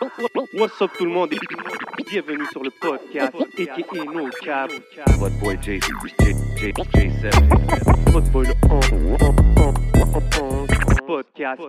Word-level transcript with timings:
What's 0.00 0.80
up 0.80 0.90
tout 0.96 1.04
le 1.04 1.10
monde? 1.10 1.30
Et 1.34 1.38
bienvenue 2.10 2.46
sur 2.52 2.62
le 2.62 2.70
podcast 2.70 3.34
aka 3.36 4.04
No 4.14 4.30
Cap. 4.42 4.70
What 5.18 5.30
boy 5.40 5.58
J 5.60 5.78
J 5.78 6.34
J 6.56 6.72
J7. 6.72 8.10
Votre 8.10 8.30
boy 8.30 8.46
le 8.46 8.54
podcast. 11.10 11.60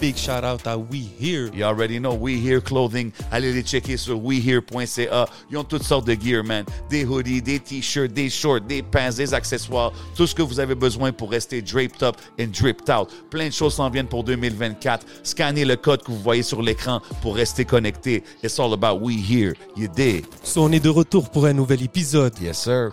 Big 0.00 0.16
shout 0.16 0.44
out 0.44 0.64
à 0.66 0.76
We 0.76 1.08
Here. 1.18 1.50
You 1.52 1.64
already 1.64 1.98
know 1.98 2.14
We 2.14 2.36
Here 2.36 2.60
Clothing. 2.60 3.10
Allez 3.32 3.52
les 3.52 3.64
checker 3.64 3.96
sur 3.96 4.22
wehere.ca. 4.22 5.26
Ils 5.50 5.56
ont 5.56 5.64
toutes 5.64 5.82
sortes 5.82 6.06
de 6.06 6.14
gear, 6.14 6.44
man. 6.44 6.64
Des 6.88 7.04
hoodies, 7.04 7.42
des 7.42 7.58
t-shirts, 7.58 8.12
des 8.12 8.30
shorts, 8.30 8.60
des 8.60 8.82
pants, 8.82 9.10
des 9.16 9.34
accessoires. 9.34 9.92
Tout 10.14 10.28
ce 10.28 10.34
que 10.36 10.42
vous 10.42 10.60
avez 10.60 10.76
besoin 10.76 11.10
pour 11.10 11.30
rester 11.30 11.60
draped 11.60 12.02
up 12.04 12.16
and 12.38 12.52
dripped 12.52 12.88
out. 12.88 13.08
Plein 13.30 13.48
de 13.48 13.52
choses 13.52 13.74
s'en 13.74 13.90
viennent 13.90 14.06
pour 14.06 14.22
2024. 14.22 15.04
Scannez 15.24 15.64
le 15.64 15.74
code 15.74 16.02
que 16.02 16.12
vous 16.12 16.20
voyez 16.20 16.44
sur 16.44 16.62
l'écran 16.62 17.00
pour 17.20 17.34
rester 17.34 17.64
connecté. 17.64 18.22
It's 18.44 18.60
all 18.60 18.72
about 18.72 19.00
We 19.04 19.16
Here. 19.18 19.54
You 19.76 19.88
dig? 19.88 20.26
So, 20.44 20.62
on 20.62 20.70
est 20.70 20.84
de 20.84 20.90
retour 20.90 21.28
pour 21.30 21.46
un 21.46 21.54
nouvel 21.54 21.82
épisode. 21.82 22.38
Yes, 22.40 22.62
sir. 22.62 22.92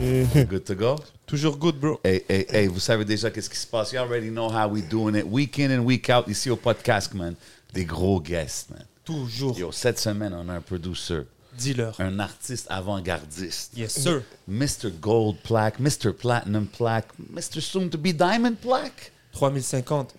Good 0.00 0.64
to 0.64 0.74
go? 0.74 0.96
Toujours 1.26 1.58
good, 1.58 1.78
bro. 1.78 2.00
Hey, 2.02 2.24
hey, 2.28 2.46
hey, 2.48 2.66
vous 2.68 2.80
savez 2.80 3.04
déjà 3.04 3.30
qu'est-ce 3.30 3.50
qui 3.50 3.58
se 3.58 3.66
passe. 3.66 3.92
You 3.92 3.98
already 4.00 4.30
know 4.30 4.48
how 4.48 4.66
we 4.66 4.82
doing 4.82 5.14
it. 5.14 5.26
Week 5.26 5.58
in 5.58 5.70
and 5.70 5.84
week 5.84 6.08
out, 6.08 6.26
ici 6.26 6.48
au 6.50 6.56
podcast, 6.56 7.12
man. 7.12 7.36
Des 7.74 7.84
gros 7.84 8.18
guests, 8.20 8.70
man. 8.70 8.84
Toujours. 9.04 9.58
Yo, 9.58 9.70
cette 9.72 9.98
semaine, 9.98 10.32
on 10.34 10.48
a 10.48 10.54
un 10.54 10.60
producer, 10.62 11.26
Dis-leur. 11.56 12.00
un 12.00 12.18
artiste 12.18 12.66
avant-gardiste. 12.70 13.76
Yes, 13.76 13.92
sir. 13.92 14.22
Mr. 14.48 14.90
Gold 15.00 15.36
Plaque, 15.42 15.78
Mr. 15.78 16.12
Platinum 16.18 16.66
Plaque, 16.66 17.08
Mr. 17.30 17.60
Soon 17.60 17.90
to 17.90 17.98
be 17.98 18.12
Diamond 18.14 18.54
Plaque. 18.54 19.12
3050. 19.32 20.14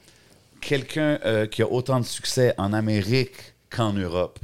Quelqu'un 0.61 1.19
euh, 1.25 1.47
qui 1.47 1.63
a 1.63 1.67
autant 1.71 1.99
de 1.99 2.05
succès 2.05 2.53
en 2.59 2.71
Amérique 2.71 3.53
qu'en 3.71 3.93
Europe. 3.93 4.39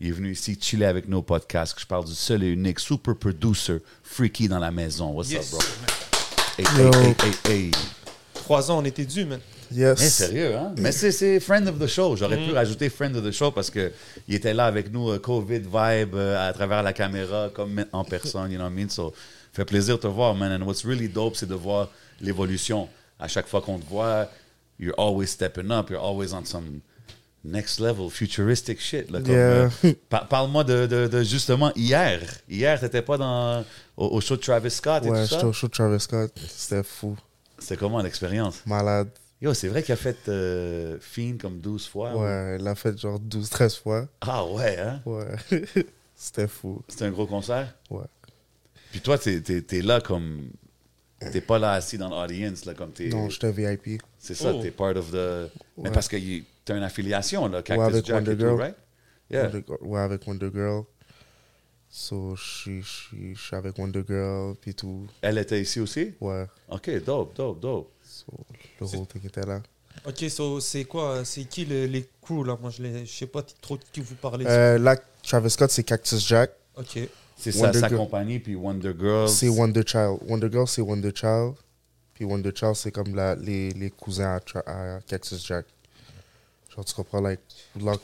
Il 0.00 0.08
est 0.08 0.12
venu 0.12 0.32
ici 0.32 0.58
chiller 0.60 0.86
avec 0.86 1.08
nos 1.08 1.22
podcasts. 1.22 1.74
que 1.74 1.80
Je 1.80 1.86
parle 1.86 2.04
du 2.04 2.14
seul 2.14 2.42
et 2.42 2.48
unique 2.48 2.78
super 2.80 3.16
producer 3.16 3.78
Freaky 4.02 4.48
dans 4.48 4.58
la 4.58 4.70
maison. 4.70 5.12
What's 5.12 5.30
Yes. 5.30 5.54
up, 5.54 5.60
bro? 5.60 5.68
Hey, 6.58 6.64
hey, 6.66 6.90
hey, 6.92 7.14
hey, 7.22 7.52
hey. 7.66 7.70
Trois 8.34 8.70
ans, 8.70 8.78
on 8.78 8.84
était 8.84 9.04
dû, 9.06 9.24
man. 9.24 9.40
Yes. 9.72 9.98
Mais 9.98 10.08
sérieux, 10.08 10.56
hein? 10.56 10.74
Mais 10.78 10.92
c'est, 10.92 11.10
c'est 11.10 11.40
friend 11.40 11.66
of 11.66 11.78
the 11.78 11.86
show. 11.86 12.14
J'aurais 12.14 12.36
pu 12.36 12.52
rajouter 12.52 12.88
friend 12.88 13.16
of 13.16 13.24
the 13.24 13.32
show 13.32 13.50
parce 13.50 13.70
que 13.70 13.90
il 14.28 14.34
était 14.34 14.54
là 14.54 14.66
avec 14.66 14.92
nous, 14.92 15.10
euh, 15.10 15.18
COVID 15.18 15.60
vibe, 15.60 16.14
euh, 16.14 16.48
à 16.48 16.52
travers 16.52 16.82
la 16.82 16.92
caméra, 16.92 17.48
comme 17.52 17.84
en 17.92 18.04
personne, 18.04 18.52
you 18.52 18.58
know 18.58 18.64
what 18.66 18.70
I 18.70 18.74
mean? 18.74 18.88
So, 18.88 19.12
fait 19.52 19.64
plaisir 19.64 19.96
de 19.96 20.02
te 20.02 20.06
voir, 20.06 20.34
man. 20.34 20.52
And 20.52 20.64
what's 20.66 20.84
really 20.84 21.08
dope, 21.08 21.34
c'est 21.36 21.48
de 21.48 21.54
voir 21.54 21.88
l'évolution. 22.20 22.88
À 23.18 23.26
chaque 23.28 23.48
fois 23.48 23.60
qu'on 23.62 23.78
te 23.78 23.86
voit, 23.88 24.30
you're 24.78 24.94
always 24.98 25.26
stepping 25.28 25.70
up, 25.72 25.90
you're 25.90 26.02
always 26.04 26.32
on 26.32 26.44
some 26.44 26.80
next 27.46 27.80
level, 27.80 28.10
futuristic 28.10 28.80
shit. 28.80 29.10
Là, 29.10 29.20
comme, 29.20 29.30
Yeah. 29.30 29.70
euh, 29.84 29.94
par- 30.08 30.28
parle-moi 30.28 30.64
de, 30.64 30.86
de- 30.86 31.06
de 31.06 31.22
justement 31.22 31.72
hier. 31.74 32.20
Hier, 32.48 32.78
t'étais 32.80 33.02
pas 33.02 33.16
dans, 33.16 33.64
au, 33.96 34.06
au 34.08 34.20
show 34.20 34.36
de 34.36 34.40
Travis 34.42 34.70
Scott 34.70 35.04
et 35.04 35.10
Ouais, 35.10 35.22
tout 35.22 35.28
ça? 35.28 35.36
j'étais 35.36 35.46
au 35.46 35.52
show 35.52 35.66
de 35.68 35.72
Travis 35.72 36.00
Scott. 36.00 36.32
C'était 36.48 36.82
fou. 36.82 37.16
C'est 37.58 37.76
comment 37.78 38.02
l'expérience? 38.02 38.60
Malade. 38.66 39.08
Yo, 39.40 39.52
c'est 39.54 39.68
vrai 39.68 39.82
qu'il 39.82 39.92
a 39.92 39.96
fait 39.96 40.16
euh, 40.28 40.98
Fiend 41.00 41.36
comme 41.40 41.60
12 41.60 41.86
fois. 41.86 42.14
ou- 42.14 42.22
Ouais, 42.22 42.56
il 42.58 42.66
a 42.66 42.74
fait 42.74 42.98
genre 42.98 43.18
12-13 43.20 43.80
fois. 43.82 44.06
Ah 44.22 44.44
ouais, 44.46 44.78
hein? 44.78 45.00
Ouais. 45.04 45.26
C'était 46.14 46.48
fou. 46.48 46.82
C'était 46.88 47.04
un 47.04 47.10
gros 47.10 47.26
concert? 47.26 47.74
Ouais. 47.90 48.04
Puis 48.90 49.00
toi, 49.00 49.18
t'es, 49.18 49.40
t'es, 49.42 49.60
t'es 49.62 49.82
là 49.82 50.00
comme... 50.00 50.48
T'es 51.32 51.40
pas 51.40 51.58
là 51.58 51.72
assis 51.72 51.96
dans 51.98 52.08
l'audience, 52.08 52.64
là, 52.66 52.74
comme 52.74 52.92
t'es... 52.92 53.08
Non, 53.08 53.28
j'étais 53.30 53.50
VIP. 53.50 54.02
C'est 54.18 54.34
ça, 54.34 54.52
Oh. 54.54 54.62
t'es 54.62 54.70
part 54.70 54.96
of 54.96 55.10
the... 55.12 55.50
Mais 55.78 55.90
parce 55.90 56.08
que 56.08 56.16
t'as 56.66 56.76
une 56.76 56.82
affiliation, 56.82 57.48
là, 57.48 57.62
Cactus 57.62 57.78
Ouais, 57.78 57.84
avec 57.92 58.04
Jack 58.04 58.14
Wonder 58.16 58.32
et 58.32 58.34
tout, 58.36 58.40
Girl. 58.42 58.60
right? 58.60 58.76
Yeah. 59.30 59.42
Wonder 59.44 59.64
Girl- 59.66 59.78
ouais, 59.88 60.00
avec 60.00 60.26
Wonder 60.26 60.50
Girl. 60.52 60.82
So, 61.88 62.34
je 62.36 62.82
suis- 62.82 63.36
avec 63.52 63.78
Wonder 63.78 64.02
Girl, 64.06 64.54
puis 64.60 64.74
tout. 64.74 65.06
Elle 65.22 65.38
était 65.38 65.60
ici 65.62 65.80
aussi? 65.80 66.12
Ouais. 66.20 66.44
OK, 66.68 66.90
dope, 67.04 67.34
dope, 67.36 67.60
dope. 67.60 67.90
So, 68.02 68.26
le 68.80 68.86
whole 68.86 69.06
thing 69.06 69.24
était 69.24 69.46
là. 69.46 69.62
Ok, 70.04 70.24
so, 70.28 70.60
c'est 70.60 70.84
quoi 70.84 71.24
C'est 71.24 71.44
qui 71.44 71.64
le- 71.64 71.86
les 71.86 72.06
crews, 72.20 72.44
là? 72.44 72.58
Moi, 72.60 72.70
je 72.70 72.82
ne 72.82 73.04
sais 73.06 73.26
pas 73.26 73.42
trop 73.62 73.76
de 73.76 73.82
qui 73.92 74.00
vous 74.00 74.14
parlez. 74.16 74.44
Euh, 74.46 74.78
là, 74.78 74.96
Travis 75.22 75.50
Scott, 75.50 75.70
c'est 75.70 75.84
Cactus 75.84 76.26
Jack. 76.26 76.50
Ok. 76.76 76.98
C'est 77.38 77.52
sa, 77.52 77.72
sa 77.72 77.88
Girl. 77.88 77.96
compagnie, 78.00 78.38
puis 78.38 78.54
Wonder 78.54 78.92
Girls. 78.98 79.28
C'est 79.28 79.48
Wonder 79.48 79.82
Child. 79.86 80.18
Wonder 80.26 80.50
Girl, 80.50 80.66
c'est 80.68 80.82
Wonder 80.82 81.12
Child. 81.14 81.54
Puis 82.14 82.24
Wonder 82.24 82.50
Child, 82.54 82.74
c'est 82.74 82.90
comme 82.90 83.14
la, 83.14 83.34
les, 83.34 83.70
les 83.70 83.90
cousins 83.90 84.38
à, 84.56 84.70
à 84.96 85.00
Cactus 85.06 85.46
Jack. 85.46 85.66
Genre, 86.76 86.84
tu 86.84 86.94
comprends, 86.94 87.20
like. 87.22 87.40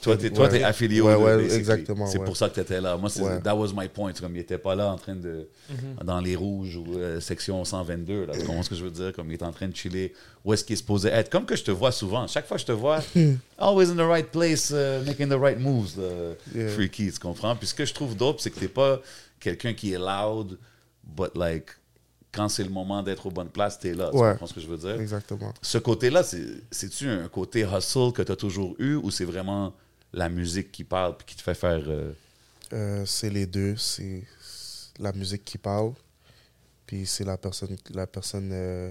Toi, 0.00 0.16
t'es, 0.16 0.31
toi, 0.31 0.44
ouais. 0.47 0.50
t'es 0.59 0.62
affilié 0.65 1.03
Ouais, 1.03 1.15
au 1.15 1.25
ouais, 1.25 1.44
exactement. 1.55 2.06
C'est 2.06 2.19
ouais. 2.19 2.25
pour 2.25 2.37
ça 2.38 2.49
que 2.49 2.55
t'étais 2.55 2.81
là. 2.81 2.97
Moi, 2.97 3.10
c'est, 3.10 3.21
Ouais. 3.22 3.41
that 3.43 3.55
was 3.55 3.69
my 3.77 3.87
point. 3.88 4.12
Comme 4.15 4.34
il 4.34 4.41
était 4.41 4.56
pas 4.56 4.75
là 4.75 4.91
en 4.91 4.97
train 4.97 5.15
de... 5.15 5.47
Mhm. 5.69 6.05
Dans 6.05 6.21
les 6.21 6.34
rouges 6.37 6.77
ou 6.77 6.87
euh, 6.97 7.21
section 7.21 7.62
122, 7.65 8.27
là. 8.27 8.33
Tu 8.33 8.47
comprends 8.47 8.62
ce 8.62 8.71
que 8.71 8.75
je 8.75 8.84
veux 8.84 8.91
dire? 8.91 9.12
Comme 9.12 9.31
il 9.31 9.34
est 9.34 9.43
en 9.43 9.53
train 9.53 9.69
de 9.69 9.77
chiller 9.77 10.15
où 10.44 10.53
est-ce 10.55 10.65
qu'il 10.65 10.72
est 10.75 10.77
supposé 10.78 11.10
être. 11.10 11.28
Comme 11.31 11.44
que 11.44 11.55
je 11.55 11.65
te 11.65 11.71
vois 11.71 11.93
souvent. 11.93 12.27
Chaque 12.27 12.47
fois 12.47 12.56
que 12.56 12.62
je 12.62 12.66
te 12.66 12.72
vois, 12.72 13.00
always 13.59 13.91
in 13.91 13.97
the 13.97 14.09
right 14.09 14.31
place, 14.31 14.71
uh, 14.71 15.04
making 15.06 15.28
the 15.28 15.39
right 15.39 15.59
moves, 15.59 15.99
Yeah. 16.54 16.69
Freaky, 16.69 17.12
tu 17.12 17.19
comprends? 17.19 17.54
Puis 17.56 17.69
ce 17.69 17.75
que 17.75 17.84
je 17.84 17.93
trouve 17.93 18.16
dope, 18.16 18.41
c'est 18.41 18.50
que 18.50 18.59
t'es 18.59 18.69
pas 18.69 19.00
quelqu'un 19.39 19.75
qui 19.75 19.93
est 19.93 19.99
loud, 19.99 20.59
but 21.04 21.37
like... 21.37 21.66
Quand 22.32 22.48
c'est 22.48 22.65
le 22.65 22.70
moment 22.70 23.03
d'être 23.03 23.26
aux 23.26 23.31
bonnes 23.31 23.50
places, 23.50 23.78
t'es 23.78 23.93
là. 23.94 24.09
Tu 24.10 24.16
Ouais. 24.16 24.31
comprends 24.32 24.47
ce 24.47 24.54
que 24.54 24.60
je 24.60 24.66
veux 24.66 24.78
dire? 24.78 24.98
Exactement. 25.00 25.53
Ce 25.60 25.76
côté-là, 25.78 26.22
c'est- 26.22 26.62
c'est-tu 26.70 27.09
un 27.09 27.28
côté 27.28 27.60
hustle 27.60 28.12
que 28.12 28.22
tu 28.22 28.32
as 28.32 28.37
toujours 28.37 28.75
eu 28.78 28.94
ou 28.94 29.10
c'est 29.10 29.26
vraiment 29.26 29.75
la 30.15 30.28
musique 30.28 30.72
qui 30.72 30.84
parle 30.84 31.16
puis 31.16 31.26
qui 31.26 31.37
te 31.37 31.42
fait 31.42 31.54
faire. 31.54 31.82
euh, 31.87 32.12
Euh, 32.72 33.04
c'est 33.04 33.28
les 33.28 33.44
deux. 33.44 33.76
C'est 33.76 34.25
la 34.98 35.12
musique 35.12 35.44
qui 35.44 35.59
parle. 35.59 35.92
Puis 36.87 37.04
c'est 37.06 37.25
la 37.25 37.37
personne, 37.37 37.76
la 37.92 38.06
personne 38.06 38.48
euh, 38.50 38.91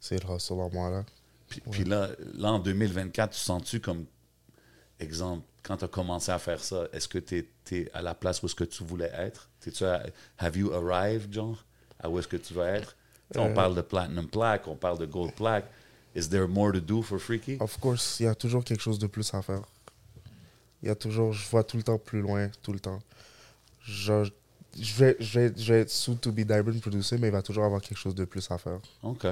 c'est 0.00 0.22
le 0.24 0.34
hustle 0.34 0.54
en 0.54 0.70
moi, 0.70 0.88
là. 0.90 1.04
Puis, 1.48 1.60
puis 1.70 1.84
là, 1.84 2.08
là, 2.34 2.52
en 2.52 2.58
2024, 2.58 3.32
tu 3.34 3.38
sens-tu 3.38 3.80
comme. 3.80 4.06
Exemple, 5.00 5.44
quand 5.62 5.76
tu 5.76 5.84
as 5.84 5.88
commencé 5.88 6.32
à 6.32 6.38
faire 6.38 6.62
ça, 6.64 6.88
est-ce 6.92 7.06
que 7.06 7.18
tu 7.18 7.46
es, 7.72 7.90
à 7.92 8.02
la 8.02 8.14
place 8.14 8.42
où 8.42 8.46
est-ce 8.46 8.54
que 8.54 8.64
tu 8.64 8.82
voulais 8.82 9.10
être? 9.14 9.48
T'es-tu 9.60 9.84
à- 9.84 10.04
have 10.38 10.56
you 10.56 10.72
arrived, 10.72 11.32
genre? 11.32 11.64
À 12.00 12.08
où 12.08 12.18
est-ce 12.18 12.28
que 12.28 12.36
tu 12.36 12.54
vas 12.54 12.68
être? 12.70 12.96
On 13.36 13.50
Euh. 13.50 13.54
parle 13.54 13.74
de 13.74 13.80
platinum 13.82 14.26
plaque, 14.26 14.66
on 14.68 14.76
parle 14.76 14.98
de 14.98 15.06
gold 15.06 15.32
plaque. 15.34 15.66
Is 16.14 16.28
there 16.28 16.48
more 16.48 16.72
to 16.72 16.80
do 16.80 17.02
for 17.02 17.18
Freaky? 17.20 17.58
Of 17.60 17.78
course, 17.78 18.18
il 18.20 18.24
y 18.24 18.28
a 18.28 18.34
toujours 18.34 18.64
quelque 18.64 18.80
chose 18.80 18.98
de 18.98 19.06
plus 19.06 19.32
à 19.34 19.42
faire. 19.42 19.62
Il 20.82 20.88
y 20.88 20.90
a 20.90 20.94
toujours, 20.94 21.32
je 21.32 21.48
vois 21.50 21.64
tout 21.64 21.76
le 21.76 21.82
temps 21.82 21.98
plus 21.98 22.20
loin, 22.20 22.48
tout 22.62 22.72
le 22.72 22.80
temps. 22.80 23.00
Genre, 23.84 24.26
je 24.80 24.94
vais, 24.94 25.16
je 25.20 25.38
vais, 25.38 25.52
je 25.56 25.72
vais 25.72 25.80
être 25.80 25.90
soon 25.90 26.14
to 26.16 26.30
be 26.32 26.40
diamond 26.40 26.78
producer, 26.80 27.18
mais 27.18 27.28
il 27.28 27.32
va 27.32 27.42
toujours 27.42 27.64
avoir 27.64 27.80
quelque 27.82 27.98
chose 27.98 28.14
de 28.14 28.24
plus 28.24 28.48
à 28.50 28.58
faire. 28.58 28.78
OK. 29.02 29.26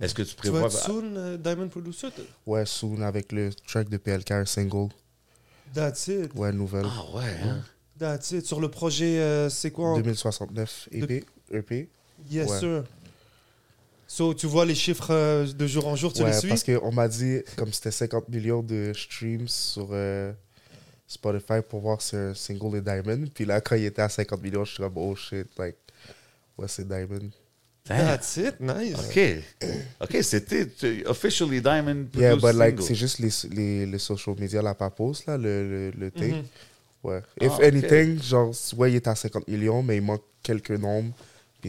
Est-ce 0.00 0.14
que 0.14 0.22
tu 0.22 0.34
Tu 0.34 0.48
vas 0.48 0.60
prévois. 0.60 0.68
être 0.68 0.84
soon, 0.84 1.16
euh, 1.16 1.36
Diamond 1.36 1.68
Producer 1.68 2.08
Ouais, 2.46 2.66
soon 2.66 3.00
avec 3.02 3.30
le 3.30 3.50
track 3.66 3.88
de 3.88 3.96
PLK, 3.98 4.30
un 4.32 4.44
single. 4.46 4.88
That's 5.74 6.08
it. 6.08 6.32
Ouais, 6.34 6.52
nouvelle. 6.52 6.86
Ah 6.88 7.16
ouais, 7.16 7.36
hein? 7.44 7.60
That's 7.98 8.32
it. 8.32 8.44
Sur 8.46 8.60
le 8.60 8.68
projet, 8.68 9.20
euh, 9.20 9.48
c'est 9.48 9.70
quoi? 9.70 9.90
en- 9.90 9.96
2069 9.96 10.88
EP. 10.90 11.24
EP. 11.52 11.88
Yes, 12.30 12.48
Ouais. 12.50 12.58
sir. 12.60 12.84
So, 14.06 14.34
tu 14.34 14.46
vois 14.46 14.66
les 14.66 14.74
chiffres 14.74 15.10
euh, 15.10 15.46
de 15.52 15.66
jour 15.66 15.86
en 15.88 15.96
jour, 15.96 16.12
tu 16.12 16.18
les 16.20 16.26
Ouais, 16.26 16.32
suis? 16.38 16.48
parce 16.48 16.62
qu'on 16.64 16.92
m'a 16.92 17.08
dit, 17.08 17.40
comme 17.56 17.72
c'était 17.72 17.90
50 17.90 18.28
millions 18.28 18.62
de 18.62 18.92
streams 18.94 19.48
sur 19.48 19.88
euh, 19.92 20.32
Spotify 21.06 21.60
pour 21.66 21.80
voir 21.80 22.02
si 22.02 22.16
un 22.16 22.34
single 22.34 22.76
est 22.76 22.82
Diamond. 22.82 23.24
Puis 23.32 23.44
là, 23.46 23.60
quand 23.62 23.74
il 23.76 23.84
était 23.86 24.02
à 24.02 24.08
50 24.10 24.42
millions, 24.42 24.64
je 24.66 24.72
suis 24.74 24.82
comme, 24.82 24.96
oh 24.98 25.16
shit, 25.16 25.46
like, 25.58 25.76
ouais, 26.58 26.68
c'est 26.68 26.86
Diamond. 26.86 27.30
Damn. 27.86 27.98
That's 28.06 28.36
it, 28.36 28.60
nice. 28.60 28.96
OK. 28.98 29.68
OK, 30.02 30.18
c'était 30.22 30.68
officially 31.06 31.60
Diamond 31.62 32.06
Yeah, 32.14 32.36
but 32.36 32.52
like, 32.54 32.80
c'est 32.82 32.94
juste 32.94 33.18
les, 33.18 33.30
les, 33.50 33.86
les 33.86 33.98
social 33.98 34.36
media, 34.38 34.60
la 34.62 34.74
papose, 34.74 35.24
là, 35.26 35.36
le, 35.38 35.68
le, 35.68 35.90
le 35.90 36.10
thing. 36.10 36.34
Mhm. 36.36 36.44
Ouais. 37.02 37.20
Ah, 37.40 37.44
If 37.46 37.58
anything, 37.60 38.22
genre, 38.22 38.52
ouais, 38.76 38.92
il 38.92 38.96
est 38.96 39.08
à 39.08 39.14
50 39.16 39.48
millions, 39.48 39.82
mais 39.82 39.96
il 39.96 40.02
manque 40.02 40.22
quelques 40.42 40.70
nombres. 40.70 41.12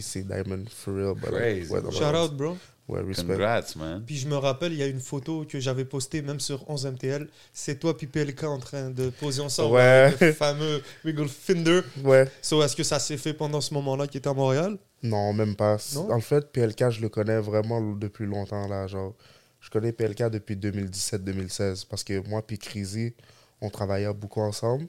C'est 0.02 0.24
Diamond, 0.24 0.66
for 0.70 0.94
real. 0.96 1.14
but 1.16 1.32
like, 1.32 1.68
Crazy. 1.68 1.74
le 1.74 1.92
Shout 1.92 2.16
out, 2.16 2.34
bro. 2.36 2.58
Ouais, 2.86 3.00
respect. 3.02 3.28
Congrats, 3.36 3.76
man. 3.78 4.04
Puis 4.06 4.18
je 4.18 4.28
me 4.28 4.36
rappelle, 4.36 4.74
il 4.74 4.80
y 4.80 4.84
a 4.84 4.88
une 4.88 5.00
photo 5.00 5.46
que 5.48 5.58
j'avais 5.60 5.86
postée 5.86 6.22
même 6.22 6.42
sur 6.42 6.70
11MTL. 6.70 7.28
C'est 7.54 7.80
toi 7.80 7.96
puis 7.98 8.08
PLK 8.08 8.44
en 8.44 8.60
train 8.60 8.90
de 8.90 9.10
poser 9.10 9.42
ensemble 9.42 9.76
Ouais. 9.76 9.82
avec 9.82 10.20
le 10.20 10.34
fameux 10.34 10.82
Wiggle 11.06 11.30
Finder. 11.30 11.80
Ouais. 12.04 12.30
So, 12.42 12.62
est-ce 12.62 12.76
que 12.76 12.84
ça 12.84 13.00
s'est 13.00 13.16
fait 13.16 13.34
pendant 13.34 13.62
ce 13.62 13.74
moment-là 13.76 14.06
qui 14.08 14.18
était 14.18 14.28
à 14.28 14.34
Montréal? 14.34 14.78
Non, 15.02 15.32
même 15.32 15.56
pas. 15.56 15.78
Non? 15.96 16.12
En 16.12 16.20
fait, 16.20 16.52
PLK, 16.52 16.90
je 16.90 17.00
le 17.02 17.08
connais 17.08 17.40
vraiment 17.40 17.80
depuis 17.96 18.26
longtemps. 18.26 18.68
Là, 18.68 18.86
genre, 18.88 19.14
je 19.62 19.70
connais 19.70 19.94
PLK 19.94 20.24
depuis 20.30 20.58
2017-2016 20.58 21.86
parce 21.90 22.04
que 22.04 22.26
moi 22.28 22.46
puis 22.46 22.58
Crazy, 22.58 23.14
on 23.62 23.70
travaillait 23.70 24.14
beaucoup 24.14 24.42
ensemble. 24.42 24.88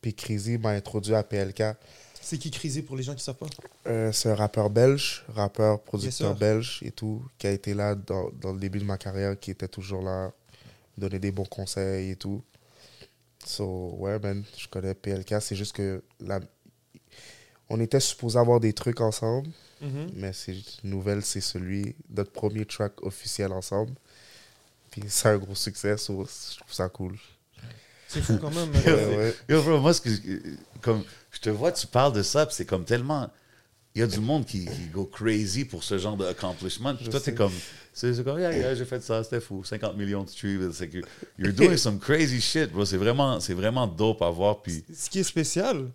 Puis 0.00 0.12
Crazy 0.14 0.58
m'a 0.58 0.70
introduit 0.70 1.14
à 1.14 1.22
PLK. 1.22 1.62
C'est 2.22 2.38
qui 2.38 2.50
Crisé 2.50 2.82
pour 2.82 2.96
les 2.96 3.02
gens 3.02 3.14
qui 3.14 3.22
savent 3.22 3.34
pas? 3.36 3.46
Euh, 3.86 4.12
c'est 4.12 4.30
un 4.30 4.34
rappeur 4.34 4.70
belge, 4.70 5.24
rappeur, 5.28 5.80
producteur 5.80 6.34
belge 6.36 6.78
et 6.82 6.90
tout, 6.92 7.22
qui 7.36 7.46
a 7.46 7.50
été 7.50 7.74
là 7.74 7.94
dans, 7.94 8.30
dans 8.40 8.52
le 8.52 8.60
début 8.60 8.78
de 8.78 8.84
ma 8.84 8.96
carrière, 8.96 9.38
qui 9.38 9.50
était 9.50 9.68
toujours 9.68 10.02
là, 10.02 10.32
donner 10.96 11.18
des 11.18 11.32
bons 11.32 11.44
conseils 11.44 12.10
et 12.12 12.16
tout. 12.16 12.42
So, 13.44 13.96
ouais, 13.98 14.18
man, 14.20 14.44
je 14.56 14.68
connais 14.68 14.94
PLK. 14.94 15.34
C'est 15.40 15.56
juste 15.56 15.74
que 15.74 16.02
la... 16.20 16.38
on 17.68 17.80
était 17.80 17.98
supposé 18.00 18.38
avoir 18.38 18.60
des 18.60 18.72
trucs 18.72 19.00
ensemble, 19.00 19.50
Mhm. 19.80 20.10
mais 20.14 20.32
c'est 20.32 20.54
une 20.84 20.90
nouvelle, 20.90 21.22
c'est 21.22 21.40
celui, 21.40 21.96
notre 22.08 22.30
premier 22.30 22.64
track 22.64 23.02
officiel 23.02 23.50
ensemble. 23.52 23.92
Puis 24.92 25.02
c'est 25.08 25.28
un 25.28 25.38
gros 25.38 25.56
succès, 25.56 25.96
so, 25.96 26.24
je 26.24 26.58
trouve 26.58 26.72
ça 26.72 26.88
cool. 26.88 27.18
C'est 28.12 28.20
fou 28.20 28.38
quand 28.40 28.50
même. 28.50 28.70
Ouais, 28.86 29.16
ouais. 29.16 29.34
Yo, 29.48 29.62
bro, 29.62 29.80
moi, 29.80 29.94
ce 29.94 30.00
que, 30.00 30.10
comme, 30.80 31.02
je 31.30 31.38
te 31.38 31.50
vois, 31.50 31.72
tu 31.72 31.86
parles 31.86 32.12
de 32.12 32.22
ça, 32.22 32.46
c'est 32.50 32.66
comme 32.66 32.84
tellement. 32.84 33.30
Il 33.94 34.00
y 34.00 34.02
a 34.02 34.06
du 34.06 34.20
monde 34.20 34.46
qui, 34.46 34.64
qui 34.64 34.86
go 34.92 35.04
crazy 35.04 35.66
pour 35.66 35.84
ce 35.84 35.98
genre 35.98 36.16
d'accomplishment. 36.16 36.94
Puis 36.94 37.08
toi, 37.08 37.20
t'es 37.20 37.34
comme. 37.34 37.52
C'est 37.92 38.24
comme, 38.24 38.38
yeah, 38.38 38.56
yeah, 38.56 38.74
j'ai 38.74 38.86
fait 38.86 39.02
ça, 39.02 39.22
c'était 39.22 39.40
fou. 39.40 39.62
50 39.64 39.96
millions 39.96 40.24
de 40.24 40.30
streams. 40.30 40.72
C'est 40.72 40.88
que 40.88 40.98
you're 41.38 41.52
doing 41.52 41.76
some 41.76 41.98
crazy 41.98 42.40
shit, 42.40 42.72
bro. 42.72 42.86
C'est 42.86 42.96
vraiment, 42.96 43.38
vraiment 43.38 43.86
dope 43.86 44.22
à 44.22 44.30
voir. 44.30 44.62
Puis, 44.62 44.82
Ce 44.94 45.10
qui 45.10 45.18
est 45.18 45.24
spécial, 45.24 45.90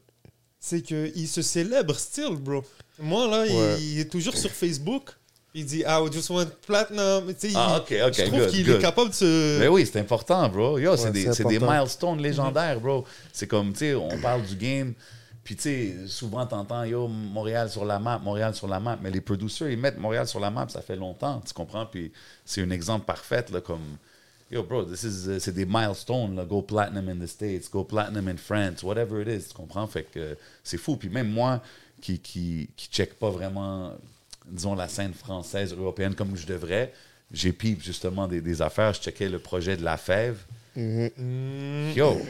c'est 0.59 0.81
qu'il 0.81 1.27
se 1.27 1.41
célèbre 1.41 1.95
still, 1.97 2.35
bro. 2.35 2.63
Moi, 2.99 3.27
là, 3.27 3.77
il, 3.79 3.99
est 3.99 4.11
toujours 4.11 4.35
sur 4.35 4.51
Facebook. 4.51 5.09
Il 5.59 5.65
dit, 5.65 5.79
I 5.87 6.07
just 6.13 6.29
want 6.29 6.45
platinum. 6.67 7.33
Tu 7.33 7.49
sais, 7.49 7.53
Ah, 7.55 7.77
ok, 7.79 7.91
ok, 8.07 8.13
Je 8.13 8.21
trouve 8.25 8.39
good, 8.41 8.49
qu'il 8.51 8.63
good. 8.63 8.75
est 8.75 8.79
capable 8.79 9.09
de 9.09 9.15
se. 9.15 9.59
Mais 9.59 9.67
oui, 9.67 9.87
c'est 9.91 9.99
important, 9.99 10.47
bro. 10.49 10.77
Yo, 10.77 10.95
c'est 10.95 11.11
des, 11.11 11.23
c'est 11.23 11.33
c'est 11.33 11.45
des 11.45 11.57
milestones 11.59 12.21
légendaires, 12.21 12.79
bro. 12.79 13.05
C'est 13.33 13.47
comme, 13.47 13.73
tu 13.73 13.79
sais, 13.79 13.95
on 13.95 14.19
parle 14.21 14.43
du 14.43 14.55
game. 14.55 14.93
Puis, 15.43 15.55
tu 15.55 15.61
sais, 15.63 15.95
souvent, 16.07 16.45
t'entends, 16.45 16.83
yo, 16.83 17.07
Montréal 17.07 17.71
sur 17.71 17.85
la 17.85 17.97
map, 17.97 18.19
Montréal 18.19 18.53
sur 18.53 18.67
la 18.67 18.79
map. 18.79 18.99
Mais 19.01 19.09
les 19.09 19.19
producers, 19.21 19.71
ils 19.71 19.79
mettent 19.79 19.97
Montréal 19.97 20.27
sur 20.27 20.39
la 20.39 20.51
map, 20.51 20.67
ça 20.69 20.81
fait 20.81 20.95
longtemps, 20.95 21.41
tu 21.43 21.53
comprends? 21.55 21.87
Puis, 21.87 22.11
c'est 22.45 22.61
un 22.61 22.69
exemple 22.69 23.05
parfait, 23.05 23.43
là, 23.51 23.59
comme, 23.61 23.97
yo, 24.51 24.61
bro, 24.61 24.83
this 24.83 25.01
is, 25.03 25.27
uh, 25.27 25.39
c'est 25.39 25.53
des 25.55 25.65
milestones, 25.65 26.35
là. 26.35 26.45
Go 26.45 26.61
platinum 26.61 27.09
in 27.09 27.15
the 27.25 27.27
States, 27.27 27.67
go 27.71 27.83
platinum 27.83 28.27
in 28.27 28.37
France, 28.37 28.83
whatever 28.83 29.21
it 29.23 29.27
is, 29.27 29.47
tu 29.47 29.55
comprends? 29.55 29.87
Fait 29.87 30.03
que 30.03 30.19
euh, 30.19 30.35
c'est 30.63 30.77
fou. 30.77 30.97
Puis, 30.97 31.09
même 31.09 31.31
moi, 31.31 31.61
qui, 31.99 32.19
qui, 32.19 32.69
qui 32.75 32.89
check 32.91 33.17
pas 33.17 33.29
vraiment, 33.31 33.93
disons, 34.49 34.75
la 34.75 34.87
scène 34.87 35.13
française, 35.13 35.73
européenne 35.73 36.15
comme 36.15 36.35
je 36.35 36.45
devrais, 36.45 36.93
j'ai 37.31 37.51
pip 37.51 37.81
justement 37.83 38.27
des, 38.27 38.41
des 38.41 38.61
affaires. 38.61 38.93
Je 38.93 39.01
checkais 39.01 39.29
le 39.29 39.39
projet 39.39 39.75
de 39.77 39.83
La 39.83 39.97
Fève. 39.97 40.37
Mhm. 40.75 41.09
Hmm. 41.17 41.91
Yo! 41.95 42.21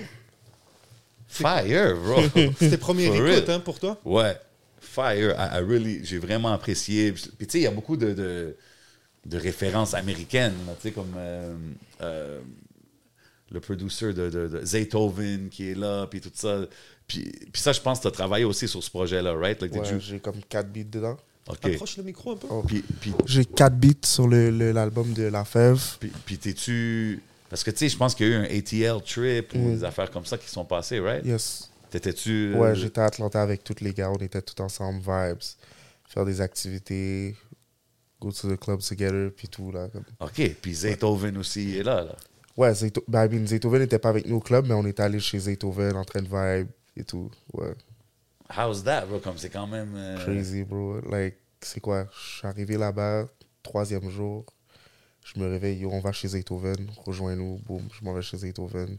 Fire, 1.28 1.96
bro! 1.98 2.22
C'était 2.60 2.78
première 2.78 3.14
For 3.14 3.28
écoute 3.28 3.50
hein, 3.50 3.60
pour 3.60 3.80
toi? 3.80 4.00
Ouais. 4.06 4.36
Fire. 4.80 5.36
I, 5.38 5.58
I 5.58 5.62
really, 5.62 6.06
j'ai 6.06 6.18
vraiment 6.18 6.54
apprécié. 6.54 7.12
Puis 7.12 7.24
tu 7.40 7.46
sais, 7.50 7.60
il 7.60 7.64
y 7.64 7.68
a 7.68 7.72
beaucoup 7.72 7.98
de, 7.98 8.14
de, 8.14 8.56
de 9.26 9.38
références 9.38 9.94
américaines, 9.94 10.56
tu 10.82 10.88
sais, 10.88 10.92
comme 10.92 11.14
euh, 11.18 11.54
euh, 12.02 12.40
le 13.52 13.60
producer 13.60 14.14
de, 14.14 14.30
de, 14.30 14.48
de 14.48 14.66
Zaytoven 14.66 15.50
qui 15.50 15.70
est 15.72 15.76
là, 15.76 16.08
puis 16.08 16.22
tout 16.22 16.32
ça. 16.34 16.62
Puis, 17.08 17.30
puis 17.52 17.62
ça, 17.62 17.74
je 17.74 17.82
pense 17.82 18.00
que 18.00 18.04
tu 18.04 18.08
as 18.08 18.12
travaillé 18.12 18.46
aussi 18.46 18.68
sur 18.68 18.82
ce 18.84 18.90
projet-là, 18.90 19.34
right? 19.34 19.62
Like, 19.62 19.72
did 19.74 19.82
Ouais, 19.82 19.92
you- 19.94 20.00
J'ai 20.00 20.20
comme 20.20 20.42
4 20.48 20.72
beats 20.72 20.84
dedans. 20.86 21.18
OK. 21.50 21.66
Approche 21.66 21.98
le 21.98 22.04
micro 22.04 22.32
un 22.34 22.36
peu. 22.38 22.48
Oh. 22.50 22.64
Puis, 22.68 22.82
puis, 23.00 23.14
J'ai 23.26 23.46
4 23.46 23.76
beats 23.76 24.06
sur 24.06 24.28
l'album 24.28 25.14
de 25.14 25.24
La 25.24 25.46
Fève. 25.46 25.82
puis, 26.00 26.12
puis 26.26 26.38
t'es-tu... 26.38 27.22
Parce 27.50 27.64
que, 27.64 27.72
tu 27.72 27.78
sais, 27.78 27.90
je 27.90 27.98
pense 27.98 28.14
qu'il 28.14 28.28
y 28.28 28.30
a 28.30 28.34
eu 28.34 28.36
un 28.36 28.44
ATL 28.44 29.02
trip 29.04 29.54
ou 29.56 29.58
Mm. 29.58 29.76
des 29.78 29.84
affaires 29.86 30.12
comme 30.12 30.26
ça 30.26 30.38
qui 30.38 30.50
sont 30.50 30.66
passées, 30.66 31.00
right? 31.00 31.26
Yes. 31.26 31.70
T'étais-tu... 31.90 32.54
Ouais, 32.56 32.76
j'étais 32.76 33.00
à 33.00 33.06
Atlanta 33.06 33.42
avec 33.42 33.64
tous 33.64 33.76
les 33.82 33.94
gars. 33.94 34.12
On 34.12 34.18
était 34.18 34.42
tous 34.42 34.62
ensemble, 34.62 35.00
vibes. 35.00 35.40
Faire 36.10 36.26
des 36.26 36.42
activités. 36.42 37.36
Go 38.20 38.32
to 38.32 38.54
the 38.54 38.60
club 38.60 38.82
together, 38.82 39.30
puis 39.36 39.48
tout, 39.48 39.72
là. 39.72 39.88
comme- 39.90 40.04
OK. 40.20 40.56
Puis 40.62 40.74
Zaytoven 40.74 41.38
aussi 41.38 41.78
est 41.78 41.84
là, 41.84 42.04
là. 42.04 42.16
Ouais, 42.58 42.72
Zayto- 42.74 43.04
ben, 43.08 43.26
I 43.26 43.30
mean, 43.36 43.46
Zaytoven 43.48 43.80
n'était 43.82 44.00
pas 44.00 44.10
avec 44.10 44.26
nous 44.26 44.38
au 44.38 44.40
club, 44.40 44.66
mais 44.68 44.74
on 44.74 44.86
était 44.88 45.04
allé 45.04 45.20
chez 45.20 45.38
Zaytoven 45.40 45.96
en 45.96 46.04
train 46.04 46.22
de 46.22 46.28
vibe 46.28 46.68
et 46.98 47.04
tout. 47.04 47.30
Ouais, 47.54 47.74
How's 48.56 48.84
that, 48.84 49.06
bro? 49.06 49.20
Comme 49.20 49.38
c'est 49.38 49.50
quand 49.50 49.68
même... 49.68 49.94
euh, 49.96 50.24
crazy, 50.24 50.64
bro. 50.64 51.00
Like, 51.10 51.36
c'est 51.62 51.80
quoi? 51.80 52.08
Je 52.14 52.38
suis 52.38 52.48
arrivé 52.48 52.78
là-bas, 52.78 53.28
troisième 53.64 54.10
jour. 54.10 54.46
Je 55.26 55.40
me 55.40 55.50
réveille, 55.50 55.80
yo, 55.80 55.90
on 55.92 56.00
va 56.00 56.14
chez 56.14 56.30
Zaytoven, 56.30 56.88
rejoins-nous, 57.06 57.60
boum, 57.66 57.82
je 57.92 58.06
m'en 58.06 58.14
vais 58.14 58.22
chez 58.22 58.38
Zaytoven. 58.38 58.98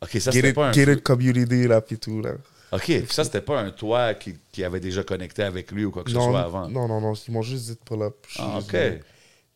OK, 0.00 0.10
ça, 0.18 0.32
c'était 0.32 0.48
it, 0.50 0.54
pas 0.54 0.68
un... 0.68 0.72
get 0.72 0.90
it 0.90 1.02
community, 1.02 1.68
là, 1.68 1.80
puis 1.82 1.98
tout, 1.98 2.22
là. 2.22 2.32
OK, 2.72 2.84
puis 2.84 3.06
ça, 3.10 3.22
c'était 3.22 3.42
pas 3.42 3.60
un 3.60 3.70
toi 3.70 4.14
qui, 4.14 4.34
qui 4.50 4.64
avait 4.64 4.80
déjà 4.80 5.04
connecté 5.04 5.42
avec 5.42 5.70
lui 5.70 5.84
ou 5.84 5.90
quoi 5.90 6.02
que 6.04 6.10
ce 6.10 6.16
soit 6.16 6.40
avant? 6.40 6.68
non, 6.68 6.88
non, 6.88 7.02
non, 7.02 7.12
ils 7.12 7.32
m'ont 7.32 7.42
juste 7.42 7.66
dit 7.66 7.74
de 7.74 7.80
pull 7.84 8.00
up. 8.02 8.16
Ah, 8.38 8.58
OK. 8.60 8.76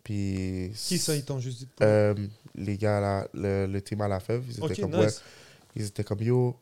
Puis. 0.05 0.71
Qui 0.77 0.99
ça, 0.99 1.17
ils 1.17 1.25
t'ont 1.25 1.41
juste 1.41 1.61
dit 1.61 1.69
Euh, 1.81 2.15
les 2.55 2.77
gars, 2.77 3.01
là, 3.01 3.27
le, 3.33 3.67
le 3.67 3.81
team 3.81 4.03
à 4.03 4.09
la 4.09 4.21
fève, 4.21 4.45
ils 4.49 4.63
étaient 4.63 4.83
comme, 4.83 4.95
ouais, 4.95 5.07
nice. 5.07 5.23
ils 5.75 5.87
étaient 5.87 6.05
comme, 6.05 6.23
yo, 6.23 6.57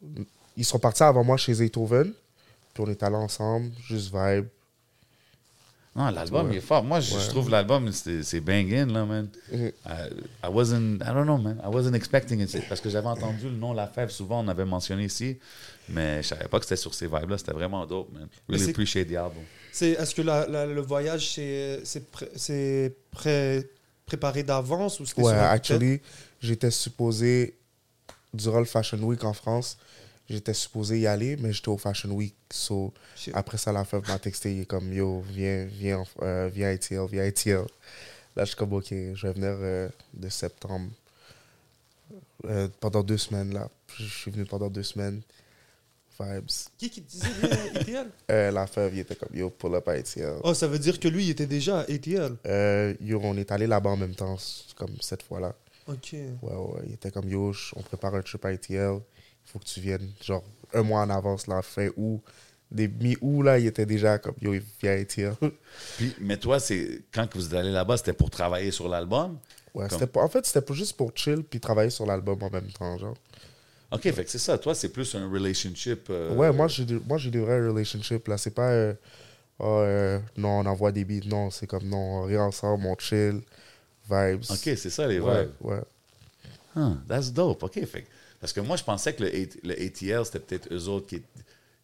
ils 0.57 0.65
sont 0.65 0.79
partis 0.79 1.03
avant 1.03 1.25
moi 1.25 1.37
chez 1.37 1.55
Zaytoven, 1.55 2.13
puis 2.75 2.83
on 2.87 2.91
est 2.91 3.03
allés 3.03 3.17
ensemble, 3.17 3.71
juste 3.89 4.13
vibe. 4.15 4.47
Non, 5.97 6.11
l'album, 6.11 6.47
Ouais. 6.49 6.55
il 6.55 6.59
est 6.59 6.61
fort. 6.61 6.83
Moi, 6.83 6.99
je, 6.99 7.15
trouve 7.29 7.49
l'album, 7.51 7.93
c'est 7.93 8.25
c'est 8.25 8.41
banging, 8.41 8.91
là, 8.91 9.05
man. 9.05 9.29
Mhm. 9.53 9.71
I, 9.87 9.91
I 10.43 10.49
wasn't, 10.51 10.97
I 11.01 11.07
don't 11.15 11.23
know, 11.23 11.39
man. 11.39 11.61
I 11.65 11.69
wasn't 11.73 11.95
expecting 11.95 12.41
it. 12.41 12.69
Parce 12.69 12.81
que 12.81 12.91
j'avais 12.91 13.07
entendu 13.07 13.45
le 13.45 13.55
nom 13.57 13.73
La 13.73 13.87
Fève, 13.87 14.11
souvent, 14.11 14.45
on 14.45 14.49
avait 14.49 14.65
mentionné 14.65 15.05
ici, 15.05 15.39
mais 15.89 16.21
je 16.21 16.29
savais 16.29 16.49
pas 16.49 16.59
que 16.59 16.65
c'était 16.65 16.75
sur 16.81 16.93
ces 16.95 17.07
vibes-là. 17.07 17.39
C'était 17.39 17.53
vraiment 17.53 17.87
dope, 17.87 18.13
man. 18.13 18.27
Mais 18.49 18.55
Really 18.57 18.65
c'est- 18.65 18.71
appreciate 18.73 19.07
the 19.09 19.13
album. 19.15 19.45
C'est, 19.71 19.91
est-ce 19.91 20.17
que 20.17 20.23
la- 20.23 20.49
la- 20.49 20.67
le 20.67 20.81
voyage, 20.81 21.31
c'est, 21.33 21.81
c'est, 21.85 22.11
pré- 22.11 22.31
c'est 22.35 22.97
pré- 23.13 23.71
préparé 24.05 24.43
d'avance 24.43 24.99
ou 24.99 25.07
c'était 25.07 25.23
Ouais, 25.23 25.33
sur 25.33 25.43
actually, 25.43 26.01
j'étais 26.41 26.73
supposé, 26.73 27.57
durant 28.33 28.59
le 28.59 28.65
Fashion 28.65 28.99
Week 28.99 29.23
en 29.23 29.33
France, 29.33 29.79
j'étais 30.29 30.55
supposé 30.55 31.01
y 31.01 31.07
aller, 31.07 31.37
mais 31.37 31.53
j'étais 31.53 31.69
au 31.69 31.79
Fashion 31.79 32.11
Week. 32.11 32.35
So, 32.51 32.93
après 33.35 33.59
ça, 33.59 33.73
la 33.73 33.85
fève 33.85 34.07
m'a 34.09 34.19
texté, 34.19 34.55
il 34.55 34.61
est 34.63 34.67
comme, 34.67 34.93
yo, 34.93 35.21
viens, 35.21 35.65
viens, 35.67 35.99
en- 35.99 36.07
euh, 36.23 36.51
viens 36.53 36.69
à 36.69 36.71
ATL, 36.73 37.07
viens 37.11 37.23
à 37.23 37.27
ATL. 37.27 37.65
Là, 38.37 38.45
je 38.45 38.47
suis 38.47 38.57
comme, 38.57 38.73
ok, 38.73 38.87
je 38.91 39.27
vais 39.27 39.33
venir 39.33 39.57
euh, 39.61 39.89
de 40.15 40.29
septembre. 40.29 40.91
Euh, 42.47 42.69
pendant 42.81 43.03
deux 43.03 43.19
semaines, 43.19 43.55
là. 43.55 43.69
Je 43.99 44.05
suis 44.05 44.31
venu 44.31 44.45
pendant 44.45 44.69
deux 44.69 44.83
semaines. 44.83 45.23
Vibes. 46.21 46.47
Qui 46.79 46.91
qui 46.91 47.03
te 47.03 47.11
disait 47.11 47.27
ATL 47.75 48.07
Euh, 48.31 48.51
la 48.53 48.67
fève, 48.67 48.95
il 48.95 49.01
était 49.01 49.17
comme, 49.17 49.35
yo, 49.37 49.51
pull 49.51 49.75
up 49.75 49.89
à 49.89 49.93
ATL. 49.93 50.37
Oh, 50.45 50.55
ça 50.55 50.67
veut 50.69 50.79
dire 50.79 51.01
que 51.01 51.09
lui, 51.09 51.25
il 51.25 51.31
était 51.31 51.47
déjà 51.47 51.81
à 51.81 51.83
ATL. 51.91 52.37
Euh, 52.47 52.95
yo, 53.01 53.21
on 53.23 53.37
est 53.37 53.51
allé 53.51 53.67
là-bas 53.67 53.91
en 53.91 53.97
même 53.97 54.15
temps, 54.15 54.37
comme 54.77 54.95
cette 55.01 55.23
fois-là. 55.23 55.55
Ok. 55.89 56.13
Ouais, 56.13 56.55
ouais, 56.55 56.83
il 56.87 56.95
était 56.95 57.11
comme 57.11 57.29
yo, 57.29 57.53
on 57.77 57.83
prépare 57.83 58.15
un 58.15 58.23
trip 58.23 58.45
à 58.45 58.49
ATL, 58.49 58.71
il 58.73 59.01
faut 59.45 59.59
que 59.59 59.65
tu 59.65 59.81
viennes, 59.81 60.11
genre 60.23 60.43
un 60.73 60.83
mois 60.83 61.01
en 61.03 61.11
avance, 61.11 61.47
là, 61.47 61.63
fin 61.63 61.89
août. 61.97 62.21
Des 62.71 62.89
mi-août, 62.89 63.43
là, 63.43 63.59
il 63.59 63.67
était 63.67 63.87
déjà 63.87 64.19
comme 64.19 64.35
yo, 64.41 64.55
il 64.55 64.63
vient 64.83 64.93
ATL. 65.01 65.35
Puis, 65.97 66.15
mais 66.21 66.37
toi, 66.37 66.59
c'est 66.59 67.03
quand 67.13 67.29
que 67.29 67.39
vous 67.39 67.47
êtes 67.47 67.55
allé 67.55 67.71
là-bas, 67.71 67.97
c'était 67.99 68.13
pour 68.15 68.31
travailler 68.31 68.71
sur 68.73 68.89
l'album? 68.89 69.39
Ouais, 69.75 69.87
Comme- 69.89 70.09
en 70.23 70.29
fait, 70.29 70.45
c'était 70.47 70.61
pas 70.61 70.75
juste 70.75 70.97
pour 70.97 71.13
chill 71.15 71.43
puis 71.45 71.61
travailler 71.61 71.91
sur 71.91 72.07
l'album 72.07 72.43
en 72.43 72.51
même 72.51 72.71
temps, 72.73 72.97
genre. 72.99 73.15
OK, 73.93 74.03
fait 74.03 74.25
que 74.25 74.31
c'est 74.31 74.39
ça. 74.39 74.59
Toi, 74.59 74.75
c'est 74.75 74.89
plus 74.89 75.15
un 75.15 75.31
relationship. 75.31 76.07
euh, 76.11 76.35
Ouais, 76.35 76.53
moi, 76.53 76.67
j'ai 76.67 76.85
des- 76.85 76.99
moi, 77.07 77.19
j'ai 77.19 77.31
des 77.31 77.39
vrais 77.41 77.65
relationships, 77.69 78.27
là. 78.27 78.39
C'est 78.39 78.51
pas, 78.55 78.71
euh, 78.71 78.95
Ah, 79.61 79.65
euh, 79.67 80.19
non, 80.37 80.49
on 80.61 80.67
envoie 80.67 80.91
des 80.91 81.05
beats. 81.05 81.29
Non, 81.29 81.49
c'est 81.49 81.69
comme, 81.69 81.85
non, 81.85 81.97
on 81.97 82.23
rire 82.25 82.41
ensemble, 82.41 82.87
on 82.87 82.97
chill, 82.99 83.41
vibes. 84.11 84.43
OK, 84.51 84.59
c'est 84.77 84.91
ça 84.91 85.07
les 85.07 85.21
ouais, 85.21 85.43
vibes. 85.45 85.53
ouais. 85.61 85.81
Huh, 86.75 86.97
that's 87.07 87.33
dope. 87.33 87.63
OK, 87.63 87.75
fait 87.87 88.03
que- 88.03 88.09
parce 88.45 88.53
que 88.53 88.61
moi, 88.61 88.77
je 88.77 88.85
pensais 88.85 89.15
que 89.15 89.23
le, 89.25 89.31
le 89.63 89.73
ATL, 89.73 90.23
c'était 90.27 90.39
peut-être 90.39 90.69
eux 90.71 90.87
autres 90.89 91.07
qui 91.07 91.23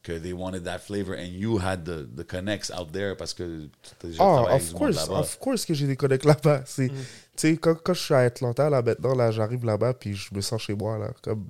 que 0.02 0.12
they 0.12 0.33
wanted 0.35 0.64
that 0.64 0.79
flavor 0.81 1.14
and 1.19 1.31
you 1.33 1.59
had 1.59 1.85
the, 1.85 2.07
the 2.17 2.23
connects 2.26 2.71
out 2.71 2.93
there 2.93 3.17
parce 3.17 3.33
que 3.33 3.67
tu 4.00 4.07
Ah, 4.19 4.55
of 4.55 4.73
course, 4.75 4.97
là-bas. 4.97 5.21
of 5.21 5.38
course 5.38 5.64
que 5.64 5.73
j'ai 5.73 5.87
des 5.87 5.97
connects 5.97 6.25
là-bas. 6.26 6.62
C'est, 6.67 6.88
Mm. 6.88 6.95
Tu 7.37 7.49
sais, 7.52 7.57
quand, 7.57 7.75
quand 7.83 7.95
je 7.95 8.00
suis 8.02 8.14
à 8.14 8.19
Atlanta, 8.19 8.69
là, 8.69 8.83
maintenant, 8.83 9.14
là, 9.14 9.31
j'arrive 9.31 9.64
là-bas, 9.64 9.95
puis 9.95 10.14
je 10.14 10.35
me 10.35 10.43
sens 10.43 10.61
chez 10.61 10.75
moi, 10.75 10.99
là. 10.99 11.12
Comme, 11.23 11.47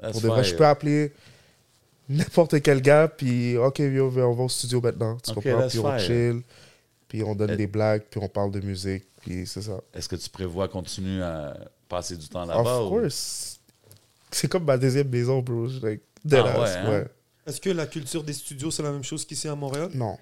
That's 0.00 0.12
pour 0.12 0.20
de 0.20 0.28
vrai, 0.28 0.44
je 0.44 0.54
peux 0.54 0.66
appeler 0.66 1.12
n'importe 2.08 2.60
quel 2.62 2.80
gars, 2.82 3.08
puis 3.08 3.56
OK, 3.56 3.78
yo, 3.80 4.06
on 4.16 4.32
va 4.32 4.44
au 4.44 4.48
studio 4.48 4.80
maintenant. 4.80 5.16
Tu 5.22 5.30
Ok, 5.30 5.42
comprends? 5.42 5.68
Puis 5.68 5.78
on 5.80 5.82
fire. 5.90 5.98
chill. 6.00 6.42
Puis 7.08 7.22
on 7.22 7.34
donne 7.34 7.50
Euh, 7.52 7.56
des 7.56 7.66
blagues, 7.66 8.02
puis 8.10 8.20
on 8.22 8.28
parle 8.28 8.50
de 8.52 8.60
musique, 8.60 9.04
puis 9.20 9.46
c'est 9.46 9.62
ça. 9.62 9.80
Est-ce 9.94 10.08
que 10.08 10.16
tu 10.16 10.28
prévois 10.30 10.66
continuer 10.68 11.22
à 11.22 11.56
passer 11.88 12.16
du 12.16 12.28
temps 12.28 12.44
là-bas? 12.44 12.80
Of 12.80 12.86
ou- 12.86 13.00
course. 13.00 13.55
C'est 14.36 14.48
comme 14.48 14.64
ma 14.64 14.76
deuxième 14.76 15.08
maison, 15.08 15.40
bro. 15.40 15.66
Like, 15.82 16.02
dead 16.24 16.44
Ah 16.46 16.60
ouais, 16.60 16.68
hein? 16.70 16.90
ouais. 16.90 17.06
Est-ce 17.46 17.60
que 17.60 17.70
la 17.70 17.86
culture 17.86 18.22
des 18.22 18.32
studios, 18.32 18.70
c'est 18.70 18.82
la 18.82 18.92
même 18.92 19.02
chose 19.04 19.24
qu'ici 19.24 19.48
à 19.48 19.54
Montréal? 19.54 19.90
Non. 19.94 20.18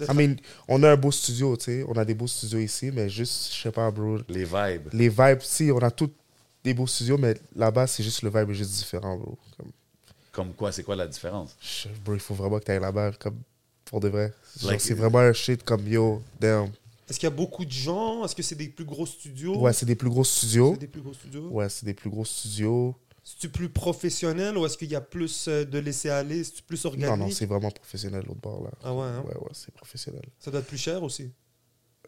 I 0.00 0.12
mean, 0.14 0.36
on 0.66 0.82
a 0.82 0.90
un 0.92 0.96
beau 0.96 1.12
studio, 1.12 1.56
tu 1.56 1.64
sais. 1.64 1.84
On 1.86 1.92
a 1.92 2.04
des 2.04 2.14
beaux 2.14 2.26
studios 2.26 2.58
ici, 2.58 2.90
mais 2.92 3.08
juste, 3.08 3.52
je 3.54 3.62
sais 3.62 3.70
pas, 3.70 3.90
bro. 3.90 4.18
Les 4.28 4.44
vibes. 4.44 4.88
Les 4.92 5.08
vibes, 5.08 5.40
si, 5.42 5.70
on 5.70 5.78
a 5.78 5.90
tous 5.90 6.10
des 6.64 6.74
beaux 6.74 6.86
studios, 6.86 7.16
mais 7.18 7.34
là-bas, 7.54 7.86
c'est 7.86 8.02
juste 8.02 8.22
le 8.22 8.30
vibe 8.30 8.50
est 8.50 8.54
juste 8.54 8.72
différent, 8.72 9.16
bro. 9.16 9.38
Comme, 9.56 9.70
Comme 10.32 10.52
quoi, 10.54 10.72
c'est 10.72 10.82
quoi 10.82 10.96
la 10.96 11.06
différence? 11.06 11.56
je- 11.60 11.88
bro, 12.04 12.14
il 12.14 12.20
faut 12.20 12.34
vraiment 12.34 12.58
que 12.58 12.64
tu 12.64 12.70
ailles 12.72 12.80
là-bas, 12.80 13.12
comme, 13.20 13.38
pour 13.84 14.00
de 14.00 14.08
vrai. 14.08 14.32
Genre, 14.60 14.70
Like- 14.72 14.80
c'est 14.80 14.94
vraiment 14.94 15.18
un 15.20 15.32
shit 15.32 15.62
comme, 15.62 15.86
yo, 15.86 16.22
damn. 16.40 16.70
Est-ce 17.08 17.18
qu'il 17.18 17.26
y 17.26 17.32
a 17.32 17.34
beaucoup 17.34 17.64
de 17.64 17.70
gens? 17.70 18.24
Est-ce 18.24 18.34
que 18.34 18.42
c'est 18.42 18.54
des 18.54 18.68
plus 18.68 18.84
gros 18.84 19.06
studios? 19.06 19.58
Ouais, 19.58 19.72
c'est 19.72 19.86
des 19.86 19.94
plus 19.94 20.08
gros 20.08 20.24
studios. 20.24 20.72
C'est 20.74 20.80
des 20.80 20.86
plus 20.86 21.02
gros 21.02 21.12
studios? 21.14 21.48
Ouais, 21.50 21.68
c'est 21.68 21.84
des 21.86 21.94
plus 21.94 22.10
gros 22.10 22.24
studios. 22.24 22.94
C'est-tu 23.22 23.48
plus 23.48 23.68
professionnel 23.70 24.56
ou 24.58 24.66
est-ce 24.66 24.76
qu'il 24.76 24.90
y 24.90 24.94
a 24.94 25.00
plus 25.00 25.48
euh, 25.48 25.64
de 25.64 25.78
laisser-aller 25.78 26.44
C'est-tu 26.44 26.62
plus 26.62 26.84
organique 26.84 27.08
Non, 27.08 27.16
non, 27.16 27.30
c'est 27.30 27.46
vraiment 27.46 27.70
professionnel, 27.70 28.22
l'autre 28.26 28.40
bord, 28.40 28.64
là. 28.64 28.70
Ah 28.82 28.94
ouais, 28.94 29.02
hein? 29.06 29.24
Ouais, 29.26 29.34
ouais, 29.34 29.48
c'est 29.52 29.72
professionnel. 29.72 30.22
Ça 30.38 30.50
doit 30.50 30.60
être 30.60 30.66
plus 30.66 30.76
cher 30.78 31.02
aussi 31.02 31.30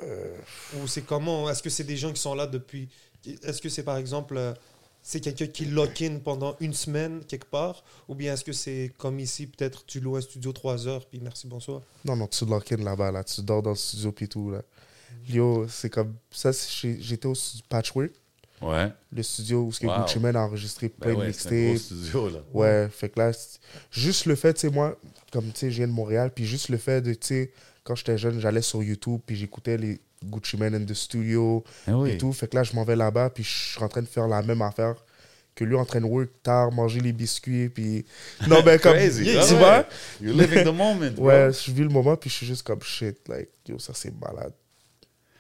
Euh, 0.02 0.36
Ou 0.82 0.86
c'est 0.86 1.02
comment? 1.02 1.48
Est-ce 1.48 1.62
que 1.62 1.70
c'est 1.70 1.84
des 1.84 1.96
gens 1.96 2.12
qui 2.12 2.20
sont 2.20 2.34
là 2.34 2.46
depuis? 2.46 2.88
Est-ce 3.42 3.62
que 3.62 3.70
c'est 3.70 3.82
par 3.82 3.96
exemple 3.96 4.36
euh, 4.36 4.52
c'est 5.08 5.20
quelqu'un 5.20 5.46
qui 5.46 5.66
lock 5.66 6.02
in 6.02 6.18
pendant 6.18 6.56
une 6.58 6.72
semaine 6.74 7.22
quelque 7.28 7.46
part 7.46 7.84
Ou 8.08 8.16
bien 8.16 8.34
est-ce 8.34 8.42
que 8.42 8.52
c'est 8.52 8.90
comme 8.98 9.20
ici, 9.20 9.46
peut-être 9.46 9.86
tu 9.86 10.00
loues 10.00 10.16
un 10.16 10.20
studio 10.20 10.52
trois 10.52 10.88
heures 10.88 11.06
puis 11.06 11.20
merci, 11.22 11.46
bonsoir? 11.46 11.80
Non, 12.04 12.16
non, 12.16 12.26
tu 12.26 12.44
lock 12.44 12.72
in 12.72 12.78
là-bas, 12.78 13.12
là. 13.12 13.22
Tu 13.22 13.40
dors 13.42 13.62
dans 13.62 13.70
le 13.70 13.76
studio 13.76 14.10
pis 14.10 14.28
tout, 14.28 14.50
là. 14.50 14.62
Yo, 15.28 15.66
c'est 15.68 15.90
comme... 15.90 16.14
Ça, 16.30 16.50
j'étais 16.82 17.26
au 17.26 17.36
studio 17.36 17.64
Patchwork, 17.68 18.10
Ouais. 18.62 18.90
le 19.12 19.22
studio 19.22 19.62
où 19.64 19.72
ce 19.72 19.78
que 19.80 19.86
Wow. 19.86 19.98
Gucci 20.00 20.18
Mane 20.18 20.34
a 20.36 20.42
enregistré 20.44 20.88
plein 20.88 21.12
Ben 21.12 21.20
de 21.20 21.26
ouais, 21.26 21.32
c'est 21.32 21.48
un 21.48 21.50
gros 21.50 21.72
mixtapes. 21.74 21.98
studio, 21.98 22.28
là. 22.30 22.38
Ouais, 22.54 22.88
fait 22.90 23.08
que 23.10 23.20
là, 23.20 23.32
juste 23.92 24.26
le 24.26 24.34
fait, 24.34 24.54
tu 24.54 24.60
sais, 24.62 24.70
moi, 24.70 24.98
comme 25.30 25.52
tu 25.52 25.58
sais, 25.60 25.70
je 25.70 25.76
viens 25.76 25.86
de 25.88 25.92
Montréal, 25.92 26.32
puis 26.34 26.46
juste 26.46 26.68
le 26.70 26.78
fait 26.78 27.00
de, 27.00 27.12
tu 27.14 27.26
sais, 27.28 27.52
quand 27.84 27.94
j'étais 27.94 28.18
jeune, 28.18 28.40
j'allais 28.40 28.62
sur 28.62 28.82
YouTube, 28.82 29.20
puis 29.24 29.36
j'écoutais 29.36 29.76
les 29.76 30.00
Gucci 30.24 30.56
Mane 30.56 30.74
in 30.76 30.84
the 30.84 30.94
studio 30.94 31.62
Eh 31.86 31.92
oui. 31.92 32.10
et 32.12 32.18
tout. 32.18 32.32
Fait 32.32 32.48
que 32.48 32.56
là, 32.56 32.62
je 32.62 32.74
m'en 32.74 32.84
vais 32.84 32.96
là-bas, 32.96 33.30
puis 33.30 33.44
je 33.44 33.72
suis 33.74 33.82
en 33.82 33.88
train 33.88 34.02
de 34.02 34.06
faire 34.06 34.26
la 34.28 34.42
même 34.42 34.62
affaire 34.62 34.94
que 35.54 35.64
lui, 35.64 35.74
en 35.76 35.84
train 35.86 36.00
de 36.00 36.06
work 36.06 36.28
tard, 36.42 36.70
manger 36.72 37.00
les 37.00 37.12
biscuits, 37.12 37.68
puis. 37.70 38.04
Non, 38.48 38.62
ben, 38.62 38.78
comme. 38.78 38.92
Crazy, 38.94 39.24
tu 39.24 39.36
ah 39.38 39.44
ouais. 39.44 39.58
vois? 39.58 39.86
You're 40.20 40.36
living 40.36 40.64
the 40.64 40.66
moment, 40.74 41.10
bro. 41.12 41.26
Ouais, 41.26 41.50
je 41.52 41.70
vis 41.72 41.82
le 41.82 41.88
moment, 41.88 42.16
puis 42.16 42.28
je 42.30 42.34
suis 42.36 42.46
juste 42.46 42.62
comme 42.62 42.82
shit, 42.82 43.16
like, 43.28 43.48
yo, 43.66 43.78
ça 43.78 43.92
c'est 43.94 44.12
malade. 44.20 44.52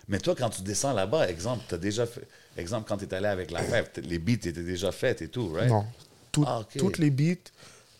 Mais 0.08 0.18
toi, 0.18 0.34
quand 0.38 0.50
tu 0.50 0.62
descends 0.62 0.92
là-bas, 0.92 1.28
exemple, 1.28 1.64
t'as 1.68 1.78
déjà 1.78 2.06
fait... 2.06 2.26
Exemple, 2.56 2.88
quand 2.88 2.96
t'es 2.96 3.12
allé 3.12 3.26
avec 3.26 3.50
la 3.50 3.60
fève, 3.62 3.90
les 4.04 4.18
beats 4.18 4.34
étaient 4.48 4.52
déjà 4.62 4.92
faits 4.92 5.20
et 5.20 5.28
tout, 5.28 5.52
right? 5.52 5.68
Non. 5.68 5.84
Tout- 6.32 6.44
Ah. 6.46 6.62
Toutes 6.78 6.98
les 6.98 7.10
beats 7.10 7.50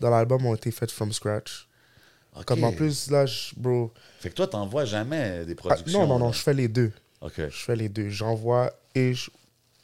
dans 0.01 0.09
l'album 0.11 0.47
ont 0.47 0.55
été 0.55 0.71
faites 0.71 0.91
from 0.93 1.13
scratch. 1.13 1.66
Comme 2.45 2.65
en 2.65 2.73
plus, 2.73 3.11
là, 3.11 3.25
je- 3.27 3.55
bro. 3.57 3.93
Fait 4.21 4.31
que 4.31 4.35
toi, 4.35 4.47
t'envoies 4.47 4.85
jamais 4.85 5.45
des 5.47 5.53
Ah, 5.53 5.57
productions. 5.57 6.01
non, 6.01 6.07
non, 6.07 6.19
non, 6.19 6.33
je 6.33 6.43
fais 6.43 6.55
les 6.55 6.69
deux. 6.69 6.93
OK. 7.21 7.33
Je 7.37 7.49
fais 7.51 7.77
les 7.77 7.89
deux. 7.89 8.09
J'envoie 8.11 8.73
et 8.95 9.15
je- 9.15 9.31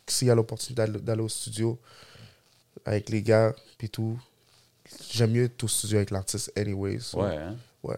s'il 0.07 0.29
y 0.29 0.31
a 0.31 0.35
l'opportunité 0.35 0.87
d'aller- 0.87 1.23
au 1.23 1.29
studio 1.29 1.79
avec 2.85 3.09
les 3.09 3.23
gars, 3.23 3.55
puis 3.79 3.89
tout, 3.89 4.19
j'aime 5.11 5.31
mieux 5.33 5.45
être 5.45 5.65
au 5.65 5.69
studio 5.69 5.97
avec 5.99 6.11
l'artiste 6.11 6.53
anyway. 6.57 6.99
so, 6.99 7.23
Ouais, 7.23 7.37
hein? 7.37 7.57
Ouais. 7.83 7.97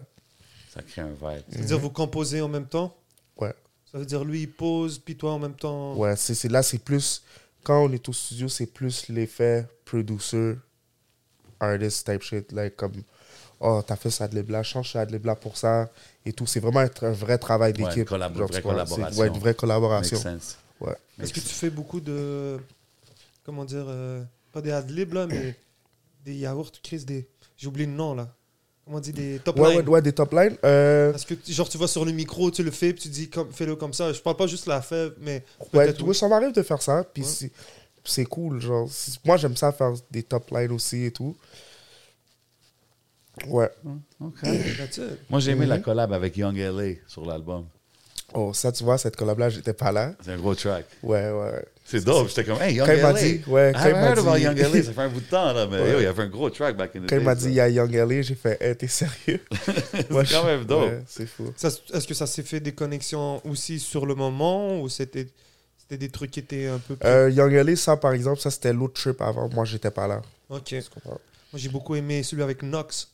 Ça 0.73 0.81
crée 0.81 1.01
un 1.01 1.07
vibe. 1.09 1.43
C'est-à-dire 1.49 1.79
vous 1.79 1.89
composez 1.89 2.41
en 2.41 2.47
même 2.49 2.67
temps? 2.67 2.95
Ouais. 3.37 3.53
Ça 3.91 3.97
veut 3.97 4.05
dire 4.05 4.23
lui 4.23 4.41
il 4.41 4.51
pose 4.51 4.99
puis 4.99 5.15
toi 5.15 5.33
en 5.33 5.39
même 5.39 5.55
temps? 5.55 5.95
Ouais, 5.95 6.15
c'est 6.15 6.35
c'est- 6.35 6.49
là, 6.49 6.61
c'est 6.63 6.79
plus. 6.79 7.23
Quand 7.63 7.83
on 7.85 7.91
est 7.91 8.07
au 8.09 8.13
studio, 8.13 8.47
c'est 8.47 8.67
plus 8.67 9.07
l'effet 9.09 9.65
producer, 9.85 10.55
artist 11.59 12.05
type 12.05 12.21
shit. 12.21 12.51
Like, 12.51 12.75
comme, 12.75 12.91
oh, 13.59 13.81
t'as 13.85 13.95
fait 13.95 14.09
ça 14.09 14.27
de 14.27 14.39
là, 14.51 14.63
change 14.63 14.91
ça 14.93 15.05
de 15.05 15.17
là 15.25 15.35
pour 15.35 15.57
ça 15.57 15.89
et 16.25 16.33
tout. 16.33 16.45
C'est 16.47 16.59
vraiment 16.59 16.79
un, 16.81 16.89
un 17.01 17.11
vrai 17.11 17.37
travail 17.37 17.73
d'équipe. 17.73 18.07
Genre, 18.09 18.19
vraie 18.19 18.61
vois, 18.61 18.61
collaboration. 18.61 19.19
Ouais, 19.21 19.27
une 19.27 19.37
vraie 19.39 19.53
collaboration. 19.55 20.19
Ouais. 20.81 20.93
Est-ce 21.21 21.33
que 21.33 21.39
tu 21.39 21.47
fais 21.47 21.69
beaucoup 21.69 21.99
de. 21.99 22.59
Comment 23.45 23.63
dire 23.65 23.85
euh, 23.87 24.23
Pas 24.51 24.61
des 24.61 24.71
adlibs 24.71 25.13
là, 25.13 25.27
mais 25.27 25.55
des 26.25 26.35
yaourts, 26.35 26.71
Chris, 26.83 27.05
des. 27.05 27.27
J'ai 27.57 27.67
oublié 27.67 27.85
le 27.87 27.93
nom 27.93 28.13
là. 28.15 28.27
Comment 28.83 28.97
on 28.97 28.99
dit 28.99 29.13
Des 29.13 29.39
top 29.39 29.57
Ouais, 29.59 29.69
lines. 29.77 29.81
ouais, 29.81 29.87
ouais, 29.95 30.01
des 30.01 30.11
top 30.13 30.31
lines. 30.33 30.57
Euh, 30.63 31.13
Est-ce 31.13 31.25
que 31.25 31.35
genre 31.51 31.67
tu 31.69 31.77
vas 31.77 31.87
sur 31.87 32.05
le 32.05 32.11
micro, 32.11 32.51
tu 32.51 32.61
le 32.63 32.69
fais, 32.71 32.93
puis 32.93 33.03
tu 33.03 33.09
dis 33.09 33.29
comme, 33.29 33.51
fais-le 33.51 33.75
comme 33.75 33.93
ça. 33.93 34.11
Je 34.13 34.19
parle 34.21 34.35
pas 34.37 34.45
juste 34.47 34.67
la 34.67 34.81
fève, 34.81 35.13
mais 35.21 35.43
Ouais, 35.73 35.85
peut-être 35.85 36.03
ouais, 36.03 36.13
ça 36.13 36.27
m'arrive 36.27 36.51
de 36.51 36.61
faire 36.61 36.81
ça, 36.81 37.03
puis 37.03 37.23
Ouais. 37.23 37.49
c'est- 38.03 38.25
cool. 38.25 38.61
Genre, 38.61 38.87
moi, 39.23 39.37
j'aime 39.37 39.55
ça 39.55 39.71
faire 39.71 39.93
des 40.11 40.21
top 40.21 40.51
lines 40.51 40.71
aussi 40.71 41.05
et 41.05 41.11
tout. 41.11 41.35
Ouais. 43.47 43.69
OK. 44.21 44.39
That's 44.77 44.97
it. 44.97 45.19
Moi, 45.29 45.39
j'ai 45.39 45.51
aimé 45.51 45.65
Mhm. 45.65 45.69
la 45.69 45.79
collab 45.79 46.13
avec 46.13 46.35
Young 46.37 46.57
LA 46.57 46.95
sur 47.07 47.25
l'album. 47.25 47.65
Oh, 48.33 48.51
ça, 48.53 48.71
tu 48.71 48.83
vois, 48.83 48.97
cette 48.97 49.15
collab-là, 49.15 49.49
j'étais 49.49 49.73
pas 49.73 49.91
là. 49.91 50.13
C'est 50.23 50.31
un 50.31 50.37
gros 50.37 50.55
track. 50.55 50.85
Ouais, 51.03 51.29
ouais. 51.31 51.63
C'est 51.85 52.03
dope. 52.03 52.27
J'étais 52.29 52.43
comme, 52.43 52.59
hey, 52.61 52.73
Young 52.75 52.87
Quand 52.87 52.93
il 52.93 52.99
LA. 52.99 53.13
m'a 53.13 53.19
dit, 53.19 53.41
ouais, 53.47 53.71
quand 53.75 53.85
il 53.85 53.91
m'a 53.93 54.11
about 54.11 54.35
dit- 54.35 54.41
Young 54.43 54.57
LA, 54.57 54.83
ça 54.83 54.91
fait 54.93 55.01
un 55.01 55.09
bout 55.09 55.19
de 55.21 55.25
temps, 55.25 55.53
là, 55.53 55.67
mais 55.67 55.79
Ouais. 55.81 55.91
yo, 55.91 55.99
il 55.99 56.03
y 56.03 56.05
avait 56.07 56.23
un 56.23 56.27
gros 56.27 56.49
track 56.49 56.75
back 56.75 56.95
in 56.95 57.01
the 57.01 57.09
Quand 57.09 57.15
il 57.17 57.21
m'a 57.21 57.35
dit, 57.35 57.45
il 57.47 57.53
y 57.53 57.59
a 57.59 57.69
Young 57.69 57.93
LA, 57.93 58.21
j'ai 58.23 58.35
fait, 58.35 58.57
hey, 58.59 58.75
t'es 58.75 58.87
sérieux? 58.87 59.39
c'est 59.91 60.07
quand 60.31 60.43
même 60.45 60.65
dope. 60.65 60.91
c'est 61.07 61.27
fou. 61.27 61.53
Est-ce 61.63 62.07
que 62.07 62.13
ça 62.15 62.25
s'est 62.25 62.43
fait 62.43 62.59
des 62.59 62.73
connexions 62.73 63.41
aussi 63.47 63.79
sur 63.79 64.05
le 64.07 64.15
moment 64.15 64.79
ou 64.81 64.89
c'était 64.89 65.27
c'était 65.77 65.97
des 65.97 66.09
trucs 66.09 66.31
qui 66.31 66.39
étaient 66.39 66.65
un 66.65 66.79
peu 66.79 66.95
plus... 66.95 67.07
Euh, 67.07 67.29
Young 67.29 67.53
LA, 67.53 67.75
ça, 67.75 67.95
par 67.95 68.13
exemple, 68.13 68.39
ça, 68.41 68.49
c'était 68.49 68.73
l'autre 68.73 68.99
trip 68.99 69.21
avant. 69.21 69.47
Moi, 69.53 69.65
j'étais 69.65 69.91
pas 69.91 70.07
là. 70.07 70.23
Ok. 70.49 70.73
Moi 71.05 71.17
j'ai 71.53 71.69
beaucoup 71.69 71.95
aimé 71.95 72.23
celui 72.23 72.41
avec 72.41 72.63
Nox. 72.63 73.07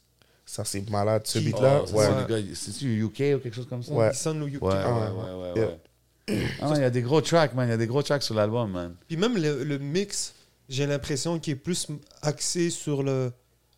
Ça, 0.51 0.65
c'est 0.65 0.89
malade. 0.89 1.21
Ce 1.25 1.39
beat-là, 1.39 1.83
Oh, 1.83 1.87
ça, 1.87 2.25
ouais. 2.27 2.43
C'est-tu 2.55 3.01
UK 3.05 3.37
ou 3.37 3.39
quelque 3.39 3.53
chose 3.53 3.67
comme 3.69 3.81
ça? 3.83 3.93
Ouais. 3.93 4.09
Il 4.11 4.15
sonne 4.17 4.43
au 4.43 4.47
UK. 4.47 4.61
Ouais, 4.61 4.67
ouais, 4.73 4.81
Ah, 4.83 5.13
ouais, 5.13 5.33
ouais, 5.33 5.53
yeah. 5.55 5.67
ouais. 5.67 6.47
Ah, 6.59 6.67
non, 6.67 6.75
il 6.75 6.81
y 6.81 6.83
a 6.83 6.89
des 6.89 7.01
gros 7.01 7.21
tracks, 7.21 7.53
man. 7.53 7.69
Il 7.69 7.71
y 7.71 7.73
a 7.73 7.77
des 7.77 7.87
gros 7.87 8.03
tracks 8.03 8.21
sur 8.21 8.35
l'album, 8.35 8.69
man. 8.69 8.93
Puis 9.07 9.15
même 9.15 9.37
le, 9.37 9.63
le 9.63 9.77
mix, 9.77 10.33
j'ai 10.67 10.85
l'impression 10.87 11.39
qu'il 11.39 11.53
est 11.53 11.55
plus 11.55 11.87
axé 12.21 12.69
sur 12.69 13.01
le, 13.01 13.31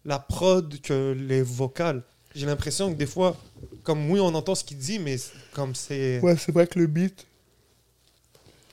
la 0.04 0.18
prod 0.18 0.82
que 0.82 1.12
les 1.16 1.44
vocales. 1.44 2.02
J'ai 2.34 2.48
l'impression 2.48 2.92
que 2.92 2.98
des 2.98 3.06
fois, 3.06 3.38
comme 3.84 4.10
oui, 4.10 4.20
on 4.20 4.34
entend 4.34 4.56
ce 4.56 4.64
qu'il 4.64 4.80
dit, 4.80 4.98
mais 4.98 5.18
comme 5.54 5.76
c'est. 5.76 6.20
Ouais, 6.22 6.36
c'est 6.38 6.52
vrai 6.52 6.66
que 6.66 6.80
le 6.80 6.88
beat 6.88 7.28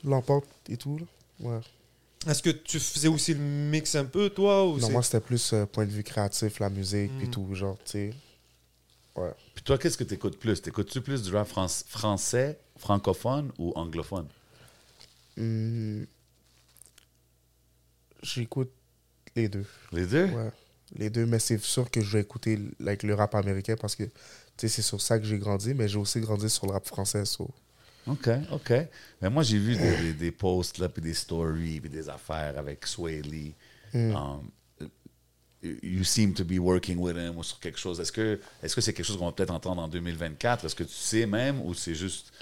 l'emporte 0.05 0.47
et 0.71 0.79
tout. 0.79 0.99
Là. 0.99 1.05
Ouais. 1.51 1.61
Est-ce 2.27 2.43
que 2.43 2.51
tu 2.51 2.79
faisais 2.79 3.09
aussi 3.09 3.33
le 3.33 3.41
mix 3.41 3.95
un 3.95 4.05
peu, 4.05 4.29
toi 4.29 4.67
ou 4.69 4.79
Non, 4.79 4.91
moi, 4.91 5.03
c'était 5.03 5.21
plus 5.21 5.53
euh, 5.55 5.65
point 5.65 5.87
de 5.87 5.91
vue 5.91 6.03
créatif, 6.05 6.59
la 6.59 6.69
musique, 6.69 7.11
puis 7.17 7.29
Mm. 7.29 7.31
tout, 7.31 7.55
genre, 7.55 7.79
tu 7.85 7.91
sais. 7.93 8.11
Ouais. 9.17 9.33
Puis 9.55 9.65
toi, 9.65 9.79
qu'est-ce 9.79 9.97
que 9.97 10.05
tu 10.05 10.15
écoutes 10.15 10.39
plus? 10.39 10.61
T'écoutes-tu 10.61 11.01
plus 11.01 11.23
du 11.23 11.35
rap 11.35 11.49
fran- 11.49 11.67
français, 11.69 12.59
francophone 12.77 13.51
ou 13.59 13.73
anglophone? 13.75 14.29
Hmm. 15.37 16.05
J'écoute 18.23 18.71
les 19.35 19.49
deux. 19.49 19.65
Les 19.93 20.07
deux? 20.07 20.27
Ouais. 20.27 20.51
Les 20.97 21.09
deux, 21.09 21.25
mais 21.25 21.39
c'est 21.39 21.59
sûr 21.59 21.91
que 21.91 22.01
je 22.03 22.17
vais 22.19 22.21
écouter 22.23 22.59
like, 22.81 23.03
le 23.03 23.15
rap 23.15 23.35
américain 23.35 23.77
parce 23.81 23.97
que 23.97 24.03
tu 24.05 24.11
sais, 24.59 24.69
c'est 24.69 24.83
sur 24.83 25.01
ça 25.01 25.19
que 25.19 25.25
j'ai 25.25 25.39
grandi, 25.39 25.73
mais 25.73 25.89
j'ai 25.89 25.99
aussi 25.99 26.21
grandi 26.21 26.51
sur 26.51 26.67
le 26.67 26.73
rap 26.73 26.87
français. 26.87 27.25
so. 27.25 27.49
OK, 28.07 28.29
OK. 28.53 28.73
Mais 29.21 29.31
moi, 29.31 29.43
j'ai 29.43 29.59
vu 29.59 29.77
des, 29.77 29.97
des, 29.97 30.13
des 30.13 30.31
posts, 30.33 30.79
là, 30.79 30.89
puis 30.89 31.03
des 31.03 31.15
stories, 31.15 31.81
puis 31.81 31.91
des 31.91 32.09
affaires 32.09 32.59
avec 32.59 32.87
Sway 32.87 33.21
Lee. 33.23 33.55
Mm. 33.93 34.15
Um, 34.15 34.51
you 35.63 36.05
seem 36.05 36.33
to 36.35 36.45
be 36.45 36.59
working 36.59 36.99
with 36.99 37.17
him 37.17 37.37
ou 37.37 37.43
sur 37.43 37.59
quelque 37.61 37.79
chose. 37.79 38.01
Est-ce 38.01 38.13
que 38.13 38.41
est-ce 38.63 38.75
que 38.75 38.81
c'est 38.81 38.93
quelque 38.93 39.07
chose 39.07 39.19
qu'on 39.19 39.27
va 39.27 39.33
peut-être 39.33 39.53
entendre 39.53 39.83
en 39.83 39.89
2024? 39.89 40.65
Est-ce 40.65 40.75
que 40.75 40.85
tu 40.85 40.95
sais 40.95 41.27
même 41.27 41.61
ou 41.61 41.75
c'est 41.75 41.95
juste 41.95 42.33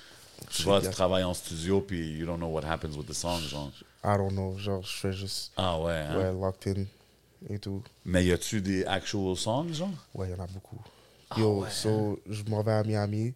tu 0.50 0.62
sais 0.62 0.80
tu 0.82 0.90
travailles 0.90 1.24
en 1.24 1.34
studio 1.34 1.80
puis 1.80 2.12
you 2.12 2.26
don't 2.26 2.38
know 2.38 2.48
what 2.48 2.64
happens 2.64 2.96
with 2.96 3.06
the 3.06 3.12
song, 3.12 3.40
genre? 3.40 3.72
I 4.04 4.16
don't 4.16 4.30
know. 4.30 4.56
Genre, 4.56 4.82
je 4.82 4.96
fais 4.96 5.12
juste 5.12 5.52
Ah 5.56 5.80
ouais, 5.80 5.92
hein? 5.92 6.16
ouais, 6.16 6.32
locked 6.32 6.68
in 6.68 6.84
et 7.52 7.58
tout. 7.58 7.82
Mais 8.04 8.24
y 8.24 8.32
a-tu 8.32 8.60
des 8.60 8.84
actual 8.84 9.36
songs, 9.36 9.72
genre? 9.72 9.90
Ouais, 10.14 10.28
il 10.28 10.36
y 10.36 10.40
en 10.40 10.44
a 10.44 10.46
beaucoup. 10.46 10.80
Ah 11.30 11.40
Yo, 11.40 11.62
ouais, 11.62 11.70
so, 11.70 12.20
je 12.28 12.42
m'en 12.44 12.62
vais 12.62 12.72
à 12.72 12.84
Miami. 12.84 13.34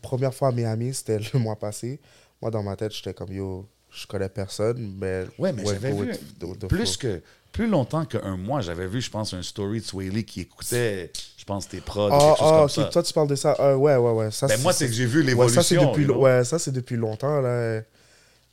Première 0.00 0.34
fois 0.34 0.48
à 0.48 0.52
Miami, 0.52 0.94
c'était 0.94 1.18
le 1.32 1.38
mois 1.38 1.56
passé. 1.56 2.00
Moi, 2.40 2.50
dans 2.50 2.62
ma 2.62 2.76
tête, 2.76 2.92
j'étais 2.92 3.14
comme, 3.14 3.32
yo, 3.32 3.68
je 3.90 4.06
connais 4.06 4.28
personne, 4.28 4.94
mais... 4.98 5.24
Ouais, 5.38 5.52
mais 5.52 5.64
j'avais 5.66 5.92
vu 5.92 6.12
the 6.40 6.66
plus 6.66 6.96
flow. 6.98 7.10
que 7.10 7.22
plus 7.52 7.66
longtemps 7.68 8.06
qu'un 8.06 8.36
mois, 8.38 8.62
j'avais 8.62 8.86
vu, 8.86 9.02
je 9.02 9.10
pense, 9.10 9.34
un 9.34 9.42
story 9.42 9.80
de 9.80 9.84
Sway 9.84 10.08
Lee 10.08 10.24
qui 10.24 10.40
écoutait, 10.40 11.12
je 11.36 11.44
pense, 11.44 11.68
tes 11.68 11.82
prods, 11.82 12.08
Ah, 12.10 12.66
ça. 12.68 12.84
toi, 12.84 13.02
tu 13.02 13.12
parles 13.12 13.28
de 13.28 13.34
ça. 13.34 13.54
Ah, 13.58 13.76
ouais, 13.76 13.94
ouais, 13.96 14.10
ouais. 14.12 14.30
Ça, 14.30 14.46
Ben, 14.46 14.58
moi, 14.62 14.72
c'est 14.72 14.86
que 14.86 14.92
j'ai 14.92 15.04
vu 15.04 15.20
Ouais, 15.20 15.26
l'évolution. 15.26 15.60
ça, 15.60 15.68
c'est 15.68 15.76
depuis, 15.76 16.06
ouais, 16.06 16.44
ça, 16.44 16.58
c'est 16.58 16.72
depuis 16.72 16.96
longtemps, 16.96 17.40
là. 17.42 17.82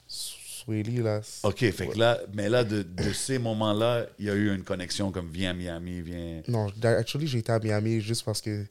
Swilly, 0.08 0.98
là. 0.98 1.22
OK, 1.43 1.60
fait 1.72 1.88
que 1.88 1.98
là, 1.98 2.19
mais 2.34 2.50
là, 2.50 2.63
de, 2.63 2.84
de 2.84 3.13
ces 3.13 3.39
moments-là, 3.39 4.05
il 4.19 4.25
y 4.25 4.29
a 4.29 4.34
eu 4.36 4.53
une 4.53 4.63
connexion 4.63 5.12
comme 5.12 5.29
viens 5.31 5.51
à 5.51 5.53
Miami, 5.53 6.01
viens. 6.01 6.41
Non, 6.48 6.67
actually, 6.84 7.27
j'ai 7.27 7.39
été 7.39 7.51
à 7.51 7.60
Miami 7.60 8.01
juste 8.01 8.24
parce 8.25 8.41
que 8.41 8.65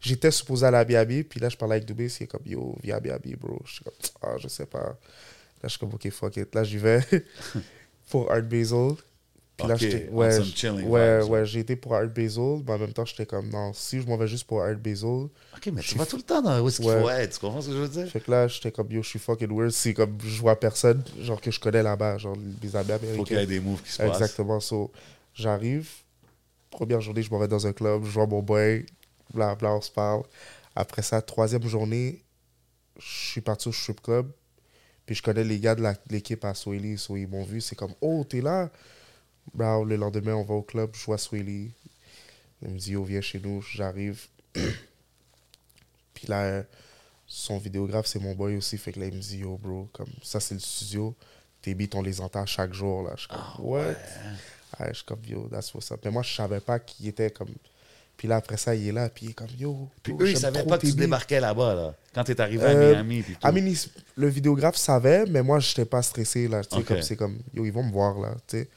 j'étais 0.00 0.30
supposé 0.30 0.66
aller 0.66 0.76
à 0.76 0.84
Biabi, 0.84 1.24
puis 1.24 1.40
là, 1.40 1.48
je 1.48 1.56
parlais 1.56 1.76
avec 1.76 1.86
Dubé, 1.86 2.08
c'est 2.08 2.26
comme, 2.26 2.42
yo, 2.46 2.76
viens 2.82 2.96
à 2.96 3.00
Biabi, 3.00 3.34
bro. 3.36 3.58
Je 3.64 3.72
suis 3.74 3.84
comme, 3.84 3.94
ah, 4.22 4.36
je 4.38 4.48
sais 4.48 4.66
pas. 4.66 4.78
Là, 4.80 4.96
je 5.64 5.68
suis 5.70 5.78
comme, 5.78 5.92
ok, 5.94 6.10
fuck 6.10 6.36
it. 6.36 6.54
Là, 6.54 6.64
j'y 6.64 6.78
vais 6.78 7.00
pour 8.10 8.30
Art 8.30 8.42
Basel. 8.42 8.92
Puis 9.56 9.66
là, 9.68 9.72
Ok, 9.74 9.80
j'étais, 9.80 10.08
on 10.12 10.16
ouais, 10.18 10.44
chilling 10.44 10.82
ouais, 10.86 11.22
ouais, 11.22 11.46
j'ai 11.46 11.60
été 11.60 11.76
pour 11.76 11.94
Art 11.94 12.08
Basel, 12.08 12.62
mais 12.66 12.74
en 12.74 12.78
même 12.78 12.92
temps, 12.92 13.06
j'étais 13.06 13.24
comme, 13.24 13.48
non, 13.48 13.72
si 13.72 14.02
je 14.02 14.06
m'en 14.06 14.18
vais 14.18 14.28
juste 14.28 14.46
pour 14.46 14.62
Art 14.62 14.76
Basel, 14.76 15.08
Ok, 15.56 15.70
mais 15.72 15.80
tu 15.80 15.96
vas 15.96 16.04
tout 16.04 16.18
le 16.18 16.22
temps 16.22 16.42
dans 16.42 16.60
où 16.60 16.68
est-ce 16.68 16.76
qu'il 16.82 16.90
Ouais. 16.90 17.00
faut 17.00 17.08
être. 17.08 17.32
Tu 17.32 17.40
comprends 17.40 17.62
ce 17.62 17.68
que 17.68 17.72
je 17.72 17.78
veux 17.78 17.88
dire? 17.88 18.06
fait 18.06 18.20
que 18.20 18.30
là, 18.30 18.48
j'étais 18.48 18.70
comme, 18.70 18.92
yo, 18.92 19.02
je 19.02 19.08
suis 19.08 19.18
fucking 19.18 19.48
weird. 19.56 19.70
C'est 19.70 19.94
comme, 19.94 20.18
je 20.22 20.38
vois 20.42 20.60
personne, 20.60 21.02
genre, 21.22 21.40
que 21.40 21.50
je 21.50 21.58
connais 21.58 21.82
là-bas, 21.82 22.18
genre, 22.18 22.36
les 22.62 22.76
amis 22.76 22.92
américains. 22.92 23.16
Faut 23.16 23.24
qu'il 23.24 23.38
y 23.38 23.40
ait 23.40 23.46
des 23.46 23.60
moves 23.60 23.82
qui 23.82 23.90
se 23.92 23.96
passent. 23.96 24.08
Exactement. 24.20 24.60
So, 24.60 24.92
j'arrive, 25.34 25.88
première 26.70 27.00
journée, 27.00 27.22
je 27.22 27.30
m'en 27.30 27.38
vais 27.38 27.48
dans 27.48 27.66
un 27.66 27.72
club, 27.72 28.04
je 28.04 28.10
vois 28.10 28.26
mon 28.26 28.42
boy, 28.42 28.84
bla 29.32 29.54
bla, 29.54 29.74
on 29.74 29.80
se 29.80 29.90
parle. 29.90 30.22
Après 30.74 31.02
ça, 31.02 31.22
troisième 31.22 31.66
journée, 31.66 32.22
je 32.98 33.30
suis 33.30 33.40
parti 33.40 33.68
au 33.68 33.72
strip 33.72 34.02
club, 34.02 34.30
puis 35.04 35.14
je 35.14 35.22
connais 35.22 35.44
les 35.44 35.60
gars 35.60 35.74
de 35.74 35.84
l'équipe 36.10 36.44
à 36.44 36.54
Swahili, 36.54 36.98
so 36.98 37.16
ils 37.16 37.28
m'ont 37.28 37.44
vu, 37.44 37.60
c'est 37.60 37.76
comme, 37.76 37.94
oh, 38.00 38.24
t'es 38.28 38.40
là? 38.40 38.70
Bra, 39.54 39.82
le 39.84 39.96
lendemain, 39.96 40.34
on 40.34 40.42
va 40.42 40.54
au 40.54 40.62
club, 40.62 40.90
je 40.94 41.04
vois 41.04 41.18
Swahili. 41.18 41.70
Il 42.62 42.70
me 42.70 42.78
dit, 42.78 42.92
yo, 42.92 43.04
viens 43.04 43.20
chez 43.20 43.38
nous, 43.38 43.62
j'arrive. 43.62 44.26
puis 44.52 46.26
là, 46.26 46.64
son 47.26 47.58
vidéographe, 47.58 48.06
c'est 48.06 48.18
mon 48.18 48.34
boy 48.34 48.56
aussi, 48.56 48.78
fait 48.78 48.92
que 48.92 49.00
là, 49.00 49.06
il 49.06 49.14
me 49.14 49.20
dit, 49.20 49.38
yo, 49.38 49.56
bro, 49.56 49.88
comme 49.92 50.10
ça, 50.22 50.40
c'est 50.40 50.54
le 50.54 50.60
studio. 50.60 51.14
Tes 51.62 51.74
beats, 51.74 51.94
on 51.94 52.02
les 52.02 52.20
entend 52.20 52.44
chaque 52.46 52.72
jour, 52.72 53.02
là. 53.02 53.12
Je 53.14 53.20
suis 53.20 53.28
comme, 53.28 53.66
what? 53.66 53.94
Ouais, 54.78 54.88
je 54.88 54.94
suis 54.94 55.04
comme, 55.04 55.24
yo, 55.24 55.48
that's 55.48 55.72
what's 55.74 55.90
up. 55.90 56.00
Mais 56.04 56.10
moi, 56.10 56.22
je 56.22 56.34
savais 56.34 56.60
pas 56.60 56.78
qu'il 56.78 57.06
était 57.08 57.30
comme. 57.30 57.54
Puis 58.16 58.26
là, 58.28 58.36
après 58.36 58.56
ça, 58.56 58.74
il 58.74 58.88
est 58.88 58.92
là, 58.92 59.08
puis 59.10 59.26
il 59.26 59.30
est 59.30 59.34
comme, 59.34 59.48
yo. 59.58 59.88
Puis 60.02 60.12
eux, 60.14 60.16
ils 60.22 60.26
j'aime 60.28 60.36
savaient 60.36 60.60
trop 60.60 60.68
pas 60.70 60.76
que 60.78 60.82
tes 60.82 60.88
tu 60.88 60.94
beats. 60.94 61.00
débarquais 61.04 61.40
là-bas, 61.40 61.74
là. 61.74 61.94
Quand 62.14 62.24
t'es 62.24 62.40
arrivé 62.40 62.64
à 62.64 62.68
Euh, 62.70 62.94
Miami. 62.94 63.22
Puis 63.22 63.36
tout. 63.36 63.46
I 63.46 63.52
mean, 63.52 63.66
il- 63.66 63.90
le 64.16 64.28
vidéographe 64.28 64.76
savait, 64.76 65.26
mais 65.26 65.42
moi, 65.42 65.58
j'étais 65.60 65.84
pas 65.84 66.00
stressé, 66.02 66.48
là. 66.48 66.62
Tu 66.64 66.70
sais, 66.70 66.76
Ok. 66.80 66.86
comme, 66.86 67.02
c'est 67.02 67.16
comme, 67.16 67.38
yo, 67.52 67.64
ils 67.66 67.72
vont 67.72 67.82
me 67.82 67.92
voir, 67.92 68.18
là, 68.18 68.34
tu 68.46 68.58
sais. 68.58 68.68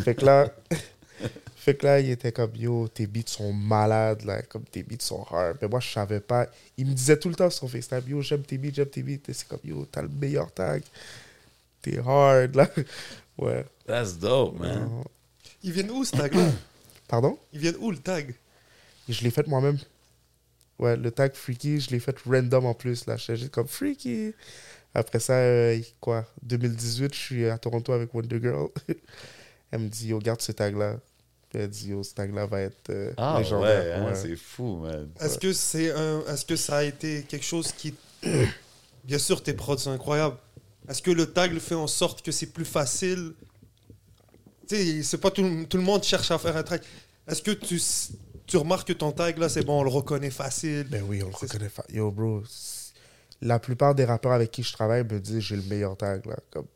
fait 0.00 0.14
que 0.14 0.24
là, 0.24 0.48
fait 1.56 1.74
que 1.74 1.84
là, 1.86 2.00
il 2.00 2.08
était 2.10 2.32
comme, 2.32 2.52
yo, 2.56 2.88
tes 2.88 3.06
beats 3.06 3.22
sont 3.26 3.52
malades, 3.52 4.22
là, 4.24 4.40
comme 4.42 4.64
tes 4.64 4.82
beats 4.82 4.96
sont 5.04 5.24
hard. 5.30 5.58
Mais 5.60 5.68
moi, 5.68 5.80
je 5.80 5.90
savais 5.92 6.20
pas. 6.20 6.46
Il 6.78 6.86
me 6.86 6.92
disait 6.94 7.18
tout 7.18 7.28
le 7.28 7.34
temps 7.34 7.50
sur 7.50 7.68
FaceTime, 7.70 8.02
yo, 8.08 8.22
j'aime 8.22 8.42
tes 8.42 8.56
beats, 8.56 8.72
j'aime 8.72 8.86
tes 8.88 9.02
beats. 9.02 9.28
Et 9.28 9.32
c'est 9.34 9.46
comme, 9.46 9.60
yo, 9.62 9.86
t'as 9.90 10.02
le 10.02 10.08
meilleur 10.08 10.50
tag. 10.52 10.82
T'es 11.82 11.98
hard, 11.98 12.54
là. 12.56 12.68
Ouais. 13.36 13.64
That's 13.84 14.16
dope, 14.16 14.60
man. 14.60 14.88
Ils 15.62 15.72
viennent 15.72 15.90
où, 15.90 16.04
ce 16.04 16.12
tag-là? 16.12 16.46
Pardon? 17.08 17.36
Ils 17.52 17.58
viennent 17.58 17.74
où, 17.80 17.90
le 17.90 17.96
tag? 17.98 18.32
Je 19.08 19.22
l'ai 19.22 19.30
fait 19.30 19.46
moi-même. 19.46 19.78
Ouais, 20.78 20.96
le 20.96 21.10
tag 21.10 21.34
Freaky, 21.34 21.80
je 21.80 21.90
l'ai 21.90 22.00
fait 22.00 22.16
random 22.26 22.66
en 22.66 22.74
plus. 22.74 23.06
Là, 23.06 23.16
j'étais 23.16 23.36
juste 23.36 23.50
comme 23.52 23.68
Freaky. 23.68 24.32
Après 24.94 25.20
ça, 25.20 25.34
euh, 25.34 25.78
quoi, 26.00 26.24
2018, 26.42 27.14
je 27.14 27.18
suis 27.18 27.48
à 27.48 27.58
Toronto 27.58 27.92
avec 27.92 28.12
Wonder 28.14 28.40
Girl. 28.40 28.68
Elle 29.70 29.80
me 29.80 29.88
dit, 29.88 30.08
yo, 30.08 30.18
garde 30.18 30.40
ce 30.40 30.52
tag-là. 30.52 30.98
Elle 31.52 31.68
dit, 31.68 31.88
yo, 31.90 32.02
ce 32.02 32.14
tag-là 32.14 32.46
va 32.46 32.60
être 32.62 32.90
euh, 32.90 33.12
Ah 33.16 33.34
ouais, 33.36 33.42
légendaire. 33.42 34.02
hein, 34.02 34.06
Ouais. 34.10 34.14
c'est 34.14 34.36
fou, 34.36 34.76
man. 34.78 35.08
Est-ce 35.20 35.38
que 35.38 35.52
c'est 35.52 35.92
un... 35.92 36.24
Est-ce 36.26 36.44
que 36.44 36.56
ça 36.56 36.78
a 36.78 36.82
été 36.84 37.22
quelque 37.22 37.44
chose 37.44 37.72
qui... 37.72 37.94
Bien 39.04 39.18
sûr, 39.18 39.42
tes 39.42 39.52
prods 39.52 39.78
sont 39.78 39.90
incroyables. 39.90 40.36
Est-ce 40.88 41.02
que 41.02 41.10
le 41.10 41.26
tag 41.26 41.52
le 41.52 41.60
fait 41.60 41.74
en 41.74 41.86
sorte 41.86 42.22
que 42.22 42.32
c'est 42.32 42.46
plus 42.52 42.64
facile? 42.64 43.32
Tu 44.68 44.76
sais, 44.76 45.02
c'est 45.02 45.18
pas 45.18 45.30
tout, 45.30 45.42
le- 45.42 45.66
tout 45.66 45.76
le 45.76 45.82
monde 45.82 46.02
cherche 46.02 46.30
à 46.30 46.38
faire 46.38 46.56
un 46.56 46.62
track. 46.62 46.82
Est-ce 47.28 47.42
que 47.42 47.50
tu, 47.52 47.80
tu 48.46 48.56
remarques 48.56 48.88
que 48.88 48.92
ton 48.92 49.12
tag, 49.12 49.38
là, 49.38 49.48
c'est 49.48 49.64
bon, 49.64 49.80
on 49.80 49.82
le 49.84 49.90
reconnaît 49.90 50.30
facile 50.30 50.86
Ben 50.90 51.02
oui, 51.08 51.22
on 51.22 51.28
le 51.28 51.34
reconnaît. 51.34 51.68
fa- 51.68 51.84
Yo, 51.92 52.10
bro, 52.10 52.42
la 53.42 53.58
plupart 53.58 53.94
des 53.94 54.04
rappeurs 54.04 54.32
avec 54.32 54.50
qui 54.50 54.62
je 54.62 54.72
travaille 54.72 55.04
me 55.04 55.18
disent 55.20 55.40
j'ai 55.40 55.56
le 55.56 55.62
meilleur 55.62 55.96
tag. 55.96 56.24
Là, 56.26 56.36
comme... 56.50 56.66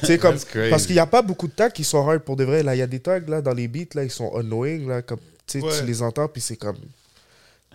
Tu 0.00 0.06
sais, 0.06 0.18
comme... 0.18 0.36
Parce 0.70 0.86
qu'il 0.86 0.94
n'y 0.94 1.00
a 1.00 1.06
pas 1.06 1.22
beaucoup 1.22 1.48
de 1.48 1.52
tags 1.52 1.70
qui 1.70 1.84
sont 1.84 2.06
hard 2.08 2.20
pour 2.20 2.36
de 2.36 2.44
vrai. 2.44 2.62
Là, 2.62 2.74
il 2.74 2.78
y 2.78 2.82
a 2.82 2.86
des 2.86 3.00
tags 3.00 3.18
là, 3.20 3.40
dans 3.42 3.52
les 3.54 3.68
beats, 3.68 3.94
là, 3.94 4.04
ils 4.04 4.10
sont 4.10 4.34
annoying. 4.36 4.86
Là, 4.88 5.02
comme, 5.02 5.20
tu 5.46 5.60
sais, 5.60 5.64
Ouais. 5.66 5.78
tu 5.78 5.84
les 5.86 6.02
entends, 6.02 6.28
puis 6.28 6.40
c'est 6.40 6.56
comme. 6.56 6.78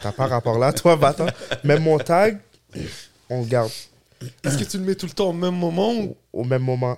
T'as 0.01 0.11
pas 0.11 0.27
rapport 0.27 0.59
là, 0.59 0.73
toi, 0.73 0.95
va-t'en. 0.95 1.27
Même 1.63 1.83
mon 1.83 1.97
tag, 1.97 2.39
on 3.29 3.41
le 3.41 3.47
garde 3.47 3.71
Est-ce 4.43 4.57
que 4.57 4.63
tu 4.63 4.77
le 4.77 4.83
mets 4.83 4.95
tout 4.95 5.05
le 5.05 5.11
temps 5.13 5.29
au 5.29 5.33
même 5.33 5.55
moment 5.55 5.93
ou? 5.93 6.15
Au 6.33 6.43
même 6.43 6.63
moment. 6.63 6.97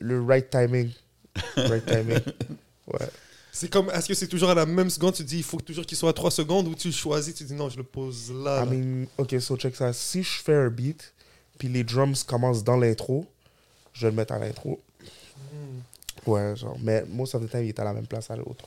Le 0.00 0.22
right 0.22 0.48
timing. 0.50 0.90
Right 1.56 1.84
timing. 1.86 2.18
Ouais. 2.92 3.06
C'est 3.60 3.68
comme, 3.68 3.90
est-ce 3.90 4.08
que 4.08 4.14
c'est 4.14 4.26
toujours 4.26 4.48
à 4.48 4.54
la 4.54 4.64
même 4.64 4.88
seconde, 4.88 5.12
tu 5.14 5.22
dis 5.22 5.36
il 5.36 5.42
faut 5.42 5.60
toujours 5.60 5.84
qu'il 5.84 5.98
soit 5.98 6.08
à 6.08 6.14
3 6.14 6.30
secondes 6.30 6.66
ou 6.66 6.74
tu 6.74 6.90
choisis, 6.92 7.34
tu 7.34 7.44
dis 7.44 7.52
non, 7.52 7.68
je 7.68 7.76
le 7.76 7.82
pose 7.82 8.32
là. 8.32 8.64
I 8.64 8.68
mean, 8.68 9.06
ok, 9.18 9.38
so 9.38 9.54
check 9.58 9.76
ça. 9.76 9.92
Si 9.92 10.22
je 10.22 10.40
fais 10.42 10.54
un 10.54 10.70
beat, 10.70 11.12
puis 11.58 11.68
les 11.68 11.84
drums 11.84 12.24
commencent 12.24 12.64
dans 12.64 12.78
l'intro, 12.78 13.26
je 13.92 14.06
vais 14.06 14.10
le 14.12 14.16
mettre 14.16 14.32
à 14.32 14.38
l'intro. 14.38 14.80
Ouais, 16.26 16.56
genre. 16.56 16.76
Mais 16.80 17.04
most 17.06 17.34
of 17.34 17.44
the 17.46 17.50
time, 17.50 17.64
il 17.64 17.68
est 17.68 17.78
à 17.78 17.84
la 17.84 17.92
même 17.92 18.06
place 18.06 18.30
à 18.30 18.36
l'autre. 18.36 18.64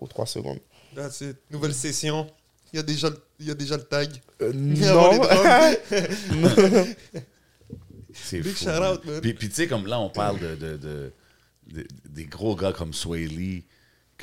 Aux 0.00 0.06
3 0.06 0.26
secondes. 0.26 0.60
That's 0.94 1.20
it. 1.22 1.36
Nouvelle 1.50 1.74
session. 1.74 2.30
Il 2.72 2.76
y 2.76 2.78
a 2.80 2.82
déjà, 2.84 3.10
le- 3.10 3.20
il 3.40 3.46
y 3.48 3.50
a 3.50 3.54
déjà 3.54 3.76
le 3.76 3.82
tag. 3.82 4.08
Euh, 4.40 4.52
non. 4.54 5.20
C'est 8.14 8.40
Big 8.40 8.52
fou. 8.52 8.64
shout 8.64 8.70
man. 8.70 8.92
out, 8.94 9.04
man. 9.04 9.20
Puis, 9.20 9.34
puis 9.34 9.48
tu 9.48 9.54
sais, 9.54 9.66
comme 9.66 9.86
là, 9.86 9.98
on 10.00 10.10
parle 10.10 10.38
de, 10.38 10.54
de, 10.54 10.76
de- 10.76 11.12
de- 11.72 11.86
des 12.08 12.24
gros 12.26 12.54
gars 12.56 12.72
comme 12.72 12.92
Sway 12.92 13.24
Lee 13.26 13.64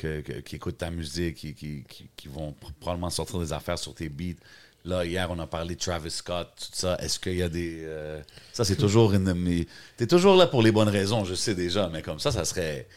que- 0.00 0.20
que- 0.20 0.40
qui 0.40 0.56
écoutent 0.56 0.78
ta 0.78 0.90
musique, 0.90 1.36
qui, 1.36 1.54
qui, 1.54 1.84
qui, 1.88 2.08
qui 2.16 2.28
vont 2.28 2.50
pr- 2.50 2.72
probablement 2.80 3.10
sortir 3.10 3.38
des 3.40 3.52
affaires 3.52 3.78
sur 3.78 3.94
tes 3.94 4.08
beats. 4.08 4.38
Là, 4.84 5.04
hier, 5.04 5.30
on 5.30 5.38
a 5.38 5.46
parlé 5.46 5.74
de 5.74 5.80
Travis 5.80 6.10
Scott, 6.10 6.48
tout 6.56 6.68
ça. 6.72 6.96
Est-ce 7.00 7.18
qu'il 7.20 7.36
y 7.36 7.42
a 7.42 7.48
des. 7.50 7.80
euh, 7.82 8.22
Ça, 8.52 8.64
c'est 8.64 8.76
toujours 8.76 9.12
une 9.12 9.24
de 9.24 9.32
mes. 9.34 9.66
T'es 9.98 10.06
toujours 10.06 10.36
là 10.36 10.46
pour 10.46 10.62
les 10.62 10.72
bonnes 10.72 10.88
raisons, 10.88 11.24
je 11.24 11.34
sais 11.34 11.54
déjà, 11.54 11.88
mais 11.92 12.00
comme 12.02 12.18
ça, 12.18 12.32
ça 12.32 12.44
serait. 12.44 12.88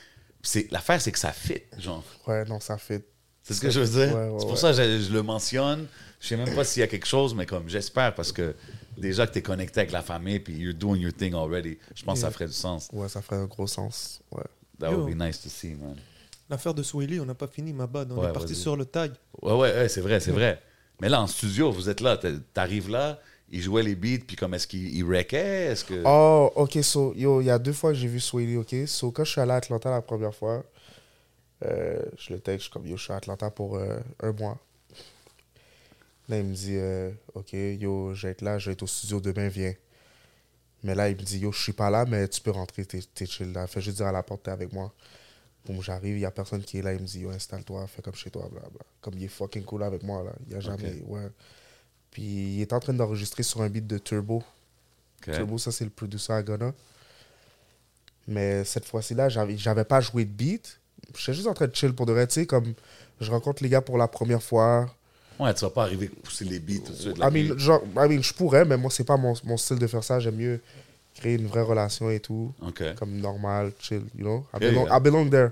L'affaire, 0.71 1.01
c'est 1.01 1.11
que 1.11 1.19
ça 1.19 1.31
fit, 1.31 1.61
genre. 1.77 2.03
Ouais, 2.27 2.45
non, 2.45 2.59
ça 2.59 2.77
fait. 2.77 3.03
C'est 3.43 3.53
ce 3.53 3.59
que 3.61 3.69
je 3.69 3.81
veux 3.81 4.05
dire? 4.05 4.15
Ouais, 4.15 4.29
ouais, 4.29 4.35
c'est 4.39 4.45
pour 4.45 4.51
ouais. 4.51 4.57
ça 4.57 4.71
que 4.71 4.77
je, 4.77 5.01
je 5.07 5.11
le 5.13 5.21
mentionne. 5.23 5.87
Je 6.21 6.27
sais 6.29 6.37
même 6.37 6.55
pas 6.55 6.63
s'il 6.63 6.79
y 6.79 6.83
a 6.83 6.87
quelque 6.87 7.05
chose, 7.07 7.35
mais 7.35 7.45
comme 7.45 7.67
j'espère, 7.67 8.15
parce 8.15 8.31
que 8.31 8.55
déjà 8.97 9.27
que 9.27 9.33
tu 9.33 9.39
es 9.39 9.41
connecté 9.41 9.81
avec 9.81 9.91
la 9.91 10.01
famille, 10.01 10.39
puis 10.39 10.53
you're 10.53 10.73
doing 10.73 10.99
your 11.01 11.11
thing 11.13 11.33
already, 11.33 11.77
je 11.93 12.03
pense 12.05 12.19
que 12.19 12.25
ça 12.25 12.31
ferait 12.31 12.47
du 12.47 12.53
sens. 12.53 12.87
Ouais, 12.93 13.09
ça 13.09 13.21
ferait 13.21 13.35
un 13.41 13.45
gros 13.45 13.67
sens. 13.67 14.21
Ouais. 14.31 14.43
That 14.79 14.91
Yo. 14.91 14.99
would 15.01 15.13
be 15.13 15.21
nice 15.21 15.41
to 15.41 15.49
see, 15.49 15.75
man. 15.75 15.97
L'affaire 16.49 16.73
de 16.73 16.83
Swiley, 16.83 17.19
on 17.19 17.25
n'a 17.25 17.35
pas 17.35 17.47
fini, 17.47 17.73
ma 17.73 17.87
bad. 17.87 18.11
On 18.11 18.17
Ouais, 18.21 18.29
est 18.29 18.33
parti 18.33 18.55
sur 18.55 18.75
le 18.75 18.85
tag. 18.85 19.13
Ouais, 19.41 19.53
ouais, 19.53 19.73
ouais, 19.73 19.89
c'est 19.89 20.01
vrai, 20.01 20.19
c'est 20.19 20.31
vrai. 20.31 20.61
Mais 21.01 21.09
là, 21.09 21.21
en 21.21 21.27
studio, 21.27 21.71
vous 21.71 21.89
êtes 21.89 22.01
là, 22.01 22.17
t'arrives 22.53 22.89
là, 22.89 23.19
ils 23.49 23.61
jouaient 23.61 23.83
les 23.83 23.95
beats, 23.95 24.23
puis 24.27 24.35
comme 24.35 24.53
est-ce 24.53 24.67
qu'ils 24.67 24.95
ils 24.95 25.03
wreckaient 25.03 25.65
Est-ce 25.71 25.85
que. 25.85 26.03
Oh, 26.05 26.51
ok, 26.55 26.83
so, 26.83 27.13
yo, 27.15 27.41
il 27.41 27.45
y 27.45 27.49
a 27.49 27.59
deux 27.59 27.73
fois 27.73 27.91
que 27.91 27.97
j'ai 27.97 28.07
vu 28.07 28.19
Swaley, 28.19 28.57
ok? 28.57 28.75
So, 28.87 29.11
quand 29.11 29.23
je 29.23 29.31
suis 29.31 29.41
allé 29.41 29.51
à 29.51 29.55
Atlanta 29.55 29.89
la 29.89 30.01
première 30.01 30.33
fois, 30.35 30.63
euh, 31.65 32.01
je 32.17 32.33
le 32.33 32.39
texte, 32.39 32.59
je 32.59 32.63
suis 32.63 32.71
comme, 32.71 32.87
yo, 32.87 32.97
je 32.97 33.03
suis 33.03 33.13
à 33.13 33.17
Atlanta 33.17 33.49
pour 33.49 33.77
euh, 33.77 33.99
un 34.21 34.31
mois. 34.33 34.59
Là, 36.29 36.37
il 36.39 36.45
me 36.45 36.53
dit, 36.53 36.75
euh, 36.77 37.11
ok, 37.33 37.53
yo, 37.53 38.13
je 38.13 38.27
vais 38.27 38.31
être 38.31 38.41
là, 38.41 38.57
je 38.59 38.67
vais 38.67 38.73
être 38.73 38.83
au 38.83 38.87
studio 38.87 39.19
demain, 39.19 39.47
viens. 39.49 39.73
Mais 40.83 40.95
là, 40.95 41.09
il 41.09 41.15
me 41.15 41.21
dit, 41.21 41.39
yo, 41.39 41.51
je 41.51 41.61
suis 41.61 41.73
pas 41.73 41.89
là, 41.89 42.05
mais 42.05 42.27
tu 42.27 42.41
peux 42.41 42.51
rentrer, 42.51 42.85
t'es 42.85 42.99
t'es 43.13 43.25
chill 43.25 43.51
là. 43.53 43.67
Fais 43.67 43.81
juste 43.81 43.97
dire 43.97 44.07
à 44.07 44.11
la 44.11 44.23
porte, 44.23 44.43
t'es 44.43 44.51
avec 44.51 44.71
moi. 44.73 44.93
Bon, 45.65 45.81
j'arrive, 45.81 46.17
il 46.17 46.21
y 46.21 46.25
a 46.25 46.31
personne 46.31 46.61
qui 46.61 46.79
est 46.79 46.81
là, 46.81 46.93
il 46.93 46.99
me 46.99 47.05
dit, 47.05 47.25
installe-toi, 47.25 47.87
fais 47.87 48.01
comme 48.01 48.15
chez 48.15 48.29
toi, 48.29 48.49
blablabla. 48.51 48.81
Comme 49.01 49.13
il 49.17 49.23
est 49.23 49.29
fucking 49.29 49.63
cool 49.63 49.83
avec 49.83 50.03
moi, 50.03 50.23
là. 50.23 50.33
Il 50.47 50.53
y 50.53 50.55
a 50.55 50.59
jamais, 50.59 51.01
ouais. 51.07 51.29
Puis 52.11 52.55
il 52.55 52.61
est 52.61 52.73
en 52.73 52.79
train 52.79 52.93
d'enregistrer 52.93 53.43
sur 53.43 53.61
un 53.61 53.69
beat 53.69 53.87
de 53.87 53.97
Turbo. 53.97 54.43
Turbo, 55.21 55.57
ça, 55.57 55.71
c'est 55.71 55.85
le 55.85 55.89
producer 55.89 56.33
à 56.33 56.43
Ghana. 56.43 56.73
Mais 58.27 58.63
cette 58.63 58.85
fois-ci 58.85 59.15
là, 59.15 59.29
j'avais, 59.29 59.83
pas 59.83 60.01
joué 60.01 60.25
de 60.25 60.31
beat. 60.31 60.79
J'étais 61.17 61.33
juste 61.33 61.47
en 61.47 61.53
train 61.53 61.67
de 61.67 61.75
chill 61.75 61.93
pour 61.93 62.05
de 62.05 62.13
vrai. 62.13 62.27
Tu 62.27 62.33
sais, 62.33 62.45
comme 62.45 62.73
je 63.19 63.31
rencontre 63.31 63.63
les 63.63 63.69
gars 63.69 63.81
pour 63.81 63.97
la 63.97 64.07
première 64.07 64.43
fois. 64.43 64.93
Ouais, 65.39 65.53
tu 65.53 65.61
vas 65.61 65.71
pas 65.71 65.83
arriver 65.83 66.11
à 66.15 66.21
pousser 66.23 66.45
les 66.45 66.59
beats 66.59 66.85
tout 66.85 66.91
de 66.91 66.97
suite. 66.97 67.17
I 67.17 67.19
là, 67.19 67.31
mean, 67.31 67.57
genre, 67.57 67.81
I 67.97 68.07
mean, 68.07 68.21
je 68.21 68.33
pourrais, 68.33 68.65
mais 68.65 68.77
moi, 68.77 68.91
c'est 68.91 69.03
pas 69.03 69.17
mon, 69.17 69.33
mon 69.43 69.57
style 69.57 69.79
de 69.79 69.87
faire 69.87 70.03
ça. 70.03 70.19
J'aime 70.19 70.35
mieux 70.35 70.61
créer 71.15 71.35
une 71.35 71.47
vraie 71.47 71.61
relation 71.61 72.09
et 72.09 72.19
tout. 72.19 72.53
Comme 72.97 73.17
normal, 73.19 73.71
chill, 73.79 74.03
you 74.17 74.23
know? 74.23 74.45
I 74.53 74.57
Yeah, 74.61 74.69
belong, 74.71 74.85
yeah. 74.87 74.97
I 74.97 74.99
belong 74.99 75.29
there. 75.29 75.51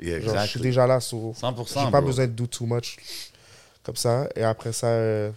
Yeah, 0.00 0.20
Genre, 0.20 0.36
je 0.44 0.46
suis 0.50 0.60
déjà 0.60 0.86
là, 0.86 1.00
so 1.00 1.32
100%. 1.32 1.84
j'ai 1.84 1.90
pas 1.90 2.00
bro. 2.00 2.08
besoin 2.10 2.26
de 2.26 2.32
do 2.32 2.46
too 2.46 2.66
much. 2.66 2.96
Comme 3.82 3.96
ça. 3.96 4.28
Et 4.36 4.42
après 4.42 4.72
ça, 4.72 4.86
euh, 4.88 5.30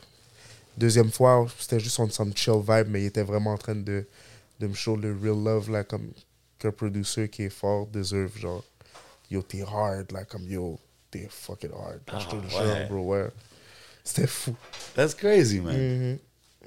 deuxième 0.78 1.12
fois, 1.12 1.48
c'était 1.60 1.80
juste 1.80 2.00
on 2.00 2.10
some 2.10 2.32
chill 2.36 2.60
vibe, 2.62 2.88
mais 2.90 3.02
il 3.04 3.06
était 3.08 3.24
vraiment 3.24 3.54
en 3.54 3.58
train 3.58 3.76
de, 3.76 4.06
de 4.60 4.68
me 4.68 4.74
show 4.74 4.96
le 4.96 5.12
real 5.20 5.44
love, 5.44 5.72
là, 5.72 5.84
comme 5.84 6.12
qu'un 6.60 6.72
producer 6.72 7.28
qui 7.30 7.44
est 7.44 7.50
fort 7.50 7.88
deserve. 7.88 8.38
Genre, 8.38 8.64
yo, 9.32 9.42
t'es 9.42 9.62
hard, 9.64 10.12
là, 10.12 10.26
comme 10.26 10.48
yo, 10.48 10.78
t'es 11.10 11.28
fucking 11.30 11.72
hard. 11.72 12.00
Là, 12.12 12.20
je 12.20 12.28
te 12.28 12.36
le 12.36 12.42
Ah, 12.60 12.64
ouais. 12.66 12.86
bro, 12.88 13.04
ouais. 13.16 13.28
C'était 14.04 14.28
fou. 14.28 14.56
That's 14.96 15.14
crazy, 15.16 15.60
man. 15.62 15.76
Mhm. 15.76 16.20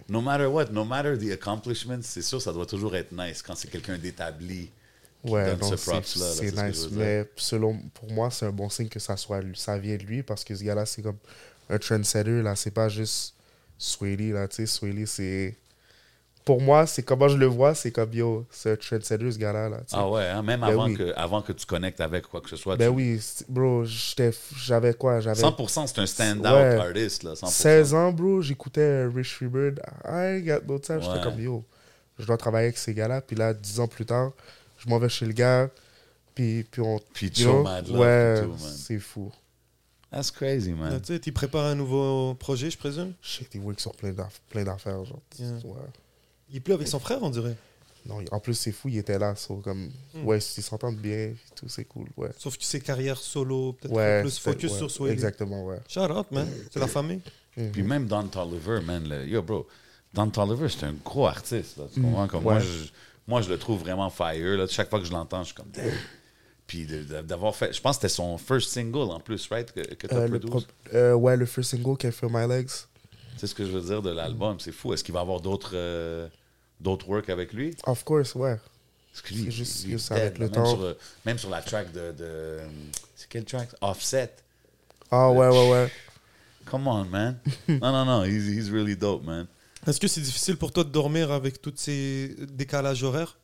No 0.09 0.21
matter 0.21 0.47
what, 0.47 0.67
no 0.73 0.85
matter 0.85 1.17
the 1.17 1.33
accomplishments, 1.33 2.03
c'est 2.03 2.23
sûr, 2.23 2.41
ça 2.43 2.53
doit 2.53 2.67
toujours 2.67 2.95
être 2.97 3.13
nice 3.13 3.43
quand 3.43 3.55
c'est 3.55 3.69
quelqu'un 3.71 3.97
d'établi 3.99 4.71
qui 5.27 5.31
Ouais, 5.31 5.45
donne 5.47 5.61
non, 5.61 5.71
ce 5.71 5.77
c'est 5.77 5.91
props-là. 5.91 6.35
là, 6.35 6.35
c'est 6.35 6.51
ce 6.51 6.57
nice. 6.57 6.89
Mais 6.91 7.31
selon, 7.37 7.79
pour 7.95 8.11
moi, 8.13 8.31
c'est 8.31 8.47
un 8.47 8.53
bon 8.53 8.69
signe 8.69 8.89
que 8.89 8.99
ça, 8.99 9.17
soit, 9.17 9.43
ça 9.55 9.79
vient 9.79 9.97
de 9.97 10.03
lui 10.03 10.23
parce 10.23 10.45
que 10.45 10.55
ce 10.55 10.63
gars-là, 10.63 10.85
c'est 10.87 11.03
comme 11.03 11.19
un 11.71 11.79
trendsetter, 11.79 12.43
là. 12.43 12.55
C'est 12.57 12.71
pas 12.73 12.89
juste 12.89 13.35
Swaley, 13.79 14.33
là. 14.33 14.47
Tu 14.49 14.57
sais, 14.57 14.67
Swaley, 14.67 15.07
c'est. 15.07 15.57
Pour 16.45 16.61
moi, 16.61 16.87
c'est 16.87 17.03
comment 17.03 17.27
je 17.29 17.39
le 17.39 17.47
vois, 17.47 17.75
c'est 17.75 17.91
comme 17.91 18.13
yo, 18.13 18.45
c'est 18.51 18.73
un 18.73 18.77
trendsetter, 18.77 19.33
ce 19.33 19.39
gars-là. 19.39 19.71
Là, 19.71 19.79
sais. 19.87 19.97
Ah 19.99 20.07
ouais, 20.11 20.27
hein, 20.27 20.43
même 20.43 20.61
Ben 20.61 20.67
avant, 20.69 20.85
oui. 20.89 20.95
que, 20.95 21.13
avant 21.17 21.41
que 21.41 21.53
tu 21.53 21.65
connectes 21.65 22.03
avec 22.03 22.27
quoi 22.27 22.43
que 22.43 22.51
ce 22.51 22.57
soit. 22.57 22.77
ben 22.77 22.91
tu- 22.91 22.97
oui, 22.97 23.21
bro, 23.49 23.85
j'étais- 23.85 24.31
j'avais 24.59 24.93
quoi 24.93 25.21
J'avais 25.21 25.41
100% 25.41 25.87
c'est 25.87 25.99
un 26.01 26.07
stand-out 26.07 26.45
Ouais. 26.45 26.77
artist. 26.77 27.23
Là, 27.23 27.35
100%. 27.35 27.47
16 27.51 27.95
ans, 27.95 28.13
bro, 28.13 28.43
j'écoutais 28.43 29.07
Rich 29.07 29.37
Freebird. 29.37 29.81
I 30.05 30.43
got 30.43 30.67
no 30.69 30.79
time. 30.79 31.01
J'étais 31.01 31.15
Ouais. 31.15 31.23
comme 31.23 31.41
yo, 31.41 31.65
je 32.19 32.27
dois 32.27 32.37
travailler 32.37 32.67
avec 32.67 32.77
ces 32.77 32.93
gars-là. 32.93 33.23
Puis 33.23 33.37
là, 33.37 33.55
10 33.55 33.81
ans 33.81 33.89
plus 33.89 34.05
tard, 34.05 34.33
je 34.79 34.87
m'en 34.91 34.99
vais 34.99 35.09
chez 35.09 35.25
le 35.25 35.33
gars. 35.33 35.71
Puis, 36.35 36.65
puis 36.71 36.83
on. 36.83 37.01
Puis 37.15 37.33
mad 37.63 37.89
Ouais, 37.89 38.35
puis 38.35 38.43
tout, 38.45 38.49
man. 38.51 38.59
c'est 38.77 38.99
fou. 38.99 39.33
That's 40.11 40.31
crazy, 40.31 40.71
Là, 40.73 40.77
man. 40.77 41.01
Tu 41.01 41.19
sais, 41.25 41.33
prépares 41.33 41.65
un 41.65 41.75
nouveau 41.75 42.35
projet, 42.35 42.69
je 42.71 42.77
présume? 42.77 43.15
Shit, 43.23 43.49
il 43.55 43.61
work 43.63 43.81
sur 43.81 43.93
plein 43.95 44.11
d'aff- 44.13 44.41
plein 44.51 44.63
d'affaires. 44.65 45.03
Genre. 45.07 45.21
Yeah. 45.39 45.49
Ouais. 45.65 45.79
Il 46.55 46.59
est 46.59 46.61
plus 46.61 46.73
avec 46.73 46.87
son 46.87 47.01
frère, 47.01 47.19
on 47.21 47.31
dirait. 47.31 47.57
Non, 48.07 48.19
en 48.31 48.39
plus, 48.39 48.55
c'est 48.55 48.71
fou, 48.71 48.89
il 48.89 48.99
était 48.99 49.19
là. 49.19 49.35
so, 49.35 49.57
comme, 49.57 49.91
Hmm. 50.15 50.25
Ouais, 50.25 50.39
ils 50.39 50.63
s'entendent 50.63 50.99
bien. 50.99 51.33
Tout, 51.57 51.69
c'est 51.69 51.85
cool. 51.85 52.07
Ouais. 52.17 52.29
Sauf 52.39 52.57
que 52.57 52.63
ses 52.65 52.81
carrières 52.81 53.17
solo, 53.19 53.73
peut-être 53.73 53.93
Ouais, 53.93 54.21
plus 54.21 54.39
focus 54.39 54.71
ouais, 54.73 54.79
sur 54.79 54.91
Swahili. 54.91 55.15
Exactement, 55.15 55.65
ouais. 55.67 55.79
Shout 55.89 56.01
out, 56.13 56.31
man. 56.31 56.47
C'est 56.71 56.79
la 56.79 56.87
famille. 56.87 57.21
Mhm. 57.57 57.73
Puis 57.73 57.83
même 57.83 58.07
Don 58.07 58.25
Toliver, 58.29 58.81
man, 58.87 59.09
le- 59.09 59.27
yo, 59.27 59.43
bro, 59.43 59.67
Don 60.13 60.29
Toliver, 60.31 60.69
c'est 60.69 60.87
un 60.87 60.95
gros 61.05 61.27
artiste. 61.27 61.77
Là, 61.79 61.85
tu 61.93 62.01
comprends? 62.01 62.29
Comme 62.29 62.45
moi, 62.45 62.61
je, 62.61 62.85
moi, 63.27 63.41
je 63.43 63.49
le 63.51 63.59
trouve 63.59 63.81
vraiment 63.81 64.09
fire. 64.11 64.59
Là. 64.59 64.67
Chaque 64.69 64.91
fois 64.91 65.01
que 65.01 65.07
je 65.07 65.13
l'entends, 65.13 65.41
je 65.43 65.47
suis 65.47 65.55
comme. 65.57 65.73
Puis 66.69 66.87
d'avoir 67.27 67.55
fait. 67.57 67.73
Je 67.73 67.81
pense 67.81 67.97
que 67.97 68.03
c'était 68.03 68.15
son 68.15 68.39
first 68.39 68.71
single 68.71 69.11
en 69.11 69.21
plus, 69.21 69.49
right? 69.51 69.71
Que, 69.73 69.81
que 69.95 70.07
tu 70.07 70.15
as 70.15 70.19
Euh, 70.19 70.29
le 70.29 70.39
produit? 70.41 70.51
pro- 70.51 70.95
euh, 70.95 71.15
ouais, 71.15 71.37
le 71.37 71.47
first 71.47 71.71
single, 71.71 71.97
Can 71.99 72.11
Feel 72.11 72.31
My 72.31 72.47
Legs. 72.49 72.71
C'est 73.37 73.47
ce 73.47 73.55
que 73.55 73.65
je 73.65 73.71
veux 73.71 73.81
dire 73.83 74.01
de 74.03 74.11
l'album. 74.11 74.59
C'est 74.61 74.73
fou. 74.73 74.93
Est-ce 74.95 75.03
qu'il 75.05 75.13
va 75.15 75.21
avoir 75.21 75.41
d'autres 75.41 75.73
euh, 75.75 76.27
d'autres 76.81 77.09
work 77.09 77.29
avec 77.29 77.53
lui? 77.53 77.77
Of 77.87 78.05
course, 78.05 78.35
ouais. 78.35 78.57
Parce 79.13 79.23
que 79.23 79.35
lui, 79.35 79.45
C'est 79.45 79.51
juste 79.51 79.85
il 79.85 79.91
que 79.91 79.95
est 79.97 79.99
ça, 79.99 80.15
avec 80.17 80.39
le 80.39 80.47
même 80.47 80.55
temps. 80.55 80.67
Sur, 80.67 80.83
euh, 80.83 80.95
même 81.25 81.39
sur 81.39 81.51
la 81.51 81.63
track 81.63 81.93
de. 81.93 82.13
de 82.13 82.59
c'est 83.17 83.29
quelle 83.29 83.45
track? 83.45 83.69
Offset. 83.81 84.31
Ah, 85.11 85.31
ouais, 85.31 85.49
ouais, 85.49 85.71
ouais. 85.71 85.89
Come 86.67 86.89
on, 86.89 87.05
man. 87.05 87.39
non, 87.69 87.93
non, 87.93 88.05
non. 88.05 88.25
He's, 88.25 88.47
he's 88.49 88.71
really 88.71 88.97
dope, 88.97 89.25
man. 89.25 89.47
Est-ce 89.87 90.01
que 90.01 90.09
c'est 90.09 90.23
difficile 90.23 90.57
pour 90.57 90.73
toi 90.73 90.83
de 90.83 90.89
dormir 90.89 91.31
avec 91.31 91.61
tous 91.61 91.75
ces 91.77 92.35
décalages 92.53 93.03
horaires? 93.03 93.37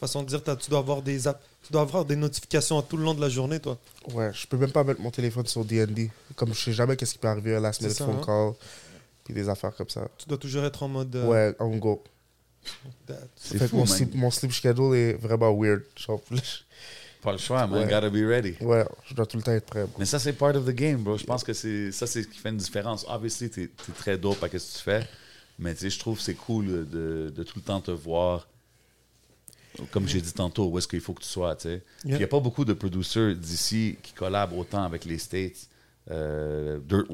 Façon 0.00 0.22
de 0.22 0.28
dire, 0.28 0.42
tu 0.58 0.70
dois 0.70 0.80
avoir 0.80 1.02
des 1.02 1.26
app- 1.26 1.42
tu 1.64 1.72
dois 1.72 1.82
avoir 1.82 2.04
des 2.04 2.16
notifications 2.16 2.78
à 2.78 2.82
tout 2.82 2.96
le 2.96 3.04
long 3.04 3.14
de 3.14 3.20
la 3.20 3.28
journée, 3.28 3.58
toi. 3.60 3.78
Ouais, 4.12 4.30
je 4.32 4.46
peux 4.46 4.56
même 4.56 4.70
pas 4.72 4.84
mettre 4.84 5.00
mon 5.00 5.10
téléphone 5.10 5.46
sur 5.46 5.64
DND. 5.64 6.10
Comme 6.36 6.52
je 6.54 6.60
sais 6.64 6.72
jamais 6.72 6.96
qu'est-ce 6.96 7.12
qui 7.14 7.18
peut 7.18 7.28
arriver 7.28 7.54
à 7.54 7.60
la 7.60 7.72
semaine 7.72 7.90
de 7.92 7.96
phone 7.96 8.16
hein? 8.16 8.22
call. 8.24 8.52
Puis 9.24 9.34
des 9.34 9.48
affaires 9.48 9.74
comme 9.74 9.88
ça. 9.88 10.06
Tu 10.18 10.28
dois 10.28 10.38
toujours 10.38 10.64
être 10.64 10.82
en 10.82 10.88
mode. 10.88 11.14
euh, 11.16 11.26
Ouais, 11.26 11.56
on 11.60 11.76
go. 11.76 12.02
C'est 13.36 13.66
fou, 13.68 13.76
mon, 13.76 13.86
sleep, 13.86 14.14
mon 14.14 14.30
sleep 14.30 14.52
schedule 14.52 14.94
est 14.94 15.12
vraiment 15.14 15.52
weird. 15.58 15.82
Genre, 15.96 16.20
Pas 17.22 17.32
le 17.32 17.38
choix, 17.38 17.66
man. 17.66 17.82
Ouais. 17.84 17.90
Gotta 17.90 18.10
be 18.10 18.24
ready. 18.26 18.54
ouais, 18.60 18.84
je 19.06 19.14
dois 19.14 19.26
tout 19.26 19.36
le 19.36 19.42
temps 19.42 19.52
être 19.52 19.66
prêt. 19.66 19.82
bro. 19.84 19.94
Mais 19.98 20.04
ça, 20.06 20.18
c'est 20.18 20.32
part 20.32 20.54
of 20.54 20.64
the 20.66 20.70
game, 20.70 20.98
bro. 21.02 21.16
Je 21.18 21.24
pense 21.24 21.42
que 21.42 21.52
c'est 21.52 21.90
ça, 21.92 22.06
c'est 22.06 22.22
ce 22.22 22.28
qui 22.28 22.38
fait 22.38 22.50
une 22.50 22.56
différence. 22.56 23.04
Obviously, 23.08 23.50
t'es 23.50 23.62
es 23.64 23.70
très 23.96 24.16
dope 24.18 24.42
à 24.42 24.46
ce 24.46 24.52
que 24.52 24.58
tu 24.78 24.82
fais. 24.84 25.08
Mais 25.58 25.74
tu 25.74 25.80
sais, 25.80 25.90
je 25.90 25.98
trouve 25.98 26.16
que 26.18 26.22
c'est 26.22 26.34
cool 26.34 26.66
de, 26.88 27.32
de 27.34 27.42
tout 27.42 27.54
le 27.56 27.62
temps 27.62 27.80
te 27.80 27.90
voir. 27.90 28.46
Comme 29.90 30.08
j'ai 30.08 30.20
dit 30.20 30.32
tantôt, 30.32 30.66
où 30.68 30.78
est-ce 30.78 30.88
qu'il 30.88 31.00
faut 31.00 31.12
que 31.12 31.22
tu 31.22 31.28
sois, 31.28 31.54
tu 31.56 31.62
sais. 31.68 31.82
Il 32.04 32.16
n'y 32.16 32.22
a 32.24 32.28
pas 32.28 32.40
beaucoup 32.40 32.64
de 32.64 32.72
producers 32.72 33.34
d'ici 33.36 33.96
qui 34.02 34.12
collabent 34.12 34.52
autant 34.52 34.82
avec 34.82 35.04
les 35.04 35.18
States. 35.18 35.68
Euh, 36.10 36.78
Dirt 36.84 37.04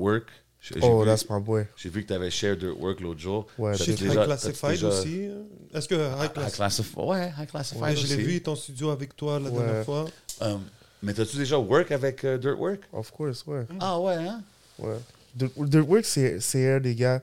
J'ai 0.67 0.77
Oh, 0.81 1.01
vu- 1.01 1.05
that's 1.07 1.29
my 1.29 1.41
boy. 1.43 1.67
j'ai 1.77 1.91
vu 1.91 2.03
que 2.03 2.09
tu 2.09 2.15
avais 2.15 2.31
share 2.31 2.57
Dirt 2.57 2.75
Work 2.79 3.01
l'autre 3.01 3.21
jour. 3.21 3.47
Ouais, 3.59 3.73
déjà- 3.77 3.93
High 3.93 4.25
Classified 4.25 4.71
déjà- 4.71 4.89
aussi. 4.89 5.27
euh, 5.29 5.43
Est-ce 5.75 5.87
que 5.87 5.95
High 5.95 6.25
High 6.25 6.33
Classified 6.33 6.55
Classif- 6.55 6.97
Ouais, 6.97 7.33
High 7.39 7.49
Classified 7.51 7.83
Ouais, 7.83 7.97
je 7.97 8.07
l'ai 8.07 8.15
aussi. 8.15 8.23
vu, 8.25 8.43
ton 8.43 8.57
studio 8.57 8.89
avec 8.91 9.15
toi 9.15 9.39
la 9.39 9.51
Ouais. 9.51 9.59
dernière 9.63 9.85
fois. 9.85 10.07
Euh, 10.41 10.57
mais 11.03 11.13
t'as-tu 11.13 11.37
déjà 11.37 11.59
work 11.59 11.91
avec 11.93 12.25
euh, 12.25 12.39
Dirt 12.39 12.57
Work? 12.59 12.81
Of 12.95 13.11
course, 13.11 13.45
ouais. 13.47 13.67
Ah 13.79 14.01
ouais, 14.01 14.15
hein? 14.15 14.43
ouais. 14.79 14.97
Dirt 15.35 15.51
Dirt 15.59 15.87
Work, 15.87 16.05
c'est 16.07 16.41
c'est 16.41 16.73
un 16.77 16.81
des 16.81 16.95
gars, 16.95 17.23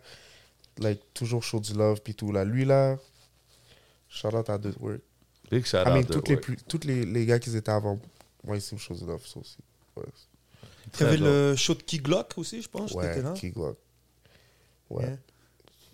like, 0.77 0.99
toujours 1.15 1.41
chaud 1.41 1.59
du 1.59 1.73
love, 1.73 1.99
puis 2.03 2.13
tout. 2.13 2.31
Là. 2.31 2.45
Lui, 2.45 2.63
là, 2.63 2.95
shout 4.07 4.27
out 4.35 4.49
à 4.51 4.57
Dirt 4.59 4.75
Work. 4.79 5.01
Big 5.49 5.65
shout 5.65 5.77
I 5.77 5.79
out 5.81 5.87
mean, 5.87 6.01
Dirt 6.01 6.11
toutes 6.11 6.27
les, 6.29 6.35
Work. 6.35 6.43
plus, 6.45 6.57
toutes 6.67 6.85
les, 6.85 7.05
les 7.05 7.25
gars 7.25 7.39
qui 7.39 7.55
étaient 7.55 7.71
avant 7.71 7.99
moi, 8.43 8.55
ils 8.55 8.61
sont 8.61 8.77
chaud 8.77 8.93
du 8.93 9.05
love, 9.05 9.25
ça 9.25 9.39
aussi. 9.39 9.57
Ouais, 9.95 10.03
Il 10.93 11.01
y 11.01 11.03
avait 11.03 11.17
le 11.17 11.55
show 11.55 11.73
de 11.73 11.81
Key 11.83 11.97
Glock 11.99 12.33
aussi, 12.37 12.61
je 12.61 12.69
pense. 12.69 12.91
ouais. 12.93 13.21
Key 13.35 13.49
Glock. 13.51 13.77
Ouais. 14.89 15.03
Yeah. 15.05 15.17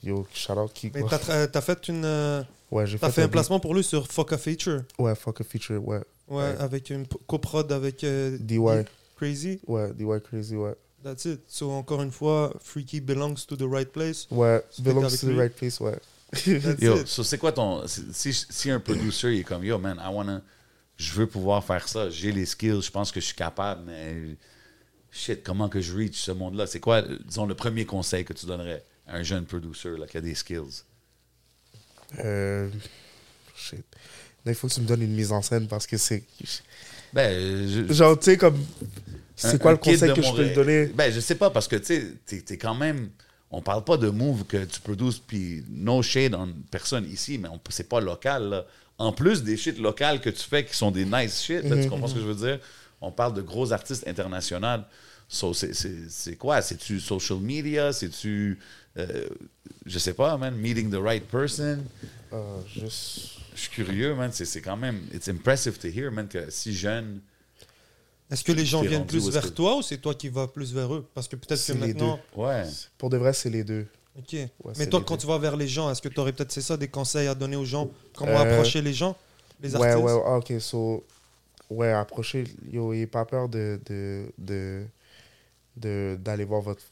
Yo, 0.03 0.27
shout 0.33 0.53
out 0.53 0.71
Key 0.73 0.91
Mais 0.93 1.01
Glock. 1.01 1.09
t'as 1.11 1.17
tra- 1.17 1.47
t'as 1.51 1.61
fait 1.61 1.87
une. 1.87 2.05
euh, 2.05 2.43
Ouais, 2.71 2.85
j'ai 2.85 2.97
fait, 2.97 3.09
fait 3.11 3.23
un 3.23 3.27
placement 3.29 3.59
pour 3.61 3.73
lui 3.73 3.83
sur 3.83 4.07
Fuck 4.11 4.33
a 4.33 4.37
Feature. 4.37 4.83
Ouais, 4.99 5.15
fuck 5.15 5.39
a 5.39 5.43
feature, 5.45 5.85
ouais. 5.87 5.99
Ouais, 6.27 6.35
Ouais. 6.43 6.55
avec 6.59 6.89
une 6.89 7.05
coprod 7.27 7.71
avec 7.71 8.03
euh, 8.03 8.37
DY. 8.39 8.59
Crazy. 9.15 9.59
Ouais, 9.67 9.93
DY 9.93 10.05
Crazy, 10.23 10.55
ouais. 10.57 10.75
That's 11.03 11.23
it. 11.25 11.41
So, 11.47 11.71
encore 11.71 12.01
une 12.01 12.11
fois, 12.11 12.53
Freaky 12.61 12.99
belongs 12.99 13.45
to 13.47 13.55
the 13.55 13.63
right 13.69 13.89
place. 13.89 14.27
Ouais, 14.31 14.61
belongs 14.79 15.07
to 15.09 15.15
the 15.27 15.29
lui. 15.29 15.37
right 15.39 15.53
place, 15.55 15.79
ouais. 15.79 15.97
That's 16.31 16.81
Yo, 16.81 16.97
it. 16.97 17.07
so 17.07 17.23
c'est 17.23 17.37
quoi 17.37 17.53
ton. 17.53 17.87
Si, 17.87 18.33
si 18.33 18.69
un 18.69 18.81
producer 18.81 19.33
il 19.33 19.39
est 19.39 19.43
comme 19.43 19.63
Yo, 19.63 19.77
man, 19.77 19.97
I 20.03 20.13
wanna. 20.13 20.41
Je 20.97 21.13
veux 21.13 21.27
pouvoir 21.27 21.63
faire 21.63 21.87
ça. 21.87 22.09
J'ai 22.09 22.31
les 22.33 22.45
skills, 22.45 22.81
je 22.81 22.91
pense 22.91 23.11
que 23.13 23.21
je 23.21 23.25
suis 23.27 23.35
capable, 23.35 23.83
mais. 23.85 24.35
Shit, 25.11 25.41
comment 25.43 25.69
que 25.69 25.81
je 25.81 25.95
reach 25.95 26.15
ce 26.19 26.31
monde-là? 26.31 26.67
C'est 26.67 26.79
quoi, 26.79 27.01
disons, 27.01 27.45
le 27.45 27.55
premier 27.55 27.85
conseil 27.85 28.23
que 28.25 28.33
tu 28.33 28.45
donnerais 28.45 28.83
à 29.07 29.15
un 29.17 29.23
jeune 29.23 29.45
producer 29.45 29.89
là, 29.97 30.05
qui 30.05 30.17
a 30.17 30.21
des 30.21 30.35
skills? 30.35 30.83
Euh, 32.19 32.69
shit. 33.55 33.83
Là, 34.45 34.51
il 34.51 34.55
faut 34.55 34.67
que 34.67 34.73
tu 34.73 34.81
me 34.81 34.87
donnes 34.87 35.01
une 35.01 35.13
mise 35.15 35.31
en 35.31 35.41
scène 35.41 35.67
parce 35.67 35.85
que 35.87 35.97
c'est. 35.97 36.23
Ben, 37.13 37.67
je- 37.67 37.93
Genre, 37.93 38.17
tu 38.17 38.25
sais, 38.25 38.37
comme. 38.37 38.63
C'est 39.35 39.61
quoi 39.61 39.71
le 39.71 39.77
conseil 39.77 40.13
que 40.13 40.21
je 40.21 40.31
peux 40.33 40.43
lui 40.43 40.53
donner? 40.53 40.85
Ben, 40.87 41.11
je 41.11 41.19
sais 41.19 41.35
pas, 41.35 41.49
parce 41.49 41.67
que 41.67 41.75
tu 41.75 42.17
sais, 42.25 42.41
t'es 42.41 42.57
quand 42.57 42.75
même. 42.75 43.09
On 43.49 43.61
parle 43.61 43.83
pas 43.83 43.95
de 43.97 44.09
move 44.09 44.43
que 44.45 44.65
tu 44.65 44.81
produces, 44.81 45.19
puis 45.19 45.63
no 45.69 46.01
shade 46.01 46.35
en 46.35 46.49
personne 46.69 47.09
ici, 47.09 47.37
mais 47.37 47.47
c'est 47.69 47.87
pas 47.87 48.01
local. 48.01 48.49
Là. 48.49 48.65
En 48.97 49.13
plus 49.13 49.41
des 49.43 49.55
shit 49.55 49.77
locales 49.79 50.19
que 50.19 50.29
tu 50.29 50.43
fais 50.43 50.65
qui 50.65 50.75
sont 50.75 50.91
des 50.91 51.05
nice 51.05 51.41
shit, 51.43 51.63
là, 51.63 51.81
tu 51.81 51.87
comprends 51.89 52.07
ce 52.07 52.15
que 52.15 52.19
je 52.19 52.25
veux 52.25 52.35
dire? 52.35 52.59
On 53.01 53.11
parle 53.11 53.33
de 53.33 53.41
gros 53.41 53.71
artistes 53.71 54.07
internationaux. 54.07 54.83
So, 55.29 55.53
c'est- 55.53 56.35
quoi? 56.37 56.61
C'est-tu 56.61 56.99
social 56.99 57.39
media? 57.39 57.91
C'est-tu. 57.93 58.57
euh, 58.97 59.27
je 59.85 59.99
sais 59.99 60.13
pas, 60.13 60.37
man, 60.37 60.55
meeting 60.55 60.89
the 60.89 60.95
right 61.01 61.27
person? 61.27 61.79
Euh. 62.33 62.59
Je 62.75 62.87
suis 63.55 63.69
curieux, 63.69 64.15
man. 64.15 64.31
C'est 64.31 64.61
quand 64.61 64.77
même. 64.77 65.01
It's 65.13 65.27
impressive 65.27 65.77
to 65.79 65.87
hear, 65.87 66.11
man, 66.11 66.27
que 66.27 66.49
si 66.49 66.73
jeune. 66.73 67.19
Est-ce 68.31 68.43
que 68.43 68.51
les 68.51 68.65
gens 68.65 68.81
viennent 68.81 69.05
plus 69.05 69.29
vers 69.29 69.43
que- 69.43 69.47
toi 69.49 69.77
ou 69.77 69.81
c'est 69.81 69.97
toi 69.97 70.13
qui 70.13 70.29
vas 70.29 70.47
plus 70.47 70.73
vers 70.73 70.93
eux? 70.93 71.05
Parce 71.13 71.27
que 71.27 71.35
peut-être 71.35 71.65
que 71.65 71.73
les 71.73 71.79
maintenant. 71.93 72.19
Ouais. 72.35 72.63
Pour 72.97 73.09
de 73.09 73.17
vrai, 73.17 73.31
c'est 73.33 73.49
les 73.49 73.63
deux. 73.63 73.85
Ok. 74.17 74.33
Ouais, 74.33 74.49
Mais 74.77 74.87
toi, 74.87 75.01
quand 75.05 75.13
deux. 75.15 75.21
tu 75.21 75.27
vas 75.27 75.37
vers 75.37 75.55
les 75.55 75.67
gens, 75.67 75.89
est-ce 75.91 76.01
que 76.01 76.09
tu 76.09 76.19
aurais 76.19 76.33
peut-être, 76.33 76.51
c'est 76.51 76.61
ça, 76.61 76.75
des 76.75 76.87
conseils 76.87 77.27
à 77.27 77.35
donner 77.35 77.55
aux 77.55 77.65
gens? 77.65 77.89
Comment 78.15 78.31
Euh, 78.39 78.51
approcher 78.51 78.81
les 78.81 78.93
gens 78.93 79.15
Les 79.61 79.75
Ouais, 79.75 79.87
artistes? 79.87 80.03
ouais, 80.05 80.21
ah, 80.25 80.37
ok, 80.37 80.53
so. 80.59 81.05
Ouais, 81.69 81.91
approchez. 81.91 82.45
Yo, 82.71 82.91
n'ayez 82.93 83.07
pas 83.07 83.25
peur 83.25 83.49
de. 83.49 83.79
de, 83.85 84.31
de, 84.37 84.85
de- 85.77 86.17
d'aller 86.21 86.45
voir 86.45 86.61
votre 86.61 86.83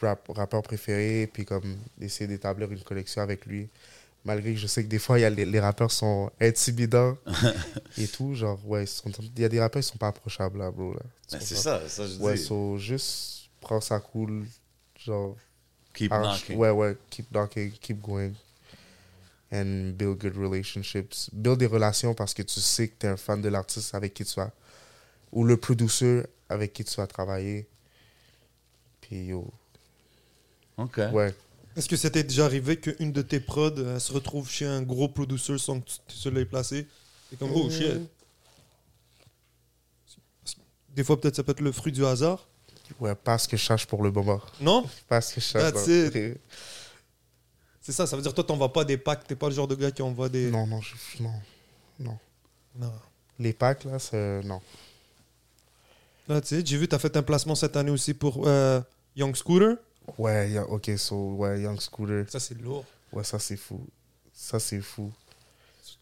rap- 0.00 0.28
rappeur 0.34 0.62
préféré, 0.62 1.28
puis 1.32 1.44
comme 1.44 1.76
essayer 2.00 2.26
d'établir 2.28 2.70
une 2.72 2.82
connexion 2.82 3.22
avec 3.22 3.46
lui. 3.46 3.68
Malgré 4.24 4.54
que 4.54 4.58
je 4.60 4.66
sais 4.66 4.82
que 4.82 4.88
des 4.88 4.98
fois, 4.98 5.18
y 5.18 5.24
a 5.24 5.30
les, 5.30 5.44
les 5.44 5.60
rappeurs 5.60 5.90
sont 5.92 6.30
intimidants 6.40 7.16
et 7.98 8.08
tout. 8.08 8.34
Genre, 8.34 8.58
ouais, 8.66 8.84
il 9.36 9.42
y 9.42 9.44
a 9.44 9.48
des 9.48 9.60
rappeurs 9.60 9.82
qui 9.82 9.88
sont 9.88 9.98
pas 9.98 10.08
approchables, 10.08 10.58
là, 10.58 10.70
bro. 10.70 10.94
Là. 10.94 11.00
Ben, 11.30 11.40
c'est 11.40 11.54
ça, 11.56 11.88
ça 11.88 12.06
je 12.06 12.16
Ouais, 12.18 12.36
dis. 12.36 12.44
so, 12.44 12.78
juste 12.78 13.50
prends 13.60 13.80
ça 13.80 14.00
cool. 14.00 14.46
Genre, 14.98 15.36
Keep 15.94 16.10
knocking. 16.10 16.58
Ouais, 16.58 16.70
ouais, 16.70 16.96
keep 17.10 17.30
knocking, 17.32 17.70
keep 17.72 18.00
going. 18.00 18.32
And 19.54 19.92
build 19.96 20.18
good 20.18 20.36
relationships. 20.36 21.30
Build 21.32 21.58
des 21.58 21.66
relations 21.66 22.12
parce 22.12 22.34
que 22.34 22.42
tu 22.42 22.60
sais 22.60 22.88
que 22.88 22.94
tu 22.98 23.06
es 23.06 23.08
un 23.10 23.16
fan 23.16 23.40
de 23.40 23.48
l'artiste 23.48 23.94
avec 23.94 24.12
qui 24.12 24.24
tu 24.24 24.34
vas. 24.34 24.50
Ou 25.30 25.44
le 25.44 25.56
producer 25.56 26.24
avec 26.48 26.72
qui 26.72 26.82
tu 26.82 26.96
vas 26.96 27.06
travailler. 27.06 27.68
Puis 29.00 29.26
yo. 29.26 29.48
OK. 30.76 30.98
Ouais. 31.12 31.32
Est-ce 31.76 31.88
que 31.88 31.96
c'était 31.96 32.24
déjà 32.24 32.46
arrivé 32.46 32.78
qu'une 32.78 33.12
de 33.12 33.22
tes 33.22 33.38
prods 33.38 33.78
euh, 33.78 33.98
se 34.00 34.12
retrouve 34.12 34.50
chez 34.50 34.66
un 34.66 34.82
gros 34.82 35.08
producer 35.08 35.56
sans 35.58 35.80
que 35.80 35.88
tu 36.08 36.18
te 36.18 36.28
l'aies 36.28 36.44
placé? 36.44 36.86
C'est 37.30 37.38
comme, 37.38 37.52
oh 37.54 37.70
shit. 37.70 38.00
Des 40.94 41.04
fois, 41.04 41.20
peut-être 41.20 41.36
ça 41.36 41.42
peut 41.44 41.52
être 41.52 41.60
le 41.60 41.72
fruit 41.72 41.92
du 41.92 42.04
hasard. 42.04 42.46
Ouais, 43.00 43.14
pas 43.14 43.38
ce 43.38 43.48
que 43.48 43.56
je 43.56 43.62
cherche 43.62 43.86
pour 43.86 44.02
le 44.02 44.10
moment. 44.10 44.40
Non? 44.60 44.88
Pas 45.08 45.20
ce 45.20 45.34
que 45.34 45.40
je 45.40 45.46
cherche. 45.46 45.72
That's 45.72 45.86
it. 45.88 46.40
C'est 47.86 47.92
ça, 47.92 48.06
ça 48.06 48.16
veut 48.16 48.22
dire 48.22 48.32
toi, 48.32 48.42
t'envoies 48.42 48.72
pas 48.72 48.82
des 48.84 48.96
packs, 48.96 49.26
t'es 49.26 49.36
pas 49.36 49.48
le 49.50 49.54
genre 49.54 49.68
de 49.68 49.74
gars 49.74 49.90
qui 49.90 50.00
envoie 50.00 50.30
des. 50.30 50.50
Non, 50.50 50.66
non, 50.66 50.80
je- 50.80 51.22
non. 51.22 51.32
Non. 52.00 52.18
Non. 52.76 52.92
Les 53.38 53.52
packs, 53.52 53.84
là, 53.84 53.98
c'est. 53.98 54.40
Non. 54.42 54.60
Là, 56.28 56.40
tu 56.40 56.48
sais, 56.48 56.62
j'ai 56.64 56.78
vu, 56.78 56.88
tu 56.88 56.94
as 56.94 56.98
fait 56.98 57.14
un 57.18 57.22
placement 57.22 57.54
cette 57.54 57.76
année 57.76 57.90
aussi 57.90 58.14
pour 58.14 58.44
euh, 58.48 58.80
Young 59.14 59.36
Scooter. 59.36 59.76
Ouais, 60.16 60.50
yeah, 60.52 60.64
ok, 60.66 60.92
so, 60.96 61.34
ouais, 61.34 61.60
Young 61.60 61.78
Scooter. 61.78 62.24
Ça, 62.30 62.40
c'est 62.40 62.58
lourd. 62.58 62.84
Ouais, 63.12 63.22
ça 63.22 63.38
c'est 63.38 63.56
fou. 63.58 63.86
Ça 64.32 64.58
c'est 64.58 64.80
fou. 64.80 65.12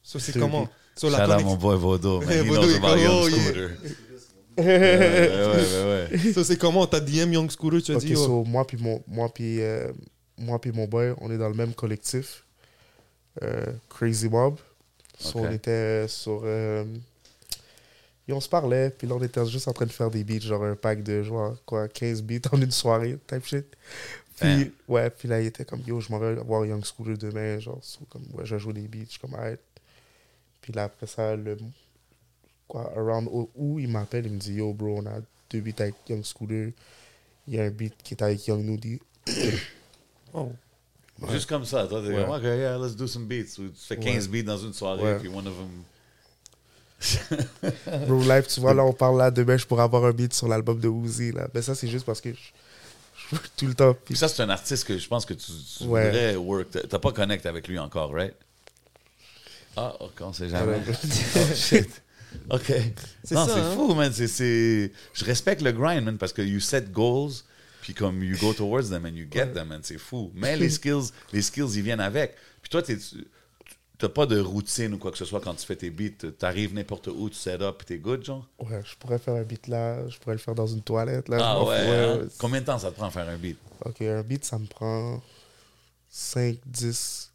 Ça, 0.04 0.20
c'est 0.20 0.38
comment? 0.38 0.68
Shout 1.00 1.08
la 1.10 1.24
out 1.24 1.26
connexion- 1.30 1.46
mon 1.48 1.56
boy 1.56 1.76
Vodo, 1.76 2.20
man. 2.20 2.30
Hey, 2.30 2.38
He 2.44 2.48
Vodo, 2.48 2.62
knows 2.62 2.76
about 2.76 2.96
Young 2.96 3.30
yeah. 3.30 3.40
Scooter. 3.40 3.70
Ouais, 4.58 4.64
ouais, 4.66 5.48
ouais, 5.48 6.08
ouais. 6.12 6.32
Ça, 6.34 6.44
c'est 6.44 6.58
comment? 6.58 6.86
T'as 6.86 7.00
DM 7.00 7.32
Young 7.32 7.50
Scooter, 7.50 7.82
tu 7.82 7.92
as 7.92 7.96
Ok, 7.96 8.04
dit. 8.04 8.14
oh, 8.14 8.24
so, 8.26 8.44
moi 8.44 8.66
puis 8.66 8.76
mon, 8.76 9.02
moi 9.08 9.28
puis, 9.32 9.62
euh, 9.62 9.90
moi 10.42 10.60
puis 10.60 10.72
mon 10.72 10.86
boy, 10.86 11.14
on 11.20 11.30
est 11.30 11.38
dans 11.38 11.48
le 11.48 11.54
même 11.54 11.74
collectif. 11.74 12.44
euh, 13.42 13.66
Crazy 13.88 14.28
Mob. 14.28 14.58
So, 15.18 15.38
on 15.40 15.50
était 15.52 16.06
sur. 16.08 16.42
euh, 16.44 16.84
et 18.28 18.32
on 18.32 18.40
se 18.40 18.48
parlait, 18.48 18.90
puis 18.90 19.06
là, 19.08 19.14
on 19.16 19.22
était 19.22 19.44
juste 19.46 19.66
en 19.68 19.72
train 19.72 19.86
de 19.86 19.90
faire 19.92 20.10
des 20.10 20.22
beats, 20.22 20.40
genre 20.40 20.64
un 20.64 20.76
pack 20.76 21.02
de 21.02 21.22
genre, 21.22 21.56
quoi, 21.66 21.88
15 21.88 22.22
beats 22.22 22.48
en 22.52 22.60
une 22.60 22.70
soirée, 22.70 23.18
type 23.26 23.44
shit. 23.44 23.66
Puis, 24.36 24.64
Damn. 24.64 24.70
ouais, 24.88 25.10
puis 25.10 25.28
là, 25.28 25.40
il 25.40 25.46
était 25.46 25.64
comme, 25.64 25.82
yo, 25.86 26.00
je 26.00 26.10
m'en 26.10 26.18
vais 26.18 26.34
voir 26.36 26.64
Young 26.64 26.84
Scooter 26.84 27.18
demain, 27.18 27.58
genre, 27.58 27.78
so, 27.82 28.00
comme, 28.08 28.22
ouais, 28.34 28.44
je 28.46 28.58
jouer 28.58 28.74
des 28.74 28.88
beats, 28.88 29.04
je 29.06 29.10
suis 29.10 29.20
comme, 29.20 29.34
arrête. 29.34 29.60
Puis 30.60 30.72
là, 30.72 30.84
après 30.84 31.06
ça, 31.06 31.34
le. 31.36 31.58
Quoi, 32.68 32.92
around 32.96 33.28
où, 33.54 33.78
il 33.80 33.88
m'appelle, 33.88 34.26
il 34.26 34.32
me 34.32 34.38
dit, 34.38 34.54
yo, 34.54 34.72
bro, 34.72 34.98
on 34.98 35.06
a 35.06 35.20
deux 35.50 35.60
beats 35.60 35.82
avec 35.82 35.94
Young 36.08 36.24
Scooter. 36.24 36.70
Il 37.48 37.54
y 37.54 37.60
a 37.60 37.64
un 37.64 37.70
beat 37.70 37.94
qui 38.04 38.14
est 38.14 38.22
avec 38.22 38.46
Young 38.46 38.62
Nudie. 38.64 39.00
oh. 40.34 40.52
Juste 41.30 41.48
comme 41.48 41.64
ça, 41.64 41.86
toi, 41.86 42.00
t'es 42.02 42.08
Ouais. 42.08 42.24
comme, 42.24 42.34
OK, 42.34 42.42
yeah, 42.42 42.76
let's 42.78 42.96
do 42.96 43.06
some 43.06 43.26
beats. 43.26 43.54
Tu 43.56 43.70
fais 43.76 43.96
15 43.96 44.28
beats 44.28 44.42
dans 44.42 44.58
une 44.58 44.72
soirée, 44.72 45.02
Ouais. 45.02 45.18
puis 45.18 45.28
one 45.28 45.46
of 45.46 45.54
them... 45.54 45.68
Bro, 48.06 48.22
live, 48.22 48.46
tu 48.46 48.60
vois, 48.60 48.74
là, 48.74 48.84
on 48.84 48.92
parle 48.92 49.18
là, 49.18 49.30
demain, 49.30 49.56
je 49.56 49.66
pourrais 49.66 49.82
avoir 49.82 50.04
un 50.04 50.12
beat 50.12 50.32
sur 50.34 50.48
l'album 50.48 50.78
de 50.78 50.88
Uzi, 50.88 51.32
là. 51.32 51.48
Mais 51.54 51.62
ça, 51.62 51.74
c'est 51.74 51.88
juste 51.88 52.06
parce 52.06 52.20
que 52.20 52.30
je, 52.32 52.38
je 53.30 53.36
joue 53.36 53.42
tout 53.56 53.66
le 53.66 53.74
temps. 53.74 53.94
Puis 54.04 54.16
ça, 54.16 54.28
c'est 54.28 54.42
un 54.42 54.50
artiste 54.50 54.84
que 54.86 54.96
je 54.98 55.08
pense 55.08 55.24
que 55.26 55.34
tu, 55.34 55.50
tu 55.78 55.84
Ouais. 55.84 56.06
voudrais 56.06 56.36
work. 56.36 56.68
T'as- 56.88 56.98
pas 56.98 57.12
connecté 57.12 57.48
avec 57.48 57.66
lui 57.68 57.78
encore, 57.78 58.12
right? 58.12 58.34
Ah, 59.76 59.94
ok, 60.00 60.12
on 60.20 60.32
sait 60.32 60.48
jamais. 60.48 60.76
Ouais. 60.76 60.82
oh, 61.36 61.54
shit. 61.54 62.02
OK. 62.50 62.72
C'est 63.24 63.34
Non, 63.34 63.46
c'est 63.46 63.52
hein? 63.60 63.72
fou, 63.74 63.94
man. 63.94 64.12
C'est- 64.12 64.92
Je 65.12 65.24
respecte 65.24 65.62
le 65.62 65.72
grind, 65.72 66.04
man, 66.04 66.18
parce 66.18 66.32
que 66.32 66.42
you 66.42 66.60
set 66.60 66.92
goals, 66.92 67.32
puis 67.82 67.92
comme 67.94 68.22
you 68.24 68.38
go 68.38 68.54
towards 68.54 68.88
them 68.88 69.04
and 69.04 69.10
you 69.16 69.26
get 69.30 69.48
them, 69.52 69.68
man. 69.68 69.80
C'est 69.82 69.98
fou. 69.98 70.30
Mais 70.34 70.56
les 70.56 70.70
skills, 70.70 71.10
les 71.34 71.42
skills, 71.42 71.76
ils 71.76 71.82
viennent 71.82 72.00
avec. 72.00 72.36
Puis 72.62 72.70
toi, 72.70 72.82
tu 72.82 72.98
t'as 73.98 74.08
pas 74.08 74.26
de 74.26 74.40
routine 74.40 74.94
ou 74.94 74.98
quoi 74.98 75.12
que 75.12 75.18
ce 75.18 75.24
soit 75.24 75.40
quand 75.40 75.54
tu 75.54 75.66
fais 75.66 75.76
tes 75.76 75.90
beats. 75.90 76.32
T'arrives 76.38 76.74
n'importe 76.74 77.08
où, 77.08 77.28
tu 77.30 77.36
set 77.36 77.60
up, 77.60 77.84
t'es 77.86 77.98
good, 77.98 78.24
genre? 78.24 78.48
Ouais, 78.58 78.80
je 78.84 78.96
pourrais 78.96 79.18
faire 79.18 79.34
un 79.34 79.42
beat 79.42 79.66
là, 79.68 80.08
je 80.08 80.18
pourrais 80.18 80.34
le 80.34 80.40
faire 80.40 80.54
dans 80.54 80.66
une 80.66 80.82
toilette, 80.82 81.28
là. 81.28 81.38
Ah 81.40 81.62
ouais, 81.62 81.76
hein? 81.76 82.18
ouais. 82.22 82.28
Combien 82.38 82.60
de 82.60 82.66
temps 82.66 82.78
ça 82.78 82.90
te 82.90 82.96
prend 82.96 83.06
à 83.06 83.10
faire 83.10 83.28
un 83.28 83.36
beat? 83.36 83.58
Ok, 83.84 84.02
un 84.02 84.22
beat, 84.22 84.44
ça 84.44 84.58
me 84.58 84.66
prend 84.66 85.20
5, 86.10 86.58
10, 86.66 87.30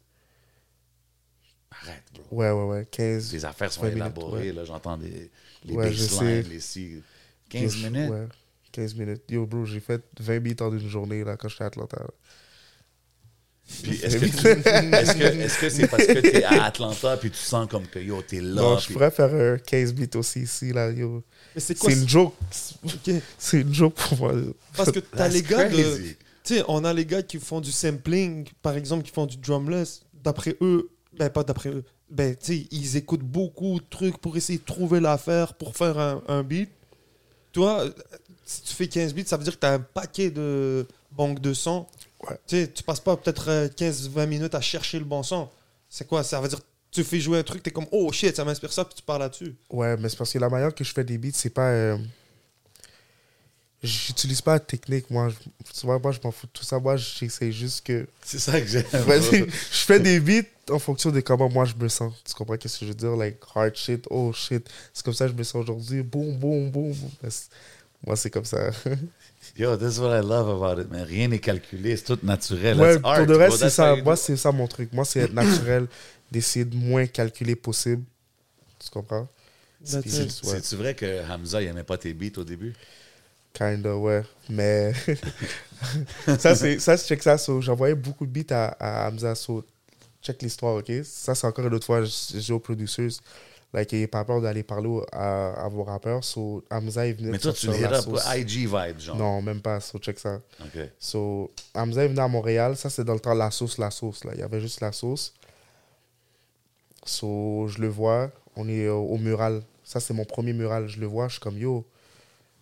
Arrête, 1.70 2.02
bro. 2.14 2.24
ouais, 2.38 2.50
ouais, 2.50 2.64
ouais, 2.64 2.86
15. 2.90 3.32
Les 3.32 3.44
affaires 3.44 3.72
sont 3.72 3.82
20 3.82 3.88
minutes, 3.90 4.02
élaborées, 4.02 4.48
ouais. 4.48 4.52
là, 4.52 4.64
j'entends 4.64 4.96
des, 4.96 5.30
les 5.64 5.74
Ouais, 5.74 5.90
baselines, 5.90 6.48
les 6.48 6.60
si... 6.60 7.02
15 7.50 7.62
Yo, 7.62 7.68
je- 7.70 7.88
minutes? 7.88 8.12
Ouais, 8.78 8.82
15 8.84 8.94
minutes. 8.96 9.22
Yo, 9.30 9.46
bro, 9.46 9.64
j'ai 9.64 9.80
fait 9.80 10.02
20 10.20 10.40
beats 10.40 10.62
en 10.64 10.72
une 10.72 10.88
journée, 10.88 11.24
là, 11.24 11.36
quand 11.36 11.48
j'étais 11.48 11.64
à 11.64 11.66
Atlanta. 11.68 11.98
là. 11.98 12.08
Puis 13.82 14.00
est-ce 14.02 14.16
que 14.16 14.46
est-ce 15.44 15.60
que 15.60 15.68
c'est 15.68 15.86
parce 15.88 16.06
que 16.06 16.20
t'es 16.20 16.42
à 16.42 16.64
Atlanta 16.64 17.18
puis 17.18 17.30
tu 17.30 17.36
sens 17.36 17.68
comme 17.68 17.86
que 17.86 17.98
yo 17.98 18.22
t'es 18.22 18.40
là 18.40 18.62
non, 18.62 18.78
je 18.78 18.86
puis- 18.86 18.94
pourrais 18.94 19.10
faire 19.10 19.34
un 19.34 19.58
15 19.58 19.92
beats 19.92 20.16
aussi 20.18 20.40
ici, 20.40 20.72
là, 20.72 20.90
yo. 20.90 21.22
Mais 21.54 21.60
c'est 21.60 21.76
quoi 21.78 21.90
C'est 21.90 21.98
une 21.98 22.08
joke. 22.08 22.34
Ok. 22.82 23.14
C'est 23.36 23.60
une 23.60 23.74
joke 23.74 23.94
pour 23.94 24.18
moi. 24.18 24.32
Parce 24.74 24.90
que 24.90 25.00
t'as 25.00 25.28
les 25.28 25.42
gars 25.42 25.68
de. 25.68 25.76
Tu 26.44 26.54
sais, 26.54 26.64
on 26.66 26.82
a 26.82 26.94
les 26.94 27.04
gars 27.04 27.22
qui 27.22 27.38
font 27.38 27.60
du 27.60 27.70
sampling, 27.70 28.48
par 28.62 28.74
exemple, 28.74 29.04
qui 29.04 29.10
font 29.12 29.26
du 29.26 29.36
drumless. 29.36 30.00
D'après 30.24 30.56
eux, 30.62 30.88
ben 31.18 31.28
pas 31.28 31.44
d'après 31.44 31.68
eux, 31.68 31.84
ben 32.10 32.34
tu 32.34 32.46
sais, 32.62 32.66
ils 32.70 32.96
écoutent 32.96 33.20
beaucoup 33.20 33.80
de 33.80 33.84
trucs 33.90 34.16
pour 34.16 34.34
essayer 34.38 34.58
de 34.58 34.64
trouver 34.64 34.98
l'affaire 34.98 35.52
pour 35.52 35.76
faire 35.76 35.98
un, 35.98 36.22
un 36.26 36.42
beat. 36.42 36.70
Toi, 37.52 37.84
si 38.48 38.62
tu 38.62 38.74
fais 38.74 38.88
15 38.88 39.12
beats, 39.14 39.26
ça 39.26 39.36
veut 39.36 39.44
dire 39.44 39.52
que 39.54 39.58
t'as 39.58 39.74
un 39.74 39.78
paquet 39.80 40.30
de 40.30 40.86
banques 41.12 41.40
de. 41.40 41.50
Ouais. 41.50 42.36
Tu 42.46 42.56
sais, 42.56 42.68
tu 42.72 42.82
passes 42.82 43.00
pas 43.00 43.16
peut-être 43.16 43.48
euh, 43.50 43.68
15-20 43.68 44.26
minutes 44.26 44.54
à 44.54 44.60
chercher 44.60 44.98
le 44.98 45.04
bon 45.04 45.22
son. 45.22 45.48
C'est 45.88 46.06
quoi? 46.08 46.24
Ça 46.24 46.40
veut 46.40 46.48
dire 46.48 46.58
que 46.58 46.64
tu 46.90 47.04
fais 47.04 47.20
jouer 47.20 47.38
un 47.38 47.42
truc, 47.42 47.62
t'es 47.62 47.70
comme, 47.70 47.86
oh 47.92 48.10
shit, 48.10 48.34
ça 48.34 48.44
m'inspire 48.44 48.72
ça, 48.72 48.84
puis 48.86 48.94
tu 48.94 49.02
parles 49.02 49.20
là-dessus. 49.20 49.54
Ouais, 49.70 49.96
mais 49.98 50.08
c'est 50.08 50.16
parce 50.16 50.32
que 50.32 50.38
la 50.38 50.48
manière 50.48 50.74
que 50.74 50.82
je 50.82 50.92
fais 50.92 51.04
des 51.04 51.18
beats, 51.18 51.30
c'est 51.34 51.50
pas. 51.50 51.68
euh, 51.70 51.98
J'utilise 53.80 54.40
pas 54.40 54.54
la 54.54 54.60
technique, 54.60 55.08
moi. 55.08 55.28
Tu 55.78 55.86
vois, 55.86 56.00
moi, 56.00 56.10
je 56.10 56.18
m'en 56.24 56.32
fous 56.32 56.46
de 56.48 56.52
tout 56.52 56.64
ça. 56.64 56.80
Moi, 56.80 56.96
j'essaie 56.96 57.52
juste 57.52 57.86
que. 57.86 58.08
c'est 58.24 58.40
ça 58.40 58.60
que 58.60 58.66
j'aime 58.66 58.84
je 58.92 59.84
fais 59.84 60.00
des 60.00 60.18
beats 60.18 60.48
en 60.70 60.80
fonction 60.80 61.10
de 61.12 61.20
comment 61.20 61.48
moi 61.48 61.64
je 61.64 61.74
me 61.76 61.88
sens. 61.88 62.12
Tu 62.24 62.34
comprends 62.34 62.56
qu'est-ce 62.56 62.80
que 62.80 62.86
je 62.86 62.90
veux 62.90 62.96
dire? 62.96 63.14
Like, 63.14 63.36
hard 63.54 63.76
shit, 63.76 64.04
oh 64.10 64.32
shit. 64.32 64.68
C'est 64.92 65.04
comme 65.04 65.14
ça 65.14 65.26
que 65.26 65.32
je 65.32 65.36
me 65.36 65.44
sens 65.44 65.62
aujourd'hui. 65.62 66.02
Boum, 66.02 66.36
boum, 66.38 66.70
boum. 66.70 66.92
Moi, 68.06 68.16
c'est 68.16 68.30
comme 68.30 68.44
ça. 68.44 68.70
yo 69.56 69.76
this 69.76 69.94
is 69.96 70.00
what 70.00 70.16
I 70.16 70.20
love 70.20 70.48
about 70.48 70.80
it 70.80 70.90
man 70.90 71.04
rien 71.04 71.28
n'est 71.28 71.38
calculé 71.38 71.96
c'est 71.96 72.04
tout 72.04 72.18
naturel 72.22 72.78
ouais, 72.78 72.94
That's 72.94 73.04
art, 73.04 73.16
pour 73.18 73.26
de 73.26 73.34
reste, 73.34 73.48
bro. 73.48 73.56
c'est 73.58 73.70
ça. 73.70 73.96
Moi, 73.96 74.16
c'est 74.16 74.36
ça 74.36 74.52
mon 74.52 74.66
truc. 74.66 74.92
Moi, 74.92 75.04
c'est 75.04 75.20
être 75.20 75.32
naturel, 75.32 75.86
d'essayer 76.30 76.64
de 76.64 76.76
moins 76.76 77.06
calculer 77.06 77.56
possible. 77.56 78.02
Tu 78.78 78.90
comprends? 78.90 79.28
C'est-tu 79.82 80.76
vrai 80.76 80.94
que 80.94 81.22
Hamza 81.30 81.62
il 81.62 81.68
aimait 81.68 81.84
pas 81.84 81.98
tes 81.98 82.12
beats 82.12 82.38
au 82.38 82.44
début? 82.44 82.74
Kinda, 83.52 83.96
ouais. 83.96 84.22
Mais 84.48 84.92
ça, 86.38 86.54
c'est 86.54 86.78
ça, 86.78 86.96
check 86.96 87.22
ça. 87.22 87.38
so, 87.38 87.60
J'envoyais 87.60 87.94
beaucoup 87.94 88.26
de 88.26 88.30
beats 88.30 88.54
à, 88.54 88.66
à 88.78 89.08
Hamza. 89.08 89.34
So, 89.34 89.64
check 90.22 90.42
l'histoire, 90.42 90.76
ok? 90.76 90.92
Ça, 91.04 91.34
c'est 91.34 91.46
encore 91.46 91.66
une 91.66 91.74
autre 91.74 91.86
fois, 91.86 92.02
j'ai 92.04 92.52
aux 92.52 92.58
producers. 92.60 93.10
Like, 93.74 93.92
il 93.92 94.00
n'est 94.00 94.06
pas 94.06 94.24
peur 94.24 94.40
d'aller 94.40 94.62
parler 94.62 94.88
à, 95.12 95.64
à 95.64 95.68
vos 95.68 95.84
rappeurs. 95.84 96.24
So, 96.24 96.64
Hamza, 96.70 97.06
il 97.06 97.14
venait 97.14 97.32
mais 97.32 97.38
toi 97.38 97.52
tu 97.52 97.66
sortir 97.66 97.92
hit 97.92 98.02
sauce. 98.02 98.24
IG 98.34 98.48
vibe 98.66 98.98
genre 98.98 99.16
Non, 99.16 99.42
même 99.42 99.60
pas. 99.60 99.78
So, 99.80 99.98
check 99.98 100.18
ça. 100.18 100.40
ok 100.60 100.88
So, 100.98 101.50
Hamza 101.74 102.04
est 102.04 102.08
venu 102.08 102.18
à 102.20 102.28
Montréal. 102.28 102.76
Ça, 102.78 102.88
c'est 102.88 103.04
dans 103.04 103.12
le 103.12 103.20
temps 103.20 103.34
la 103.34 103.50
sauce, 103.50 103.76
la 103.76 103.90
sauce. 103.90 104.24
Là. 104.24 104.32
Il 104.34 104.40
y 104.40 104.42
avait 104.42 104.60
juste 104.60 104.80
la 104.80 104.90
sauce. 104.92 105.34
So, 107.04 107.68
je 107.68 107.78
le 107.80 107.88
vois. 107.88 108.30
On 108.56 108.68
est 108.68 108.88
au, 108.88 109.02
au 109.04 109.18
mural. 109.18 109.62
Ça, 109.84 110.00
c'est 110.00 110.14
mon 110.14 110.24
premier 110.24 110.52
mural. 110.52 110.88
Je 110.88 110.98
le 111.00 111.06
vois. 111.06 111.28
Je 111.28 111.32
suis 111.34 111.40
comme, 111.40 111.58
yo, 111.58 111.84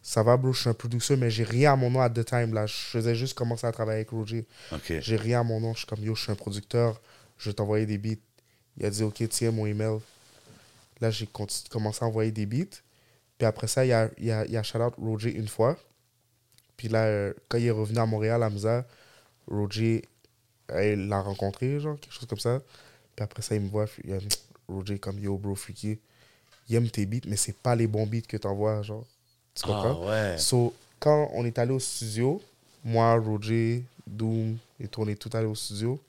ça 0.02 0.22
va, 0.22 0.36
bro? 0.36 0.52
Je 0.52 0.60
suis 0.60 0.68
un 0.68 0.74
producer, 0.74 1.16
mais 1.16 1.30
j'ai 1.30 1.44
rien 1.44 1.72
à 1.72 1.76
mon 1.76 1.90
nom 1.90 2.00
at 2.00 2.10
the 2.10 2.24
time. 2.24 2.52
Là. 2.52 2.66
Je 2.66 2.74
faisais 2.74 3.14
juste 3.14 3.34
commencer 3.34 3.66
à 3.66 3.72
travailler 3.72 3.98
avec 3.98 4.10
Roger. 4.10 4.44
ok 4.72 4.94
J'ai 5.00 5.16
rien 5.16 5.40
à 5.40 5.42
mon 5.44 5.60
nom. 5.60 5.72
Je 5.72 5.78
suis 5.78 5.86
comme, 5.86 6.02
yo, 6.02 6.14
je 6.14 6.22
suis 6.22 6.32
un 6.32 6.36
producteur. 6.36 7.00
Je 7.38 7.50
vais 7.50 7.54
t'envoyer 7.54 7.86
des 7.86 7.98
beats. 7.98 8.20
Il 8.78 8.84
a 8.86 8.90
dit, 8.90 9.02
OK, 9.04 9.22
tiens 9.30 9.50
mon 9.52 9.66
email. 9.66 9.98
Là, 11.00 11.10
j'ai 11.10 11.28
commencé 11.70 12.04
à 12.04 12.08
envoyer 12.08 12.30
des 12.30 12.46
beats. 12.46 12.80
Puis 13.38 13.46
après 13.46 13.66
ça, 13.66 13.84
il 13.84 13.88
y 13.88 13.92
a, 13.92 14.10
y 14.18 14.30
a, 14.30 14.46
y 14.46 14.56
a 14.56 14.62
shout 14.62 14.78
out 14.78 14.94
Roger 14.98 15.34
une 15.34 15.48
fois. 15.48 15.76
Puis 16.76 16.88
là, 16.88 17.04
euh, 17.04 17.32
quand 17.48 17.58
il 17.58 17.66
est 17.66 17.70
revenu 17.70 17.98
à 17.98 18.06
Montréal, 18.06 18.42
à 18.42 18.46
Hamza, 18.46 18.86
Roger, 19.46 20.02
euh, 20.72 20.96
l'a 20.96 21.20
rencontré, 21.20 21.80
genre, 21.80 21.98
quelque 22.00 22.12
chose 22.12 22.26
comme 22.28 22.38
ça. 22.38 22.62
Puis 23.14 23.22
après 23.22 23.42
ça, 23.42 23.54
il 23.54 23.62
me 23.62 23.68
voit, 23.68 23.86
il 24.04 24.10
y 24.10 24.12
a 24.14 24.18
Roger 24.68 24.98
comme, 24.98 25.18
yo, 25.18 25.36
bro, 25.36 25.54
Freaky, 25.54 25.98
il 26.68 26.74
aime 26.76 26.88
tes 26.88 27.06
beats, 27.06 27.26
mais 27.28 27.36
c'est 27.36 27.56
pas 27.56 27.74
les 27.76 27.86
bons 27.86 28.06
beats 28.06 28.26
que 28.28 28.36
t'envoies, 28.36 28.82
genre. 28.82 29.04
Tu 29.54 29.62
comprends? 29.62 30.00
ah 30.02 30.06
ouais 30.06 30.38
So, 30.38 30.74
quand 30.98 31.30
on 31.32 31.44
est 31.44 31.58
allé 31.58 31.72
au 31.72 31.78
studio, 31.78 32.42
moi, 32.84 33.14
Roger, 33.14 33.82
Doom 34.06 34.56
et 34.80 34.88
tout, 34.88 35.02
on 35.02 35.08
est 35.08 35.16
tout 35.16 35.30
allé 35.34 35.46
au 35.46 35.54
studio. 35.54 36.00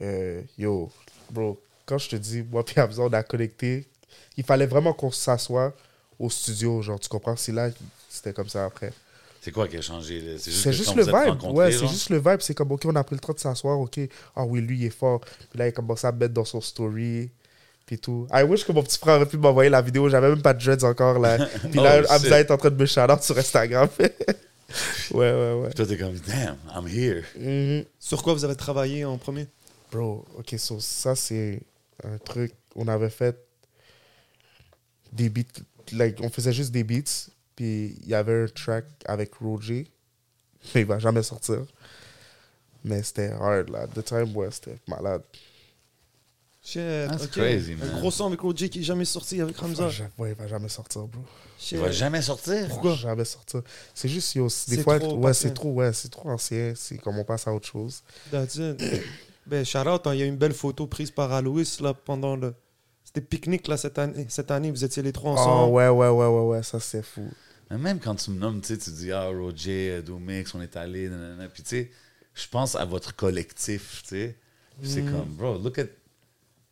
Euh, 0.00 0.42
yo, 0.58 0.90
bro, 1.30 1.60
quand 1.86 1.98
je 1.98 2.10
te 2.10 2.16
dis, 2.16 2.42
moi, 2.42 2.64
puis 2.64 2.80
Hamza, 2.80 3.02
on 3.02 3.12
a 3.12 3.22
connecté, 3.22 3.86
il 4.36 4.44
fallait 4.44 4.66
vraiment 4.66 4.92
qu'on 4.92 5.10
s'assoie 5.10 5.72
au 6.18 6.30
studio, 6.30 6.82
genre, 6.82 7.00
tu 7.00 7.08
comprends? 7.08 7.36
C'est 7.36 7.52
là, 7.52 7.70
c'était 8.08 8.32
comme 8.32 8.48
ça 8.48 8.64
après. 8.64 8.92
c'est 9.40 9.50
quoi 9.50 9.66
qui 9.66 9.76
a 9.76 9.80
changé 9.80 10.36
c'est 10.38 10.72
juste 10.72 10.94
le 10.94 11.02
vibe. 11.04 11.42
Ouais, 11.52 11.72
c'est 11.72 11.86
juste 11.88 12.10
le 12.10 12.18
vibe. 12.18 12.40
C'est 12.40 12.54
comme, 12.54 12.70
OK, 12.72 12.82
on 12.84 12.94
a 12.96 13.02
pris 13.04 13.16
le 13.16 13.20
temps 13.20 13.32
de 13.32 13.38
s'asseoir. 13.40 13.78
OK, 13.80 13.98
ah 14.36 14.44
oui, 14.44 14.60
lui, 14.60 14.78
il 14.78 14.84
est 14.86 14.90
fort. 14.90 15.20
Puis 15.20 15.58
là, 15.58 15.66
il 15.66 15.68
a 15.68 15.72
commencé 15.72 16.06
à 16.06 16.12
mettre 16.12 16.34
dans 16.34 16.44
son 16.44 16.60
story. 16.60 17.30
Puis 17.84 17.98
tout. 17.98 18.28
I 18.32 18.42
wish 18.44 18.64
que 18.64 18.70
mon 18.70 18.82
petit 18.84 18.98
frère 18.98 19.16
aurait 19.16 19.26
pu 19.26 19.36
m'envoyer 19.36 19.68
la 19.68 19.82
vidéo. 19.82 20.08
J'avais 20.08 20.28
même 20.28 20.40
pas 20.42 20.54
de 20.54 20.64
dreads 20.64 20.84
encore. 20.84 21.18
Là. 21.18 21.38
Puis 21.70 21.80
Oh, 21.80 21.82
là. 21.82 22.02
Hamza 22.10 22.38
est 22.38 22.50
en 22.52 22.56
train 22.56 22.70
de 22.70 22.76
me 22.76 22.86
shout 22.86 23.00
sur 23.22 23.36
Instagram. 23.36 23.88
ouais, 23.98 24.12
ouais, 25.14 25.52
ouais. 25.64 25.70
toi 25.74 25.84
t'es 25.86 25.98
comme 25.98 26.14
damn 26.26 26.56
I'm 26.74 26.86
here 26.86 27.24
Mhm. 27.36 27.84
Sur 27.98 28.22
quoi 28.22 28.34
vous 28.34 28.44
avez 28.44 28.54
travaillé 28.54 29.04
en 29.04 29.18
premier? 29.18 29.46
Bro, 29.90 30.24
OK, 30.38 30.54
so 30.58 30.78
ça, 30.80 31.14
c'est 31.16 31.60
un 32.04 32.16
truc. 32.18 32.52
On 32.76 32.86
avait 32.88 33.10
fait 33.10 33.36
des 35.12 35.28
beats. 35.28 35.62
Like, 35.92 36.18
on 36.20 36.28
faisait 36.30 36.52
juste 36.52 36.72
des 36.72 36.84
beats. 36.84 37.28
Puis 37.56 37.96
il 38.02 38.08
y 38.08 38.14
avait 38.14 38.44
un 38.44 38.46
track 38.48 38.84
avec 39.04 39.34
Roger. 39.34 39.90
Mais 40.74 40.82
il 40.82 40.86
va 40.86 40.98
jamais 40.98 41.22
sortir. 41.22 41.64
Mais 42.84 43.02
c'était 43.02 43.30
hard, 43.30 43.70
là. 43.70 43.86
The 43.88 44.02
time, 44.04 44.34
ouais, 44.36 44.48
c'était 44.50 44.78
malade. 44.88 45.22
Shit, 46.64 46.80
That's 47.08 47.24
ok. 47.24 47.30
crazy, 47.32 47.72
Un 47.72 47.76
man. 47.76 47.90
gros 47.98 48.10
son 48.12 48.26
avec 48.28 48.42
OJ 48.44 48.68
qui 48.68 48.78
est 48.80 48.82
jamais 48.84 49.04
sorti 49.04 49.40
avec 49.40 49.56
Ramza. 49.56 49.88
Ja- 49.88 50.08
ouais, 50.16 50.30
il 50.30 50.34
va 50.36 50.46
jamais 50.46 50.68
sortir, 50.68 51.02
bro. 51.08 51.20
Shit. 51.58 51.72
Il 51.72 51.78
va 51.78 51.90
jamais 51.90 52.22
sortir? 52.22 52.68
Pourquoi? 52.68 52.94
Jamais 52.94 53.24
sortir. 53.24 53.62
C'est 53.92 54.08
juste, 54.08 54.32
yo, 54.36 54.44
des 54.46 54.50
C'est 54.50 54.82
fois, 54.82 55.00
trop 55.00 55.16
ouais, 55.18 55.30
ancien. 55.30 55.48
c'est 55.48 55.54
trop, 55.54 55.72
ouais, 55.72 55.92
c'est 55.92 56.08
trop 56.08 56.28
ancien. 56.30 56.72
C'est 56.76 56.98
comme 56.98 57.18
on 57.18 57.24
passe 57.24 57.48
à 57.48 57.52
autre 57.52 57.66
chose. 57.66 58.04
That's 58.30 58.54
it. 58.54 58.80
ben, 59.46 59.64
shout 59.64 59.78
out, 59.88 60.06
hein, 60.06 60.14
il 60.14 60.20
y 60.20 60.22
a 60.22 60.26
une 60.26 60.36
belle 60.36 60.54
photo 60.54 60.86
prise 60.86 61.10
par 61.10 61.32
Alois 61.32 61.62
là, 61.80 61.94
pendant 61.94 62.36
le. 62.36 62.54
C'était 63.14 63.26
pique-nique 63.26 63.68
là, 63.68 63.76
cette 63.76 63.98
année. 63.98 64.24
Cette 64.30 64.50
année, 64.50 64.70
vous 64.70 64.84
étiez 64.84 65.02
les 65.02 65.12
trois 65.12 65.32
Oh, 65.32 65.38
ensemble. 65.38 65.72
ouais, 65.74 65.88
ouais, 65.88 66.08
ouais, 66.08 66.26
ouais, 66.26 66.46
ouais, 66.56 66.62
ça 66.62 66.80
c'est 66.80 67.02
fou. 67.02 67.28
Mais 67.70 67.76
même 67.78 68.00
quand 68.00 68.14
tu 68.14 68.30
me 68.30 68.38
nommes, 68.38 68.60
tu 68.62 68.74
dis, 68.76 69.12
ah, 69.12 69.26
Roger, 69.28 70.00
Doomix, 70.02 70.54
on 70.54 70.60
est 70.62 70.76
allé, 70.76 71.08
nanana. 71.08 71.48
Puis, 71.48 71.62
tu 71.62 71.68
sais, 71.70 71.90
je 72.34 72.48
pense 72.48 72.74
à 72.74 72.84
votre 72.86 73.14
collectif, 73.14 74.02
tu 74.04 74.08
sais. 74.10 74.36
C'est 74.82 75.02
comme, 75.04 75.28
bro, 75.36 75.58
look 75.58 75.78
at 75.78 75.86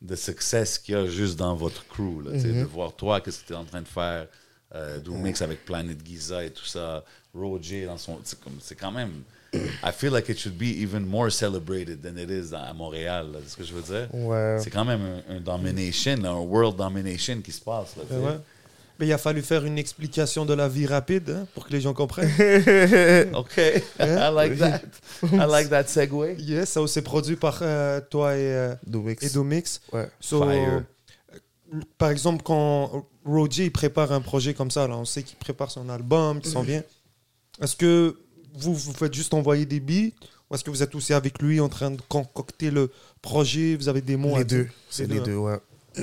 the 0.07 0.16
success 0.16 0.79
qu'il 0.79 0.94
y 0.94 0.98
a 0.98 1.07
juste 1.07 1.37
dans 1.38 1.55
votre 1.55 1.87
crew, 1.87 2.22
là, 2.24 2.33
tu 2.33 2.40
sais, 2.40 2.48
de 2.53 2.64
voir 2.64 2.94
toi, 2.96 3.20
qu'est-ce 3.20 3.40
que 3.42 3.46
tu 3.48 3.53
es 3.53 3.57
en 3.57 3.64
train 3.66 3.83
de 3.83 3.88
faire, 3.88 4.26
euh, 4.74 4.98
Doomix 4.98 5.42
avec 5.42 5.64
Planet 5.66 5.98
Giza 6.05 6.42
et 6.44 6.50
tout 6.50 6.64
ça, 6.64 7.05
Roger 7.35 7.85
dans 7.85 7.98
son. 7.98 8.18
C'est 8.24 8.40
comme- 8.40 8.59
c'est 8.61 8.76
quand 8.76 8.92
même. 8.92 9.22
I 9.53 9.91
feel 9.93 10.13
like 10.13 10.29
it 10.29 10.39
should 10.39 10.57
be 10.57 10.69
even 10.81 11.05
more 11.05 11.31
celebrated 11.31 12.01
than 12.03 12.17
it 12.17 12.31
is 12.31 12.55
à 12.55 12.73
Montréal, 12.73 13.33
là, 13.33 13.39
c'est 13.43 13.51
ce 13.53 13.57
que 13.57 13.65
je 13.65 13.75
veux 13.75 13.83
dire? 13.83 14.09
Ouais. 14.15 14.59
C'est 14.63 14.71
quand 14.71 14.85
même 14.85 15.01
un, 15.29 15.37
un 15.37 15.41
domination, 15.41 16.17
là, 16.23 16.31
un 16.31 16.41
world 16.41 16.77
domination 16.77 17.41
qui 17.43 17.51
se 17.51 17.61
passe, 17.61 17.97
là, 17.97 18.03
ouais. 18.17 18.39
Mais 19.01 19.07
il 19.07 19.13
a 19.15 19.19
fallu 19.19 19.41
faire 19.41 19.65
une 19.65 19.79
explication 19.79 20.45
de 20.45 20.53
la 20.53 20.69
vie 20.69 20.87
rapide 20.87 21.31
hein, 21.31 21.47
pour 21.55 21.67
que 21.67 21.73
les 21.73 21.81
gens 21.81 21.95
comprennent. 21.95 22.29
Okay, 23.35 23.83
I 23.99 24.31
like 24.33 24.59
that. 24.59 24.83
I 25.23 25.47
like 25.49 25.71
that 25.71 25.85
segue. 25.89 26.37
yes, 26.39 26.69
ça 26.69 26.87
c'est 26.87 27.01
produit 27.03 27.37
par 27.37 27.59
euh, 27.63 28.01
toi 28.11 28.37
et, 28.37 28.41
euh, 28.53 28.75
Domix. 28.87 29.25
et 29.25 29.31
Domix. 29.31 29.81
Ouais. 29.93 30.07
So, 30.21 30.43
Fire. 30.43 30.83
euh, 31.73 31.81
par 31.97 32.11
exemple, 32.11 32.43
quand 32.43 33.07
Roger 33.25 33.65
il 33.65 33.73
prépare 33.73 34.13
un 34.13 34.21
projet 34.21 34.53
comme 34.53 34.71
ça, 34.71 34.87
là, 34.87 34.97
on 34.99 35.05
sait 35.07 35.23
qu'il 35.23 35.39
prépare 35.39 35.71
son 35.71 35.89
album, 35.89 36.41
qu'il 36.41 36.51
s'en 36.53 36.63
vient. 36.63 36.83
Est-ce 37.63 37.77
que 37.77 38.17
vous, 38.55 38.75
vous 38.75 38.93
faites 38.93 39.15
juste 39.15 39.35
envoyer 39.35 39.67
des 39.67 39.81
beats 39.81 40.11
ou 40.51 40.55
est-ce 40.55 40.65
que 40.65 40.71
vous 40.71 40.83
êtes 40.83 40.95
aussi 40.95 41.13
avec 41.13 41.41
lui 41.41 41.61
en 41.61 41.69
train 41.69 41.91
de 41.91 42.01
concocter 42.09 42.71
le 42.71 42.91
projet 43.23 43.77
Vous 43.77 43.89
avez 43.89 44.01
des 44.01 44.17
mots 44.17 44.35
à 44.35 44.39
Les 44.41 44.45
deux. 44.45 44.65
dire? 44.65 44.73
C'est 44.91 45.07
Les 45.07 45.21
deux. 45.21 45.37
ouais. 45.37 45.59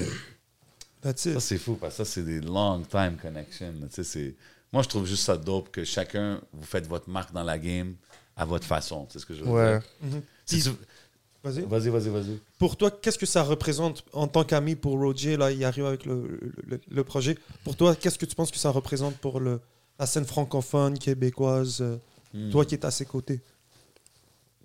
That's 1.02 1.26
it. 1.26 1.34
Ça, 1.36 1.40
c'est 1.40 1.58
fou, 1.58 1.76
parce 1.80 1.94
que 1.98 2.04
ça, 2.04 2.12
c'est 2.12 2.24
des 2.24 2.40
long 2.42 2.82
time 2.82 3.18
connections. 3.22 3.74
là. 3.80 3.88
Tu 3.88 3.96
sais, 3.96 4.04
c'est- 4.04 4.36
Moi, 4.74 4.84
je 4.84 4.90
trouve 4.90 5.06
juste 5.06 5.24
ça 5.24 5.38
dope 5.38 5.72
que 5.72 5.84
chacun, 5.86 6.42
vous 6.52 6.66
faites 6.66 6.88
votre 6.88 7.10
marque 7.10 7.32
dans 7.34 7.44
la 7.44 7.58
game 7.58 7.96
à 8.36 8.44
votre 8.46 8.66
façon. 8.66 9.08
C'est 9.10 9.20
ce 9.20 9.26
que 9.26 9.34
je 9.34 9.44
veux 9.44 9.50
Ouais. 9.50 9.80
dire? 9.80 10.22
Si 10.46 10.62
tu- 10.62 10.70
Vas-y. 11.44 11.62
Vas-y, 11.62 11.90
vas-y, 11.90 12.10
vas-y. 12.10 12.40
Pour 12.60 12.76
toi, 12.76 12.92
qu'est-ce 12.92 13.18
que 13.18 13.26
ça 13.28 13.44
représente 13.44 14.04
en 14.12 14.28
tant 14.28 14.44
qu'ami 14.44 14.76
pour 14.76 15.00
Roger 15.00 15.38
Là, 15.38 15.52
il 15.52 15.64
arrive 15.64 15.86
avec 15.86 16.06
le, 16.06 16.40
le- 16.66 16.82
le 16.90 17.04
projet. 17.06 17.38
Pour 17.64 17.78
toi, 17.78 17.96
qu'est-ce 17.96 18.18
que 18.18 18.26
tu 18.26 18.36
penses 18.36 18.52
que 18.52 18.58
ça 18.58 18.70
représente 18.72 19.16
pour 19.18 19.40
le, 19.40 19.62
la 20.00 20.06
scène 20.08 20.26
francophone, 20.26 20.98
québécoise 21.00 21.82
Hmm. 22.34 22.50
Toi 22.52 22.66
qui 22.66 22.76
es 22.76 22.86
à 22.86 22.92
ses 22.92 23.06
côtés. 23.06 23.40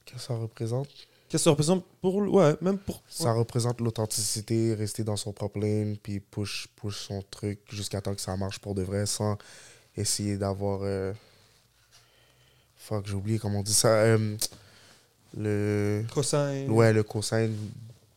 Qu'est-ce 0.05 0.17
que 0.19 0.23
ça 0.23 0.35
représente 0.35 0.89
Qu'est-ce 1.29 1.45
que 1.45 1.45
ça 1.45 1.51
représente 1.51 1.85
pour. 2.03 2.17
Ouais, 2.17 2.55
même 2.61 2.79
pour. 2.79 3.03
Ça 3.09 3.33
représente 3.33 3.81
l'authenticité, 3.81 4.75
rester 4.75 5.03
dans 5.05 5.17
son 5.17 5.33
propre 5.33 5.61
lane, 5.61 5.97
puis 5.97 6.21
push, 6.21 6.67
push 6.77 7.07
son 7.07 7.23
truc 7.31 7.61
jusqu'à 7.71 8.01
temps 8.03 8.15
que 8.15 8.21
ça 8.21 8.37
marche 8.37 8.59
pour 8.59 8.75
de 8.75 8.83
vrai, 8.83 9.07
sans 9.07 9.39
essayer 9.97 10.37
d'avoir. 10.37 10.81
euh, 10.83 11.13
Fuck, 12.77 13.07
j'ai 13.07 13.15
oublié 13.15 13.39
comment 13.39 13.61
on 13.61 13.63
dit 13.63 13.73
ça. 13.73 13.89
euh, 13.89 14.37
Le. 15.37 16.05
Cossin. 16.13 16.67
Ouais, 16.69 16.93
le 16.93 17.03
cosign 17.03 17.55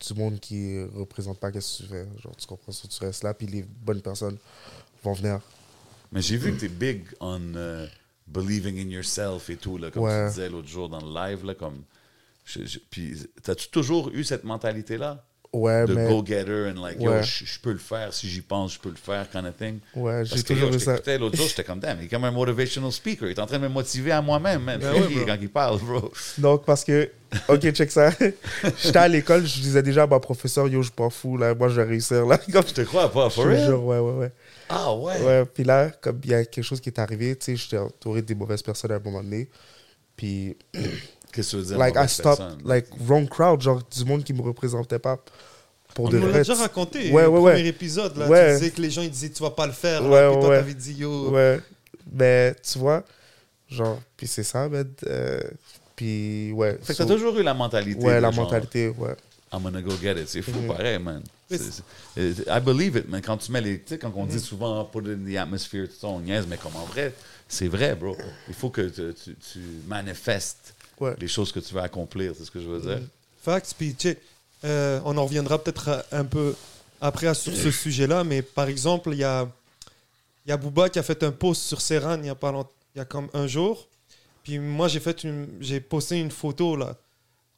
du 0.06 0.14
monde 0.14 0.38
qui 0.40 0.82
représente 0.94 1.38
pas 1.38 1.50
qu'est-ce 1.50 1.78
que 1.78 1.82
tu 1.84 1.88
fais? 1.88 2.06
Genre, 2.22 2.36
tu 2.36 2.46
comprends 2.46 2.72
ça, 2.72 2.86
tu 2.88 3.04
restes 3.04 3.22
là, 3.24 3.32
puis 3.32 3.46
les 3.46 3.62
bonnes 3.62 4.02
personnes 4.02 4.36
vont 5.02 5.12
venir. 5.14 5.40
Mais 6.12 6.20
j'ai 6.20 6.36
vu 6.36 6.52
que 6.52 6.58
tu 6.60 6.66
es 6.66 6.68
big 6.68 7.04
on 7.20 7.54
euh, 7.54 7.86
believing 8.26 8.78
in 8.78 8.90
yourself 8.90 9.48
et 9.50 9.56
tout, 9.56 9.78
là, 9.78 9.90
comme 9.90 10.02
Ouais. 10.04 10.24
tu 10.28 10.30
disais 10.34 10.48
l'autre 10.48 10.68
jour 10.68 10.88
dans 10.88 11.00
le 11.00 11.12
live. 11.14 11.44
Là, 11.44 11.54
comme, 11.54 11.82
je- 12.44 12.64
je- 12.64 12.78
puis, 12.90 13.14
t'as-tu 13.42 13.68
toujours 13.68 14.10
eu 14.12 14.24
cette 14.24 14.44
mentalité-là? 14.44 15.22
Ouais, 15.52 15.86
De 15.86 15.94
mais. 15.94 16.08
go-getter 16.08 16.70
and 16.74 16.82
like, 16.82 17.00
yo, 17.00 17.10
Ouais. 17.10 17.22
je 17.22 17.44
je 17.46 17.58
peux 17.60 17.72
le 17.72 17.78
faire, 17.78 18.12
si 18.12 18.28
j'y 18.28 18.42
pense, 18.42 18.74
je 18.74 18.78
peux 18.78 18.90
le 18.90 18.96
faire, 18.96 19.30
kind 19.30 19.46
of 19.46 19.56
thing. 19.56 19.78
Ouais, 19.94 20.22
j'ai 20.24 20.42
toujours 20.42 20.70
eu 20.74 20.78
ça. 20.80 20.96
l'autre 21.18 21.36
jour, 21.36 21.46
j'étais 21.48 21.64
comme, 21.64 21.78
damn, 21.80 21.96
il 22.00 22.06
est 22.06 22.08
comme 22.08 22.24
un 22.24 22.30
motivational 22.30 22.92
speaker. 22.92 23.28
Il 23.28 23.30
est 23.30 23.38
en 23.38 23.46
train 23.46 23.56
de 23.58 23.62
me 23.62 23.68
motiver 23.68 24.10
à 24.12 24.20
moi-même, 24.20 24.62
man. 24.62 24.78
Ben 24.80 24.92
bro. 24.92 25.24
quand 25.24 25.36
il 25.40 25.48
parle, 25.48 25.78
bro. 25.78 26.12
Donc, 26.36 26.64
parce 26.66 26.84
que, 26.84 27.10
ok, 27.48 27.70
check 27.70 27.90
ça. 27.90 28.10
J'étais 28.82 28.98
à 28.98 29.08
l'école, 29.08 29.46
je 29.46 29.60
disais 29.60 29.82
déjà 29.82 30.02
à 30.02 30.06
ma 30.06 30.20
professeur, 30.20 30.66
yo, 30.68 30.82
je 30.82 30.88
suis 30.88 30.94
pas 30.94 31.08
fou, 31.08 31.38
là, 31.38 31.54
moi, 31.54 31.68
je 31.70 31.80
vais 31.80 31.88
réussir, 31.88 32.26
là. 32.26 32.36
Comme 32.52 32.66
Je 32.66 32.74
te 32.74 32.80
crois 32.82 33.10
pas, 33.10 33.30
for 33.30 33.46
real? 33.46 33.64
jure, 33.66 33.82
ouais, 33.84 33.98
ouais, 34.00 34.12
ouais. 34.12 34.32
Ah 34.68 34.94
ouais? 34.94 35.20
Ouais, 35.22 35.44
puis 35.46 35.64
là, 35.64 35.90
comme 36.00 36.20
il 36.24 36.30
y 36.30 36.34
a 36.34 36.44
quelque 36.44 36.64
chose 36.64 36.80
qui 36.80 36.88
est 36.88 36.98
arrivé, 36.98 37.36
tu 37.36 37.44
sais, 37.46 37.56
j'étais 37.56 37.78
entouré 37.78 38.22
des 38.22 38.34
mauvaises 38.34 38.62
personnes 38.62 38.92
à 38.92 38.96
un 38.96 39.00
moment 39.00 39.22
donné. 39.22 39.48
Puis, 40.16 40.56
Qu'est-ce 41.32 41.50
que 41.52 41.56
tu 41.56 41.62
veux 41.62 41.64
dire? 41.64 41.78
like, 41.78 41.94
I 41.96 42.08
stopped, 42.08 42.38
personne? 42.38 42.62
like, 42.64 42.86
wrong 43.06 43.28
crowd, 43.28 43.60
genre, 43.60 43.82
du 43.84 44.04
monde 44.04 44.24
qui 44.24 44.32
me 44.32 44.42
représentait 44.42 44.98
pas. 44.98 45.18
Pour 45.94 46.06
On 46.06 46.08
de 46.10 46.18
vrai. 46.18 46.38
déjà 46.40 46.54
raconté. 46.54 47.10
Ouais, 47.10 47.22
le 47.22 47.28
ouais, 47.28 47.40
premier 47.52 47.62
ouais. 47.62 47.66
épisode, 47.68 48.16
là. 48.16 48.28
Ouais. 48.28 48.52
Tu 48.54 48.58
disais 48.60 48.70
que 48.72 48.80
les 48.82 48.90
gens 48.90 49.02
ils 49.02 49.10
disaient 49.10 49.30
tu 49.30 49.42
vas 49.42 49.50
pas 49.50 49.66
le 49.66 49.72
faire. 49.72 50.02
là, 50.02 50.08
Ouais, 50.08 50.32
puis 50.34 50.40
toi, 50.40 50.50
ouais. 50.50 50.56
t'avais 50.58 50.74
dit 50.74 50.92
yo. 50.94 51.30
Ouais. 51.30 51.60
Mais, 52.12 52.54
tu 52.62 52.78
vois, 52.78 53.02
genre, 53.70 53.98
puis 54.16 54.26
c'est 54.26 54.42
ça, 54.42 54.68
mais, 54.68 54.82
euh, 55.06 55.40
puis, 55.94 56.52
ouais. 56.52 56.72
Fait 56.82 56.88
que 56.92 56.94
so- 56.94 57.04
t'as 57.04 57.14
toujours 57.14 57.38
eu 57.38 57.42
la 57.42 57.54
mentalité. 57.54 58.04
Ouais, 58.04 58.20
la 58.20 58.30
genre, 58.30 58.44
mentalité, 58.44 58.88
ouais. 58.88 59.14
I'm 59.52 59.62
gonna 59.62 59.80
go 59.82 59.92
get 60.00 60.16
it. 60.20 60.28
C'est 60.28 60.42
fou, 60.42 60.50
Mhm. 60.60 60.66
pareil, 60.66 60.98
man. 60.98 61.22
I 61.50 62.60
believe 62.60 62.96
it, 62.96 63.08
man. 63.08 63.22
Quand 63.22 63.36
tu 63.36 63.52
mets 63.52 63.60
les. 63.60 63.78
Tu 63.80 63.90
sais, 63.90 63.98
quand 63.98 64.12
on 64.16 64.26
dit 64.26 64.40
souvent 64.40 64.84
put 64.84 64.98
it 65.00 65.16
in 65.18 65.32
the 65.32 65.36
atmosphere, 65.36 65.86
tout 65.88 65.94
ça, 66.00 66.08
on 66.08 66.20
niaise, 66.20 66.44
mais 66.48 66.56
comme 66.56 66.74
en 66.76 66.84
vrai, 66.84 67.14
c'est 67.48 67.68
vrai, 67.68 67.94
bro. 67.94 68.16
Il 68.48 68.54
faut 68.54 68.70
que 68.70 68.82
tu, 68.88 69.14
tu, 69.14 69.36
tu 69.52 69.58
manifestes 69.86 70.74
Ouais. 71.00 71.14
les 71.20 71.28
choses 71.28 71.52
que 71.52 71.60
tu 71.60 71.74
veux 71.74 71.80
accomplir, 71.80 72.32
c'est 72.36 72.44
ce 72.44 72.50
que 72.50 72.60
je 72.60 72.66
veux 72.66 72.80
dire. 72.80 73.00
Facts, 73.42 73.74
puis 73.78 73.94
tu 73.94 74.08
sais, 74.08 74.18
euh, 74.64 75.00
on 75.04 75.16
en 75.16 75.24
reviendra 75.24 75.62
peut-être 75.62 76.04
un 76.10 76.24
peu 76.24 76.54
après 77.00 77.32
sur 77.34 77.54
ce 77.54 77.70
sujet-là, 77.70 78.24
mais 78.24 78.42
par 78.42 78.66
exemple, 78.68 79.10
il 79.12 79.18
y 79.18 79.24
a, 79.24 79.46
y 80.46 80.52
a 80.52 80.56
Booba 80.56 80.88
qui 80.88 80.98
a 80.98 81.02
fait 81.02 81.22
un 81.22 81.30
post 81.32 81.62
sur 81.62 81.80
Serran 81.80 82.18
il 82.20 82.26
y 82.26 82.30
a, 82.30 82.34
pas 82.34 82.50
long- 82.50 82.66
il 82.94 82.98
y 82.98 83.00
a 83.00 83.04
comme 83.04 83.28
un 83.34 83.46
jour. 83.46 83.86
Puis 84.42 84.58
moi, 84.58 84.88
j'ai 84.88 85.00
fait 85.00 85.22
une, 85.24 85.46
j'ai 85.60 85.80
posté 85.80 86.18
une 86.18 86.30
photo 86.30 86.74
là 86.76 86.96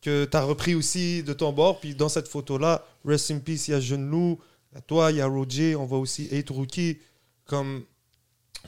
que 0.03 0.25
tu 0.25 0.37
as 0.37 0.43
repris 0.43 0.75
aussi 0.75 1.23
de 1.23 1.33
ton 1.33 1.53
bord. 1.53 1.81
Puis 1.81 1.95
dans 1.95 2.09
cette 2.09 2.29
photo-là, 2.29 2.85
Rest 3.05 3.31
in 3.31 3.39
Peace, 3.39 3.69
il 3.69 3.73
y 3.73 3.75
a 3.75 3.81
Jeune 3.81 4.11
il 4.75 4.83
toi, 4.87 5.11
il 5.11 5.17
y 5.17 5.21
a 5.21 5.27
Roger, 5.27 5.77
on 5.77 5.87
voit 5.87 5.99
aussi 5.99 6.29
8 6.31 6.51
Rookie. 6.51 6.99
Comme 7.47 7.85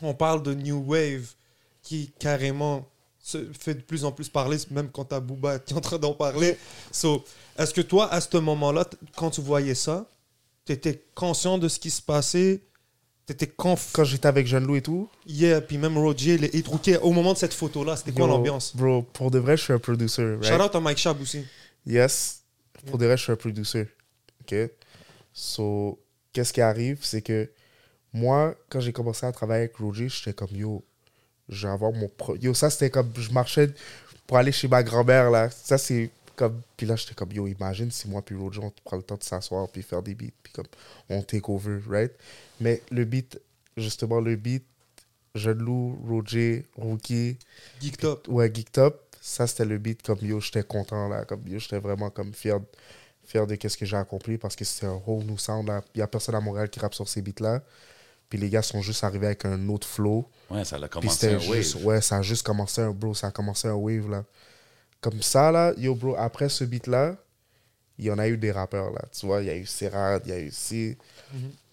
on 0.02 0.14
parle 0.14 0.42
de 0.42 0.54
New 0.54 0.82
Wave 0.86 1.34
qui 1.82 2.12
carrément 2.18 2.86
se 3.22 3.52
fait 3.52 3.74
de 3.74 3.80
plus 3.80 4.04
en 4.04 4.12
plus 4.12 4.28
parler, 4.28 4.56
même 4.70 4.90
quand 4.90 5.04
t'as 5.04 5.20
Booba 5.20 5.58
qui 5.60 5.74
est 5.74 5.76
en 5.76 5.80
train 5.80 5.98
d'en 5.98 6.14
parler. 6.14 6.56
So, 6.90 7.24
est-ce 7.58 7.74
que 7.74 7.82
toi, 7.82 8.12
à 8.12 8.20
ce 8.20 8.36
moment-là, 8.38 8.86
quand 9.16 9.30
tu 9.30 9.40
voyais 9.40 9.74
ça, 9.74 10.06
tu 10.64 10.72
étais 10.72 11.04
conscient 11.14 11.58
de 11.58 11.68
ce 11.68 11.78
qui 11.78 11.90
se 11.90 12.02
passait 12.02 12.62
Tu 13.30 13.34
étais 13.34 13.46
conf... 13.46 13.90
Quand 13.92 14.02
j'étais 14.02 14.26
avec 14.26 14.48
Jean 14.48 14.58
Loup 14.58 14.74
et 14.74 14.82
tout, 14.82 15.08
Yeah, 15.24 15.60
puis 15.60 15.78
même 15.78 15.96
Roger, 15.96 16.36
les 16.36 16.48
hit 16.52 16.66
au 17.00 17.12
moment 17.12 17.32
de 17.32 17.38
cette 17.38 17.54
photo-là, 17.54 17.94
c'était 17.94 18.10
quoi 18.10 18.26
l'ambiance? 18.26 18.74
Bro, 18.74 19.02
pour 19.02 19.30
de 19.30 19.38
vrai, 19.38 19.56
je 19.56 19.62
suis 19.62 19.72
un 19.72 19.78
producer, 19.78 20.34
right? 20.34 20.44
Shout 20.44 20.60
out 20.60 20.74
à 20.74 20.80
Mike 20.80 20.98
Shab 20.98 21.20
aussi. 21.20 21.44
Yes. 21.86 22.42
Pour 22.86 22.98
de 22.98 23.06
vrai, 23.06 23.16
je 23.16 23.22
suis 23.22 23.30
un 23.32 23.36
producer. 23.36 23.86
OK? 24.40 24.56
So, 25.32 26.00
qu'est-ce 26.32 26.52
qui 26.52 26.60
arrive, 26.60 26.98
c'est 27.02 27.22
que 27.22 27.48
moi, 28.12 28.56
quand 28.68 28.80
j'ai 28.80 28.92
commencé 28.92 29.24
à 29.24 29.30
travailler 29.30 29.64
avec 29.64 29.76
Roger, 29.76 30.08
j'étais 30.08 30.32
comme, 30.32 30.50
yo, 30.52 30.84
je 31.48 31.68
vais 31.68 31.72
avoir 31.72 31.92
mon... 31.92 32.08
pro- 32.08 32.34
Yo, 32.34 32.52
ça, 32.52 32.68
c'était 32.68 32.90
comme, 32.90 33.12
je 33.16 33.30
marchais 33.30 33.70
pour 34.26 34.38
aller 34.38 34.50
chez 34.50 34.66
ma 34.66 34.82
grand-mère, 34.82 35.30
là. 35.30 35.50
Ça, 35.50 35.78
c'est 35.78 36.10
comme... 36.40 36.62
Puis 36.76 36.86
là, 36.86 36.96
j'étais 36.96 37.14
comme, 37.14 37.32
yo, 37.32 37.46
imagine 37.46 37.90
si 37.90 38.08
moi 38.08 38.22
puis 38.22 38.34
Roger, 38.34 38.60
on 38.62 38.72
prend 38.84 38.96
le 38.96 39.02
temps 39.02 39.16
de 39.16 39.22
s'asseoir 39.22 39.68
puis 39.68 39.82
faire 39.82 40.02
des 40.02 40.14
beats, 40.14 40.32
puis 40.42 40.52
comme, 40.52 40.66
on 41.08 41.22
take 41.22 41.44
over, 41.48 41.78
right? 41.86 42.12
Mais 42.60 42.82
le 42.90 43.04
beat, 43.04 43.38
justement, 43.76 44.20
le 44.20 44.36
beat, 44.36 44.64
Jeune 45.34 45.58
Loup, 45.58 45.98
Roger, 46.08 46.66
Rookie, 46.76 47.36
Geek 47.80 47.98
Top. 47.98 48.26
Ouais, 48.28 48.50
Geek 48.52 48.72
Top, 48.72 49.14
ça 49.20 49.46
c'était 49.46 49.64
le 49.64 49.78
beat 49.78 50.02
comme 50.02 50.18
yo, 50.22 50.40
j'étais 50.40 50.64
content 50.64 51.08
là, 51.08 51.24
comme 51.24 51.46
yo, 51.46 51.58
j'étais 51.58 51.78
vraiment 51.78 52.10
comme 52.10 52.32
fier, 52.34 52.58
fier 53.24 53.46
de 53.46 53.54
qu'est-ce 53.54 53.76
que 53.76 53.86
j'ai 53.86 53.96
accompli 53.96 54.38
parce 54.38 54.56
que 54.56 54.64
c'était 54.64 54.86
un 54.86 55.00
whole 55.06 55.24
new 55.24 55.38
sound 55.38 55.68
là. 55.68 55.82
Il 55.94 55.98
y 55.98 56.02
a 56.02 56.08
personne 56.08 56.34
à 56.34 56.40
Montréal 56.40 56.68
qui 56.68 56.80
rappe 56.80 56.94
sur 56.94 57.08
ces 57.08 57.22
beats 57.22 57.40
là. 57.40 57.62
Puis 58.28 58.38
les 58.38 58.48
gars 58.48 58.62
sont 58.62 58.80
juste 58.80 59.04
arrivés 59.04 59.26
avec 59.26 59.44
un 59.44 59.68
autre 59.68 59.86
flow. 59.86 60.28
Ouais, 60.50 60.64
ça 60.64 60.76
a 60.76 60.88
commencé 60.88 61.34
un 61.34 61.38
juste, 61.38 61.74
wave. 61.76 61.84
ouais, 61.84 62.00
ça 62.00 62.16
a 62.18 62.22
juste 62.22 62.44
commencé 62.44 62.80
un 62.80 62.90
bro, 62.90 63.14
ça 63.14 63.28
a 63.28 63.30
commencé 63.30 63.68
un 63.68 63.74
wave 63.74 64.08
là. 64.08 64.24
Comme 65.00 65.22
ça 65.22 65.50
là, 65.50 65.72
yo 65.78 65.94
bro, 65.94 66.14
après 66.16 66.48
ce 66.48 66.64
beat 66.64 66.86
là, 66.86 67.16
il 67.98 68.06
y 68.06 68.10
en 68.10 68.18
a 68.18 68.28
eu 68.28 68.36
des 68.36 68.52
rappeurs 68.52 68.90
là, 68.92 69.02
tu 69.12 69.26
vois, 69.26 69.40
il 69.42 69.46
y 69.46 69.50
a 69.50 69.56
eu 69.56 69.66
Serrat, 69.66 70.20
il 70.24 70.30
y 70.30 70.32
a 70.32 70.40
eu 70.40 70.50
C, 70.50 70.96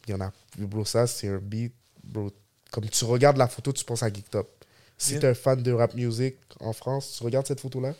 il 0.08 0.12
y 0.12 0.14
en 0.14 0.22
a, 0.22 0.32
bro, 0.58 0.86
ça 0.86 1.08
c'est 1.08 1.28
un 1.28 1.38
beat, 1.38 1.74
bro. 2.04 2.32
Comme 2.72 2.90
tu 2.90 3.06
regardes 3.06 3.38
la 3.38 3.48
photo, 3.48 3.72
tu 3.74 3.84
penses 3.86 4.04
à 4.04 4.12
Geek 4.14 4.30
Top. 4.30 4.50
Si 4.98 5.12
Yeah. 5.14 5.20
tu 5.20 5.26
es 5.28 5.30
un 5.30 5.34
fan 5.36 5.62
de 5.62 5.72
rap 5.72 5.94
music 5.94 6.36
en 6.60 6.74
France, 6.74 7.16
tu 7.18 7.24
regardes 7.24 7.48
cette 7.48 7.60
photo 7.60 7.80
là, 7.80 7.94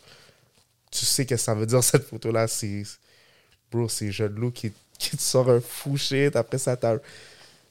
tu 0.90 1.04
sais 1.06 1.26
que 1.26 1.36
ça 1.36 1.54
veut 1.54 1.66
dire 1.66 1.82
cette 1.84 2.04
photo 2.04 2.32
là, 2.32 2.48
c'est 2.48 2.82
bro, 3.70 3.88
c'est 3.88 4.10
Jeune 4.12 4.34
Loup 4.34 4.50
qui, 4.50 4.72
qui 4.98 5.16
te 5.16 5.22
sort 5.22 5.50
un 5.50 5.60
fou 5.60 5.96
shit. 5.96 6.34
Après 6.36 6.58
ça, 6.58 6.76
t'as. 6.76 6.96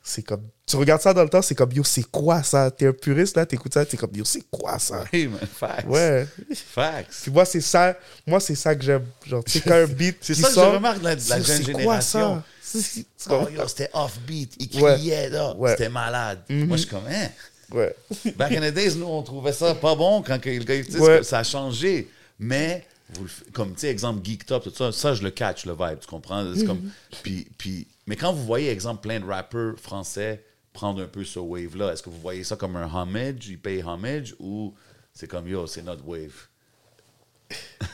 C'est 0.09 0.23
comme. 0.23 0.41
Tu 0.65 0.77
regardes 0.77 1.01
ça 1.01 1.13
dans 1.13 1.23
le 1.23 1.29
temps, 1.29 1.41
c'est 1.41 1.53
comme 1.53 1.71
yo, 1.73 1.83
c'est 1.83 2.09
quoi 2.09 2.41
ça? 2.41 2.71
T'es 2.71 2.87
un 2.87 2.93
puriste 2.93 3.35
là, 3.35 3.45
t'écoutes 3.45 3.73
ça, 3.73 3.85
t'es 3.85 3.97
comme 3.97 4.15
yo, 4.15 4.23
c'est 4.23 4.43
quoi 4.49 4.79
ça? 4.79 5.03
Hey, 5.11 5.27
man, 5.27 5.39
facts. 5.53 5.85
Ouais. 5.85 6.25
Facts. 6.73 7.11
Puis 7.23 7.31
moi, 7.31 7.43
c'est 7.43 7.59
ça, 7.59 7.93
moi, 8.25 8.39
c'est 8.39 8.55
ça 8.55 8.73
que 8.73 8.83
j'aime. 8.85 9.05
Genre, 9.25 9.43
sais, 9.45 9.59
quand 9.59 9.73
un 9.73 9.85
beat. 9.85 10.17
C'est 10.21 10.33
ça 10.35 10.43
que 10.43 10.47
je 10.49 10.53
sort, 10.53 10.73
remarque 10.73 10.99
de 10.99 11.03
la, 11.03 11.15
de 11.17 11.29
la 11.29 11.35
c'est- 11.37 11.43
jeune 11.43 11.57
c'est 11.57 11.71
quoi 11.73 11.81
génération. 11.81 12.35
ça? 12.35 12.43
C'est- 12.61 12.81
c'est- 12.81 13.05
c'est 13.17 13.31
Oh, 13.31 13.43
comme- 13.45 13.53
yo, 13.53 13.67
c'était 13.67 13.89
offbeat. 13.93 14.53
Il 14.59 14.81
Ouais. 14.81 14.93
criait, 14.95 15.29
là. 15.29 15.53
Ouais. 15.57 15.71
C'était 15.71 15.89
malade. 15.89 16.39
Moi, 16.49 16.77
je 16.77 16.81
suis 16.83 16.89
comme, 16.89 17.07
hein? 17.09 17.27
Ouais. 17.71 17.93
Back 18.37 18.53
in 18.53 18.61
the 18.61 18.73
days, 18.73 18.95
nous, 18.95 19.07
on 19.07 19.21
trouvait 19.23 19.51
ça 19.51 19.75
pas 19.75 19.93
bon 19.95 20.21
quand 20.21 20.39
le 20.45 20.63
gars, 20.63 20.99
Ouais. 20.99 21.21
ça 21.23 21.39
a 21.39 21.43
changé. 21.43 22.09
Mais, 22.39 22.85
vous 23.13 23.25
comme, 23.51 23.73
tu 23.73 23.81
sais, 23.81 23.89
exemple, 23.89 24.21
Geek 24.25 24.45
Top, 24.45 24.63
tout 24.63 24.73
ça, 24.73 24.93
ça, 24.93 25.13
je 25.13 25.21
le 25.21 25.31
catch, 25.31 25.65
le 25.65 25.73
vibe, 25.73 25.99
tu 25.99 26.07
comprends? 26.07 26.45
C'est 26.55 26.65
comme, 26.65 26.77
Mhm. 26.79 26.91
puis, 27.23 27.47
puis, 27.57 27.87
mais 28.07 28.15
quand 28.15 28.33
vous 28.33 28.43
voyez, 28.45 28.69
exemple, 28.71 29.01
plein 29.01 29.19
de 29.19 29.25
rappeurs 29.25 29.77
français 29.79 30.43
prendre 30.73 31.01
un 31.01 31.07
peu 31.07 31.23
ce 31.23 31.39
wave-là, 31.39 31.93
est-ce 31.93 32.03
que 32.03 32.09
vous 32.09 32.19
voyez 32.19 32.43
ça 32.43 32.55
comme 32.55 32.75
un 32.75 32.91
homage, 32.93 33.47
ils 33.47 33.59
payent 33.59 33.83
homage, 33.83 34.35
ou 34.39 34.73
c'est 35.13 35.27
comme, 35.27 35.47
yo, 35.47 35.65
c'est 35.67 35.81
notre 35.83 36.07
wave? 36.07 36.47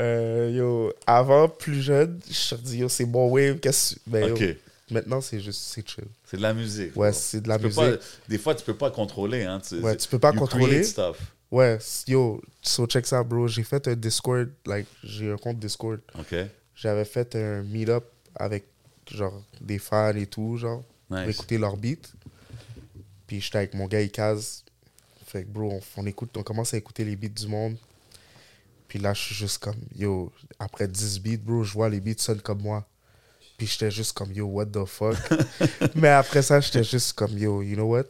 Euh, 0.01 0.51
yo, 0.53 0.93
avant, 1.07 1.49
plus 1.49 1.81
jeune, 1.81 2.19
je 2.29 2.55
te 2.57 2.61
dis, 2.61 2.79
yo, 2.79 2.89
c'est 2.89 3.05
mon 3.07 3.29
wave. 3.31 3.61
Qu'est-ce 3.61 3.95
que- 3.95 4.33
OK. 4.33 4.57
maintenant, 4.91 5.21
c'est 5.21 5.39
juste, 5.39 5.61
c'est 5.63 5.89
chill. 5.89 6.05
C'est 6.25 6.37
de 6.37 6.43
la 6.43 6.53
musique. 6.53 6.97
Ouais, 6.97 7.13
c'est 7.13 7.41
de 7.41 7.49
la 7.49 7.59
Tu 7.59 7.67
musique. 7.67 7.81
pas- 7.81 7.97
des 8.29 8.39
fois, 8.39 8.55
tu 8.57 8.65
peux 8.65 8.75
pas 8.77 8.91
contrôler. 8.91 9.45
Hein, 9.45 9.61
tu, 9.67 9.77
Ouais, 9.79 9.97
tu 9.97 10.09
peux 10.09 10.19
pas 10.19 10.33
contrôler. 10.33 10.83
Stuff. 10.83 11.19
Ouais, 11.49 11.79
yo, 12.09 12.43
so 12.61 12.87
check 12.89 13.07
ça, 13.07 13.23
bro. 13.23 13.47
J'ai 13.47 13.63
fait 13.63 13.87
un 13.87 13.95
Discord, 13.95 14.49
like, 14.67 14.89
j'ai 15.05 15.31
un 15.31 15.37
compte 15.37 15.61
Discord. 15.61 16.01
OK. 16.19 16.35
J'avais 16.77 17.05
fait 17.05 17.35
un 17.37 17.63
meet-up 17.63 18.05
avec, 18.35 18.65
genre, 19.11 19.43
des 19.61 19.79
fans 19.79 20.15
et 20.15 20.27
tout, 20.27 20.57
genre, 20.57 20.83
pour 21.09 21.19
Nice. 21.19 21.31
écouter 21.37 21.59
leurs 21.59 21.77
beats. 21.77 22.09
Puis 23.27 23.41
j'étais 23.41 23.59
avec 23.59 23.75
mon 23.75 23.87
gars 23.87 24.01
Ikaz. 24.03 24.65
Fait 25.27 25.43
que, 25.45 25.49
bro, 25.49 25.71
on, 25.73 25.81
on 26.03 26.07
écoute, 26.07 26.37
on 26.37 26.43
commence 26.43 26.75
à 26.75 26.77
écouter 26.77 27.05
les 27.05 27.17
beats 27.17 27.29
du 27.29 27.47
monde. 27.47 27.77
Puis 28.89 28.99
là, 28.99 29.13
je 29.15 29.21
suis 29.23 29.35
juste 29.35 29.59
comme, 29.59 29.77
yo, 29.97 30.33
après 30.59 30.87
10 30.87 31.21
beats, 31.21 31.37
bro, 31.43 31.65
je 31.65 31.73
vois 31.73 31.89
les 31.89 32.01
beats 32.01 32.19
sonnent 32.19 32.41
comme 32.43 32.63
moi. 32.63 32.87
Puis 33.57 33.67
j'étais 33.67 33.91
juste 33.91 34.13
comme, 34.13 34.33
yo, 34.33 34.47
what 34.47 34.67
the 34.67 34.85
fuck? 34.85 35.17
Mais 35.95 36.09
après 36.09 36.43
ça, 36.43 36.61
j'étais 36.61 36.85
juste 36.85 37.13
comme, 37.15 37.37
yo, 37.39 37.63
you 37.63 37.75
know 37.77 37.87
what? 37.87 38.05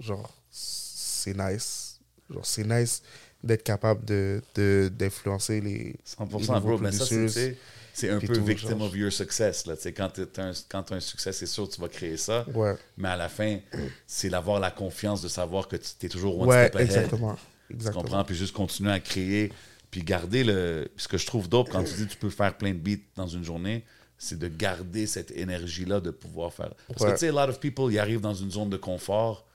Genre, 0.00 0.32
c'est 0.50 1.36
nice. 1.36 1.98
Genre, 2.30 2.46
c'est 2.46 2.64
nice 2.64 3.02
d'être 3.42 3.62
capable 3.64 4.04
de, 4.04 4.42
de, 4.54 4.90
d'influencer 4.92 5.60
les. 5.60 5.96
100%, 6.18 6.54
les 6.54 6.60
bro. 6.60 6.78
Mais 6.78 6.92
ça, 6.92 7.06
c'est, 7.06 7.56
c'est 7.98 8.10
un 8.10 8.20
peu 8.20 8.38
victim 8.38 8.80
of 8.82 8.94
your 8.94 9.12
success. 9.12 9.66
Là. 9.66 9.74
Quand 9.96 10.10
tu 10.10 10.22
as, 10.22 10.64
t'as 10.68 10.94
un 10.94 11.00
succès, 11.00 11.32
c'est 11.32 11.46
sûr 11.46 11.68
que 11.68 11.74
tu 11.74 11.80
vas 11.80 11.88
créer 11.88 12.16
ça. 12.16 12.44
Ouais, 12.54 12.74
Mais 12.96 13.08
à 13.08 13.16
la 13.16 13.28
fin, 13.28 13.58
c'est 14.06 14.28
d'avoir 14.28 14.60
la 14.60 14.70
confiance 14.70 15.20
de 15.22 15.28
savoir 15.28 15.66
que 15.68 15.76
tu 15.76 16.06
es 16.06 16.08
toujours 16.08 16.38
one 16.40 16.48
ouais 16.48 16.68
step 16.68 16.76
ahead. 16.76 16.86
exactement. 16.86 17.36
Tu 17.68 17.74
Exactement. 17.74 18.02
comprends? 18.02 18.24
Puis 18.24 18.34
juste 18.34 18.54
continuer 18.54 18.92
à 18.92 19.00
créer. 19.00 19.52
Puis 19.90 20.02
garder 20.02 20.44
le. 20.44 20.88
Ce 20.96 21.08
que 21.08 21.18
je 21.18 21.26
trouve 21.26 21.48
dope 21.48 21.70
quand 21.70 21.82
tu 21.82 21.94
dis 21.94 22.06
que 22.06 22.12
tu 22.12 22.18
peux 22.18 22.30
faire 22.30 22.56
plein 22.56 22.72
de 22.72 22.78
beats 22.78 23.02
dans 23.16 23.26
une 23.26 23.42
journée, 23.44 23.84
c'est 24.16 24.38
de 24.38 24.48
garder 24.48 25.06
cette 25.06 25.30
énergie-là 25.30 26.00
de 26.00 26.10
pouvoir 26.10 26.52
faire. 26.52 26.72
Parce 26.88 27.04
que 27.04 27.10
tu 27.12 27.18
sais, 27.18 27.28
a 27.28 27.32
lot 27.32 27.50
of 27.50 27.58
people, 27.60 27.92
ils 27.92 27.98
arrivent 27.98 28.20
dans 28.20 28.34
une 28.34 28.50
zone 28.50 28.70
de 28.70 28.76
confort. 28.76 29.46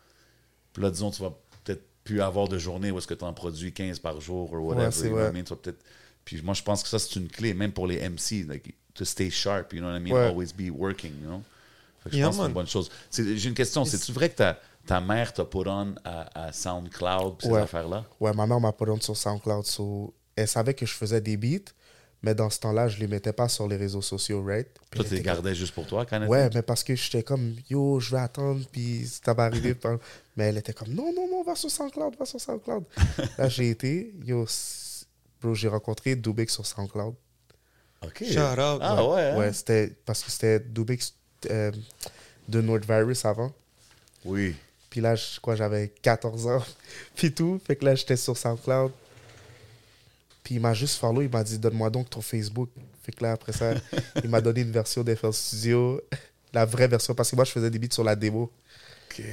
Puis 0.73 0.81
là, 0.81 0.89
disons, 0.89 1.11
tu 1.11 1.21
vas 1.21 1.33
peut-être 1.63 1.83
plus 2.03 2.21
avoir 2.21 2.47
de 2.47 2.57
journée 2.57 2.91
où 2.91 2.97
est-ce 2.97 3.07
que 3.07 3.13
tu 3.13 3.23
en 3.25 3.33
produis 3.33 3.71
15 3.73 3.99
par 3.99 4.19
jour 4.21 4.51
ou 4.53 4.57
whatever. 4.69 4.85
Ouais? 5.09 5.43
Tu 5.43 5.49
vas 5.49 5.55
peut-être. 5.55 5.83
Puis 6.25 6.41
moi, 6.41 6.53
je 6.53 6.63
pense 6.63 6.83
que 6.83 6.89
ça, 6.89 6.99
c'est 6.99 7.15
une 7.17 7.27
clé, 7.27 7.53
même 7.53 7.71
pour 7.71 7.87
les 7.87 7.99
MC, 8.07 8.45
like, 8.47 8.73
to 8.93 9.03
stay 9.05 9.29
sharp, 9.29 9.73
you 9.73 9.79
know 9.79 9.89
what 9.89 9.97
I 9.97 9.99
mean? 9.99 10.13
Ouais. 10.13 10.27
Always 10.27 10.53
be 10.55 10.69
working, 10.71 11.11
you 11.21 11.27
know? 11.27 11.41
Fait 12.03 12.09
que 12.09 12.15
je 12.15 12.19
Yeah, 12.19 12.27
pense 12.27 12.35
que 12.37 12.41
c'est 12.43 12.47
une 12.47 12.53
bonne 12.53 12.67
chose. 12.67 12.89
J'ai 13.11 13.47
une 13.49 13.55
question. 13.55 13.85
C'est-tu 13.85 14.11
vrai 14.11 14.29
que 14.29 14.35
ta, 14.35 14.59
ta 14.85 14.99
mère 15.01 15.33
t'a 15.33 15.45
put 15.45 15.59
on 15.67 15.95
à, 16.03 16.47
à 16.47 16.51
SoundCloud, 16.53 17.41
ces 17.41 17.47
Ouais. 17.49 17.61
affaires-là? 17.61 18.03
Ouais, 18.19 18.33
ma 18.33 18.45
mère 18.45 18.59
m'a 18.59 18.71
pas 18.71 18.85
donné 18.85 19.01
sur 19.01 19.15
SoundCloud. 19.17 19.65
so- 19.65 20.13
Elle 20.35 20.47
savait 20.47 20.73
que 20.73 20.85
je 20.85 20.93
faisais 20.93 21.21
des 21.21 21.37
beats, 21.37 21.71
mais 22.21 22.33
dans 22.35 22.49
ce 22.49 22.59
temps-là, 22.59 22.87
je 22.87 22.97
les 22.99 23.07
mettais 23.07 23.33
pas 23.33 23.47
sur 23.49 23.67
les 23.67 23.75
réseaux 23.77 24.01
sociaux, 24.01 24.43
right? 24.43 24.67
Puis 24.89 24.99
Toi, 24.99 25.03
tu 25.09 25.11
les 25.15 25.17
comme- 25.17 25.25
gardais 25.25 25.55
juste 25.55 25.73
pour 25.73 25.85
toi, 25.87 26.05
Canada? 26.05 26.29
Ouais, 26.31 26.49
mais 26.53 26.61
parce 26.61 26.83
que 26.83 26.95
j'étais 26.95 27.23
comme, 27.23 27.55
yo, 27.69 27.99
je 27.99 28.11
vais 28.11 28.21
attendre, 28.21 28.61
puis 28.71 29.05
ça 29.07 29.33
va 29.33 29.43
arriver. 29.45 29.75
mais 30.37 30.45
elle 30.45 30.57
était 30.57 30.73
comme, 30.73 30.89
non, 30.93 31.13
non, 31.13 31.27
non, 31.29 31.43
va 31.43 31.55
sur 31.55 31.69
SoundCloud, 31.71 32.15
va 32.17 32.25
sur 32.25 32.39
SoundCloud. 32.41 32.83
Là, 33.37 33.47
j'ai 33.49 33.69
été, 33.69 34.13
yo, 34.25 34.45
bro, 35.43 35.53
j'ai 35.53 35.67
rencontré 35.67 36.15
Dubix 36.15 36.51
sur 36.51 36.65
SoundCloud. 36.65 37.15
OK. 38.01 38.23
Shout 38.25 38.39
out. 38.39 38.79
Ah 38.81 39.05
ouais, 39.05 39.21
hein? 39.21 39.37
Ouais, 39.37 39.53
c'était 39.53 39.91
parce 40.05 40.23
que 40.23 40.31
c'était 40.31 40.59
Dubix 40.59 41.13
euh, 41.49 41.71
de 42.47 42.61
Nordvirus 42.61 43.25
avant. 43.25 43.51
Oui. 44.25 44.55
Puis 44.89 45.01
là, 45.01 45.15
je 45.15 45.39
crois 45.39 45.55
j'avais 45.55 45.89
14 46.01 46.47
ans, 46.47 46.63
puis 47.15 47.33
tout. 47.33 47.59
Fait 47.65 47.75
que 47.75 47.85
là, 47.85 47.95
j'étais 47.95 48.17
sur 48.17 48.37
SoundCloud. 48.37 48.91
Puis 50.43 50.55
il 50.55 50.61
m'a 50.61 50.73
juste 50.73 50.99
follow, 50.99 51.21
il 51.21 51.29
m'a 51.29 51.43
dit, 51.43 51.57
donne-moi 51.57 51.89
donc 51.89 52.09
ton 52.09 52.21
Facebook. 52.21 52.69
Fait 53.01 53.13
que 53.13 53.23
là, 53.23 53.31
après 53.33 53.53
ça, 53.53 53.73
il 54.23 54.29
m'a 54.29 54.41
donné 54.41 54.61
une 54.61 54.71
version 54.71 55.03
d'FL 55.03 55.33
Studio, 55.33 56.01
la 56.53 56.65
vraie 56.65 56.87
version, 56.87 57.15
parce 57.15 57.31
que 57.31 57.35
moi, 57.35 57.45
je 57.45 57.51
faisais 57.51 57.69
des 57.69 57.79
beats 57.79 57.93
sur 57.93 58.03
la 58.03 58.15
démo. 58.15 58.51
OK. 59.09 59.23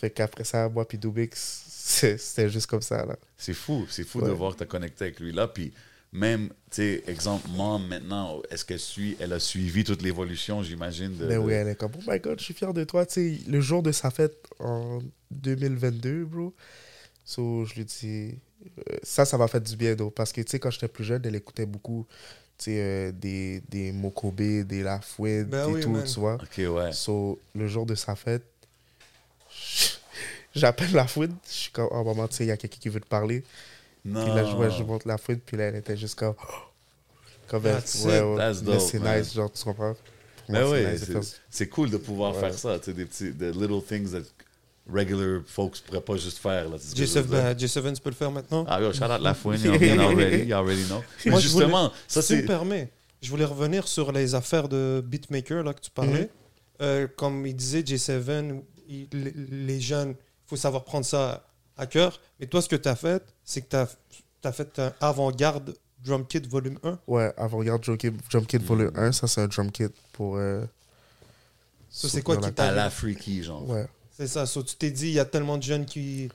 Fait 0.00 0.10
qu'après 0.10 0.44
ça, 0.44 0.68
moi 0.68 0.86
puis 0.86 0.98
Dubix, 0.98 1.61
c'était 1.84 2.48
juste 2.48 2.66
comme 2.66 2.82
ça, 2.82 3.04
là. 3.04 3.16
C'est 3.36 3.54
fou. 3.54 3.86
C'est 3.90 4.04
fou 4.04 4.20
de 4.20 4.30
voir 4.30 4.52
que 4.52 4.58
tu 4.58 4.62
as 4.62 4.66
connecté 4.66 5.04
avec 5.06 5.20
lui 5.20 5.32
là. 5.32 5.48
Puis 5.48 5.72
même, 6.12 6.48
tu 6.70 6.76
sais, 6.76 7.02
exemple, 7.06 7.48
Mom, 7.56 7.86
maintenant, 7.88 8.40
est-ce 8.50 8.64
qu'elle 8.64 8.78
suit, 8.78 9.16
elle 9.18 9.32
a 9.32 9.40
suivi 9.40 9.82
toute 9.82 10.02
l'évolution, 10.02 10.62
j'imagine? 10.62 11.16
De, 11.16 11.26
Mais 11.26 11.34
de- 11.34 11.38
oui, 11.38 11.54
elle 11.54 11.68
est 11.68 11.74
comme, 11.74 11.92
oh 11.96 12.02
my 12.06 12.20
god, 12.20 12.38
je 12.38 12.44
suis 12.44 12.54
fier 12.54 12.72
de 12.74 12.84
toi. 12.84 13.06
Tu 13.06 13.14
sais, 13.38 13.50
le 13.50 13.60
jour 13.60 13.82
de 13.82 13.92
sa 13.92 14.10
fête 14.10 14.46
en 14.58 15.00
2022, 15.30 16.24
bro. 16.26 16.54
So, 17.24 17.64
je 17.64 17.74
lui 17.76 17.84
dis, 17.84 18.34
euh, 18.78 18.96
ça, 19.02 19.24
ça 19.24 19.38
m'a 19.38 19.48
fait 19.48 19.62
du 19.62 19.74
bien, 19.76 19.94
donc, 19.94 20.14
parce 20.14 20.32
que, 20.32 20.40
tu 20.40 20.50
sais, 20.50 20.58
quand 20.58 20.70
j'étais 20.70 20.88
plus 20.88 21.04
jeune, 21.04 21.22
elle 21.24 21.34
écoutait 21.36 21.66
beaucoup, 21.66 22.06
tu 22.58 22.64
sais, 22.64 22.76
euh, 22.78 23.12
des, 23.12 23.62
des 23.68 23.90
Mokobe, 23.92 24.36
des 24.40 24.82
Lafouine 24.82 25.44
Ben 25.44 25.68
et 25.68 25.72
oui, 25.72 25.80
tout, 25.80 25.90
man. 25.90 26.04
tu 26.04 26.20
vois. 26.20 26.34
OK, 26.34 26.58
ouais. 26.58 26.92
So, 26.92 27.40
le 27.54 27.66
jour 27.68 27.86
de 27.86 27.94
sa 27.94 28.14
fête, 28.16 28.44
j'appelle 30.54 30.92
Lafouine, 30.92 31.34
je 31.46 31.52
suis 31.52 31.70
comme, 31.72 31.88
oh 31.90 32.04
maman, 32.04 32.28
tu 32.28 32.36
sais, 32.36 32.44
il 32.44 32.48
y 32.48 32.50
a 32.50 32.56
quelqu'un 32.56 32.78
qui 32.80 32.88
veut 32.88 33.00
te 33.00 33.06
parler. 33.08 33.42
Non. 34.04 34.24
Puis 34.24 34.34
là, 34.34 34.44
je, 34.44 34.54
vois, 34.56 34.68
je 34.68 34.82
monte 34.82 35.04
Lafouine, 35.04 35.38
puis 35.40 35.56
là, 35.56 35.64
elle 35.64 35.76
était 35.76 35.96
juste 35.96 36.14
comme, 36.16 36.34
comme 37.48 37.66
elle, 37.66 37.74
ouais, 37.74 37.80
it. 37.80 38.04
ouais. 38.04 38.36
That's 38.36 38.60
Mais 38.62 38.72
dope, 38.72 38.80
c'est 38.80 38.98
man. 38.98 39.18
nice, 39.20 39.34
genre, 39.34 39.52
tu 39.52 39.64
comprends? 39.64 39.94
Pour 39.94 40.54
Mais 40.54 40.60
moi, 40.62 40.70
oui, 40.72 40.78
c'est 40.98 41.14
nice 41.14 41.26
c'est- 41.28 41.40
c'est 41.50 41.68
cool 41.68 41.90
de 41.90 41.96
pouvoir 41.98 42.34
Ouais. 42.34 42.40
faire 42.40 42.54
ça, 42.54 42.78
tu 42.78 42.86
sais, 42.86 42.92
des 42.92 43.04
petits, 43.04 43.30
des 43.30 43.52
little 43.52 43.82
things 43.86 44.10
that 44.10 44.22
regular 44.92 45.42
folks 45.46 45.80
pourraient 45.86 46.00
pas 46.00 46.16
juste 46.16 46.38
faire. 46.38 46.68
Là, 46.68 46.76
tu 46.78 46.82
sais 46.84 46.88
ce 46.88 46.94
que 46.94 47.04
je 47.04 47.04
veux 47.04 47.20
J7, 47.20 47.28
dire? 47.28 47.42
ben, 47.42 47.56
J7, 47.90 47.94
tu 47.96 48.02
peux 48.02 48.10
le 48.10 48.16
faire 48.16 48.30
maintenant? 48.32 48.64
Ah, 48.68 48.80
yo, 48.80 48.92
shout 48.92 49.04
out 49.04 49.20
La 49.20 49.34
Fouine, 49.34 49.60
you 49.62 49.70
already, 50.00 50.44
you 50.44 50.54
already 50.56 50.82
know. 50.86 50.96
Moi, 51.26 51.38
je 51.40 51.48
voulais- 51.48 51.66
justement, 51.66 51.92
ça 52.08 52.20
Si 52.22 52.28
tu 52.28 52.34
me 52.34 52.40
c'est. 52.40 52.46
permets, 52.46 52.90
je 53.22 53.30
voulais 53.30 53.44
revenir 53.44 53.86
sur 53.86 54.10
les 54.10 54.34
affaires 54.34 54.68
de 54.68 55.00
beatmaker 55.06 55.62
là, 55.62 55.72
que 55.74 55.80
tu 55.80 55.90
parlais. 55.92 56.22
Mhm. 56.22 56.28
Euh, 56.80 57.06
comme 57.16 57.46
il 57.46 57.54
disait, 57.54 57.82
J7, 57.82 58.60
il- 58.88 59.06
les- 59.12 59.34
les 59.66 59.80
jeunes, 59.80 60.16
faut 60.52 60.56
savoir 60.58 60.84
prendre 60.84 61.06
ça 61.06 61.42
à 61.78 61.86
cœur. 61.86 62.20
Mais 62.38 62.46
toi, 62.46 62.60
ce 62.60 62.68
que 62.68 62.76
tu 62.76 62.86
as 62.86 62.94
fait, 62.94 63.22
c'est 63.42 63.62
que 63.62 63.68
tu 63.70 63.76
as, 64.46 64.52
fait 64.52 64.78
un 64.78 64.92
avant-garde 65.00 65.74
drum 66.04 66.26
kit 66.26 66.40
volume 66.46 66.78
1. 66.82 66.98
Ouais, 67.06 67.32
avant-garde 67.38 67.80
Drum 67.82 67.96
Kit, 67.96 68.10
Drum 68.30 68.44
Kit 68.44 68.58
Volume 68.58 68.90
1, 68.94 69.12
ça 69.12 69.26
c'est 69.28 69.40
un 69.40 69.46
drum 69.48 69.70
kit 69.72 69.86
pour. 70.12 70.36
euh, 70.36 70.62
Ça, 71.88 72.08
c'est 72.10 72.20
quoi 72.22 72.36
qui 72.36 72.52
t'a- 72.52 72.70
la 72.70 72.90
freaky, 72.90 73.42
genre. 73.42 73.66
Ouais, 73.66 73.86
C'est 74.10 74.26
ça. 74.26 74.44
So, 74.44 74.62
tu 74.62 74.76
t'es 74.76 74.90
dit, 74.90 75.06
il 75.08 75.12
y 75.14 75.18
a 75.20 75.24
tellement 75.24 75.56
de 75.56 75.62
jeunes 75.62 75.86
qui, 75.86 76.28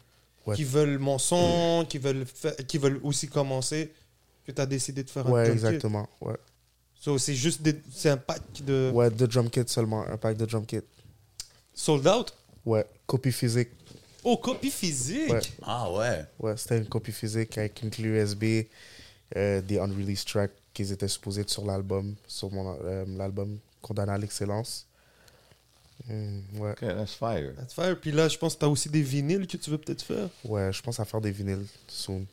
Ouais. 0.47 0.55
qui 0.55 0.63
veulent 0.63 0.97
mon 0.97 1.20
son, 1.20 1.86
qui, 1.88 1.99
veulent 1.99 2.26
fa- 2.26 2.53
qui 2.53 2.80
veulent 2.80 2.99
aussi 3.03 3.28
commencer, 3.28 3.93
que 4.47 4.51
tu 4.51 4.59
as 4.61 4.65
décidé 4.65 5.03
de 5.03 5.09
faire 5.11 5.28
un 5.28 5.32
ouais 5.32 5.43
drum 5.45 5.57
kit. 5.59 5.65
exactement. 5.65 6.09
Ouais. 6.22 6.38
So, 6.99 7.20
c'est 7.20 7.36
juste 7.36 7.61
des- 7.61 7.80
c'est 7.93 8.09
un 8.09 8.18
pack 8.18 8.41
de 8.65 8.89
ouais, 8.95 9.11
deux 9.11 9.28
drum 9.28 9.47
kits 9.51 9.61
seulement, 9.68 10.07
un 10.07 10.18
pack 10.18 10.38
de 10.38 10.45
drum 10.47 10.65
kit. 10.65 10.82
sold 11.76 12.07
out? 12.07 12.34
Ouais, 12.65 12.86
copie 13.05 13.32
physique. 13.32 13.70
Oh, 14.30 14.36
copie 14.36 14.71
physique? 14.71 15.30
Ouais. 15.30 15.39
Ah 15.61 15.89
ouais. 15.89 16.25
Ouais, 16.38 16.57
c'était 16.57 16.78
une 16.78 16.89
copie 16.89 17.13
physique 17.13 17.57
avec 17.57 17.82
une 17.82 17.89
clé 17.89 18.09
USB, 18.09 18.43
euh, 19.38 19.61
des 19.61 19.80
unreleased 19.80 20.28
tracks 20.28 20.51
qui 20.73 20.82
étaient 20.91 21.07
supposés 21.07 21.43
être 21.43 21.49
sur 21.49 21.65
l'album, 21.65 22.13
sur 22.28 22.51
mon 22.51 22.78
euh, 22.84 23.05
l'album 23.07 23.57
Condamné 23.82 24.11
à 24.11 24.17
l'excellence. 24.17 24.86
Hmm, 26.09 26.39
ouais. 26.55 26.71
OK, 26.71 26.80
that's 26.80 27.13
fire. 27.13 27.53
Te 27.69 27.73
faire. 27.73 27.97
Puis 27.97 28.11
là, 28.11 28.28
je 28.28 28.38
pense 28.38 28.55
que 28.55 28.59
tu 28.59 28.65
as 28.65 28.69
aussi 28.69 28.89
des 28.89 29.01
vinyles 29.01 29.47
que 29.47 29.55
tu 29.55 29.69
veux 29.69 29.78
peut-être 29.78 30.01
faire. 30.01 30.28
ouais, 30.43 30.73
je 30.73 30.82
pense 30.82 30.99
à 30.99 31.05
faire 31.05 31.21
des 31.21 31.32
vinyles 31.32 31.65
soon. 31.88 32.25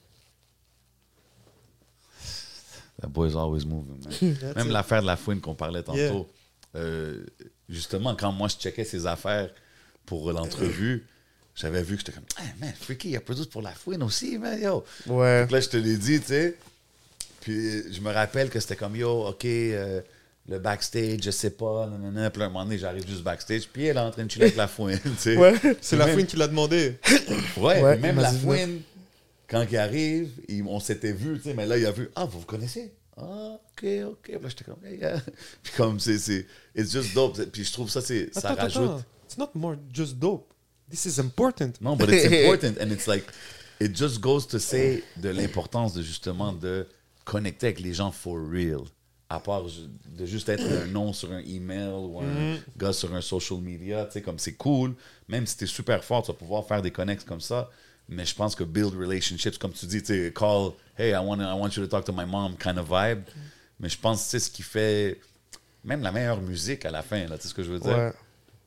That 3.00 3.06
boy's 3.06 3.36
always 3.36 3.64
moving, 3.64 4.02
man. 4.02 4.36
That's 4.40 4.56
Même 4.56 4.70
l'affaire 4.70 5.00
de 5.00 5.06
la 5.06 5.16
fouine 5.16 5.40
qu'on 5.40 5.54
parlait 5.54 5.84
tantôt. 5.84 5.96
Yeah. 5.96 6.24
euh, 6.74 7.24
justement, 7.68 8.16
quand 8.16 8.32
moi 8.32 8.48
je 8.48 8.56
checkais 8.56 8.84
ses 8.84 9.06
affaires 9.06 9.54
pour 10.06 10.32
l'entrevue, 10.32 11.06
j'avais 11.54 11.82
vu 11.82 11.94
que 11.96 12.00
j'étais 12.00 12.12
comme, 12.12 12.24
hey, 12.38 12.52
man, 12.60 12.72
Freaky, 12.78 13.10
il 13.10 13.16
a 13.16 13.20
produit 13.20 13.46
pour 13.46 13.62
la 13.62 13.70
fouine 13.72 14.02
aussi, 14.02 14.38
man, 14.38 14.60
yo. 14.60 14.84
Ouais, 15.06 15.42
Donc 15.42 15.50
là, 15.52 15.60
je 15.60 15.68
te 15.68 15.76
l'ai 15.76 15.96
dit, 15.96 16.20
tu 16.20 16.26
sais. 16.26 16.56
Puis 17.40 17.92
je 17.92 18.00
me 18.00 18.10
rappelle 18.12 18.48
que 18.50 18.58
c'était 18.60 18.76
comme, 18.76 18.96
yo, 18.96 19.26
OK, 19.28 19.44
euh, 19.44 20.00
le 20.48 20.58
backstage, 20.58 21.20
je 21.22 21.30
sais 21.30 21.50
pas, 21.50 21.86
nanana. 21.86 22.30
Puis 22.30 22.40
là, 22.40 22.46
un 22.46 22.48
moment 22.48 22.64
donné, 22.64 22.78
j'arrive 22.78 23.06
juste 23.06 23.22
backstage, 23.22 23.68
puis 23.72 23.84
elle 23.86 23.96
est 23.96 24.00
en 24.00 24.10
train 24.10 24.24
de 24.24 24.30
chiller 24.30 24.46
avec 24.46 24.56
la 24.56 24.68
fouine, 24.68 24.98
tu 25.02 25.10
sais. 25.18 25.36
Ouais. 25.36 25.54
C'est 25.80 25.96
la 25.96 26.06
Même- 26.06 26.14
fouine 26.14 26.26
qui 26.26 26.36
l'a 26.36 26.48
demandé. 26.48 26.98
Ouais, 27.56 27.82
Ouais, 27.82 27.98
même 27.98 28.16
la 28.16 28.32
fouine, 28.32 28.80
quand 29.48 29.64
il 29.70 29.76
arrive, 29.76 30.30
il- 30.48 30.62
on 30.64 30.80
s'était 30.80 31.12
vu, 31.12 31.36
tu 31.38 31.44
sais, 31.50 31.54
mais 31.54 31.66
là, 31.66 31.76
il 31.78 31.86
a 31.86 31.92
vu, 31.92 32.10
ah, 32.16 32.24
vous 32.24 32.40
vous 32.40 32.46
connaissez? 32.46 32.92
Ah, 33.16 33.58
ok, 33.76 33.84
ok. 34.06 34.18
Puis 34.22 34.32
là, 34.32 34.48
j'étais 34.48 34.64
comme, 34.64 34.84
hey, 34.84 34.98
yeah. 34.98 35.20
Puis 35.62 35.72
comme, 35.76 36.00
c'est, 36.00 36.18
c'est, 36.18 36.46
it's 36.74 36.90
just 36.92 37.14
dope. 37.14 37.40
Puis 37.52 37.64
je 37.64 37.72
trouve 37.72 37.88
ça, 37.90 38.00
c'est, 38.00 38.28
ça 38.34 38.50
Attends, 38.50 38.62
rajoute. 38.62 38.82
attends. 38.82 39.02
It's 39.26 39.38
not 39.38 39.50
more 39.54 39.76
just 39.92 40.14
dope. 40.16 40.52
This 40.94 41.06
is 41.06 41.18
important. 41.18 41.80
Non, 41.80 41.96
but 41.96 42.08
it's 42.08 42.24
important. 42.32 42.78
And 42.78 42.92
it's 42.92 43.08
like, 43.08 43.24
it 43.80 43.92
just 43.92 44.20
goes 44.20 44.46
to 44.46 44.60
say 44.60 45.02
de 45.16 45.32
l'importance 45.32 45.92
de 45.92 46.02
justement 46.02 46.52
de 46.52 46.86
connecter 47.24 47.66
avec 47.66 47.80
les 47.80 47.94
gens 47.94 48.12
for 48.12 48.38
real. 48.38 48.84
À 49.28 49.40
part 49.40 49.64
de 49.64 50.24
juste 50.24 50.48
être 50.48 50.62
un 50.62 50.86
nom 50.86 51.12
sur 51.12 51.32
un 51.32 51.40
email 51.40 51.90
ou 51.90 52.20
un 52.20 52.58
gars 52.76 52.92
sur 52.92 53.12
un 53.12 53.20
social 53.20 53.58
media, 53.60 54.04
tu 54.04 54.12
sais, 54.12 54.22
comme 54.22 54.38
c'est 54.38 54.52
cool. 54.52 54.94
Même 55.28 55.48
si 55.48 55.56
t'es 55.56 55.66
super 55.66 56.04
fort, 56.04 56.22
tu 56.22 56.30
vas 56.30 56.38
pouvoir 56.38 56.64
faire 56.64 56.80
des 56.80 56.92
connects 56.92 57.24
comme 57.24 57.40
ça. 57.40 57.68
Mais 58.08 58.24
je 58.24 58.34
pense 58.36 58.54
que 58.54 58.62
build 58.62 58.94
relationships, 58.94 59.58
comme 59.58 59.72
tu 59.72 59.86
dis, 59.86 60.00
tu 60.00 60.14
sais, 60.14 60.32
call, 60.32 60.74
hey, 60.96 61.10
I 61.10 61.18
want, 61.18 61.40
I 61.40 61.58
want 61.58 61.70
you 61.70 61.82
to 61.82 61.88
talk 61.88 62.04
to 62.04 62.12
my 62.12 62.24
mom 62.24 62.56
kind 62.56 62.78
of 62.78 62.88
vibe. 62.88 63.24
Mais 63.80 63.88
je 63.88 63.98
pense 63.98 64.22
que 64.22 64.30
c'est 64.30 64.38
ce 64.38 64.50
qui 64.50 64.62
fait 64.62 65.18
même 65.82 66.02
la 66.02 66.12
meilleure 66.12 66.40
musique 66.40 66.84
à 66.84 66.92
la 66.92 67.02
fin, 67.02 67.26
là, 67.26 67.36
tu 67.36 67.42
sais 67.42 67.48
ce 67.48 67.54
que 67.54 67.64
je 67.64 67.72
veux 67.72 67.80
dire? 67.80 67.96
Ouais. 67.96 68.12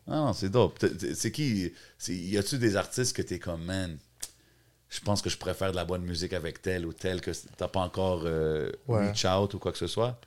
Ah 0.08 0.16
non, 0.16 0.34
c'est 0.34 0.50
dope. 0.50 0.84
C'est 1.16 1.32
qui 1.32 1.72
Y 2.08 2.38
a-tu 2.38 2.58
des 2.58 2.76
artistes 2.76 3.16
que 3.16 3.22
t'es 3.22 3.40
comme, 3.40 3.64
man, 3.66 3.98
je 4.90 5.00
pense 5.02 5.22
que 5.22 5.30
je 5.30 5.38
préfère 5.38 5.72
de 5.72 5.76
la 5.76 5.86
bonne 5.86 6.04
musique 6.04 6.34
avec 6.34 6.62
tel 6.62 6.86
ou 6.86 6.94
tel 6.94 7.20
que 7.22 7.32
t'as 7.58 7.68
pas 7.68 7.82
encore 7.82 8.22
euh, 8.26 8.72
Ouais. 8.88 9.08
reach 9.10 9.26
out 9.26 9.54
ou 9.54 9.60
quoi 9.60 9.72
que 9.72 9.78
ce 9.78 9.88
soit? 9.88 10.20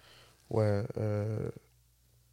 Ouais. 0.50 0.82
euh, 0.98 1.48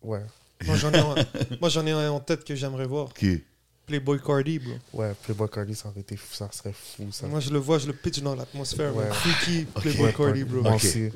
Ouais. 0.01 0.23
Moi, 0.65 0.75
j'en 0.75 0.91
ai, 0.91 0.99
un- 0.99 1.15
ai 1.87 1.91
un 1.91 2.11
en 2.11 2.19
tête 2.19 2.43
que 2.43 2.55
j'aimerais 2.55 2.85
voir. 2.87 3.13
Qui? 3.13 3.43
Playboy 3.85 4.19
Cardi, 4.19 4.59
bro. 4.59 4.73
Ouais, 4.93 5.13
Playboy 5.23 5.47
Cardi, 5.49 5.73
ça 5.73 5.87
aurait 5.87 6.01
été 6.01 6.17
fou, 6.17 6.33
ça 6.35 6.49
serait 6.51 6.73
fou, 6.73 7.09
ça. 7.11 7.25
Moi, 7.27 7.39
je 7.39 7.49
le 7.51 7.59
vois, 7.59 7.79
je 7.79 7.87
le 7.87 7.93
pitch 7.93 8.19
dans 8.19 8.35
l'atmosphère. 8.35 8.93
Ouais. 8.93 9.09
Freaky 9.11 9.65
Playboy 9.75 10.13
Cardi, 10.13 10.43
bro. 10.43 10.61
Moi 10.61 10.71
Ok. 10.73 10.83
aussi. 10.83 11.09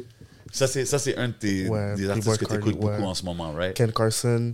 Ça, 0.53 0.67
c'est, 0.67 0.86
un 1.17 1.27
de 1.29 1.34
tes 1.34 1.67
Ouais, 1.67 1.95
des 1.95 2.05
Playboy 2.05 2.09
artistes 2.11 2.38
que 2.38 2.45
t'écoutes 2.45 2.63
Cardi, 2.63 2.79
beaucoup 2.79 2.88
ouais. 3.01 3.03
en 3.07 3.13
ce 3.13 3.25
moment, 3.25 3.51
right? 3.53 3.73
Ken 3.75 3.91
Carson. 3.91 4.53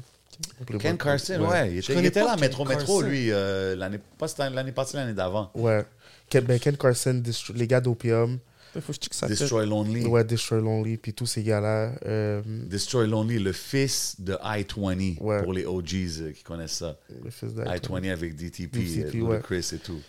Ken 0.79 0.97
Carson, 0.97 1.39
ouais. 1.49 1.71
Il 1.71 1.77
était, 1.79 1.93
il 1.93 2.05
était 2.05 2.19
pas 2.21 2.25
là 2.27 2.31
à 2.33 2.37
Metro, 2.37 2.63
Carson. 2.65 3.01
lui, 3.01 3.31
euh, 3.31 3.75
l'année, 3.75 3.99
pas 4.17 4.27
cette 4.27 4.39
année- 4.41 4.55
l'année 4.55 4.71
passée, 4.71 4.97
l'année 4.97 5.13
d'avant. 5.13 5.51
Ouais. 5.55 5.85
Ken, 6.29 6.43
ben, 6.43 6.59
Ken 6.59 6.75
Carson, 6.77 7.21
les 7.55 7.67
gars 7.67 7.79
d'Opium, 7.81 8.37
faut 8.79 8.93
que 8.93 9.15
ça. 9.15 9.27
Destroy 9.27 9.65
Lonely. 9.65 10.05
ouais, 10.05 10.23
Destroy 10.23 10.61
Lonely, 10.61 10.97
puis 10.97 11.13
tous 11.13 11.25
ces 11.25 11.41
gars-là. 11.41 11.93
euh, 12.05 12.41
Destroy 12.45 13.07
Lonely, 13.07 13.39
le 13.39 13.51
fils 13.53 14.15
de 14.19 14.37
I-20, 14.43 15.17
Ouais. 15.19 15.41
pour 15.41 15.53
les 15.53 15.65
OGs 15.65 16.21
euh, 16.21 16.31
qui 16.31 16.43
connaissent 16.43 16.73
ça. 16.77 16.97
le 17.23 17.31
fils 17.31 17.53
de 17.53 17.63
I-20 17.63 18.11
avec 18.11 18.35
DTP, 18.35 18.77
DTP, 18.77 19.15
euh, 19.15 19.21
ouais. 19.21 19.35
Ludacris 19.37 19.69
et 19.73 19.77
tout. 19.79 19.99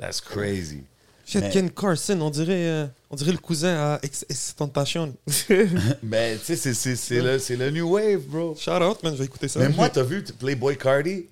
That's 0.00 0.20
crazy. 0.20 0.82
Shit, 1.28 1.40
Mais- 1.42 1.50
Ken 1.50 1.70
Carson, 1.70 2.20
on 2.20 2.30
dirait, 2.30 2.68
euh, 2.68 2.86
on 3.10 3.16
dirait 3.16 3.32
le 3.32 3.38
cousin 3.38 3.74
à 3.76 3.98
Ex 4.02 4.24
Tentation. 4.56 5.12
Ben, 6.02 6.38
tu 6.38 6.44
sais, 6.44 6.56
c'est- 6.56 6.74
c'est 6.74 6.94
c'est 6.96 7.20
le, 7.20 7.38
c'est 7.40 7.56
le 7.56 7.70
new 7.70 7.88
wave, 7.94 8.20
bro. 8.26 8.54
Shout 8.56 8.70
out, 8.70 9.02
man, 9.02 9.12
je 9.14 9.18
vais 9.18 9.24
écouter 9.24 9.48
ça. 9.48 9.58
Mais 9.58 9.68
moi, 9.70 9.88
t'as 9.88 10.04
vu 10.04 10.22
Playboy 10.22 10.78
Cardi? 10.78 11.26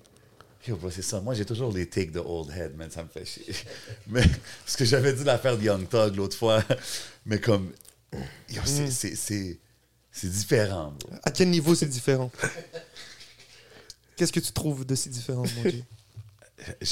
Yo, 0.67 0.75
bro, 0.75 0.89
c'est 0.89 1.01
ça. 1.03 1.21
Moi, 1.21 1.33
j'ai 1.35 1.45
toujours 1.45 1.71
les 1.71 1.85
takes 1.87 2.11
de 2.11 2.19
old 2.19 2.49
head, 2.51 2.75
man. 2.75 2.89
Ça 2.91 3.03
me 3.03 3.07
fait 3.07 3.23
chier. 3.23 3.45
Mais, 4.07 4.23
parce 4.65 4.75
que 4.75 4.83
j'avais 4.83 5.13
dit 5.13 5.23
l'affaire 5.23 5.57
de 5.57 5.63
Young 5.63 5.87
Thug 5.87 6.15
l'autre 6.15 6.35
fois. 6.35 6.61
Mais 7.25 7.39
comme, 7.39 7.71
yo, 8.49 8.61
Mm. 8.61 8.65
c'est- 8.65 8.91
c'est- 8.91 9.15
c'est 9.15 9.57
c'est 10.11 10.29
différent, 10.29 10.93
bro. 10.99 11.17
À 11.23 11.29
quel 11.31 11.49
niveau 11.49 11.73
c'est 11.75 11.85
différent? 11.87 12.31
Qu'est-ce 14.15 14.31
que 14.33 14.39
tu 14.39 14.51
trouves 14.53 14.85
de 14.85 14.95
si 14.95 15.09
différent, 15.09 15.43
mon 15.57 15.69
Dieu? 15.69 15.83
Je 16.81 16.85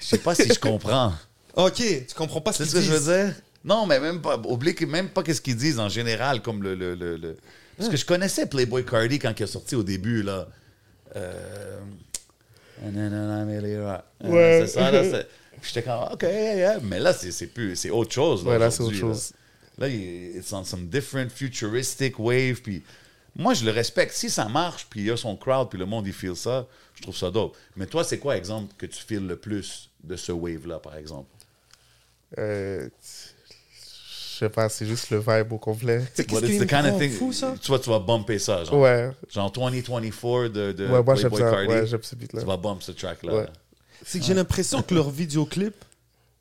sais 0.00 0.18
pas 0.18 0.34
si 0.34 0.46
je 0.46 0.58
comprends. 0.58 1.12
Ok, 1.56 1.76
tu 1.76 2.14
comprends 2.16 2.40
pas 2.40 2.52
ce 2.52 2.64
C'est 2.64 2.70
qu'ils 2.70 2.82
ce 2.82 2.86
que 2.88 2.92
je 2.92 2.98
disent. 2.98 3.08
veux 3.08 3.24
dire? 3.26 3.34
Non, 3.64 3.86
mais 3.86 3.98
même 4.00 4.20
pas, 4.22 4.38
oublie 4.46 4.74
même 4.86 5.08
pas 5.10 5.22
qu'est-ce 5.22 5.40
qu'ils 5.40 5.56
disent 5.56 5.78
en 5.80 5.88
général, 5.88 6.40
comme 6.42 6.62
le. 6.62 6.74
le, 6.74 6.94
le, 6.94 7.16
le- 7.16 7.36
Parce 7.76 7.88
que 7.90 7.96
je 7.96 8.04
connaissais 8.04 8.46
Playboy 8.46 8.84
Cardi 8.84 9.18
quand 9.18 9.32
il 9.38 9.42
est 9.42 9.46
sorti 9.46 9.74
au 9.74 9.82
début, 9.82 10.22
là. 10.22 10.48
Euh... 11.16 11.80
Euh, 12.84 14.28
Ouais. 14.30 14.62
C'est 14.66 14.74
ça, 14.74 14.90
là. 14.90 15.04
c'est- 15.04 15.28
J'étais 15.62 15.82
comme, 15.82 16.04
OK, 16.12 16.22
yeah, 16.22 16.54
yeah. 16.54 16.78
Mais 16.82 17.00
là, 17.00 17.12
c'est 17.12 17.32
c'est 17.32 17.48
plus. 17.48 17.74
C'est 17.74 17.90
autre 17.90 18.12
chose. 18.12 18.44
Là, 18.44 18.52
Ouais, 18.52 18.58
là, 18.58 18.70
c'est 18.70 18.82
autre 18.82 18.94
chose. 18.94 19.32
Là, 19.78 19.86
Là, 19.88 19.92
il 19.92 20.36
it's 20.36 20.52
on 20.52 20.62
some 20.64 20.86
different 20.88 21.30
futuristic 21.30 22.18
wave. 22.20 22.60
Puis 22.62 22.84
moi, 23.34 23.54
je 23.54 23.64
le 23.64 23.72
respecte. 23.72 24.14
Si 24.14 24.30
ça 24.30 24.44
marche, 24.48 24.86
puis 24.88 25.00
il 25.00 25.06
y 25.06 25.10
a 25.10 25.16
son 25.16 25.34
crowd, 25.36 25.68
puis 25.68 25.78
le 25.78 25.86
monde, 25.86 26.06
il 26.06 26.12
feel 26.12 26.36
ça, 26.36 26.66
je 26.94 27.02
trouve 27.02 27.16
ça 27.16 27.30
dope. 27.32 27.56
Mais 27.74 27.86
toi, 27.86 28.04
c'est 28.04 28.18
quoi, 28.18 28.36
exemple, 28.36 28.72
que 28.78 28.86
tu 28.86 29.02
feels 29.02 29.26
le 29.26 29.36
plus 29.36 29.90
de 30.04 30.14
ce 30.14 30.30
wave-là, 30.30 30.78
par 30.78 30.96
exemple? 30.96 31.28
Euh, 32.36 32.88
je 34.38 34.44
sais 34.44 34.50
pas, 34.50 34.68
c'est 34.68 34.86
juste 34.86 35.10
le 35.10 35.18
vibe 35.18 35.52
au 35.52 35.58
complet. 35.58 36.02
C'est 36.14 36.28
But 36.28 36.40
qu'est-ce 36.40 36.52
it's 36.52 36.60
qui 36.60 36.66
the 36.66 36.70
kind 36.70 36.86
of 36.86 37.18
fou, 37.18 37.32
ça? 37.32 37.54
Tu 37.60 37.68
vois, 37.68 37.78
tu 37.78 37.90
vas 37.90 37.98
bumper 37.98 38.38
ça, 38.38 38.62
genre. 38.64 38.80
Ouais, 38.80 39.10
Genre 39.28 39.50
2024 39.50 40.48
de, 40.48 40.72
de 40.72 40.86
ouais 40.86 41.02
moi 41.02 41.14
j'aime 41.16 41.30
Playboy 41.30 41.38
ça. 41.40 41.50
Cardi. 41.50 41.68
Ouais, 41.68 41.86
j'aime 41.86 42.02
ce 42.02 42.14
beat-là. 42.14 42.40
tu 42.40 42.46
vas 42.46 42.56
bump 42.56 42.82
ce 42.82 42.92
track-là. 42.92 43.34
Ouais. 43.34 43.46
C'est 44.04 44.20
que 44.20 44.24
j'ai 44.24 44.34
l'impression 44.34 44.80
que 44.82 44.94
leur 44.94 45.10
vidéoclip, 45.10 45.74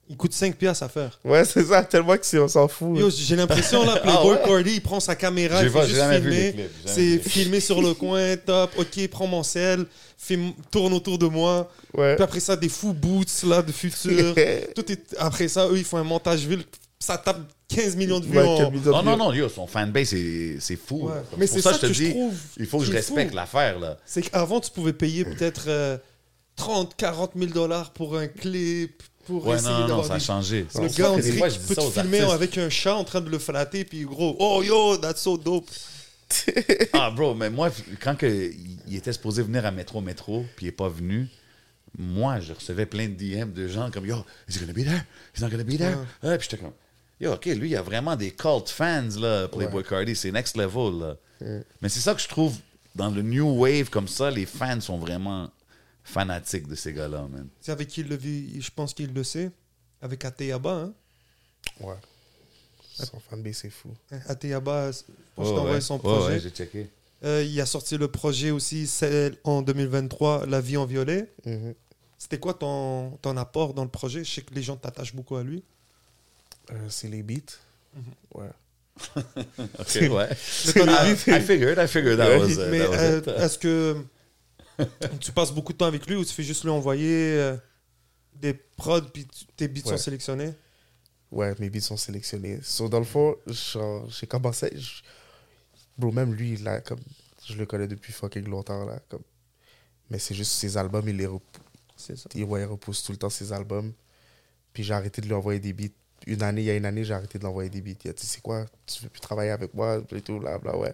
il 0.10 0.16
coûte 0.18 0.34
5 0.34 0.56
piastres 0.56 0.84
à 0.84 0.90
faire. 0.90 1.20
Ouais, 1.26 1.44
c'est 1.46 1.64
ça, 1.66 1.84
tellement 1.84 2.16
que 2.18 2.26
si 2.26 2.38
on 2.38 2.48
s'en 2.48 2.68
fout. 2.68 2.98
Yo, 2.98 3.10
j'ai 3.10 3.36
l'impression, 3.36 3.86
là, 3.86 3.98
Playboy 4.04 4.38
Ah 4.38 4.42
ouais? 4.44 4.48
Cardi, 4.48 4.72
il 4.76 4.82
prend 4.82 5.00
sa 5.00 5.16
caméra, 5.16 5.62
il 5.64 5.70
j'ai 5.72 5.82
juste 5.82 5.96
jamais 5.96 6.20
vu 6.20 6.30
les 6.30 6.52
filmer. 6.52 6.70
C'est 6.86 7.20
filmé 7.20 7.60
sur 7.60 7.82
le 7.82 7.94
coin, 7.94 8.36
top. 8.38 8.72
Ok, 8.78 9.08
prends 9.10 9.28
mon 9.28 9.44
sel, 9.44 9.86
filme, 10.18 10.54
tourne 10.72 10.94
autour 10.94 11.18
de 11.18 11.28
moi. 11.28 11.70
Ouais. 11.94 12.16
Puis 12.16 12.24
après 12.24 12.40
ça, 12.40 12.56
des 12.56 12.70
fous 12.70 12.94
boots, 12.94 13.44
là, 13.44 13.62
de 13.62 13.72
futur. 13.72 14.34
Tout 14.76 14.92
est... 14.92 15.16
Après 15.18 15.48
ça, 15.48 15.68
eux, 15.68 15.78
ils 15.78 15.84
font 15.84 15.98
un 15.98 16.04
montage 16.04 16.46
ville. 16.46 16.64
Ça 17.00 17.18
tape 17.18 17.40
15 17.68 17.96
millions 17.96 18.20
de 18.20 18.26
vues. 18.26 18.38
Ouais, 18.38 18.44
en- 18.44 18.58
quel 18.58 18.72
million 18.72 18.82
de 18.84 19.06
non, 19.06 19.12
vues. 19.12 19.18
non, 19.18 19.34
yo, 19.34 19.50
son 19.50 19.68
fanbase, 19.68 20.08
c'est 20.10 20.58
c'est 20.60 20.78
fou. 20.78 21.12
Mais 21.38 21.46
Pour 21.46 21.56
c'est 21.56 21.62
ça, 21.62 21.72
ça 21.72 21.76
je 21.76 21.82
te 21.82 21.86
que 21.88 21.94
je 21.94 22.04
dis, 22.06 22.10
trouve 22.12 22.34
il 22.58 22.66
faut 22.66 22.80
que 22.80 22.86
je 22.86 22.92
respecte 22.92 23.34
l'affaire, 23.36 23.78
là. 23.80 23.98
C'est 24.06 24.24
qu'avant, 24.24 24.60
tu 24.60 24.72
pouvais 24.72 24.94
payer 24.94 25.24
peut-être 25.26 25.66
euh, 25.68 25.98
30, 26.56 26.96
40 26.96 27.32
000 27.38 27.52
dollars 27.52 27.92
pour 27.92 28.18
un 28.18 28.26
clip, 28.28 29.04
pour 29.28 29.46
Ouais, 29.46 29.56
essayer 29.58 29.70
non, 29.72 29.88
non, 29.88 30.04
ça 30.04 30.16
a 30.16 30.18
des- 30.18 30.24
changé. 30.24 30.66
C'est 30.70 30.82
Le 30.82 30.88
gars, 30.90 31.12
on 31.12 31.18
dirait 31.20 31.50
qu'il 31.50 31.60
peut 31.62 31.76
te 31.76 31.82
filmer 31.82 32.20
artistes. 32.22 32.34
avec 32.34 32.58
un 32.58 32.70
chat 32.70 32.96
en 32.96 33.04
train 33.04 33.22
de 33.22 33.30
le 33.30 33.38
flatter, 33.40 33.84
puis 33.86 34.02
gros, 34.04 34.36
oh 34.40 34.64
yo, 34.64 34.98
that's 34.98 35.22
so 35.22 35.38
dope. 35.38 35.70
Ah, 36.94 37.10
bro, 37.12 37.34
mais 37.36 37.50
moi, 37.50 37.70
quand 38.02 38.16
que 38.16 38.52
il 38.88 38.96
était 38.96 39.14
supposé 39.14 39.44
venir 39.44 39.66
à 39.66 39.72
Métro 39.72 40.02
Métro, 40.02 40.46
puis 40.56 40.66
il 40.66 40.70
n'est 40.70 40.72
pas 40.74 40.90
venu, 40.90 41.28
moi, 41.98 42.40
je 42.40 42.54
recevais 42.54 42.86
plein 42.86 43.08
de 43.08 43.14
DM 43.14 43.52
de 43.54 43.68
gens 43.68 43.90
comme 43.92 44.06
Yo, 44.06 44.18
is 44.50 44.56
he 44.58 44.60
gonna 44.60 44.74
be 44.74 44.84
there? 44.84 45.04
He's 45.36 45.42
not 45.42 45.50
gonna 45.50 45.64
be 45.64 45.78
there? 45.78 45.96
Ah, 46.24 46.38
puis 46.38 46.48
j'étais 46.50 46.62
comme 46.64 46.74
Yo, 47.20 47.34
OK, 47.34 47.46
lui, 47.46 47.70
il 47.70 47.76
a 47.76 47.82
vraiment 47.82 48.16
des 48.16 48.32
cult 48.32 48.70
fans, 48.70 49.08
là, 49.20 49.48
Playboy 49.48 49.84
Cardi. 49.84 50.16
C'est 50.16 50.32
next 50.32 50.56
level, 50.58 51.00
là. 51.00 51.16
Mais 51.82 51.90
c'est 51.90 52.00
ça 52.00 52.14
que 52.14 52.22
je 52.22 52.28
trouve 52.28 52.56
dans 52.96 53.10
le 53.10 53.22
new 53.22 53.48
wave 53.62 53.90
comme 53.90 54.08
ça, 54.08 54.30
les 54.32 54.46
fans 54.46 54.82
sont 54.82 54.98
vraiment 54.98 55.50
fanatiques 56.08 56.68
de 56.68 56.76
ces 56.76 56.94
gars-là, 56.94 57.28
man. 57.30 57.48
C'est 57.60 57.72
avec 57.72 57.88
qui 57.90 58.02
il 58.02 58.08
le 58.08 58.16
vit, 58.16 58.62
je 58.62 58.72
pense 58.72 58.94
qu'il 58.94 59.14
le 59.14 59.24
sait. 59.24 59.52
Avec 60.02 60.24
Ateyaba, 60.26 60.72
hein. 60.72 60.94
Ouais. 61.82 61.96
Son 62.96 63.20
fanbase, 63.20 63.58
c'est 63.58 63.70
fou. 63.70 63.90
Ateyaba, 64.28 64.92
je 64.92 65.00
pense 65.36 65.48
envoyé 65.50 65.76
ouais. 65.76 65.82
son 65.82 65.96
Ouais, 65.96 66.00
projet. 66.02 66.26
ouais, 66.34 66.40
j'ai 66.40 66.50
checké. 66.50 66.90
Euh, 67.24 67.44
il 67.44 67.60
a 67.60 67.66
sorti 67.66 67.98
le 67.98 68.08
projet 68.08 68.52
aussi 68.52 68.88
celle 68.88 69.38
en 69.44 69.62
2023, 69.62 70.46
La 70.46 70.62
vie 70.62 70.78
en 70.78 70.86
violet. 70.86 71.32
Mhm. 71.46 71.74
C'était 72.18 72.40
quoi 72.40 72.54
ton, 72.54 73.12
ton 73.22 73.36
apport 73.38 73.74
dans 73.74 73.84
le 73.84 73.90
projet? 73.90 74.24
Je 74.24 74.32
sais 74.32 74.42
que 74.42 74.54
les 74.54 74.64
gens 74.64 74.76
t'attachent 74.78 75.14
beaucoup 75.16 75.36
à 75.36 75.44
lui. 75.44 75.64
Euh, 76.72 76.76
c'est 76.90 77.08
les 77.08 77.22
beats. 77.24 77.58
Ouais. 78.34 78.50
OK, 79.18 79.96
ouais. 80.12 80.30
Ton 80.74 80.88
I, 80.88 81.12
I 81.28 81.42
figured, 81.42 81.78
I 81.78 81.88
figured 81.88 82.18
that 82.18 82.38
was, 82.40 82.50
uh, 82.54 82.70
Mais 82.72 82.82
euh, 82.82 83.22
est-ce 83.46 83.58
que 83.60 83.98
tu 85.20 85.32
passes 85.32 85.52
beaucoup 85.52 85.74
de 85.74 85.78
temps 85.78 85.86
avec 85.86 86.06
lui 86.08 86.16
ou 86.16 86.26
tu 86.26 86.34
fais 86.34 86.44
juste 86.44 86.64
lui 86.64 86.70
envoyer 86.70 87.34
euh, 87.38 87.58
des 88.36 88.54
prods 88.54 89.02
puis 89.14 89.28
tes 89.56 89.68
beats 89.68 89.82
Ouais. 89.86 89.92
sont 89.92 89.98
sélectionnés? 90.04 90.54
Ouais, 91.32 91.54
mes 91.60 91.70
beats 91.70 91.82
sont 91.82 91.98
sélectionnés. 91.98 92.60
So, 92.64 92.88
dans 92.88 93.00
le 93.00 93.06
fond, 93.06 93.36
j'ai 93.48 94.28
commencé. 94.28 94.70
je- 94.76 95.02
Bro, 95.98 96.12
même 96.12 96.34
lui, 96.34 96.58
là, 96.58 96.80
comme. 96.82 97.00
Je 97.46 97.56
le 97.56 97.66
connais 97.66 97.88
depuis 97.88 98.14
fucking 98.14 98.48
longtemps, 98.48 98.86
là. 98.86 99.00
Comme... 99.10 99.24
Mais 100.10 100.20
c'est 100.20 100.36
juste 100.36 100.52
ses 100.54 100.78
albums, 100.78 101.08
il 101.08 101.18
les 101.18 101.26
rep- 101.28 101.42
C'est 101.96 102.18
ça. 102.18 102.30
il, 102.36 102.44
ouais, 102.44 102.62
il 102.62 102.66
repousse 102.66 103.04
tout 103.04 103.12
le 103.12 103.18
temps 103.18 103.30
ses 103.30 103.52
albums. 103.54 103.92
Puis 104.74 104.84
j'ai 104.84 104.94
arrêté 104.94 105.22
de 105.22 105.28
lui 105.28 105.34
envoyer 105.34 105.60
des 105.60 105.74
beats. 105.74 105.94
Une 106.28 106.44
année, 106.44 106.62
il 106.62 106.66
y 106.66 106.70
a 106.72 106.76
une 106.76 106.86
année, 106.86 107.04
j'ai 107.04 107.14
arrêté 107.14 107.38
de 107.40 107.44
lui 107.44 107.50
envoyer 107.50 107.70
des 107.70 107.82
beats. 107.82 108.00
Il 108.06 108.10
a 108.10 108.14
dit, 108.14 108.26
c'est 108.26 108.42
quoi 108.42 108.66
Tu 108.86 109.04
veux 109.04 109.10
plus 109.10 109.22
travailler 109.22 109.52
avec 109.52 109.74
moi 109.74 110.02
Et 110.12 110.22
tout, 110.22 110.40
là, 110.40 110.60
là, 110.64 110.78
ouais. 110.78 110.94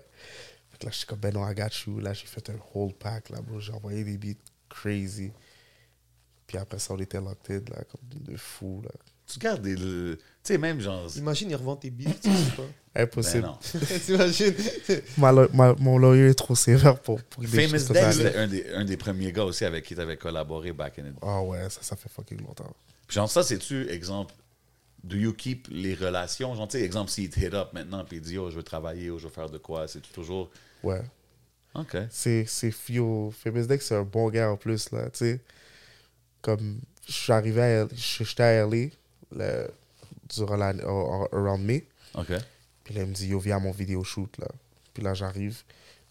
Là, 0.83 0.89
je 0.91 0.97
suis 0.97 1.05
comme, 1.05 1.19
ben 1.19 1.33
non, 1.33 1.47
I 1.49 1.53
got 1.55 1.69
you. 1.87 1.99
Là, 1.99 2.13
j'ai 2.13 2.25
fait 2.27 2.49
un 2.49 2.55
whole 2.73 2.93
pack, 2.93 3.29
là, 3.29 3.39
bro. 3.41 3.59
J'ai 3.59 3.71
envoyé 3.73 4.03
des 4.03 4.17
beats 4.17 4.39
crazy. 4.69 5.31
Puis 6.47 6.57
après 6.57 6.79
ça, 6.79 6.93
on 6.93 6.99
était 6.99 7.19
locked 7.21 7.49
in, 7.49 7.71
là, 7.73 7.83
comme 7.85 8.01
de 8.33 8.35
fou, 8.37 8.81
là. 8.83 8.89
tu 9.25 9.39
gardes 9.39 9.61
des. 9.61 9.75
le- 9.75 10.17
Tu 10.17 10.23
sais, 10.43 10.57
même 10.57 10.79
genre. 10.81 11.07
Imagine, 11.15 11.49
il 11.51 11.55
revend 11.55 11.75
tes 11.77 11.89
billes, 11.89 12.13
tu 12.21 12.29
sais 12.29 12.51
pas. 12.55 12.63
Ben 12.95 13.03
Impossible. 13.05 13.41
non. 13.41 13.57
T'imagines? 14.05 14.53
Ma 15.17 15.31
lo- 15.31 15.49
ma- 15.51 15.73
mon 15.79 15.97
lawyer 15.97 16.27
est 16.29 16.35
trop 16.35 16.53
sévère 16.53 16.99
pour, 16.99 17.19
pour 17.23 17.41
des 17.41 17.47
Famous 17.47 17.91
Dex, 17.91 18.17
c'était 18.17 18.35
un 18.35 18.47
des, 18.47 18.69
un 18.71 18.85
des 18.85 18.97
premiers 18.97 19.31
gars 19.31 19.45
aussi 19.45 19.65
avec 19.65 19.83
qui 19.83 19.95
tu 19.95 20.01
avais 20.01 20.15
collaboré 20.15 20.73
back 20.73 20.99
in 20.99 21.05
the 21.05 21.15
Ah 21.23 21.41
ouais, 21.41 21.67
ça, 21.71 21.81
ça 21.81 21.95
fait 21.95 22.07
fucking 22.09 22.41
longtemps. 22.45 22.71
Puis 23.07 23.15
genre, 23.15 23.27
ça, 23.31 23.41
c'est-tu, 23.41 23.89
exemple, 23.89 24.35
do 25.03 25.15
you 25.17 25.33
keep 25.33 25.69
les 25.71 25.95
relations? 25.95 26.53
Genre, 26.53 26.67
tu 26.67 26.77
sais, 26.77 26.83
exemple, 26.83 27.09
s'il 27.09 27.31
te 27.31 27.39
hit 27.39 27.55
up 27.55 27.69
maintenant, 27.73 28.05
puis 28.05 28.17
il 28.17 28.21
dit, 28.21 28.37
oh, 28.37 28.51
je 28.51 28.57
veux 28.57 28.61
travailler, 28.63 29.09
ou 29.09 29.17
je 29.17 29.23
veux 29.23 29.33
faire 29.33 29.49
de 29.49 29.57
quoi, 29.57 29.87
c'est 29.87 30.01
toujours. 30.11 30.51
Ouais. 30.83 31.01
OK. 31.75 31.97
C'est, 32.11 32.45
c'est 32.45 32.71
Fio. 32.71 33.31
Famous 33.43 33.65
Dex, 33.65 33.85
c'est 33.87 33.95
un 33.95 34.03
bon 34.03 34.29
gars 34.29 34.51
en 34.51 34.57
plus, 34.57 34.91
là, 34.91 35.09
tu 35.09 35.19
sais. 35.19 35.39
Comme, 36.41 36.79
je 37.07 37.11
suis 37.13 37.31
arrivé 37.31 37.61
à 37.61 37.87
j'étais 37.93 38.43
à 38.43 38.65
LA 38.67 38.87
le- 39.35 39.67
durant 40.35 40.57
la, 40.57 40.69
around 41.31 41.63
me. 41.65 41.79
OK. 42.15 42.31
Puis 42.83 42.93
là, 42.93 43.01
il 43.03 43.07
me 43.09 43.13
dit, 43.13 43.27
yo, 43.27 43.39
viens 43.39 43.57
à 43.57 43.59
mon 43.59 43.71
vidéo 43.71 44.03
shoot, 44.03 44.37
là. 44.37 44.47
Puis 44.93 45.01
là, 45.03 45.13
j'arrive. 45.13 45.63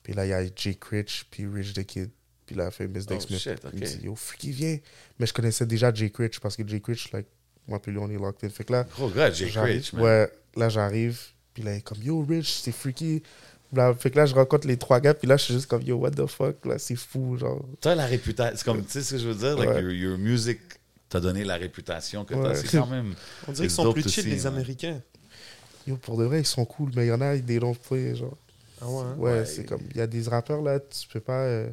Puis 0.02 0.14
là, 0.14 0.24
il 0.26 0.30
y 0.30 0.32
a 0.32 0.42
Jake 0.56 0.82
Rich, 0.86 1.26
puis 1.30 1.46
Rich 1.46 1.74
the 1.74 1.84
Kid. 1.84 2.10
Puis 2.46 2.56
là, 2.56 2.70
Famous 2.70 3.04
Dex 3.06 3.26
Oh, 3.28 3.32
me, 3.32 3.38
shit, 3.38 3.60
il 3.72 3.78
me 3.80 3.84
ok. 3.86 3.90
dit, 3.98 4.04
yo, 4.04 4.14
Freaky, 4.16 4.50
viens. 4.50 4.78
Mais 5.18 5.26
je 5.26 5.32
connaissais 5.32 5.66
déjà 5.66 5.92
Jake 5.92 6.16
Rich, 6.16 6.40
parce 6.40 6.56
que 6.56 6.66
Jake 6.66 6.86
Rich, 6.86 7.12
like, 7.12 7.26
moi, 7.68 7.80
puis 7.80 7.92
lui, 7.92 7.98
on 7.98 8.10
est 8.10 8.16
locked 8.18 8.42
in. 8.44 8.48
Fait 8.52 8.64
que 8.64 8.72
là, 8.72 8.84
Gros 8.96 9.10
gars, 9.10 9.30
Jake 9.30 9.54
Rich, 9.54 9.92
man. 9.92 10.02
Ouais, 10.02 10.32
là 10.56 10.68
j'arrive, 10.68 11.20
puis 11.54 11.62
là 11.62 11.74
il 11.74 11.78
est 11.78 11.82
comme 11.82 12.02
Yo 12.02 12.24
Rich, 12.28 12.60
c'est 12.62 12.72
freaky. 12.72 13.22
Là, 13.74 13.94
fait 13.94 14.10
que 14.10 14.16
là 14.18 14.26
je 14.26 14.34
rencontre 14.34 14.66
les 14.66 14.76
trois 14.76 15.00
gars, 15.00 15.14
puis 15.14 15.26
là 15.26 15.36
je 15.38 15.44
suis 15.44 15.54
juste 15.54 15.66
comme 15.66 15.82
Yo, 15.82 15.96
what 15.96 16.10
the 16.10 16.26
fuck, 16.26 16.64
là 16.66 16.78
c'est 16.78 16.96
fou, 16.96 17.36
genre. 17.38 17.64
T'as 17.80 17.94
la 17.94 18.04
réputation. 18.06 18.56
C'est 18.56 18.64
comme, 18.64 18.84
tu 18.84 18.90
sais 18.90 19.02
ce 19.02 19.12
que 19.12 19.18
je 19.18 19.28
veux 19.28 19.34
dire? 19.34 19.56
Like, 19.56 19.70
Ouais. 19.70 19.82
your, 19.82 19.92
your 19.92 20.18
music 20.18 20.60
t'a 21.08 21.20
donné 21.20 21.42
la 21.44 21.56
réputation 21.56 22.24
que 22.26 22.34
t'as. 22.34 22.40
Ouais. 22.50 22.54
C'est 22.54 22.76
quand 22.78 22.86
même. 22.86 23.14
On 23.48 23.52
dirait 23.52 23.66
qu'ils 23.68 23.74
sont 23.74 23.92
plus 23.92 24.08
chill, 24.08 24.28
les. 24.28 24.46
Américains. 24.46 25.00
Yo, 25.86 25.96
pour 25.96 26.16
de 26.18 26.24
vrai, 26.24 26.40
ils 26.40 26.46
sont 26.46 26.64
cool, 26.64 26.90
mais 26.94 27.06
il 27.06 27.08
y 27.08 27.12
en 27.12 27.20
a, 27.20 27.34
ils 27.34 27.42
play, 27.88 28.14
genre. 28.14 28.36
Ah 28.80 28.88
ouais, 28.88 29.00
hein? 29.00 29.14
Ouais, 29.18 29.30
Ouais. 29.32 29.46
c'est 29.46 29.64
comme, 29.64 29.82
il 29.90 29.96
y 29.96 30.00
a 30.00 30.06
des 30.06 30.22
rappeurs 30.28 30.60
là, 30.62 30.78
tu 30.78 31.08
peux 31.08 31.20
pas. 31.20 31.40
euh, 31.44 31.68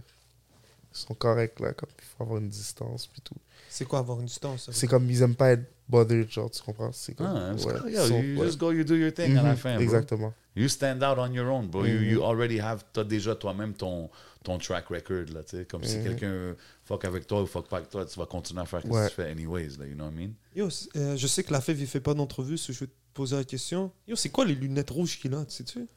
ils 0.93 0.97
sont 0.97 1.13
corrects 1.13 1.59
là, 1.59 1.73
comme 1.73 1.89
il 1.97 2.05
faut 2.17 2.23
avoir 2.23 2.39
une 2.39 2.49
distance, 2.49 3.07
puis 3.07 3.21
tout. 3.21 3.35
C'est 3.69 3.85
quoi 3.85 3.99
avoir 3.99 4.19
une 4.19 4.25
distance? 4.25 4.69
C'est 4.71 4.87
comme, 4.87 5.09
ils 5.09 5.21
aiment 5.21 5.35
pas 5.35 5.51
être 5.51 5.63
bothered, 5.87 6.29
genre, 6.29 6.49
tu 6.51 6.61
comprends? 6.61 6.91
C'est 6.91 7.13
comme. 7.13 7.27
Ah, 7.27 7.53
ouais, 7.53 7.73
ils 7.87 7.93
Yo, 7.93 8.05
sont- 8.07 8.21
you 8.21 8.39
ouais. 8.39 8.45
just 8.47 8.57
go, 8.59 8.71
you 8.71 8.83
do 8.83 8.95
your 8.95 9.13
thing 9.13 9.35
à 9.37 9.43
la 9.43 9.51
Mhm, 9.51 9.57
fin, 9.57 9.75
bro. 9.75 9.83
Exactement. 9.83 10.33
You 10.55 10.67
stand 10.67 11.03
out 11.03 11.17
on 11.17 11.31
your 11.33 11.47
own, 11.47 11.67
bro. 11.67 11.85
You, 11.85 11.99
Mhm. 11.99 12.09
you 12.11 12.23
already 12.23 12.59
have, 12.59 12.83
t'as 12.91 13.03
déjà 13.03 13.35
toi-même 13.35 13.73
ton, 13.73 14.09
ton 14.43 14.57
track 14.57 14.87
record, 14.87 15.25
là, 15.33 15.43
tu 15.43 15.57
sais. 15.57 15.65
Comme 15.65 15.83
si 15.83 15.97
Mhm. 15.97 16.03
quelqu'un 16.03 16.55
fuck 16.83 17.05
avec 17.05 17.27
toi 17.27 17.43
ou 17.43 17.45
fuck 17.45 17.67
pas 17.69 17.77
avec 17.77 17.89
toi, 17.89 18.05
tu 18.05 18.17
vas 18.19 18.25
continuer 18.25 18.61
à 18.61 18.65
faire 18.65 18.81
ce 18.81 18.87
que 18.87 18.91
Ouais. 18.93 19.07
tu 19.09 19.15
fais 19.15 19.29
anyways, 19.29 19.77
là, 19.77 19.85
you 19.85 19.93
know 19.95 20.05
what 20.05 20.11
I 20.11 20.15
mean? 20.15 20.31
Yo, 20.55 20.67
euh, 20.95 21.15
je 21.15 21.27
sais 21.27 21.43
que 21.43 21.53
la 21.53 21.61
fève, 21.61 21.79
il 21.79 21.87
fait 21.87 21.99
pas 22.01 22.13
d'entrevue, 22.15 22.57
so 22.57 22.73
je 22.73 22.79
vais 22.81 22.87
te 22.87 22.91
poser 23.13 23.35
la 23.35 23.43
question. 23.43 23.91
Yo, 24.07 24.15
c'est 24.15 24.29
quoi 24.29 24.45
les 24.45 24.55
lunettes 24.55 24.89
rouges 24.89 25.19
qu'il 25.19 25.33
a, 25.35 25.45
tu 25.45 25.53
sais-tu? 25.55 25.87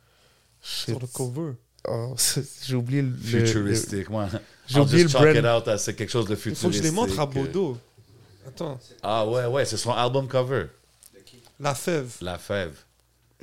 Sur 0.60 1.00
le 1.00 1.06
cover. 1.06 1.54
Oh, 1.88 2.14
j'ai 2.64 2.74
oublié 2.76 3.02
le. 3.02 3.08
le- 3.10 3.16
Futuristic, 3.16 4.08
moi. 4.08 4.28
J'ai 4.68 4.80
oublié 4.80 5.02
just 5.02 5.14
le 5.18 5.20
brand. 5.42 5.62
it 5.62 5.68
out 5.68 5.78
c'est 5.78 5.94
quelque 5.94 6.10
chose 6.10 6.26
de 6.26 6.34
Il 6.34 6.36
futuristique. 6.36 6.62
faut 6.62 6.70
que 6.70 6.76
je 6.76 6.82
les 6.82 6.90
montre 6.90 7.18
à 7.18 7.26
Bodo. 7.26 7.78
Attends. 8.46 8.78
Ah 9.02 9.26
ouais, 9.26 9.46
ouais, 9.46 9.64
c'est 9.64 9.76
son 9.76 9.92
album 9.92 10.28
cover. 10.28 10.66
La 11.60 11.74
fève. 11.74 12.12
La 12.20 12.38
fève. 12.38 12.76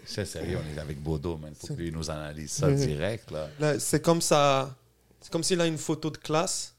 C'est 0.06 0.26
sérieux, 0.26 0.58
on 0.58 0.76
est 0.76 0.80
avec 0.80 1.02
Bodo, 1.02 1.38
man. 1.38 1.54
Faut 1.56 1.68
que 1.68 1.74
lui 1.74 1.92
nous 1.92 2.10
analyse 2.10 2.52
ça 2.52 2.72
direct, 2.72 3.30
là. 3.32 3.50
Là, 3.60 3.80
c'est 3.80 4.02
comme 4.02 4.22
ça. 4.22 4.74
C'est 5.22 5.32
comme 5.32 5.44
s'il 5.44 5.60
a 5.62 5.68
une 5.68 5.78
photo 5.78 6.10
de 6.10 6.18
classe. 6.18 6.74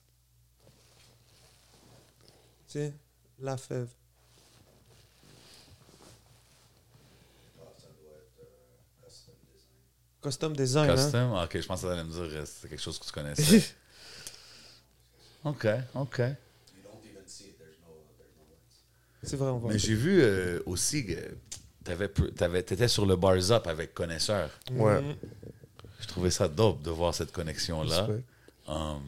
Tu 2.68 2.78
sais, 2.78 2.92
la 3.40 3.56
fève. 3.56 3.88
Custom 10.22 10.54
design, 10.54 10.90
hein? 10.90 10.94
Custom? 10.96 11.32
Ah, 11.34 11.44
ok, 11.44 11.60
je 11.60 11.66
pense 11.66 11.80
que 11.80 11.86
ça 11.86 11.92
allait 11.92 12.04
me 12.04 12.10
dire 12.10 12.20
euh, 12.22 12.44
c'est 12.44 12.68
quelque 12.68 12.80
chose 12.82 12.98
que 12.98 13.06
tu 13.06 13.12
connaissais. 13.12 13.62
ok, 15.44 15.66
ok. 15.94 16.22
C'est 19.22 19.36
vrai, 19.36 19.50
on 19.50 19.58
va. 19.58 19.68
Mais 19.72 19.78
j'ai 19.78 19.94
vu 19.94 20.20
euh, 20.22 20.60
aussi 20.66 21.04
que 21.04 21.14
t'avais- 21.84 22.62
t'étais 22.62 22.88
sur 22.88 23.04
le 23.04 23.16
Bars 23.16 23.50
Up 23.50 23.66
avec 23.66 23.92
Connaisseur. 23.94 24.50
Ouais. 24.72 25.00
Mhm. 25.02 25.14
Je 26.00 26.06
trouvais 26.06 26.30
ça 26.30 26.48
dope 26.48 26.82
de 26.82 26.90
voir 26.90 27.14
cette 27.14 27.30
connexion-là. 27.30 28.08
Um, 28.66 29.02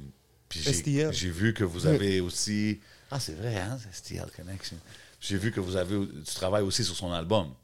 puis 0.50 0.60
j'ai- 0.60 0.72
STL. 0.74 1.12
j'ai 1.14 1.30
vu 1.30 1.54
que 1.54 1.64
vous 1.64 1.86
avez 1.86 2.20
aussi. 2.20 2.80
Ah, 3.10 3.18
c'est 3.18 3.32
vrai, 3.34 3.56
hein, 3.58 3.78
STL 3.90 4.30
Connection. 4.36 4.76
J'ai 5.20 5.38
vu 5.38 5.50
que 5.52 5.60
vous 5.60 5.76
avez, 5.76 5.98
tu 6.26 6.34
travailles 6.34 6.62
aussi 6.64 6.84
sur 6.84 6.94
son 6.96 7.10
album. 7.12 7.54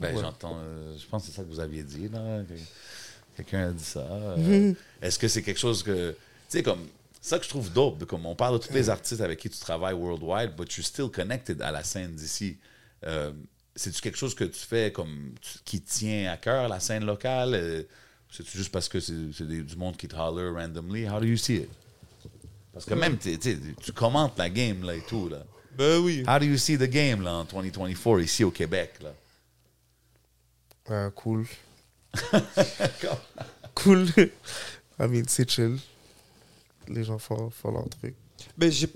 Ben, 0.00 0.14
Ouais. 0.16 0.22
j'entends. 0.22 0.56
euh, 0.58 0.96
je 0.98 1.06
pense 1.06 1.22
que 1.24 1.28
c'est 1.30 1.36
ça 1.36 1.42
que 1.42 1.48
vous 1.48 1.60
aviez 1.60 1.82
dit, 1.82 2.08
là. 2.08 2.42
que 2.48 2.54
Quelqu'un 3.36 3.68
a 3.68 3.72
dit 3.72 3.84
ça. 3.84 4.00
euh. 4.00 4.72
Est-ce 5.00 5.18
que 5.18 5.28
c'est 5.28 5.42
quelque 5.42 5.60
chose 5.60 5.82
que. 5.82 6.10
Tu 6.10 6.16
sais, 6.58 6.62
comme. 6.62 6.86
C'est 7.22 7.30
ça 7.30 7.38
que 7.38 7.44
je 7.44 7.50
trouve 7.50 7.70
dope. 7.72 8.04
Comme 8.06 8.24
on 8.26 8.34
parle 8.34 8.58
de 8.58 8.66
tous 8.66 8.72
les 8.72 8.88
artistes 8.88 9.20
avec 9.20 9.38
qui 9.38 9.50
tu 9.50 9.58
travailles 9.58 9.94
worldwide, 9.94 10.56
but 10.56 10.74
you're 10.76 10.86
still 10.86 11.08
connected 11.10 11.60
à 11.62 11.70
la 11.70 11.84
scène 11.84 12.14
d'ici. 12.14 12.56
Euh, 13.04 13.32
C'est-tu 13.76 14.00
quelque 14.00 14.18
chose 14.18 14.34
que 14.34 14.44
tu 14.44 14.58
fais 14.58 14.90
comme 14.92 15.32
tu- 15.40 15.58
qui 15.64 15.80
tient 15.80 16.30
à 16.32 16.36
cœur 16.36 16.68
la 16.68 16.80
scène 16.80 17.04
locale? 17.04 17.54
Euh, 17.54 17.82
C'est-tu 18.32 18.58
juste 18.58 18.70
parce 18.72 18.88
que 18.88 19.00
c'est 19.00 19.12
du 19.12 19.76
monde 19.76 19.96
qui 19.96 20.06
te 20.08 20.14
holler 20.16 20.50
randomly? 20.50 21.08
How 21.08 21.18
do 21.20 21.26
you 21.26 21.36
see 21.36 21.56
it? 21.56 21.68
Parce 22.72 22.84
que 22.84 22.94
même, 22.94 23.16
t'es- 23.16 23.36
t'sais, 23.38 23.58
tu 23.82 23.92
commentes 23.92 24.38
la 24.38 24.48
game 24.50 24.84
là 24.84 24.94
et 24.94 25.02
tout. 25.02 25.28
Là. 25.28 25.44
Ben 25.76 25.98
oui. 25.98 26.22
How 26.28 26.38
do 26.38 26.44
you 26.46 26.56
see 26.56 26.76
the 26.78 26.84
game 26.88 27.22
là, 27.22 27.34
en 27.34 27.44
2024 27.44 28.20
ici 28.20 28.44
au 28.44 28.50
Québec? 28.50 28.94
Là? 29.02 29.12
Euh, 30.90 31.10
cool. 31.10 31.46
cool. 33.74 34.06
I 34.98 35.06
mean, 35.08 35.24
c'est 35.26 35.48
chill. 35.50 35.78
Les 36.88 37.04
gens 37.04 37.18
font, 37.18 37.50
font 37.50 37.70
leur 37.72 37.88
truc. 37.88 38.14
J'ai- 38.60 38.92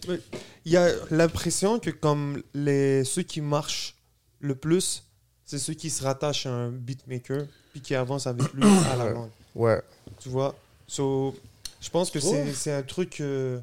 il 0.64 0.72
y 0.72 0.76
a 0.76 0.88
l'impression 1.10 1.78
que 1.78 1.90
comme 1.90 2.42
les, 2.54 3.04
ceux 3.04 3.22
qui 3.22 3.40
marchent 3.40 3.94
le 4.40 4.54
plus, 4.54 5.02
c'est 5.44 5.58
ceux 5.58 5.74
qui 5.74 5.90
se 5.90 6.02
rattachent 6.02 6.46
à 6.46 6.50
un 6.50 6.70
beatmaker 6.70 7.46
puis 7.72 7.80
qui 7.80 7.94
avancent 7.94 8.26
avec 8.26 8.52
lui 8.54 8.64
à 8.90 8.96
la 8.96 9.10
langue. 9.10 9.30
Ouais. 9.54 9.80
Tu 10.18 10.28
vois? 10.28 10.54
So, 10.86 11.34
je 11.80 11.90
pense 11.90 12.10
que 12.10 12.20
c'est 12.20 12.52
c'est 12.52 12.72
un 12.72 12.82
truc. 12.82 13.20
euh, 13.20 13.60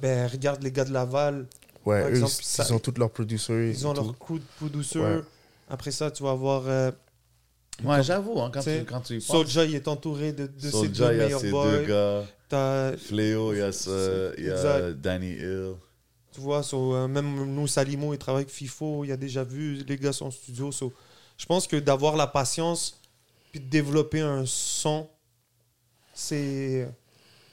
ben, 0.00 0.28
regarde 0.28 0.62
les 0.62 0.70
gars 0.70 0.84
de 0.84 0.92
Laval, 0.92 1.46
Ouais, 1.84 2.00
Par 2.02 2.10
eux, 2.10 2.14
exemple, 2.14 2.32
ils, 2.40 2.44
ça- 2.44 2.64
ils 2.68 2.72
ont 2.74 2.78
tous 2.78 2.94
leurs 2.98 3.10
producers. 3.10 3.70
ils 3.70 3.86
ont 3.86 3.94
tout. 3.94 4.02
leur 4.04 4.18
coup 4.18 4.38
de. 4.38 4.98
Ouais. 4.98 5.22
Après 5.68 5.90
ça, 5.90 6.10
tu 6.10 6.22
vas 6.22 6.30
avoir. 6.30 6.64
Euh, 6.66 6.90
Ouais, 7.84 8.02
j'avoue, 8.02 8.40
hein, 8.40 8.50
quand, 8.52 8.60
tu, 8.62 8.84
quand 8.84 9.00
tu 9.02 9.14
y 9.14 9.18
penses. 9.18 9.36
Soulja, 9.36 9.64
il 9.64 9.74
est 9.74 9.86
entouré 9.86 10.32
de, 10.32 10.46
de 10.48 10.60
ses 10.60 10.70
Soulja, 10.70 11.08
deux 11.08 11.14
il 11.14 11.18
y 11.18 11.20
a 11.20 11.24
meilleurs 11.24 11.40
ces 11.40 11.50
boys. 11.50 11.70
deux 11.70 11.84
gars. 11.86 12.24
T'as- 12.48 12.96
Fléau, 12.96 13.52
il 13.52 13.58
y 13.58 13.62
a 13.62 13.72
ça. 13.72 13.90
Il 14.36 14.44
y 14.46 14.50
a. 14.50 14.92
Danny 14.92 15.32
Hill. 15.32 15.74
Tu 16.32 16.40
vois, 16.40 16.62
so, 16.62 16.94
euh, 16.94 17.06
même 17.08 17.54
nous, 17.54 17.66
Salimo, 17.66 18.12
il 18.14 18.18
travaille 18.18 18.42
avec 18.42 18.52
FIFO, 18.52 19.04
il 19.04 19.12
a 19.12 19.16
déjà 19.16 19.44
vu, 19.44 19.82
les 19.86 19.96
gars 19.96 20.12
sont 20.12 20.26
en 20.26 20.30
studio. 20.30 20.70
so, 20.72 20.92
je 21.36 21.46
pense 21.46 21.66
que 21.66 21.76
d'avoir 21.76 22.16
la 22.16 22.26
patience 22.26 23.00
puis 23.50 23.60
de 23.60 23.68
développer 23.68 24.20
un 24.20 24.44
son, 24.46 25.08
c'est. 26.14 26.88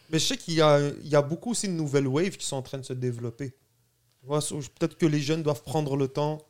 Mais 0.09 0.19
je 0.19 0.25
sais 0.25 0.37
qu'il 0.37 0.55
y 0.55 0.61
a, 0.61 0.79
il 1.03 1.07
y 1.07 1.15
a 1.15 1.21
beaucoup 1.21 1.51
aussi 1.51 1.67
de 1.67 1.73
nouvelles 1.73 2.07
waves 2.07 2.37
qui 2.37 2.45
sont 2.45 2.57
en 2.57 2.61
train 2.61 2.77
de 2.77 2.83
se 2.85 2.93
développer. 2.93 3.49
Tu 4.21 4.27
vois, 4.27 4.41
so, 4.41 4.57
peut-être 4.79 4.97
que 4.97 5.05
les 5.05 5.19
jeunes 5.19 5.41
doivent 5.43 5.63
prendre 5.63 5.95
le 5.95 6.07
temps 6.07 6.41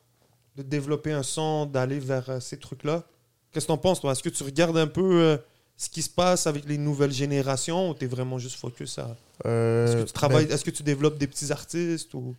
de 0.56 0.62
développer 0.62 1.12
un 1.12 1.22
son, 1.22 1.66
d'aller 1.66 1.98
vers 1.98 2.28
euh, 2.30 2.40
ces 2.40 2.58
trucs-là. 2.58 3.04
Qu'est-ce 3.52 3.66
que 3.66 3.68
t'en 3.72 3.78
penses, 3.78 4.00
toi? 4.00 4.12
Est-ce 4.12 4.22
que 4.22 4.28
tu 4.28 4.42
regardes 4.42 4.76
un 4.76 4.86
peu 4.86 5.20
euh, 5.22 5.38
ce 5.76 5.88
qui 5.88 6.02
se 6.02 6.10
passe 6.10 6.46
avec 6.46 6.64
les 6.66 6.78
nouvelles 6.78 7.12
générations 7.12 7.90
ou 7.90 7.94
t'es 7.94 8.06
vraiment 8.06 8.38
juste 8.38 8.56
focus 8.56 8.98
à. 8.98 9.16
Euh, 9.46 9.86
Est-ce 9.86 9.96
que 10.02 10.06
tu 10.06 10.12
travailles, 10.12 10.46
mais- 10.46 10.52
est-ce 10.54 10.64
que 10.64 10.70
tu 10.70 10.82
développes 10.82 11.18
des 11.18 11.26
petits 11.26 11.50
artistes 11.52 12.12
ou? 12.14 12.34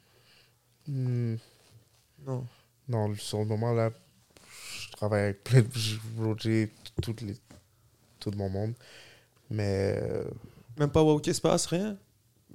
Hmm, 0.88 1.36
Non. 2.26 2.46
non, 2.88 3.16
sur 3.16 3.40
le 3.40 3.46
moment 3.46 3.74
là, 3.74 3.90
je 4.82 4.92
travaille 4.92 5.22
avec 5.24 5.44
plein 5.44 5.62
de. 5.62 5.68
Je 5.76 5.96
Roger, 6.20 6.72
tout, 7.02 7.16
les, 7.22 7.36
tout 8.20 8.32
mon 8.36 8.50
monde. 8.50 8.74
Mais. 9.50 10.00
euh, 10.02 10.24
Même 10.78 10.90
pas 10.92 11.02
wow, 11.04 11.20
qu'est-ce 11.20 11.38
qui 11.38 11.38
se 11.38 11.42
passe, 11.42 11.66
rien? 11.68 11.98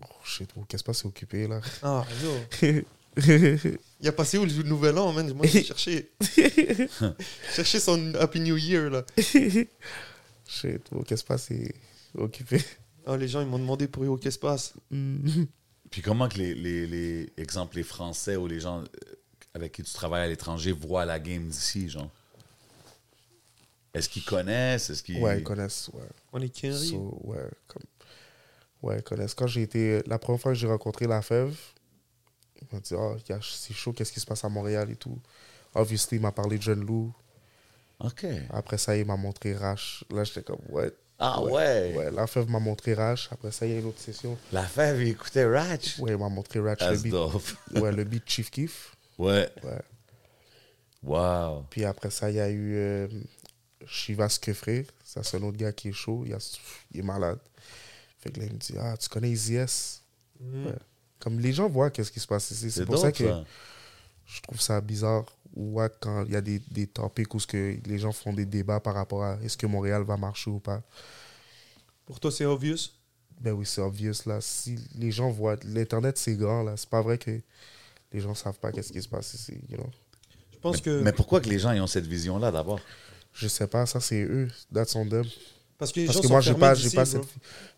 oh, 0.02 0.06
shit, 0.24 0.48
oh, 0.56 0.64
qu'est-ce 0.68 0.82
que 0.84 0.92
c'est 0.92 1.06
occupé 1.06 1.46
là 1.48 1.60
Ah, 1.82 2.04
yo. 2.22 2.80
Il 3.16 4.08
a 4.08 4.12
passé 4.12 4.38
où 4.38 4.44
le 4.44 4.62
nouvel 4.62 4.96
an, 4.98 5.12
man? 5.12 5.32
Moi, 5.34 5.46
j'ai 5.46 5.62
cherché. 5.62 6.10
cherché 7.54 7.78
son 7.78 8.14
Happy 8.14 8.40
New 8.40 8.56
Year, 8.56 8.90
là. 8.90 9.04
Shit, 9.18 10.82
oh, 10.92 11.02
qu'est-ce 11.02 11.24
que 11.24 11.36
c'est 11.36 11.74
occupé 12.16 12.62
Ah, 13.06 13.16
les 13.16 13.28
gens, 13.28 13.40
ils 13.40 13.46
m'ont 13.46 13.58
demandé 13.58 13.86
pour 13.88 14.04
yo, 14.04 14.16
qu'est-ce 14.16 14.38
qui 14.38 14.40
se 14.40 14.46
passe. 14.46 14.74
Puis 15.90 16.00
comment 16.00 16.28
que 16.28 16.38
les, 16.38 16.54
les, 16.54 16.86
les 16.86 17.32
exemples, 17.36 17.76
les 17.76 17.82
Français 17.82 18.36
ou 18.36 18.46
les 18.46 18.60
gens 18.60 18.80
euh, 18.80 18.86
avec 19.52 19.72
qui 19.72 19.82
tu 19.82 19.92
travailles 19.92 20.24
à 20.24 20.28
l'étranger 20.28 20.72
voient 20.72 21.04
la 21.04 21.18
game 21.18 21.48
d'ici, 21.48 21.90
genre? 21.90 22.10
Est-ce 23.92 24.08
qu'ils 24.08 24.24
connaissent? 24.24 24.88
Est-ce 24.88 25.02
qu'ils... 25.02 25.18
Ouais, 25.18 25.38
ils 25.38 25.44
connaissent, 25.44 25.90
ouais. 25.92 26.08
On 26.32 26.40
est 26.40 26.48
Kenry. 26.48 26.88
So, 26.88 27.20
ouais, 27.24 27.46
comme... 27.66 27.82
ouais, 28.82 28.98
ils 29.00 29.02
connaissent. 29.02 29.34
Quand 29.34 29.46
j'ai 29.46 29.62
été. 29.62 30.02
La 30.06 30.18
première 30.18 30.40
fois 30.40 30.52
que 30.52 30.58
j'ai 30.58 30.66
rencontré 30.66 31.06
la 31.06 31.20
fève, 31.20 31.54
Il 32.70 32.74
m'a 32.74 32.80
dit, 32.80 32.94
oh, 32.94 33.16
il 33.28 33.30
y 33.30 33.34
a- 33.34 33.40
c'est 33.42 33.74
chaud, 33.74 33.92
qu'est-ce 33.92 34.12
qui 34.12 34.20
se 34.20 34.26
passe 34.26 34.44
à 34.44 34.48
Montréal 34.48 34.90
et 34.90 34.96
tout. 34.96 35.18
Obviously, 35.74 36.16
il 36.16 36.20
m'a 36.22 36.32
parlé 36.32 36.58
de 36.58 36.62
Jeune 36.62 36.84
Loup. 36.84 37.12
OK. 38.00 38.26
Après 38.50 38.78
ça, 38.78 38.96
il 38.96 39.04
m'a 39.06 39.16
montré 39.16 39.54
Rash. 39.54 40.04
Là, 40.10 40.24
j'étais 40.24 40.42
comme, 40.42 40.60
ouais. 40.70 40.92
Ah 41.18 41.40
ouais. 41.42 41.94
Ouais, 41.96 42.10
la 42.10 42.26
fève 42.26 42.48
m'a 42.50 42.58
montré 42.58 42.94
Rash. 42.94 43.28
Après 43.30 43.52
ça, 43.52 43.64
il 43.64 43.72
y 43.72 43.76
a 43.76 43.78
une 43.78 43.86
autre 43.86 44.00
session. 44.00 44.36
La 44.50 44.64
fève, 44.64 45.00
il 45.00 45.08
écoutait 45.08 45.44
Ratch. 45.46 45.98
Ouais, 46.00 46.12
il 46.12 46.18
m'a 46.18 46.28
montré 46.28 46.58
Ratch, 46.58 46.80
le 46.80 46.86
That's 46.88 47.02
beat. 47.02 47.12
dope. 47.12 47.42
Ouais, 47.74 47.92
le 47.92 48.02
beat 48.04 48.28
Chief 48.28 48.50
Keef. 48.50 48.96
Ouais. 49.18 49.48
Ouais. 49.62 49.80
Wow. 51.02 51.64
Puis 51.70 51.84
après 51.84 52.10
ça, 52.10 52.30
il 52.30 52.36
y 52.36 52.40
a 52.40 52.48
eu 52.48 52.74
euh, 52.76 53.08
Shiva 53.86 54.28
Skefré. 54.28 54.86
Ça, 55.04 55.22
c'est 55.22 55.36
un 55.36 55.42
autre 55.42 55.56
gars 55.58 55.72
qui 55.72 55.88
est 55.88 55.92
chaud. 55.92 56.22
Il, 56.26 56.34
a- 56.34 56.56
il 56.92 57.00
est 57.00 57.04
malade. 57.04 57.38
Fait 58.18 58.30
que 58.30 58.40
là, 58.40 58.46
il 58.46 58.52
me 58.52 58.58
dit 58.58 58.74
Ah, 58.80 58.96
tu 58.96 59.08
connais 59.08 59.30
Easy 59.30 59.56
S 59.56 59.98
Mm. 60.40 60.66
Ouais. 60.66 60.72
Comme 61.22 61.38
les 61.38 61.52
gens 61.52 61.68
voient 61.68 61.88
qu'est-ce 61.88 62.10
qui 62.10 62.18
se 62.18 62.26
passe 62.26 62.50
ici. 62.50 62.72
C'est 62.72 62.84
pour 62.84 62.98
ça 62.98 63.12
que 63.12 63.28
ça. 63.28 63.44
je 64.26 64.42
trouve 64.42 64.60
ça 64.60 64.80
bizarre 64.80 65.24
ou 65.54 65.78
ouais, 65.78 65.88
quand 66.00 66.24
il 66.24 66.32
y 66.32 66.36
a 66.36 66.40
des, 66.40 66.58
des 66.58 66.88
topics 66.88 67.32
où 67.32 67.38
ce 67.38 67.46
que 67.46 67.76
les 67.86 67.98
gens 67.98 68.10
font 68.10 68.32
des 68.32 68.44
débats 68.44 68.80
par 68.80 68.94
rapport 68.94 69.22
à 69.22 69.38
est-ce 69.44 69.56
que 69.56 69.66
Montréal 69.66 70.02
va 70.02 70.16
marcher 70.16 70.50
ou 70.50 70.58
pas. 70.58 70.82
Pour 72.06 72.18
toi, 72.18 72.32
c'est 72.32 72.44
obvious? 72.44 72.90
Ben 73.40 73.52
oui, 73.52 73.64
c'est 73.66 73.80
obvious 73.80 74.26
là. 74.26 74.40
Si 74.40 74.76
les 74.96 75.12
gens 75.12 75.30
voient, 75.30 75.56
l'internet 75.64 76.18
c'est 76.18 76.34
grand 76.34 76.64
là. 76.64 76.76
C'est 76.76 76.88
pas 76.88 77.02
vrai 77.02 77.18
que 77.18 77.40
les 78.12 78.20
gens 78.20 78.34
savent 78.34 78.58
pas 78.58 78.72
qu'est-ce 78.72 78.92
qui 78.92 79.00
se 79.00 79.08
passe 79.08 79.34
ici. 79.34 79.54
You 79.70 79.76
know? 79.76 79.90
Je 80.52 80.58
pense 80.58 80.80
que. 80.80 81.02
Mais 81.02 81.12
pourquoi 81.12 81.40
que 81.40 81.48
les 81.48 81.60
gens 81.60 81.70
ils 81.70 81.80
ont 81.80 81.86
cette 81.86 82.06
vision-là 82.06 82.50
d'abord? 82.50 82.80
Je 83.32 83.46
sais 83.46 83.68
pas, 83.68 83.86
ça 83.86 84.00
c'est 84.00 84.22
eux. 84.24 84.48
That's 84.74 84.96
on 84.96 85.08
them. 85.08 85.24
Parce 85.78 85.92
que 85.92 86.00
les 86.00 86.06
Parce 86.06 86.16
gens 86.16 86.22
que 86.22 86.26
sont 86.26 86.32
moi 86.32 86.40
j'ai 86.40 86.54
pas, 86.54 86.74
pas 87.00 87.04
cette, 87.04 87.28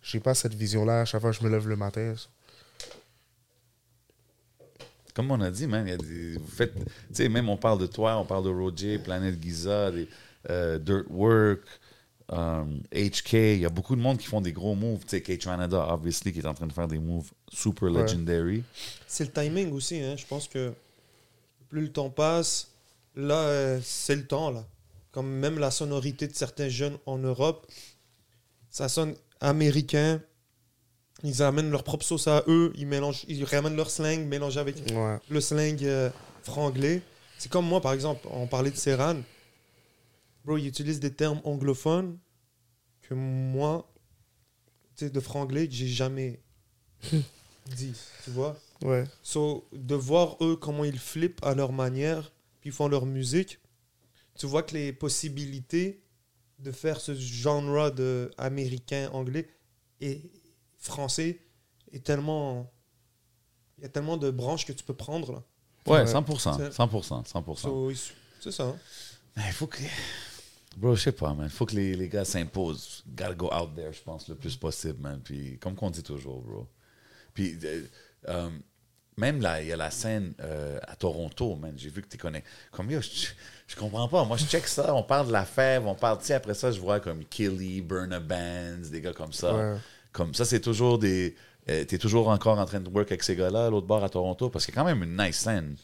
j'ai 0.02 0.20
pas 0.20 0.34
cette 0.34 0.54
vision 0.54 0.86
là. 0.86 1.02
À 1.02 1.04
chaque 1.04 1.20
fois 1.20 1.30
que 1.30 1.36
je 1.36 1.44
me 1.44 1.50
lève 1.50 1.68
le 1.68 1.76
matin. 1.76 2.14
Comme 5.14 5.30
on 5.30 5.40
a 5.40 5.50
dit, 5.50 5.66
man, 5.68 5.86
y 5.86 5.92
a 5.92 5.96
des, 5.96 6.36
vous 6.36 6.46
faites, 6.46 6.74
tu 6.74 6.82
sais, 7.12 7.28
même 7.28 7.48
on 7.48 7.56
parle 7.56 7.78
de 7.78 7.86
toi, 7.86 8.16
on 8.18 8.24
parle 8.24 8.44
de 8.44 8.50
Roger, 8.50 8.98
Planète 8.98 9.40
Giza, 9.40 9.90
des, 9.92 10.08
euh, 10.50 10.78
Dirt 10.78 11.04
Work, 11.08 11.60
um, 12.30 12.80
HK, 12.92 13.32
il 13.32 13.60
y 13.60 13.64
a 13.66 13.68
beaucoup 13.70 13.94
de 13.94 14.00
monde 14.00 14.18
qui 14.18 14.26
font 14.26 14.40
des 14.40 14.52
gros 14.52 14.74
moves. 14.74 15.02
Tu 15.06 15.10
sais, 15.10 15.22
K-Canada, 15.22 15.86
obviously, 15.90 16.32
qui 16.32 16.40
est 16.40 16.46
en 16.46 16.54
train 16.54 16.66
de 16.66 16.72
faire 16.72 16.88
des 16.88 16.98
moves 16.98 17.30
super 17.52 17.90
Ouais. 17.92 18.02
legendary. 18.02 18.64
C'est 19.06 19.24
le 19.24 19.30
timing 19.30 19.70
aussi. 19.72 20.00
Hein. 20.00 20.16
Je 20.16 20.26
pense 20.26 20.48
que 20.48 20.72
plus 21.68 21.82
le 21.82 21.92
temps 21.92 22.10
passe, 22.10 22.72
là, 23.14 23.36
euh, 23.36 23.80
c'est 23.84 24.16
le 24.16 24.26
temps. 24.26 24.50
là. 24.50 24.64
Comme 25.12 25.28
même 25.30 25.60
la 25.60 25.70
sonorité 25.70 26.26
de 26.26 26.34
certains 26.34 26.68
jeunes 26.68 26.98
en 27.06 27.18
Europe, 27.18 27.66
ça 28.68 28.88
sonne 28.88 29.14
américain. 29.40 30.20
Ils 31.24 31.42
amènent 31.42 31.70
leur 31.70 31.82
propre 31.82 32.04
sauce 32.04 32.28
à 32.28 32.44
eux. 32.46 32.72
Ils, 32.76 32.86
mélangent, 32.86 33.24
ils 33.28 33.44
ramènent 33.44 33.74
leur 33.76 33.90
slang 33.90 34.24
mélangé 34.26 34.60
avec 34.60 34.76
Ouais. 34.92 35.16
le 35.28 35.40
slang 35.40 35.82
euh, 35.82 36.10
franglais. 36.42 37.02
C'est 37.38 37.50
comme 37.50 37.66
moi, 37.66 37.80
par 37.80 37.92
exemple, 37.94 38.26
on 38.30 38.46
parlait 38.46 38.70
de 38.70 38.76
Serran. 38.76 39.16
Bro, 40.44 40.58
il 40.58 40.66
utilise 40.66 41.00
des 41.00 41.12
termes 41.12 41.40
anglophones 41.44 42.18
que 43.02 43.14
moi, 43.14 43.90
tu 44.96 45.06
sais, 45.06 45.10
de 45.10 45.20
franglais, 45.20 45.66
j'ai 45.70 45.88
jamais 45.88 46.40
dit. 47.74 47.94
Tu 48.24 48.30
vois? 48.30 48.56
Ouais. 48.82 49.04
So, 49.22 49.66
de 49.72 49.94
voir 49.94 50.36
eux 50.42 50.56
comment 50.56 50.84
ils 50.84 50.98
flippent 50.98 51.42
à 51.42 51.54
leur 51.54 51.72
manière, 51.72 52.32
puis 52.60 52.68
ils 52.70 52.72
font 52.72 52.88
leur 52.88 53.06
musique, 53.06 53.58
tu 54.38 54.46
vois 54.46 54.62
que 54.62 54.74
les 54.74 54.92
possibilités 54.92 56.02
de 56.58 56.70
faire 56.70 57.00
ce 57.00 57.14
genre 57.14 57.90
de 57.92 58.30
américain, 58.36 59.08
anglais 59.12 59.48
et 60.00 60.20
français 60.86 61.38
est 61.92 62.04
tellement. 62.04 62.70
Il 63.78 63.82
y 63.82 63.86
a 63.86 63.88
tellement 63.88 64.16
de 64.16 64.30
branches 64.30 64.64
que 64.66 64.72
tu 64.72 64.84
peux 64.84 64.94
prendre 64.94 65.32
là. 65.32 65.42
Ouais, 65.86 66.00
Ouais. 66.00 66.06
100%, 66.06 66.56
C'est- 66.56 66.70
100%, 66.72 67.24
100%. 67.24 67.68
So, 67.68 67.90
ils- 67.90 67.98
c'est 68.40 68.52
ça. 68.52 68.64
hein. 68.64 68.76
Mais 69.36 69.42
il 69.48 69.52
faut 69.52 69.66
que. 69.66 69.78
Bro, 70.76 70.96
je 70.96 71.02
sais 71.02 71.12
pas, 71.12 71.34
man. 71.34 71.46
Il 71.46 71.50
faut 71.52 71.66
que 71.66 71.74
les, 71.76 71.94
les 71.94 72.08
gars 72.08 72.24
s'imposent. 72.24 73.04
Gotta 73.08 73.34
go 73.34 73.46
out 73.52 73.74
there, 73.76 73.92
je 73.92 74.00
pense, 74.02 74.28
le 74.28 74.34
plus 74.34 74.56
possible, 74.56 75.00
man. 75.00 75.20
Puis, 75.22 75.58
comme 75.58 75.74
qu'on 75.76 75.90
dit 75.90 76.02
toujours, 76.02 76.40
bro. 76.42 76.66
Puis, 77.32 77.56
euh, 77.64 77.82
euh, 78.28 78.50
même 79.16 79.40
là, 79.40 79.60
il 79.62 79.68
y 79.68 79.72
a 79.72 79.76
la 79.76 79.90
scène 79.90 80.34
euh, 80.40 80.78
à 80.82 80.96
Toronto, 80.96 81.54
man. 81.56 81.74
J'ai 81.76 81.90
vu 81.90 82.02
que 82.02 82.08
tu 82.08 82.16
connais. 82.18 82.42
Comme, 82.72 82.90
yo, 82.90 83.00
je, 83.00 83.26
je 83.68 83.76
comprends 83.76 84.08
pas. 84.08 84.24
Moi, 84.24 84.36
je 84.36 84.46
check 84.46 84.66
ça. 84.66 84.94
On 84.94 85.02
parle 85.02 85.28
de 85.28 85.32
la 85.32 85.44
fève, 85.44 85.86
on 85.86 85.94
parle, 85.94 86.18
tu 86.18 86.24
sais, 86.26 86.34
après 86.34 86.54
ça, 86.54 86.72
je 86.72 86.80
vois 86.80 86.98
comme 87.00 87.24
Killy, 87.24 87.80
Burna 87.80 88.18
Bands, 88.20 88.88
des 88.90 89.00
gars 89.00 89.12
comme 89.12 89.32
ça. 89.32 89.54
Ouais. 89.54 89.78
Comme 90.14 90.32
ça, 90.32 90.46
c'est 90.46 90.60
toujours 90.60 90.98
des. 90.98 91.34
euh, 91.68 91.84
T'es 91.84 91.98
toujours 91.98 92.28
encore 92.28 92.58
en 92.58 92.64
train 92.64 92.80
de 92.80 92.88
work 92.88 93.10
avec 93.10 93.22
ces 93.22 93.36
gars-là, 93.36 93.66
à 93.66 93.70
l'autre 93.70 93.86
bord 93.86 94.02
à 94.02 94.08
Toronto, 94.08 94.48
parce 94.48 94.64
qu'il 94.64 94.74
y 94.74 94.78
a 94.78 94.80
quand 94.80 94.86
même 94.86 95.02
une 95.02 95.16
nice 95.22 95.36
scène. 95.40 95.76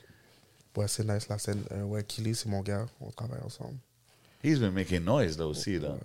Ouais, 0.76 0.86
c'est 0.88 1.04
nice 1.04 1.28
la 1.28 1.36
scène. 1.38 1.62
Euh, 1.72 1.82
ouais, 1.82 2.02
Killy, 2.04 2.34
c'est 2.34 2.48
mon 2.48 2.60
gars. 2.62 2.86
On 3.00 3.10
travaille 3.10 3.42
ensemble. 3.42 3.76
He's 4.42 4.58
been 4.58 4.70
making 4.70 5.00
noise 5.04 5.36
là 5.36 5.46
aussi, 5.46 5.78
là. 5.78 5.98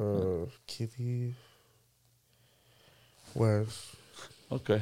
Euh, 0.00 0.44
Killy. 0.66 1.32
Ouais. 3.34 3.64
OK. 4.50 4.72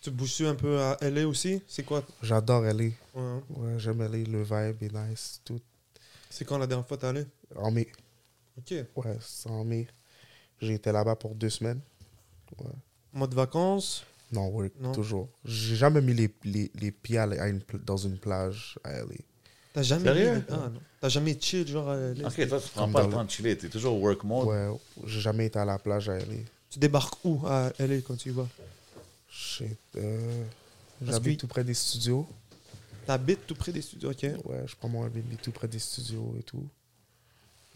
Tu 0.00 0.10
bouges 0.10 0.40
un 0.42 0.54
peu 0.54 0.80
à 0.80 0.96
LA 1.02 1.26
aussi? 1.28 1.60
C'est 1.66 1.84
quoi? 1.84 2.02
J'adore 2.22 2.64
aller. 2.64 2.94
Ouais, 3.14 3.20
hein. 3.22 3.42
Ouais, 3.50 3.78
j'aime 3.78 4.00
aller. 4.00 4.24
Le 4.24 4.42
vibe 4.42 4.82
est 4.82 4.92
nice. 4.92 5.40
Tout. 5.44 5.60
C'est 6.30 6.44
quand 6.44 6.56
la 6.56 6.66
dernière 6.66 6.86
fois 6.86 6.96
t'es 6.96 7.06
allé? 7.08 7.26
En 7.56 7.70
mai. 7.70 7.88
Ok. 8.56 8.72
Ouais, 8.96 9.16
c'est 9.20 9.50
en 9.50 9.64
mai. 9.64 9.86
J'ai 10.60 10.74
été 10.74 10.90
là-bas 10.92 11.16
pour 11.16 11.34
deux 11.34 11.50
semaines. 11.50 11.80
Mode 13.12 13.34
vacances? 13.34 14.04
Non, 14.32 14.48
work, 14.48 14.72
Non. 14.80 14.92
toujours. 14.92 15.28
J'ai 15.44 15.76
jamais 15.76 16.00
mis 16.02 16.12
les, 16.14 16.30
les, 16.44 16.70
les 16.74 16.90
pieds 16.92 17.18
à 17.18 17.48
une 17.48 17.62
dans 17.84 17.96
une 17.96 18.18
plage 18.18 18.78
à 18.84 18.92
LA. 18.98 19.14
T'as 19.72 19.82
jamais 19.82 20.36
mis- 20.36 20.42
Ah 20.50 20.68
non. 20.72 20.80
T'as 21.00 21.08
jamais 21.08 21.38
chill 21.40 21.66
genre 21.66 21.88
à 21.88 21.96
LA 21.96 22.26
Ok, 22.28 22.48
toi, 22.48 22.60
tu 22.60 22.68
prends 22.70 22.82
Comme 22.84 22.92
pas 22.92 23.02
le 23.06 23.10
temps 23.12 23.24
de 23.24 23.30
chiller, 23.30 23.56
t'es 23.56 23.68
toujours 23.68 23.98
work 24.00 24.24
mode. 24.24 24.48
Ouais, 24.48 24.68
j'ai 25.06 25.20
jamais 25.20 25.46
été 25.46 25.58
à 25.58 25.64
la 25.64 25.78
plage 25.78 26.08
à 26.10 26.18
LA. 26.18 26.34
Tu 26.68 26.78
débarques 26.78 27.24
où 27.24 27.40
à 27.46 27.72
LA 27.78 28.00
quand 28.02 28.16
tu 28.16 28.28
y 28.28 28.32
vas? 28.32 28.46
Euh, 29.96 30.44
J'habite 31.02 31.36
que- 31.36 31.40
tout 31.42 31.46
près 31.46 31.64
des 31.64 31.74
studios. 31.74 32.26
T'habites 33.06 33.46
tout 33.46 33.54
près 33.54 33.72
des 33.72 33.80
studios, 33.82 34.10
ok. 34.10 34.22
Ouais, 34.44 34.64
je 34.66 34.76
prends 34.76 34.88
mon 34.88 35.04
Airbnb 35.04 35.32
tout 35.40 35.52
près 35.52 35.68
des 35.68 35.78
studios 35.78 36.34
et 36.38 36.42
tout. 36.42 36.66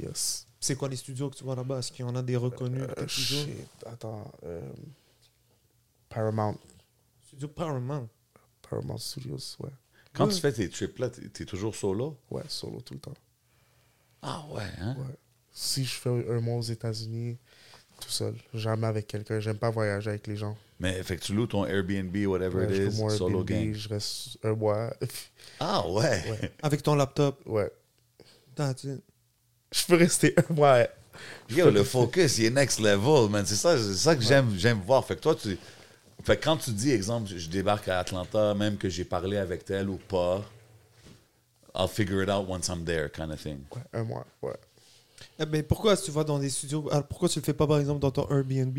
Yes. 0.01 0.47
C'est 0.65 0.77
quoi 0.77 0.89
les 0.89 0.95
studios 0.97 1.29
que 1.29 1.35
tu 1.37 1.43
vois 1.43 1.57
là-bas? 1.57 1.81
Est-ce 1.81 1.91
qu'il 1.91 2.05
y 2.07 2.09
en 2.09 2.15
a 2.15 2.23
des 2.23 2.37
reconnus 2.37 2.85
Euh, 2.97 3.09
shit, 3.09 3.49
Attends. 3.85 4.31
euh, 4.45 4.61
Paramount. 6.09 6.57
Studio 7.27 7.49
Paramount. 7.49 8.09
Paramount 8.69 8.99
Studios, 8.99 9.57
ouais. 9.61 9.71
Quand 10.15 10.27
Ouais. 10.29 10.33
tu 10.35 10.41
fais 10.41 10.53
tes 10.53 10.69
trips 10.69 10.99
là, 11.01 11.11
t'es 11.11 11.29
t'es 11.31 11.45
toujours 11.45 11.75
solo? 11.75 12.17
Ouais, 12.31 12.45
solo 12.47 12.81
tout 12.81 12.95
le 12.95 13.01
temps. 13.01 13.15
Ah 14.23 14.45
ouais, 14.53 14.63
hein? 14.79 14.95
Ouais. 14.99 15.17
Si 15.51 15.85
je 15.85 15.95
fais 15.95 16.11
un 16.31 16.41
mois 16.41 16.57
aux 16.59 16.63
États-Unis, 16.63 17.39
tout 18.01 18.09
seul. 18.11 18.37
Jamais 18.55 18.87
avec 18.87 19.07
quelqu'un. 19.09 19.41
J'aime 19.41 19.59
pas 19.59 19.71
voyager 19.71 20.11
avec 20.11 20.27
les 20.29 20.37
gens. 20.37 20.57
Mais 20.79 21.03
fait 21.03 21.17
que 21.17 21.23
tu 21.23 21.35
loues 21.35 21.47
ton 21.49 21.65
Airbnb, 21.67 22.15
whatever 22.27 22.67
Ouais, 22.67 22.69
je 22.75 22.83
it 22.83 22.91
fais 22.91 22.97
is, 22.97 23.01
mon 23.01 23.09
solo 23.11 23.39
Airbnb, 23.41 23.49
gang. 23.73 23.75
je 23.75 23.89
reste 23.89 24.39
un 24.45 24.55
mois. 24.55 24.95
Ah 25.61 25.89
ouais? 25.89 26.23
Ouais. 26.31 26.53
Avec 26.63 26.83
ton 26.85 26.95
laptop? 26.95 27.41
ouais. 27.47 27.71
That's 28.55 28.85
it. 28.85 29.03
Je 29.73 29.85
peux 29.87 29.97
rester 29.97 30.35
un 30.51 30.55
mois. 30.55 30.87
Yo, 31.49 31.71
le 31.71 31.85
focus, 31.85 32.39
il 32.39 32.47
est 32.47 32.51
next 32.51 32.79
level, 32.81 33.29
man. 33.31 33.45
C'est 33.47 33.57
ça, 33.57 33.77
c'est 33.77 33.95
ça 33.95 34.15
que 34.17 34.23
j'aime, 34.23 34.55
j'aime 34.57 34.81
voir. 34.81 35.05
Fait 35.05 35.17
que 35.17 35.21
toi, 35.21 35.35
tu. 35.35 35.59
Fait 36.25 36.37
que 36.37 36.45
quand 36.45 36.57
tu 36.57 36.71
dis, 36.71 36.91
exemple, 36.93 37.29
je 37.35 37.49
débarque 37.49 37.89
à 37.89 37.99
Atlanta, 37.99 38.55
même 38.55 38.77
que 38.77 38.89
j'ai 38.89 39.05
parlé 39.05 39.37
avec 39.37 39.69
elle 39.71 39.89
ou 39.89 39.97
pas, 39.97 40.45
I'll 41.75 41.89
figure 41.89 42.23
it 42.23 42.29
out 42.29 42.47
once 42.49 42.69
I'm 42.69 42.85
there, 42.85 43.11
kind 43.11 43.33
of 43.33 43.43
thing. 43.43 43.61
Ouais, 43.75 43.83
un 43.93 44.05
mois, 44.05 44.27
ouais. 44.43 44.55
Eh 45.39 45.47
ben, 45.47 45.63
pourquoi 45.63 45.97
tu 45.97 46.11
vas 46.11 46.25
dans 46.25 46.39
des 46.39 46.51
studios? 46.51 46.87
Alors, 46.91 47.07
Pourquoi 47.07 47.29
tu 47.29 47.39
le 47.39 47.45
fais 47.45 47.55
pas 47.55 47.67
par 47.67 47.79
exemple 47.79 48.01
dans 48.01 48.11
ton 48.11 48.29
Airbnb? 48.31 48.79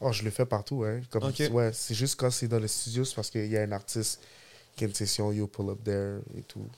Oh, 0.00 0.12
je 0.12 0.22
le 0.22 0.30
fais 0.30 0.44
partout, 0.44 0.84
hein. 0.84 1.00
Comme, 1.10 1.32
ouais, 1.52 1.70
c'est 1.72 1.94
juste 1.94 2.16
quand 2.16 2.30
c'est 2.30 2.48
dans 2.48 2.58
le 2.58 2.68
studio, 2.68 3.04
c'est 3.04 3.14
parce 3.14 3.30
qu'il 3.30 3.46
y 3.46 3.56
a 3.56 3.62
un 3.62 3.72
artiste 3.72 4.20
qui 4.74 4.84
a 4.84 4.86
une 4.86 4.94
session, 4.94 5.32
you 5.32 5.46
pull 5.46 5.70
up 5.70 5.82
there 5.82 6.18
et 6.36 6.42
tout. 6.42 6.68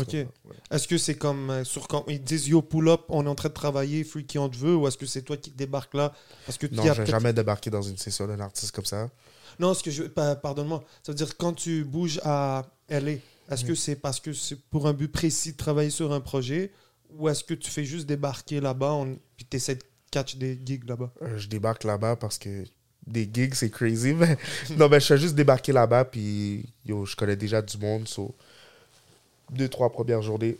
Ok. 0.00 0.12
Ouais. 0.12 0.26
Est-ce 0.70 0.86
que 0.88 0.98
c'est 0.98 1.16
comme 1.16 1.50
euh, 1.50 1.64
sur 1.64 1.88
quand 1.88 2.04
ils 2.08 2.22
disent 2.22 2.48
yo 2.48 2.62
pull 2.62 2.88
up, 2.88 3.02
on 3.08 3.24
est 3.26 3.28
en 3.28 3.34
train 3.34 3.48
de 3.48 3.54
travailler, 3.54 4.04
free 4.04 4.24
qui 4.24 4.38
on 4.38 4.48
te 4.48 4.56
veut, 4.56 4.76
ou 4.76 4.86
est-ce 4.86 4.96
que 4.98 5.06
c'est 5.06 5.22
toi 5.22 5.36
qui 5.36 5.50
débarques 5.50 5.94
là? 5.94 6.12
Parce 6.46 6.58
que 6.58 6.66
Non, 6.66 6.82
j'ai 6.94 7.06
jamais 7.06 7.32
débarqué 7.32 7.70
dans 7.70 7.82
une 7.82 7.96
session 7.96 8.26
d'un 8.26 8.40
artiste 8.40 8.72
comme 8.72 8.84
ça. 8.84 9.10
Non, 9.58 9.74
ce 9.74 9.82
que 9.82 9.90
je 9.90 10.04
pa- 10.04 10.36
pardonne-moi, 10.36 10.84
ça 11.02 11.12
veut 11.12 11.16
dire 11.16 11.36
quand 11.36 11.52
tu 11.52 11.84
bouges 11.84 12.20
à 12.24 12.66
LA, 12.88 13.12
est-ce 13.50 13.64
que 13.64 13.74
c'est 13.74 13.96
parce 13.96 14.20
que 14.20 14.32
c'est 14.32 14.60
pour 14.70 14.86
un 14.86 14.92
but 14.92 15.08
précis 15.10 15.52
de 15.52 15.56
travailler 15.56 15.90
sur 15.90 16.12
un 16.12 16.20
projet, 16.20 16.70
ou 17.10 17.28
est-ce 17.28 17.42
que 17.42 17.54
tu 17.54 17.70
fais 17.70 17.84
juste 17.84 18.06
débarquer 18.06 18.60
là-bas, 18.60 18.92
on... 18.92 19.18
puis 19.36 19.46
tu 19.50 19.56
essaies 19.56 19.76
de 19.76 19.82
catch 20.10 20.36
des 20.36 20.60
gigs 20.64 20.88
là-bas? 20.88 21.10
Euh, 21.22 21.38
je 21.38 21.48
débarque 21.48 21.84
là-bas 21.84 22.16
parce 22.16 22.38
que 22.38 22.64
des 23.06 23.28
gigs, 23.32 23.54
c'est 23.54 23.70
crazy. 23.70 24.12
Mais... 24.12 24.36
non, 24.76 24.88
mais 24.88 25.00
je 25.00 25.06
fais 25.06 25.18
juste 25.18 25.34
débarquer 25.34 25.72
là-bas, 25.72 26.04
puis 26.04 26.72
yo, 26.84 27.04
je 27.06 27.16
connais 27.16 27.36
déjà 27.36 27.62
du 27.62 27.78
monde. 27.78 28.06
So... 28.06 28.36
Deux, 29.50 29.68
trois 29.68 29.90
premières 29.90 30.22
journées, 30.22 30.58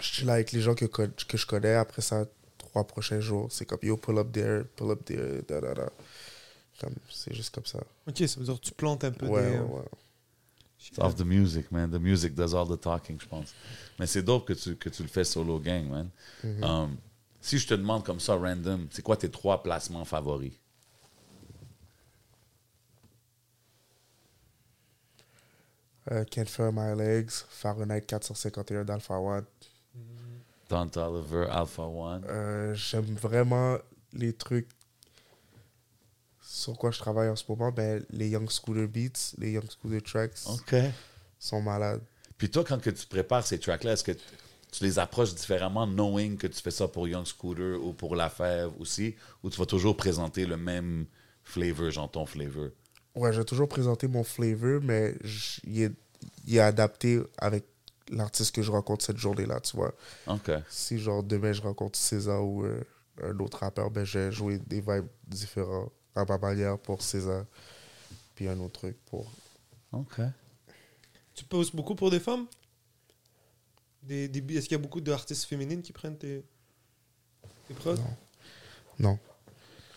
je 0.00 0.06
suis 0.06 0.24
là 0.24 0.34
avec 0.34 0.52
les 0.52 0.60
gens 0.60 0.74
que, 0.74 0.84
que 0.86 1.36
je 1.36 1.46
connais. 1.46 1.74
Après 1.74 2.02
ça, 2.02 2.24
trois 2.58 2.84
prochains 2.84 3.20
jours, 3.20 3.48
c'est 3.50 3.64
comme 3.64 3.80
yo, 3.82 3.96
pull 3.96 4.18
up 4.18 4.30
there, 4.32 4.64
pull 4.76 4.90
up 4.90 5.04
there, 5.04 5.42
da 5.48 5.60
da 5.60 5.74
da. 5.74 5.90
C'est 7.10 7.34
juste 7.34 7.54
comme 7.54 7.66
ça. 7.66 7.80
Ok, 8.06 8.16
ça 8.18 8.38
veut 8.40 8.46
dire 8.46 8.54
que 8.54 8.64
tu 8.64 8.72
plantes 8.72 9.04
un 9.04 9.10
peu 9.10 9.26
Ouais, 9.26 9.42
des. 9.42 9.58
ouais, 9.58 9.58
euh. 9.58 9.96
It's 10.80 10.98
off 10.98 11.14
the 11.14 11.24
music, 11.26 11.70
man. 11.70 11.90
The 11.90 12.00
music 12.00 12.34
does 12.34 12.54
all 12.54 12.66
the 12.66 12.80
talking, 12.80 13.20
je 13.20 13.26
pense. 13.26 13.52
Mais 13.98 14.06
c'est 14.06 14.22
dope 14.22 14.46
que 14.46 14.54
tu, 14.54 14.76
que 14.76 14.88
tu 14.88 15.02
le 15.02 15.08
fais 15.08 15.24
solo 15.24 15.58
gang, 15.58 15.86
man. 15.90 16.08
Mhm. 16.42 16.64
Um, 16.64 16.96
si 17.42 17.58
je 17.58 17.66
te 17.66 17.74
demande 17.74 18.02
comme 18.04 18.20
ça, 18.20 18.34
random, 18.34 18.86
c'est 18.90 19.02
quoi 19.02 19.16
tes 19.16 19.30
trois 19.30 19.62
placements 19.62 20.06
favoris? 20.06 20.52
Euh, 26.10 26.24
Can't 26.24 26.46
Feel 26.46 26.70
My 26.72 26.96
Legs, 26.96 27.30
Fahrenheit 27.48 28.02
451 28.02 28.84
d'Alpha 28.84 29.14
One. 29.18 29.44
Don 30.68 30.88
Toliver, 30.88 31.46
Alpha 31.50 31.82
One. 31.82 32.24
Euh, 32.28 32.74
J'aime 32.74 33.14
vraiment 33.16 33.76
les 34.12 34.32
trucs 34.32 34.68
sur 36.40 36.76
quoi 36.76 36.90
je 36.90 36.98
travaille 36.98 37.28
en 37.28 37.36
ce 37.36 37.44
moment. 37.48 37.70
Ben, 37.72 38.04
les 38.10 38.28
Young 38.28 38.50
Scooter 38.50 38.86
Beats, 38.88 39.34
les 39.38 39.52
Young 39.52 39.68
Scooter 39.70 40.02
Tracks 40.02 40.38
OK. 40.48 40.74
sont 41.38 41.62
malades. 41.62 42.02
Puis 42.36 42.50
toi, 42.50 42.64
quand 42.64 42.80
que 42.80 42.90
tu 42.90 43.06
prépares 43.06 43.46
ces 43.46 43.58
tracks-là, 43.58 43.92
est-ce 43.92 44.04
que 44.04 44.12
tu 44.12 44.84
les 44.84 44.98
approches 44.98 45.34
différemment, 45.34 45.86
knowing 45.86 46.36
que 46.36 46.46
tu 46.46 46.60
fais 46.60 46.70
ça 46.70 46.88
pour 46.88 47.06
Young 47.08 47.26
Scooter 47.26 47.82
ou 47.84 47.92
pour 47.92 48.16
La 48.16 48.30
Fève 48.30 48.70
aussi, 48.78 49.14
ou 49.42 49.50
tu 49.50 49.58
vas 49.58 49.66
toujours 49.66 49.96
présenter 49.96 50.46
le 50.46 50.56
même 50.56 51.06
flavor, 51.42 51.90
genre 51.90 52.10
ton 52.10 52.26
flavor? 52.26 52.68
Ouais, 53.14 53.32
j'ai 53.32 53.44
toujours 53.44 53.68
présenté 53.68 54.06
mon 54.08 54.24
flavor, 54.24 54.80
mais 54.82 55.14
il 55.64 55.82
est, 55.82 55.92
il 56.46 56.56
est 56.56 56.60
adapté 56.60 57.20
avec 57.38 57.64
l'artiste 58.10 58.54
que 58.54 58.62
je 58.62 58.70
rencontre 58.70 59.04
cette 59.04 59.16
journée-là, 59.16 59.60
tu 59.60 59.76
vois. 59.76 59.94
OK. 60.26 60.50
Si, 60.68 60.98
genre, 60.98 61.22
demain, 61.22 61.52
je 61.52 61.62
rencontre 61.62 61.98
César 61.98 62.44
ou 62.44 62.64
euh, 62.64 62.82
un 63.22 63.38
autre 63.38 63.58
rappeur, 63.58 63.90
ben, 63.90 64.04
j'ai 64.04 64.30
joué 64.30 64.58
des 64.58 64.80
vibes 64.80 65.08
différents 65.26 65.90
à 66.14 66.24
ma 66.24 66.38
manière 66.38 66.78
pour 66.78 67.02
César. 67.02 67.44
Puis 68.34 68.48
un 68.48 68.58
autre 68.60 68.80
truc 68.80 68.96
pour... 69.06 69.30
OK. 69.92 70.20
Tu 71.34 71.44
poses 71.44 71.72
beaucoup 71.72 71.94
pour 71.94 72.10
des 72.10 72.20
femmes? 72.20 72.46
Des, 74.02 74.28
des, 74.28 74.56
Est-ce 74.56 74.68
qu'il 74.68 74.76
y 74.76 74.80
a 74.80 74.82
beaucoup 74.82 75.00
d'artistes 75.00 75.44
féminines 75.44 75.82
qui 75.82 75.92
prennent 75.92 76.16
tes, 76.16 76.44
tes 77.68 77.74
prods? 77.74 77.96
Non. 77.96 78.16
Non. 78.98 79.18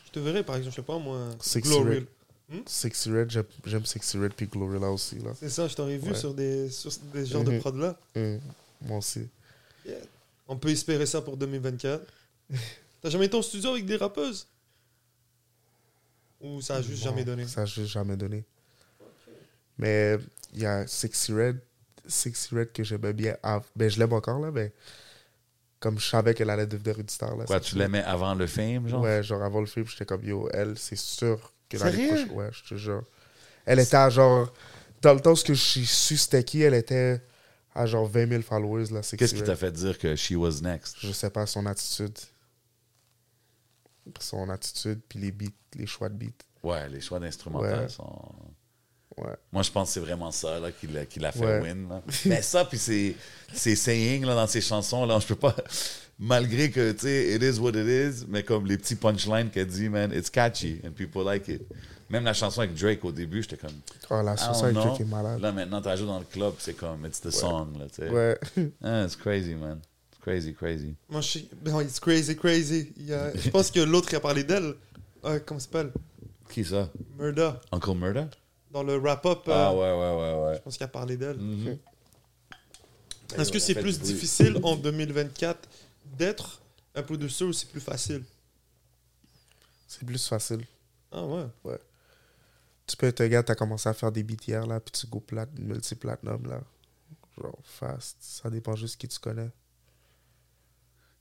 Je 0.05 0.11
te 0.11 0.19
verrais, 0.19 0.43
par 0.43 0.55
exemple, 0.55 0.75
je 0.75 0.81
sais 0.81 0.85
pas 0.85 0.99
moi. 0.99 1.29
Sexy 1.39 1.69
Glory. 1.69 2.05
Red. 2.51 2.67
Sexy 2.69 3.09
Red, 3.11 3.29
j'aime- 3.65 3.85
Sexy 3.85 4.17
Red 4.17 4.33
puis 4.33 4.47
Glorilla 4.47 4.89
aussi, 4.91 5.15
là. 5.19 5.31
C'est 5.39 5.49
ça, 5.49 5.67
je 5.67 5.75
t'aurais 5.75 5.97
vu 5.97 6.09
Ouais. 6.11 6.15
sur 6.15 6.33
des, 6.33 6.69
sur 6.69 6.91
des 7.13 7.25
genres 7.25 7.43
de 7.43 7.51
Mhm. 7.51 7.59
prods-là. 7.59 7.97
Hum, 8.15 8.39
moi 8.81 8.97
aussi. 8.97 9.27
On 10.47 10.57
peut 10.57 10.69
espérer 10.69 11.05
ça 11.05 11.21
pour 11.21 11.37
2024. 11.37 12.05
T'as 13.01 13.09
jamais 13.09 13.25
été 13.25 13.35
en 13.37 13.41
studio 13.41 13.71
avec 13.71 13.85
des 13.85 13.95
rappeuses? 13.95 14.45
Ou 16.41 16.61
ça 16.61 16.75
a 16.75 16.81
juste 16.81 17.03
Non, 17.05 17.11
jamais 17.11 17.23
donné? 17.23 17.47
Ça 17.47 17.61
a 17.61 17.65
juste 17.65 17.87
jamais 17.91 18.17
donné. 18.17 18.43
Mais 19.77 20.17
il 20.53 20.61
y 20.61 20.65
a 20.65 20.85
Sexy 20.85 21.31
Red, 21.33 21.59
Sexy 22.05 22.53
Red 22.53 22.71
que 22.73 22.83
j'aimais 22.83 23.13
bien. 23.13 23.37
av- 23.41 23.63
Ben, 23.75 23.89
je 23.89 23.97
l'aime 23.97 24.11
encore, 24.13 24.39
là, 24.39 24.51
mais 24.51 24.73
comme 25.79 25.97
je 25.99 26.07
savais 26.09 26.33
qu'elle 26.33 26.49
allait 26.49 26.67
devenir 26.67 26.99
une 26.99 27.07
star. 27.09 27.35
Là, 27.37 27.45
Quoi, 27.45 27.59
tu 27.61 27.77
l'aimais 27.77 28.03
avant 28.03 28.35
le 28.35 28.45
fame, 28.47 28.87
genre? 28.89 29.01
Ouais, 29.01 29.23
genre 29.23 29.41
avant 29.41 29.61
le 29.61 29.65
film, 29.65 29.87
j'étais 29.87 30.05
comme 30.05 30.23
yo, 30.23 30.49
elle, 30.53 30.77
c'est 30.77 30.97
sûr 30.97 31.52
que 31.77 31.83
l'année 31.83 32.07
Sérieux? 32.09 32.25
prochaine. 32.27 32.31
Ouais, 32.37 32.49
je 32.51 32.63
te 32.69 32.75
jure. 32.75 33.03
Elle 33.65 33.79
était 33.79 33.95
à 33.97 34.09
genre. 34.09 34.51
Dans 35.01 35.13
le 35.13 35.19
temps 35.19 35.33
où 35.33 35.35
j'ai 35.35 35.55
su 35.55 36.17
c'était 36.17 36.43
qui, 36.43 36.61
elle 36.61 36.73
était 36.73 37.21
à 37.75 37.85
genre 37.85 38.07
20 38.07 38.29
000 38.29 38.41
followers, 38.41 38.85
Qu'est-ce 39.17 39.33
qui 39.35 39.43
t'a 39.43 39.55
fait 39.55 39.71
dire 39.71 39.97
que 39.97 40.15
she 40.15 40.31
was 40.31 40.61
next? 40.61 40.97
Je 40.99 41.11
sais 41.11 41.29
pas, 41.29 41.45
son 41.45 41.65
attitude. 41.65 42.17
Son 44.19 44.49
attitude, 44.49 45.01
puis 45.07 45.19
les 45.19 45.31
beats, 45.31 45.47
les 45.75 45.85
choix 45.87 46.09
de 46.09 46.15
beats. 46.15 46.43
Ouais, 46.61 46.87
les 46.89 47.01
choix 47.01 47.19
d'instrumental 47.19 47.81
Ouais. 47.83 47.89
sont... 47.89 48.31
Ouais. 49.17 49.35
Moi, 49.51 49.61
je 49.63 49.71
pense 49.71 49.89
que 49.89 49.93
c'est 49.93 49.99
vraiment 49.99 50.31
ça 50.31 50.59
là, 50.59 50.71
qui 50.71 50.87
l'a 51.19 51.31
fait 51.31 51.39
Ouais. 51.45 51.61
win. 51.61 51.87
Là. 51.87 52.01
Mais 52.25 52.41
ça, 52.41 52.65
puis 52.65 52.77
c'est 52.77 53.15
c'est 53.53 53.75
saying 53.75 54.25
là, 54.25 54.33
dans 54.35 54.47
ses 54.47 54.61
chansons, 54.61 55.05
là, 55.05 55.19
je 55.19 55.27
peux 55.27 55.35
pas... 55.35 55.55
Malgré 56.19 56.69
que, 56.71 56.91
tu 56.91 56.99
sais, 56.99 57.35
it 57.35 57.41
is 57.43 57.59
what 57.59 57.71
it 57.71 57.87
is, 57.87 58.25
mais 58.29 58.43
comme 58.43 58.65
les 58.65 58.77
petits 58.77 58.95
punchlines 58.95 59.49
qu'elle 59.49 59.67
dit, 59.67 59.89
man, 59.89 60.11
it's 60.13 60.29
catchy 60.29 60.79
and 60.85 60.91
people 60.91 61.23
like 61.23 61.47
it. 61.47 61.61
Même 62.09 62.23
la 62.25 62.33
chanson 62.33 62.61
avec 62.61 62.75
Drake 62.75 63.03
au 63.03 63.11
début, 63.11 63.41
j'étais 63.41 63.57
comme... 63.57 63.71
Oh, 64.11 64.21
la 64.21 64.35
don't 64.35 64.63
avec. 64.63 64.73
Drake 64.75 65.01
est 65.01 65.05
malade. 65.05 65.41
Là, 65.41 65.51
maintenant, 65.51 65.81
tu 65.81 65.97
joué 65.97 66.05
dans 66.05 66.19
le 66.19 66.25
club, 66.25 66.53
c'est 66.59 66.75
comme, 66.75 67.05
it's 67.05 67.19
the 67.19 67.31
song, 67.31 67.77
là, 67.79 67.85
tu 67.89 68.03
sais. 68.03 68.09
Ouais. 68.09 68.37
Ah, 68.83 69.03
it's 69.05 69.15
crazy, 69.15 69.55
man. 69.55 69.79
It's 70.11 70.21
crazy, 70.21 70.53
crazy. 70.53 70.93
Moi, 71.09 71.21
je 71.21 71.27
sais- 71.39 71.45
Non, 71.65 71.81
it's 71.81 71.99
crazy, 71.99 72.35
crazy. 72.35 72.93
Il 72.97 73.07
y 73.07 73.13
a- 73.13 73.35
Je 73.35 73.49
pense 73.49 73.71
que 73.71 73.79
l'autre 73.79 74.07
qui 74.07 74.15
a 74.15 74.19
parlé 74.19 74.43
d'elle, 74.43 74.75
euh, 75.25 75.39
comment 75.45 75.59
ça 75.59 75.65
s'appelle? 75.65 75.91
Qui 76.49 76.63
ça? 76.63 76.89
Murda. 77.17 77.59
Uncle 77.71 77.95
Murder? 77.95 78.25
Dans 78.71 78.83
le 78.83 78.97
wrap-up, 78.97 79.39
euh, 79.47 79.51
Ah, 79.53 79.73
ouais, 79.73 79.79
ouais, 79.79 79.89
ouais, 79.89 80.45
ouais. 80.49 80.55
je 80.57 80.61
pense 80.61 80.77
qu'il 80.77 80.83
a 80.83 80.87
parlé 80.87 81.17
d'elle. 81.17 81.37
Est-ce 83.35 83.49
que 83.49 83.53
Ouais, 83.55 83.59
c'est 83.59 83.75
plus 83.75 83.99
difficile 83.99 84.57
en 84.61 84.75
2024 84.75 85.67
d'être 86.15 86.61
un 86.95 87.03
producer 87.03 87.43
ou 87.43 87.53
c'est 87.53 87.69
plus 87.69 87.81
facile 87.81 88.23
C'est 89.87 90.05
plus 90.05 90.27
facile. 90.27 90.65
Ah 91.11 91.25
ouais. 91.25 91.77
Tu 92.85 92.97
peux 92.97 93.07
être 93.07 93.21
un 93.21 93.27
gars, 93.27 93.43
t'as 93.43 93.55
commencé 93.55 93.87
à 93.87 93.93
faire 93.93 94.11
des 94.11 94.23
beats 94.23 94.43
hier, 94.47 94.65
là, 94.65 94.79
puis 94.79 94.91
tu 94.91 95.07
go 95.07 95.19
plat, 95.19 95.45
multi-platinum, 95.57 96.47
là. 96.47 96.61
Genre, 97.41 97.57
fast. 97.63 98.17
Ça 98.19 98.49
dépend 98.49 98.75
juste 98.75 98.97
qui 98.97 99.07
tu 99.07 99.19
connais. 99.19 99.49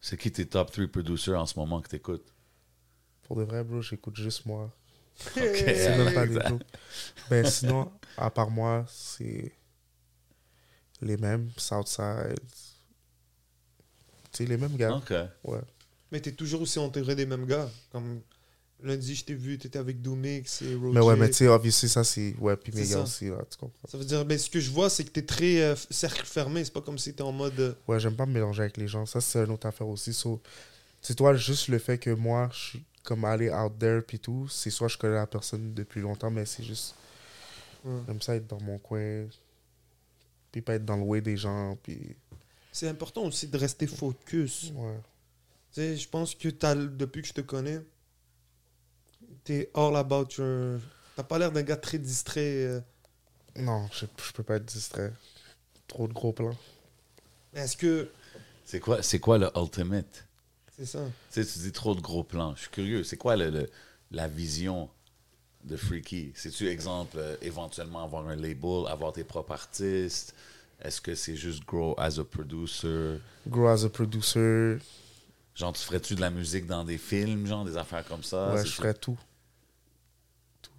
C'est 0.00 0.16
qui 0.16 0.32
tes 0.32 0.46
top 0.46 0.72
3 0.72 0.88
producers 0.88 1.38
en 1.40 1.46
ce 1.46 1.58
moment 1.58 1.80
que 1.80 1.88
t'écoutes? 1.88 2.26
Pour 3.22 3.36
de 3.36 3.44
vrai, 3.44 3.62
bro, 3.62 3.80
j'écoute 3.80 4.16
juste 4.16 4.44
moi. 4.46 4.70
Ok. 5.26 5.34
C'est 5.36 5.96
même 5.96 6.12
pas 6.14 6.26
des 6.26 6.34
Exact. 6.36 6.48
jokes. 6.48 6.62
Ben, 7.30 7.46
sinon, 7.46 7.92
à 8.16 8.30
part 8.30 8.50
moi, 8.50 8.84
c'est 8.88 9.52
les 11.02 11.16
mêmes, 11.18 11.50
Southside. 11.56 12.40
Tu 14.32 14.38
sais, 14.44 14.46
les 14.46 14.56
mêmes 14.56 14.76
gars. 14.76 14.94
OK. 14.96 15.12
Ouais. 15.44 15.60
Mais 16.10 16.20
t'es 16.20 16.32
toujours 16.32 16.62
aussi 16.62 16.78
entouré 16.78 17.14
des 17.14 17.26
mêmes 17.26 17.46
gars. 17.46 17.68
Comme 17.90 18.20
lundi, 18.82 19.14
je 19.14 19.24
t'ai 19.24 19.34
vu, 19.34 19.58
t'étais 19.58 19.78
avec 19.78 20.02
Doomix 20.02 20.62
et 20.62 20.74
Roger. 20.74 20.92
Mais 20.94 21.00
ouais, 21.00 21.16
mais 21.16 21.28
tu 21.28 21.36
sais, 21.36 21.48
obviously, 21.48 21.88
ça, 21.88 22.02
c'est. 22.04 22.34
Ouais, 22.38 22.56
puis 22.56 22.72
mes 22.72 22.84
C'est 22.84 22.90
gars 22.94 22.96
ça. 22.98 23.02
aussi, 23.04 23.28
là, 23.28 23.38
tu 23.50 23.56
comprends. 23.56 23.88
Ça 23.88 23.96
veut 23.98 24.04
dire, 24.04 24.24
mais 24.26 24.38
ce 24.38 24.50
que 24.50 24.58
je 24.60 24.70
vois, 24.70 24.90
c'est 24.90 25.04
que 25.04 25.10
t'es 25.10 25.22
très 25.22 25.62
euh, 25.62 25.76
cercle 25.90 26.24
fermé. 26.26 26.64
C'est 26.64 26.72
pas 26.72 26.80
comme 26.80 26.98
si 26.98 27.14
t'es 27.14 27.22
en 27.22 27.32
mode. 27.32 27.58
euh, 27.60 27.74
Ouais, 27.86 28.00
j'aime 28.00 28.16
pas 28.16 28.26
me 28.26 28.32
mélanger 28.32 28.62
avec 28.62 28.76
les 28.76 28.88
gens. 28.88 29.06
Ça, 29.06 29.20
c'est 29.20 29.38
une 29.44 29.52
autre 29.52 29.66
affaire 29.66 29.88
aussi. 29.88 30.12
So, 30.12 30.40
c'est 31.00 31.14
toi, 31.14 31.34
juste 31.34 31.68
le 31.68 31.78
fait 31.78 31.98
que 31.98 32.10
moi, 32.10 32.48
je 32.52 32.58
suis 32.58 32.84
comme 33.04 33.24
aller 33.24 33.50
out 33.50 33.72
there 33.78 34.00
puis 34.02 34.18
tout, 34.20 34.46
c'est 34.48 34.70
soit 34.70 34.86
je 34.88 34.96
connais 34.96 35.14
la 35.16 35.26
personne 35.26 35.74
depuis 35.74 36.00
longtemps, 36.00 36.30
mais 36.30 36.44
c'est 36.46 36.62
juste. 36.62 36.94
Ouais. 37.84 38.00
J'aime 38.06 38.20
ça 38.22 38.36
être 38.36 38.46
dans 38.46 38.60
mon 38.60 38.78
coin, 38.78 39.24
puis 40.52 40.60
pas 40.60 40.74
être 40.74 40.84
dans 40.84 40.96
le 40.96 41.02
way 41.02 41.20
des 41.20 41.36
gens, 41.36 41.76
puis. 41.82 42.14
C'est 42.72 42.88
important 42.88 43.22
aussi 43.24 43.48
de 43.48 43.58
rester 43.58 43.86
focus. 43.86 44.72
Ouais. 44.74 44.96
Tu 45.72 45.80
sais, 45.80 45.96
je 45.96 46.08
pense 46.08 46.34
que 46.34 46.48
t'as, 46.48 46.74
depuis 46.74 47.22
que 47.22 47.28
je 47.28 47.34
te 47.34 47.40
connais, 47.42 47.80
t'es 49.44 49.70
all 49.74 49.96
about 49.96 50.28
your. 50.38 50.80
T'as 51.16 51.22
pas 51.22 51.38
l'air 51.38 51.52
d'un 51.52 51.62
gars 51.62 51.76
très 51.76 51.98
distrait. 51.98 52.64
euh. 52.64 52.80
Non, 53.56 53.86
je, 53.92 54.06
je 54.24 54.32
peux 54.32 54.42
pas 54.42 54.56
être 54.56 54.64
distrait. 54.64 55.12
Trop 55.86 56.08
de 56.08 56.12
gros 56.14 56.32
plans. 56.32 56.56
Est-ce 57.54 57.76
que. 57.76 58.10
C'est 58.64 58.80
quoi, 58.80 59.02
c'est 59.02 59.18
quoi 59.18 59.36
le 59.38 59.50
ultimate? 59.56 60.26
C'est 60.76 60.86
ça. 60.86 61.04
Tu 61.32 61.44
sais, 61.44 61.52
tu 61.52 61.58
dis 61.58 61.72
trop 61.72 61.94
de 61.94 62.00
gros 62.00 62.24
plans. 62.24 62.54
Je 62.56 62.62
suis 62.62 62.70
curieux. 62.70 63.04
C'est 63.04 63.18
quoi 63.18 63.36
le, 63.36 63.50
le- 63.50 63.70
la 64.10 64.26
vision 64.28 64.88
de 65.64 65.76
Freaky? 65.76 66.32
C'est-tu, 66.34 66.68
exemple, 66.68 67.18
euh, 67.18 67.36
éventuellement 67.42 68.02
avoir 68.02 68.26
un 68.28 68.36
label, 68.36 68.86
avoir 68.88 69.12
tes 69.12 69.24
propres 69.24 69.52
artistes? 69.52 70.34
Est-ce 70.82 71.00
que 71.00 71.14
c'est 71.14 71.36
juste 71.36 71.64
grow 71.64 71.94
as 71.98 72.18
a 72.18 72.24
producer? 72.24 73.18
Grow 73.46 73.68
as 73.68 73.84
a 73.84 73.88
producer. 73.88 74.78
Genre, 75.54 75.72
tu 75.72 75.82
ferais-tu 75.82 76.14
de 76.14 76.20
la 76.20 76.30
musique 76.30 76.66
dans 76.66 76.84
des 76.84 76.98
films, 76.98 77.46
genre, 77.46 77.64
des 77.64 77.76
affaires 77.76 78.04
comme 78.06 78.22
ça? 78.22 78.54
ouais, 78.54 78.64
je 78.66 78.72
ferais 78.72 78.94
tout. 78.94 79.18
Tout. 80.60 80.70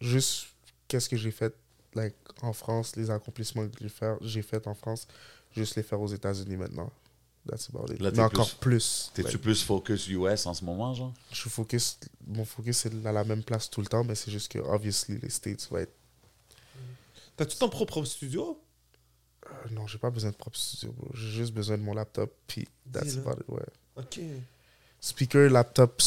Juste, 0.00 0.46
qu'est-ce 0.88 1.08
que 1.08 1.16
j'ai 1.16 1.30
fait 1.30 1.54
like, 1.94 2.14
en 2.42 2.52
France, 2.52 2.96
les 2.96 3.10
accomplissements 3.10 3.66
que 3.68 3.84
j'ai 4.22 4.42
fait, 4.42 4.66
en 4.66 4.74
France, 4.74 5.06
juste 5.54 5.76
les 5.76 5.82
faire 5.82 6.00
aux 6.00 6.08
États-Unis 6.08 6.56
maintenant. 6.56 6.90
That's 7.48 7.68
about 7.70 7.92
it. 7.92 8.00
Là, 8.00 8.10
Mais 8.12 8.20
encore 8.20 8.54
plus. 8.56 9.10
T'es-tu 9.14 9.32
Like, 9.32 9.42
plus 9.42 9.62
focus 9.62 10.08
US 10.08 10.46
en 10.46 10.54
ce 10.54 10.64
moment, 10.64 10.94
genre? 10.94 11.12
je 11.32 11.36
suis 11.36 11.50
focus, 11.50 11.98
mon 12.26 12.44
focus 12.44 12.78
c'est 12.78 13.06
à 13.06 13.12
la 13.12 13.24
même 13.24 13.42
place 13.42 13.68
tout 13.70 13.80
le 13.80 13.86
temps, 13.86 14.04
mais 14.04 14.14
c'est 14.14 14.30
juste 14.30 14.52
que, 14.52 14.58
obviously, 14.58 15.18
les 15.18 15.30
States 15.30 15.66
vont 15.70 15.78
être. 15.78 15.92
T'as-tu 17.40 17.56
ton 17.56 17.70
propre 17.70 18.04
studio? 18.04 18.60
Euh, 19.46 19.50
non, 19.70 19.86
j'ai 19.86 19.96
pas 19.96 20.10
besoin 20.10 20.30
de 20.30 20.36
propre 20.36 20.58
studio, 20.58 20.92
bro. 20.92 21.08
J'ai 21.14 21.30
juste 21.30 21.54
besoin 21.54 21.78
de 21.78 21.82
mon 21.82 21.94
laptop, 21.94 22.30
puis 22.46 22.68
that's 22.92 23.16
about 23.16 23.40
it, 23.40 23.48
ouais. 23.48 23.62
Ok. 23.96 24.20
Speaker, 25.00 25.48
laptop, 25.48 26.02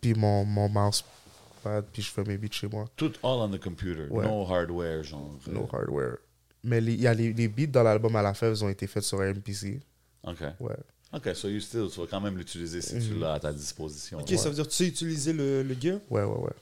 puis 0.00 0.14
mon, 0.14 0.44
mon 0.44 0.68
mousepad, 0.68 1.84
puis 1.92 2.00
je 2.02 2.10
fais 2.12 2.22
mes 2.22 2.38
beats 2.38 2.52
chez 2.52 2.68
moi. 2.68 2.84
Tout 2.94 3.12
all 3.24 3.40
on 3.40 3.50
the 3.50 3.58
computer. 3.60 4.06
Ouais. 4.08 4.24
No 4.24 4.44
hardware, 4.46 5.02
genre. 5.02 5.32
No 5.48 5.68
hardware. 5.72 6.18
Mais 6.62 6.80
les- 6.80 6.94
il 6.94 7.00
y 7.00 7.08
a 7.08 7.14
les, 7.14 7.32
les 7.32 7.48
beats 7.48 7.66
dans 7.66 7.82
l'album 7.82 8.14
à 8.14 8.22
la 8.22 8.32
fève, 8.34 8.52
ils 8.54 8.64
ont 8.64 8.68
été 8.68 8.86
faits 8.86 9.02
sur 9.02 9.20
un 9.20 9.30
MPC. 9.34 9.80
OK. 10.22 10.40
Ouais. 10.60 10.76
Ok, 11.12 11.34
so 11.34 11.48
you 11.48 11.58
still, 11.58 11.88
tu 11.92 11.98
vas 11.98 12.06
quand 12.06 12.20
même 12.20 12.36
l'utiliser 12.38 12.80
si 12.82 13.00
tu 13.00 13.14
l'as 13.18 13.32
à 13.32 13.40
ta 13.40 13.52
disposition. 13.52 14.18
Ok, 14.20 14.28
Ouais. 14.30 14.36
ça 14.36 14.48
veut 14.48 14.54
dire 14.54 14.64
que 14.64 14.70
tu 14.70 14.76
sais 14.76 14.86
utiliser 14.86 15.32
le, 15.32 15.64
le 15.64 15.74
gear 15.74 15.98
Ouais, 16.08 16.22
ouais, 16.22 16.38
ouais. 16.38 16.52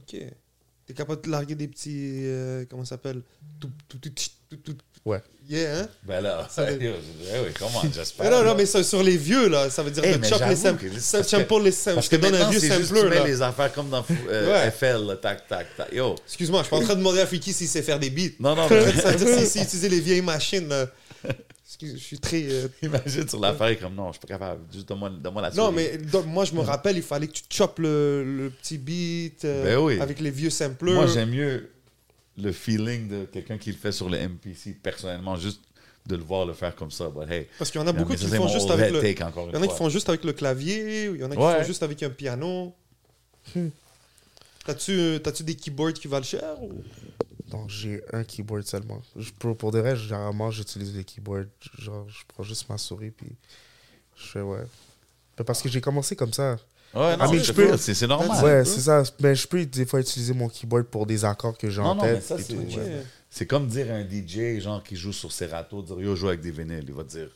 Ok. 0.00 0.22
T'es 0.86 0.92
capable 0.94 1.22
de 1.22 1.30
larguer 1.30 1.54
des 1.54 1.68
petits. 1.68 2.20
euh, 2.24 2.64
comment 2.68 2.84
ça 2.84 2.90
s'appelle? 2.90 3.22
Tout, 3.60 3.70
tout, 3.88 3.98
tout, 3.98 4.10
tout, 4.50 4.56
tout, 4.56 4.76
Ouais. 5.06 5.20
Yeah, 5.48 5.80
hein? 5.80 5.88
Ben 6.04 6.22
là, 6.22 6.46
Ça 6.50 6.64
veut- 6.64 6.82
yo, 6.82 6.92
eh 6.94 7.38
oui, 7.40 7.52
comment, 7.58 7.82
j'espère. 7.94 8.30
Non, 8.30 8.42
non, 8.42 8.54
mais 8.54 8.64
ça, 8.64 8.82
sur 8.82 9.02
les 9.02 9.18
vieux, 9.18 9.48
là, 9.50 9.68
ça 9.68 9.82
veut 9.82 9.90
dire 9.90 10.02
Eh, 10.06 10.16
de 10.16 10.24
chop 10.24 10.40
les 10.48 10.56
samples. 10.56 10.88
que- 10.88 10.98
Ça 10.98 11.18
parce 11.18 11.30
que- 11.30 11.36
sample 11.42 11.62
les 11.62 11.72
samples. 11.72 11.94
Parce 11.96 12.06
Je 12.06 12.10
que 12.10 12.16
te 12.16 12.20
donne 12.22 12.34
un 12.36 12.48
vieux 12.50 12.60
sampler, 12.60 12.86
tu 12.86 12.94
mets 13.08 13.14
là. 13.16 13.24
les 13.26 13.42
affaires 13.42 13.70
comme 13.74 13.90
dans 13.90 14.04
euh, 14.30 14.50
Ouais. 14.64 14.70
FL, 14.70 15.06
là, 15.06 15.16
tac, 15.16 15.46
tac, 15.46 15.66
tac. 15.76 15.92
Yo, 15.92 16.14
Excuse-moi, 16.26 16.60
je 16.60 16.64
suis 16.64 16.70
pas 16.70 16.76
en 16.78 16.82
train 16.82 16.94
de 16.94 16.98
demander 17.00 17.20
à 17.20 17.26
Fiki 17.26 17.52
s'il 17.52 17.68
sait 17.68 17.82
faire 17.82 17.98
des 17.98 18.08
beats. 18.08 18.32
non, 18.40 18.56
non, 18.56 18.66
mais 18.70 18.92
Ça 19.02 19.10
veut 19.10 19.18
dire 19.24 19.38
s'il 19.38 19.46
sait 19.46 19.62
utiliser 19.62 19.88
les 19.90 20.00
vieilles 20.00 20.22
machines. 20.22 20.68
là. 20.68 20.86
Excuse, 21.74 21.94
je 21.98 22.04
suis 22.04 22.18
très. 22.18 22.44
euh, 22.44 22.68
imagine 22.82 23.28
sur 23.28 23.40
l'affaire, 23.40 23.78
comme 23.80 23.94
non, 23.94 24.08
je 24.08 24.12
suis 24.12 24.20
pas 24.20 24.28
capable. 24.28 24.60
Juste 24.72 24.88
donne-moi 24.88 25.10
donne 25.10 25.34
la 25.42 25.50
Non, 25.50 25.72
mais 25.72 25.98
donc, 25.98 26.26
moi, 26.26 26.44
je 26.44 26.54
me 26.54 26.60
rappelle, 26.60 26.96
il 26.96 27.02
fallait 27.02 27.26
que 27.26 27.32
tu 27.32 27.42
choppes 27.50 27.80
le, 27.80 28.22
le 28.24 28.50
petit 28.50 28.78
beat 28.78 29.44
euh, 29.44 29.64
Ben 29.64 29.78
oui. 29.78 30.00
avec 30.00 30.20
les 30.20 30.30
vieux 30.30 30.50
samplers. 30.50 30.94
Moi, 30.94 31.06
j'aime 31.08 31.30
mieux 31.30 31.70
le 32.36 32.52
feeling 32.52 33.08
de 33.08 33.24
quelqu'un 33.24 33.58
qui 33.58 33.70
le 33.72 33.76
fait 33.76 33.92
sur 33.92 34.08
le 34.08 34.18
MPC, 34.18 34.76
personnellement, 34.82 35.36
juste 35.36 35.62
de 36.06 36.14
le 36.16 36.22
voir 36.22 36.46
le 36.46 36.52
faire 36.52 36.76
comme 36.76 36.90
ça. 36.92 37.08
But 37.08 37.28
hey, 37.30 37.48
Parce 37.58 37.70
qu'il 37.72 37.80
y 37.80 37.84
en 37.84 37.86
a 37.88 37.92
beaucoup 37.92 38.14
qui 38.14 38.26
font 38.28 38.48
juste 38.48 38.70
avec 38.70 38.92
le. 38.92 39.04
Il 39.04 39.18
y 39.18 39.56
en 39.56 39.62
a 39.62 39.66
qui 39.66 39.76
font 39.76 39.88
juste 39.88 40.08
avec 40.08 40.22
le 40.24 40.32
clavier, 40.32 41.06
il 41.06 41.20
y 41.20 41.24
en 41.24 41.30
a 41.30 41.34
qui 41.34 41.42
Ouais. 41.42 41.58
font 41.58 41.64
juste 41.64 41.82
avec 41.82 42.02
un 42.04 42.10
piano. 42.10 42.72
T'as-tu 44.64 45.18
t'as-tu 45.22 45.42
des 45.42 45.54
keyboards 45.54 45.92
qui 45.94 46.08
valent 46.08 46.24
cher 46.24 46.62
ou... 46.62 46.72
J'ai 47.68 48.02
un 48.12 48.24
keyboard 48.24 48.64
seulement. 48.66 49.00
Je, 49.16 49.30
pour, 49.32 49.56
pour 49.56 49.70
de 49.72 49.78
vrai, 49.78 49.96
généralement, 49.96 50.50
j'utilise 50.50 50.94
les 50.94 51.04
keyboards. 51.04 51.46
Genre, 51.78 52.08
je 52.08 52.22
prends 52.28 52.42
juste 52.42 52.68
ma 52.68 52.78
souris, 52.78 53.10
puis 53.10 53.28
je 54.16 54.26
fais, 54.26 54.40
ouais. 54.40 54.62
Mais 55.38 55.44
Parce 55.44 55.60
que 55.62 55.68
j'ai 55.68 55.80
commencé 55.80 56.14
comme 56.16 56.32
ça. 56.32 56.56
Ouais, 56.94 57.16
non, 57.16 57.24
Ah, 57.24 57.28
mais 57.32 57.38
je 57.40 57.52
peux- 57.52 57.76
c'est 57.76 58.06
normal. 58.06 58.44
Ouais, 58.44 58.64
c'est 58.64 58.80
ça. 58.82 59.02
Mais 59.20 59.34
je 59.34 59.48
peux 59.48 59.66
des 59.66 59.84
fois 59.84 60.00
utiliser 60.00 60.32
mon 60.32 60.48
keyboard 60.48 60.86
pour 60.86 61.06
des 61.06 61.24
accords 61.24 61.58
que 61.58 61.68
j'ai 61.68 61.80
en 61.80 61.96
tête. 61.96 62.22
c'est- 62.22 62.54
ouais. 62.54 63.46
Comme 63.46 63.66
dire 63.66 63.90
à 63.90 63.94
un 63.96 64.04
DJ, 64.08 64.60
genre, 64.60 64.80
qui 64.82 64.94
joue 64.94 65.12
sur 65.12 65.32
Serato, 65.32 65.82
dire 65.82 66.00
Yo, 66.00 66.14
joue 66.14 66.28
avec 66.28 66.40
des 66.40 66.52
vinyles. 66.52 66.84
Il 66.86 66.94
va 66.94 67.02
dire 67.02 67.30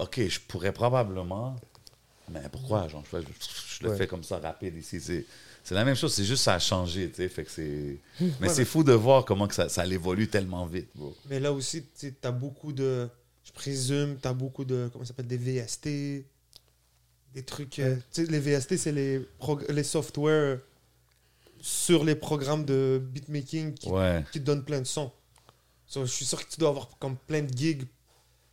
Ok, 0.00 0.20
je 0.26 0.40
pourrais 0.40 0.72
probablement, 0.72 1.54
mais 2.28 2.40
pourquoi? 2.50 2.88
Genre, 2.88 3.04
je, 3.12 3.18
je 3.20 3.84
le 3.84 3.90
Ouais. 3.90 3.96
fais 3.96 4.08
comme 4.08 4.24
ça 4.24 4.38
rapide 4.38 4.76
ici. 4.76 4.98
C'est, 5.64 5.74
la 5.74 5.84
même 5.84 5.94
chose, 5.96 6.12
c'est 6.12 6.24
juste 6.24 6.42
ça 6.42 6.54
a 6.54 6.58
changé, 6.58 7.08
tu 7.08 7.16
sais. 7.16 7.28
Fait 7.28 7.44
que 7.44 7.50
c'est... 7.50 7.98
Mais 8.40 8.48
c'est 8.48 8.64
fou 8.64 8.82
de 8.84 8.92
voir 8.92 9.24
comment 9.24 9.46
que 9.46 9.54
ça, 9.54 9.68
ça 9.68 9.86
évolue 9.86 10.28
tellement 10.28 10.66
vite, 10.66 10.88
bro. 10.94 11.14
Mais 11.30 11.38
là 11.40 11.52
aussi, 11.52 11.84
tu 11.98 12.12
t'as 12.14 12.32
beaucoup 12.32 12.72
de. 12.72 13.08
Je 13.44 13.52
présume, 13.52 14.16
t'as 14.20 14.32
beaucoup 14.32 14.64
de. 14.64 14.88
Comment 14.92 15.04
ça 15.04 15.08
s'appelle 15.08 15.26
Des 15.28 15.36
VST. 15.36 16.24
Des 17.34 17.42
trucs. 17.44 17.78
euh, 17.78 17.96
tu 18.12 18.24
sais, 18.26 18.30
les 18.30 18.40
VST, 18.40 18.76
c'est 18.76 18.92
les, 18.92 19.20
les 19.68 19.82
softwares 19.84 20.58
sur 21.60 22.04
les 22.04 22.14
programmes 22.16 22.64
de 22.64 23.00
beatmaking 23.02 23.74
qui, 23.74 23.88
Ouais. 23.88 24.24
qui 24.32 24.40
te 24.40 24.44
donnent 24.44 24.64
plein 24.64 24.80
de 24.80 24.86
sons. 24.86 25.12
So, 25.86 26.04
je 26.04 26.10
suis 26.10 26.24
sûr 26.24 26.44
que 26.44 26.50
tu 26.52 26.58
dois 26.58 26.70
avoir 26.70 26.88
comme 26.98 27.16
plein 27.16 27.42
de 27.42 27.56
gigs. 27.56 27.84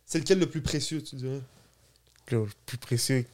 C'est 0.06 0.18
lequel 0.18 0.38
le 0.38 0.46
plus 0.48 0.60
précieux, 0.62 1.02
tu 1.02 1.16
dirais? 1.16 1.40
Le 2.30 2.46
plus 2.66 2.78
précieux, 2.78 3.26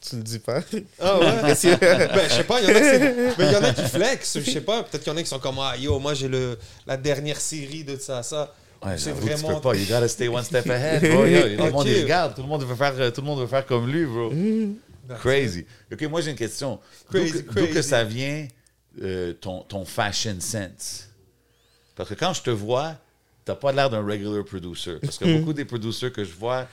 tu 0.00 0.16
le 0.16 0.22
dis 0.22 0.38
pas. 0.38 0.60
Ah 1.00 1.18
ouais? 1.18 1.26
Ben, 1.42 1.48
je 1.54 2.34
sais 2.34 2.44
pas, 2.44 2.60
il 2.60 2.68
y 2.68 2.72
en 2.72 2.76
a 2.76 2.80
qui 2.80 2.84
c'est- 2.86 3.36
ben, 3.36 3.46
il 3.48 3.52
y 3.52 3.56
en 3.56 3.62
a 3.64 3.72
qui 3.72 3.82
flex, 3.82 4.38
je 4.40 4.50
sais 4.50 4.60
pas. 4.60 4.82
Peut-être 4.82 5.02
qu'il 5.04 5.12
y 5.12 5.14
en 5.14 5.18
a 5.18 5.22
qui 5.22 5.28
sont 5.28 5.38
comme 5.38 5.58
Ah 5.60 5.76
yo, 5.76 5.98
moi 5.98 6.14
j'ai 6.14 6.28
le 6.28 6.58
la 6.86 6.96
dernière 6.96 7.40
série 7.40 7.84
de 7.84 7.96
ça, 7.96 8.22
ça. 8.22 8.54
Ouais, 8.84 8.98
C'est 8.98 9.06
j'avoue, 9.10 9.26
tu 9.26 9.32
vraiment- 9.34 9.54
peux 9.56 9.60
pas. 9.70 9.74
You 9.74 9.86
gotta 9.88 10.06
stay 10.08 10.28
one 10.28 10.44
step 10.44 10.68
ahead, 10.68 11.00
bro. 11.10 11.24
Yo, 11.26 11.40
tout 11.56 11.64
le 11.64 11.70
monde 11.70 11.86
regarde. 11.88 12.34
Tout 12.34 12.42
le 12.42 12.48
monde 12.48 12.62
veut 12.64 12.74
faire, 12.76 12.94
euh, 12.98 13.10
tout 13.10 13.20
le 13.22 13.26
monde 13.26 13.40
veut 13.40 13.46
faire 13.46 13.64
comme 13.66 13.90
lui, 13.90 14.04
bro. 14.04 14.30
Ben, 14.30 15.16
Crazy. 15.18 15.64
OK, 15.92 16.02
moi, 16.02 16.20
j'ai 16.20 16.30
une 16.32 16.36
question. 16.36 16.78
D'où 17.10 17.18
Crazy, 17.18 17.44
que, 17.72 17.80
ça 17.82 18.04
vient, 18.04 18.46
euh, 19.02 19.32
ton, 19.32 19.62
ton 19.62 19.84
fashion 19.84 20.36
sense? 20.40 21.08
Parce 21.94 22.10
que 22.10 22.14
quand 22.14 22.34
je 22.34 22.42
te 22.42 22.50
vois, 22.50 22.96
t'as 23.44 23.54
pas 23.54 23.72
l'air 23.72 23.88
d'un 23.88 24.04
regular 24.04 24.44
producer. 24.44 24.96
Parce 25.00 25.16
que 25.18 25.38
beaucoup 25.38 25.52
des 25.54 25.64
producers 25.64 26.12
que 26.12 26.22
je 26.24 26.32
vois, 26.34 26.66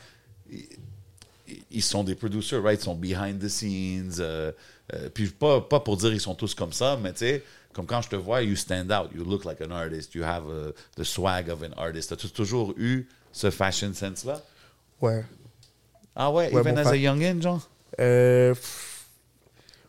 ils, 1.71 1.81
sont 1.83 2.03
des 2.03 2.15
producers, 2.15 2.61
right? 2.63 2.79
Ils 2.79 2.83
sont 2.83 2.95
behind 2.95 3.39
the 3.39 3.47
scenes. 3.49 4.15
euh, 4.19 4.51
euh, 4.93 5.09
puis 5.09 5.27
pas, 5.29 5.61
pas 5.61 5.79
pour 5.79 5.97
dire 5.97 6.13
ils 6.13 6.19
sont 6.21 6.35
tous 6.35 6.53
comme 6.55 6.73
ça, 6.73 6.97
mais 7.01 7.11
tu 7.13 7.19
sais, 7.19 7.43
comme 7.73 7.85
quand 7.85 8.01
je 8.01 8.09
te 8.09 8.15
vois, 8.15 8.41
you 8.43 8.55
stand 8.55 8.91
out. 8.91 9.09
You 9.15 9.23
look 9.23 9.45
like 9.45 9.61
an 9.61 9.71
artist. 9.71 10.13
You 10.15 10.23
have 10.23 10.43
uh, 10.47 10.71
the 10.95 11.03
swag 11.03 11.49
of 11.49 11.63
an 11.63 11.73
artist. 11.77 12.11
As-tu 12.11 12.29
toujours 12.29 12.73
eu 12.77 13.07
ce 13.31 13.49
fashion 13.49 13.93
sense-là? 13.93 14.41
Ouais. 15.01 15.23
Ah 16.15 16.31
ouais, 16.31 16.51
Ouais, 16.53 16.61
even 16.61 16.77
as 16.77 16.87
a 16.87 16.95
youngin, 16.95 17.41
genre? 17.41 17.67
Euh, 17.99 18.53
pff, 18.53 19.05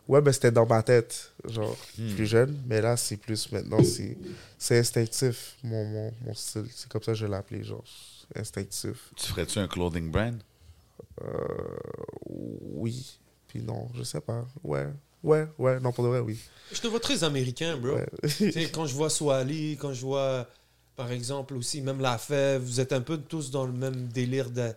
ouais, 0.07 0.21
ben 0.21 0.31
c'était 0.31 0.51
dans 0.51 0.65
ma 0.65 0.81
tête, 0.81 1.31
genre, 1.47 1.77
Hmm. 1.97 2.15
plus 2.15 2.25
jeune. 2.25 2.57
Mais 2.67 2.81
là, 2.81 2.97
c'est 2.97 3.17
plus 3.17 3.51
maintenant, 3.51 3.81
c'est 4.57 4.79
instinctif, 4.79 5.55
mon, 5.63 5.85
mon, 5.85 6.13
mon 6.25 6.33
style. 6.33 6.65
C'est 6.71 6.89
comme 6.89 7.03
ça 7.03 7.11
que 7.11 7.17
je 7.19 7.25
l'ai 7.27 7.35
appelé, 7.35 7.63
genre, 7.63 7.83
instinctif. 8.35 9.11
Tu 9.15 9.27
ferais-tu 9.27 9.59
un 9.59 9.67
clothing 9.67 10.09
brand? 10.09 10.41
Euh, 11.21 11.77
oui, 12.29 13.19
puis 13.47 13.61
non, 13.61 13.89
je 13.93 14.03
sais 14.03 14.21
pas. 14.21 14.45
Ouais, 14.63 14.87
ouais, 15.23 15.47
ouais, 15.57 15.79
non, 15.79 15.91
pour 15.91 16.03
de 16.03 16.09
vrai, 16.09 16.19
oui. 16.19 16.39
Je 16.71 16.81
te 16.81 16.87
vois 16.87 16.99
très 16.99 17.23
américain, 17.23 17.77
bro. 17.77 17.95
Ouais. 17.95 18.69
Quand 18.73 18.85
je 18.85 18.93
vois 18.95 19.09
Swali, 19.09 19.77
quand 19.79 19.93
je 19.93 20.01
vois, 20.01 20.47
par 20.95 21.11
exemple, 21.11 21.55
aussi, 21.55 21.81
même 21.81 21.99
La 22.01 22.17
Fève, 22.17 22.61
vous 22.61 22.79
êtes 22.79 22.93
un 22.93 23.01
peu 23.01 23.17
tous 23.17 23.51
dans 23.51 23.65
le 23.65 23.73
même 23.73 24.07
délire 24.07 24.49
de 24.49 24.71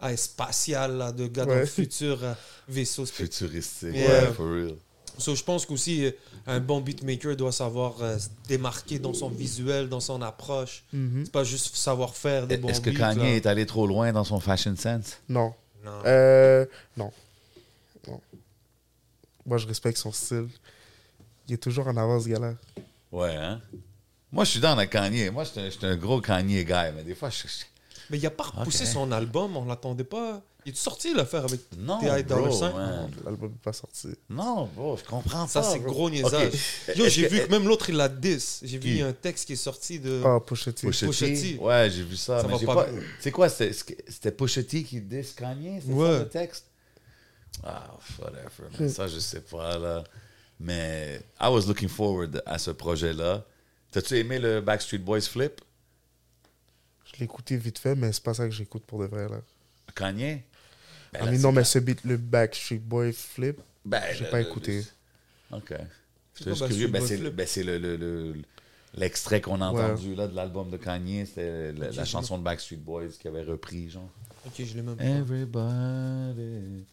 ah, 0.00 0.16
spatial, 0.16 0.96
là, 0.98 1.12
de 1.12 1.26
gars 1.26 1.44
dans 1.46 1.52
Ouais. 1.52 1.60
le 1.60 1.66
futur, 1.66 2.22
euh, 2.22 2.34
vaisseau 2.68 3.06
spatial. 3.06 3.28
Futuristique, 3.28 3.94
Yeah. 3.94 4.28
ouais, 4.28 4.32
for 4.34 4.46
real. 4.46 4.76
So, 5.18 5.34
je 5.34 5.42
pense 5.42 5.64
qu'aussi, 5.66 6.04
euh, 6.04 6.10
un 6.46 6.60
bon 6.60 6.80
beatmaker 6.80 7.36
doit 7.36 7.52
savoir 7.52 7.94
euh, 8.02 8.18
se 8.18 8.28
démarquer 8.48 8.98
dans 8.98 9.14
son 9.14 9.28
visuel, 9.30 9.88
dans 9.88 10.00
son 10.00 10.20
approche. 10.22 10.84
Mhm. 10.92 11.22
C'est 11.24 11.32
pas 11.32 11.44
juste 11.44 11.74
savoir 11.76 12.14
faire 12.14 12.46
des 12.46 12.56
bons 12.58 12.68
Est-ce 12.68 12.80
que 12.80 12.90
beats. 12.90 12.98
Kanye 13.14 13.20
là. 13.22 13.28
est 13.36 13.46
allé 13.46 13.64
trop 13.66 13.86
loin 13.86 14.12
dans 14.12 14.24
son 14.24 14.40
fashion 14.40 14.74
sense? 14.76 15.18
Non. 15.28 15.54
Non. 15.84 15.92
Euh, 16.04 16.66
non. 16.96 17.10
Non. 18.08 18.20
Moi, 19.46 19.58
je 19.58 19.66
respecte 19.66 19.98
son 19.98 20.12
style. 20.12 20.48
Il 21.48 21.54
est 21.54 21.58
toujours 21.58 21.86
en 21.86 21.96
avance, 21.96 22.24
ce 22.24 22.28
gars-là. 22.28 22.54
Ouais, 23.12 23.34
hein? 23.36 23.60
Moi, 24.32 24.44
je 24.44 24.50
suis 24.50 24.60
dans 24.60 24.74
la 24.74 24.86
Kanye. 24.86 25.30
Moi, 25.30 25.44
je 25.44 25.50
suis 25.50 25.60
un- 25.60 25.64
je 25.66 25.70
suis 25.70 25.86
un 25.86 25.96
gros 25.96 26.20
Kanye 26.20 26.64
guy, 26.64 26.92
mais 26.94 27.04
des 27.04 27.14
fois, 27.14 27.30
je... 27.30 27.44
Mais 28.10 28.18
il 28.18 28.26
a 28.26 28.30
pas 28.30 28.44
repoussé 28.44 28.84
son 28.84 29.10
album, 29.12 29.56
on 29.56 29.64
l'attendait 29.64 30.04
pas. 30.04 30.42
Il 30.66 30.72
est 30.72 30.76
sorti 30.76 31.14
l'affaire 31.14 31.44
avec 31.44 31.60
Non, 31.78 32.00
T.I. 32.00 32.24
Dollar 32.24 32.52
Sign? 32.52 32.72
man. 32.74 33.10
L'album 33.24 33.52
n'est 33.52 33.58
pas 33.62 33.72
sorti. 33.72 34.08
Non, 34.28 34.66
bro, 34.74 34.96
je 34.96 35.04
comprends 35.04 35.46
Ça, 35.46 35.60
pas, 35.60 35.70
c'est 35.72 35.78
bro. 35.78 35.92
gros 35.92 36.10
niaisage. 36.10 36.54
Yo, 36.96 37.08
j'ai 37.08 37.28
vu 37.28 37.38
que 37.46 37.50
même 37.52 37.68
l'autre, 37.68 37.88
il 37.88 37.94
l'a 37.96 38.08
10. 38.08 38.62
J'ai 38.64 38.78
vu 38.78 39.00
un 39.00 39.12
texte 39.12 39.46
qui 39.46 39.52
est 39.52 39.56
sorti 39.56 40.00
de. 40.00 40.20
Ah? 40.24 40.40
Pusha 40.44 40.72
T. 40.72 40.88
Ouais, 41.60 41.88
j'ai 41.88 42.02
vu 42.02 42.16
ça. 42.16 42.40
Ça 42.40 42.46
mais 42.48 42.54
va 42.54 42.58
j'ai 42.58 42.66
pas. 42.66 42.86
C'est 43.20 43.30
quoi? 43.30 43.48
C'était 43.48 43.72
c'était 43.72 44.32
T 44.64 44.82
qui 44.82 45.00
dit 45.00 45.22
Kanye? 45.36 45.80
C'est 45.86 45.92
Ouais. 45.92 46.12
ça 46.12 46.18
le 46.18 46.28
texte? 46.28 46.64
Ah, 47.62 47.96
whatever. 48.18 48.68
Mais 48.80 48.88
ça, 48.88 49.06
je 49.06 49.20
sais 49.20 49.40
pas, 49.42 49.78
là. 49.78 50.02
Mais 50.58 51.20
I 51.40 51.46
was 51.48 51.62
looking 51.68 51.88
forward 51.88 52.42
à 52.44 52.58
ce 52.58 52.72
projet-là. 52.72 53.44
T'as-tu 53.92 54.18
aimé 54.18 54.40
le 54.40 54.60
Backstreet 54.60 54.98
Boys 54.98 55.20
flip? 55.22 55.60
Je 57.04 57.12
l'ai 57.20 57.24
écouté 57.24 57.56
vite 57.56 57.78
fait, 57.78 57.94
mais 57.94 58.12
c'est 58.12 58.22
pas 58.22 58.34
ça 58.34 58.46
que 58.46 58.50
j'écoute 58.52 58.82
pour 58.84 58.98
de 58.98 59.06
vrai, 59.06 59.28
là. 59.28 59.40
Kanye? 59.94 60.42
Ben, 61.18 61.26
Ah, 61.28 61.30
mais 61.30 61.38
non, 61.38 61.52
mais 61.52 61.64
ce 61.64 61.78
beat, 61.78 62.04
le 62.04 62.16
Backstreet 62.16 62.78
Boy 62.78 63.12
flip, 63.12 63.58
Ben, 63.84 64.02
j'ai 64.14 64.24
pas 64.26 64.40
le- 64.40 64.46
écouté. 64.48 64.84
OK. 65.52 65.68
Quoi 65.68 65.78
juste 66.52 66.66
curieux. 66.66 66.88
Ben, 66.88 67.02
c'est 67.06 67.18
ben, 67.30 67.46
c'est 67.46 67.62
le, 67.62 67.78
le- 67.78 67.96
le- 67.96 68.34
l'extrait 68.94 69.40
qu'on 69.40 69.60
a 69.60 69.70
Ouais. 69.72 69.82
entendu 69.84 70.14
là, 70.14 70.26
de 70.28 70.34
l'album 70.34 70.70
de 70.70 70.76
Kanye. 70.76 71.24
C'était 71.26 71.72
la, 71.72 72.04
chanson 72.04 72.38
de 72.38 72.42
Backstreet 72.42 72.76
Boys 72.78 73.08
qui 73.20 73.28
avait 73.28 73.42
repris, 73.44 73.88
genre. 73.90 74.10
Ok, 74.46 74.52
je 74.58 74.74
l'ai 74.74 74.82
même 74.82 74.96
pas. 74.96 75.04
Everybody. 75.04 76.84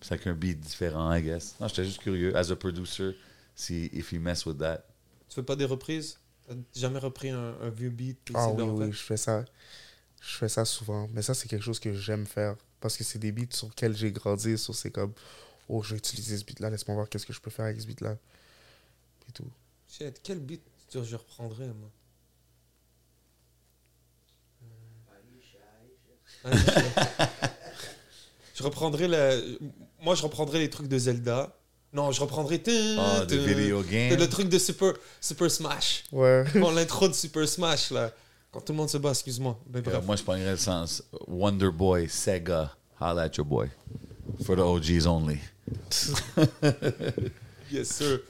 C'est 0.00 0.14
avec 0.14 0.26
un 0.26 0.34
beat 0.34 0.60
différent, 0.60 1.12
I 1.14 1.22
guess. 1.22 1.54
Non, 1.60 1.68
j'étais 1.68 1.84
juste 1.84 2.02
curieux, 2.02 2.36
as 2.36 2.50
a 2.50 2.56
producer, 2.56 3.16
si 3.54 3.88
if 3.92 4.12
you 4.12 4.20
mess 4.20 4.44
with 4.44 4.58
that. 4.58 4.84
Tu 5.28 5.36
fais 5.36 5.42
pas 5.42 5.56
des 5.56 5.64
reprises? 5.64 6.18
T'as 6.46 6.54
jamais 6.76 6.98
repris 6.98 7.30
un, 7.30 7.54
un 7.62 7.70
vieux 7.70 7.88
beat 7.88 8.18
Ah 8.34 8.50
oui, 8.50 8.62
oui, 8.64 8.92
je 8.92 8.98
fais 8.98 9.16
ça. 9.16 9.44
Je 10.20 10.36
fais 10.36 10.48
ça 10.48 10.64
souvent. 10.66 11.08
Mais 11.12 11.22
ça, 11.22 11.32
c'est 11.34 11.48
quelque 11.48 11.62
chose 11.64 11.80
que 11.80 11.92
j'aime 11.94 12.26
faire. 12.26 12.56
Parce 12.84 12.98
que 12.98 13.04
c'est 13.04 13.18
des 13.18 13.32
beats 13.32 13.56
sur 13.56 13.68
lesquels 13.68 13.96
j'ai 13.96 14.12
grandi. 14.12 14.58
Sur 14.58 14.74
c'est 14.74 14.90
comme, 14.90 15.14
oh, 15.70 15.82
je 15.82 15.92
vais 15.92 15.96
utiliser 15.96 16.36
ce 16.36 16.44
beat-là. 16.44 16.68
Laisse-moi 16.68 16.94
voir 16.94 17.08
qu'est-ce 17.08 17.24
que 17.24 17.32
je 17.32 17.40
peux 17.40 17.50
faire 17.50 17.64
avec 17.64 17.80
ce 17.80 17.86
beat-là. 17.86 18.18
Et 19.26 19.32
tout. 19.32 19.50
Shit, 19.88 20.20
quel 20.22 20.38
beat 20.38 20.60
tu 20.90 21.02
je 21.02 21.16
reprendrais, 21.16 21.68
moi? 21.68 21.90
Euh, 26.44 26.56
Je 28.54 28.62
reprendrais 28.62 29.08
le. 29.08 29.58
Moi, 30.02 30.14
je 30.14 30.22
reprendrais 30.22 30.58
les 30.58 30.68
trucs 30.68 30.88
de 30.88 30.98
Zelda. 30.98 31.56
Non, 31.94 32.12
je 32.12 32.20
reprendrais. 32.20 32.62
Ah, 32.98 33.24
de 33.24 33.36
video 33.36 33.82
game. 33.82 34.14
Le 34.14 34.28
truc 34.28 34.50
de 34.50 34.58
Super, 34.58 34.92
Super 35.22 35.50
Smash. 35.50 36.04
Ouais. 36.12 36.44
Bon, 36.56 36.70
l'intro 36.70 37.08
de 37.08 37.14
Super 37.14 37.48
Smash, 37.48 37.92
là. 37.92 38.12
Quand 38.54 38.60
tout 38.60 38.72
le 38.72 38.76
monde 38.78 38.88
se 38.88 38.98
bat, 38.98 39.10
excuse-moi. 39.10 39.58
Mais 39.72 39.80
Euh, 39.80 39.82
bref. 39.82 40.04
moi, 40.06 40.14
je 40.16 40.22
prendrais 40.22 40.52
le 40.52 40.56
sens 40.56 41.02
Wonder 41.26 41.70
Boy, 41.72 42.08
Sega. 42.08 42.70
Holla 43.00 43.22
at 43.22 43.30
your 43.36 43.44
boy. 43.44 43.66
For 44.46 44.54
the 44.56 44.60
OGs 44.60 45.06
only. 45.08 45.38
Yes, 47.72 47.88
sir. 47.88 48.20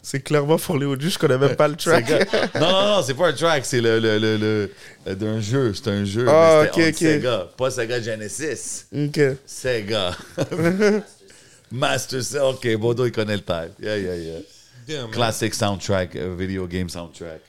C'est 0.00 0.20
clairement 0.22 0.56
pour 0.56 0.78
les 0.78 0.86
audios, 0.86 1.10
je 1.10 1.18
connais 1.18 1.36
même 1.36 1.54
pas 1.56 1.68
le 1.68 1.76
track. 1.76 2.08
non, 2.54 2.60
non, 2.60 2.96
non, 2.96 3.02
c'est 3.02 3.12
pas 3.12 3.28
un 3.28 3.32
track, 3.34 3.66
c'est 3.66 3.80
le, 3.82 3.98
le, 3.98 4.18
le, 4.18 4.36
le- 4.38 4.70
euh, 5.06 5.14
d'un 5.14 5.40
jeu. 5.40 5.74
C'est 5.74 5.88
un 5.88 6.04
jeu. 6.06 6.24
Ah, 6.26 6.62
mais 6.64 6.70
ok, 6.70 6.88
ok. 6.88 6.94
Sega, 6.96 7.48
pas 7.58 7.70
Sega 7.70 8.00
Genesis. 8.00 8.86
ok. 8.90 9.20
Sega. 9.44 10.16
Master 11.70 12.22
Cell. 12.22 12.40
Ok, 12.42 12.74
Bodo, 12.76 13.04
il 13.04 13.12
connaît 13.12 13.36
le 13.36 13.42
type. 13.42 13.74
Yeah, 13.82 13.98
yeah, 13.98 14.16
yeah. 14.16 14.38
Damn, 14.86 15.02
man. 15.02 15.10
Classic 15.10 15.52
soundtrack, 15.54 16.16
euh, 16.16 16.34
video 16.38 16.66
game 16.66 16.88
soundtrack. 16.88 17.40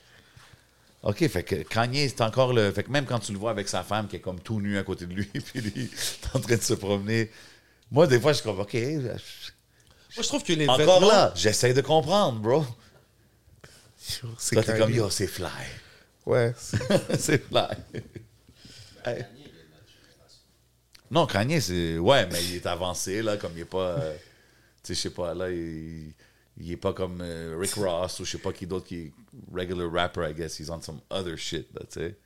OK, 1.02 1.26
fait 1.28 1.42
que 1.44 1.54
Kanye, 1.62 2.08
c'est 2.08 2.20
encore 2.20 2.52
le. 2.52 2.70
Fait 2.72 2.82
que 2.84 2.90
même 2.90 3.06
quand 3.06 3.18
tu 3.20 3.32
le 3.32 3.38
vois 3.38 3.50
avec 3.52 3.68
sa 3.68 3.82
femme 3.82 4.06
qui 4.06 4.16
est 4.16 4.20
comme 4.20 4.38
tout 4.40 4.60
nu 4.60 4.76
à 4.78 4.82
côté 4.82 5.06
de 5.06 5.14
lui, 5.14 5.24
puis 5.32 5.60
lui, 5.62 5.72
il 5.76 5.84
est 5.84 6.36
en 6.36 6.40
train 6.40 6.56
de 6.56 6.60
se 6.62 6.74
promener. 6.74 7.30
Moi, 7.90 8.06
des 8.06 8.20
fois, 8.20 8.32
je 8.32 8.38
suis 8.40 8.44
comme, 8.44 8.60
OK, 8.60 8.72
je- 8.74 8.98
Moi, 9.00 9.18
je 10.16 10.22
trouve 10.22 10.42
que 10.42 10.52
les 10.52 10.68
encore 10.68 10.78
vêtements... 11.00 11.08
là, 11.08 11.32
j'essaie 11.34 11.72
de 11.72 11.80
comprendre, 11.80 12.38
bro. 12.40 12.64
C'est 14.38 14.54
Toi, 14.56 14.62
t'es 14.64 14.78
comme, 14.78 14.92
yo, 14.94 15.08
c'est 15.10 15.26
fly. 15.26 15.48
Ouais. 16.26 16.52
c'est- 16.58 17.16
c'est 17.18 17.46
fly. 17.48 17.66
Hey. 19.04 19.24
Non, 21.10 21.26
Kanye, 21.26 21.60
c'est. 21.60 21.98
Ouais, 21.98 22.26
mais 22.30 22.44
il 22.44 22.56
est 22.56 22.66
avancé, 22.66 23.22
là, 23.22 23.36
comme 23.36 23.52
il 23.56 23.60
est 23.62 23.64
pas. 23.64 23.98
euh, 23.98 24.16
Tu 24.82 24.88
sais, 24.88 24.94
je 24.94 25.00
sais 25.00 25.10
pas, 25.10 25.34
là, 25.34 25.50
il. 25.50 26.12
Il 26.60 26.70
est 26.70 26.76
pas 26.76 26.92
comme 26.92 27.20
euh, 27.22 27.56
Rick 27.58 27.74
Ross 27.74 28.20
ou 28.20 28.24
je 28.24 28.32
sais 28.32 28.38
pas 28.38 28.52
qui 28.52 28.66
d'autre 28.66 28.86
qui 28.86 28.96
est 28.96 29.12
regular 29.52 29.90
rapper, 29.90 30.30
I 30.30 30.34
guess. 30.34 30.60
He's 30.60 30.70
on 30.70 30.80
some 30.82 31.00
other 31.10 31.36
shit, 31.36 31.68
là, 31.74 31.80
tu 31.90 32.00
sais. 32.00 32.16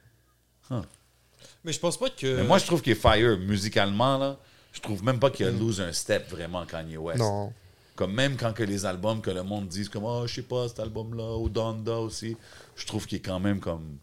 Mais 1.64 1.72
je 1.72 1.78
pense 1.78 1.97
pas 1.97 2.11
que... 2.11 2.37
Mais 2.37 2.45
moi, 2.45 2.59
je 2.59 2.66
trouve 2.66 2.82
qu'il 2.82 2.93
est 2.93 2.97
fire 2.97 3.39
musicalement, 3.39 4.18
là. 4.18 4.39
Je 4.72 4.80
trouve 4.80 5.05
même 5.05 5.20
pas 5.20 5.30
qu'il 5.30 5.47
a 5.47 5.51
lose 5.51 5.80
un 5.80 5.93
step 5.93 6.28
vraiment 6.28 6.66
Kanye 6.66 6.97
West. 6.97 7.20
Non. 7.20 7.53
Comme 7.95 8.12
même 8.12 8.37
quand 8.37 8.53
que 8.53 8.64
les 8.64 8.85
albums 8.85 9.20
que 9.20 9.30
le 9.30 9.45
monde 9.45 9.68
dise 9.68 9.89
comme 9.89 10.03
oh 10.05 10.26
je 10.26 10.35
sais 10.35 10.43
pas 10.43 10.66
cet 10.66 10.80
album 10.80 11.16
là 11.16 11.37
ou 11.37 11.49
Donda 11.49 11.99
aussi, 11.99 12.37
je 12.74 12.85
trouve 12.87 13.07
qu'il 13.07 13.18
est 13.18 13.22
quand 13.22 13.39
même 13.39 13.61
comme 13.61 13.99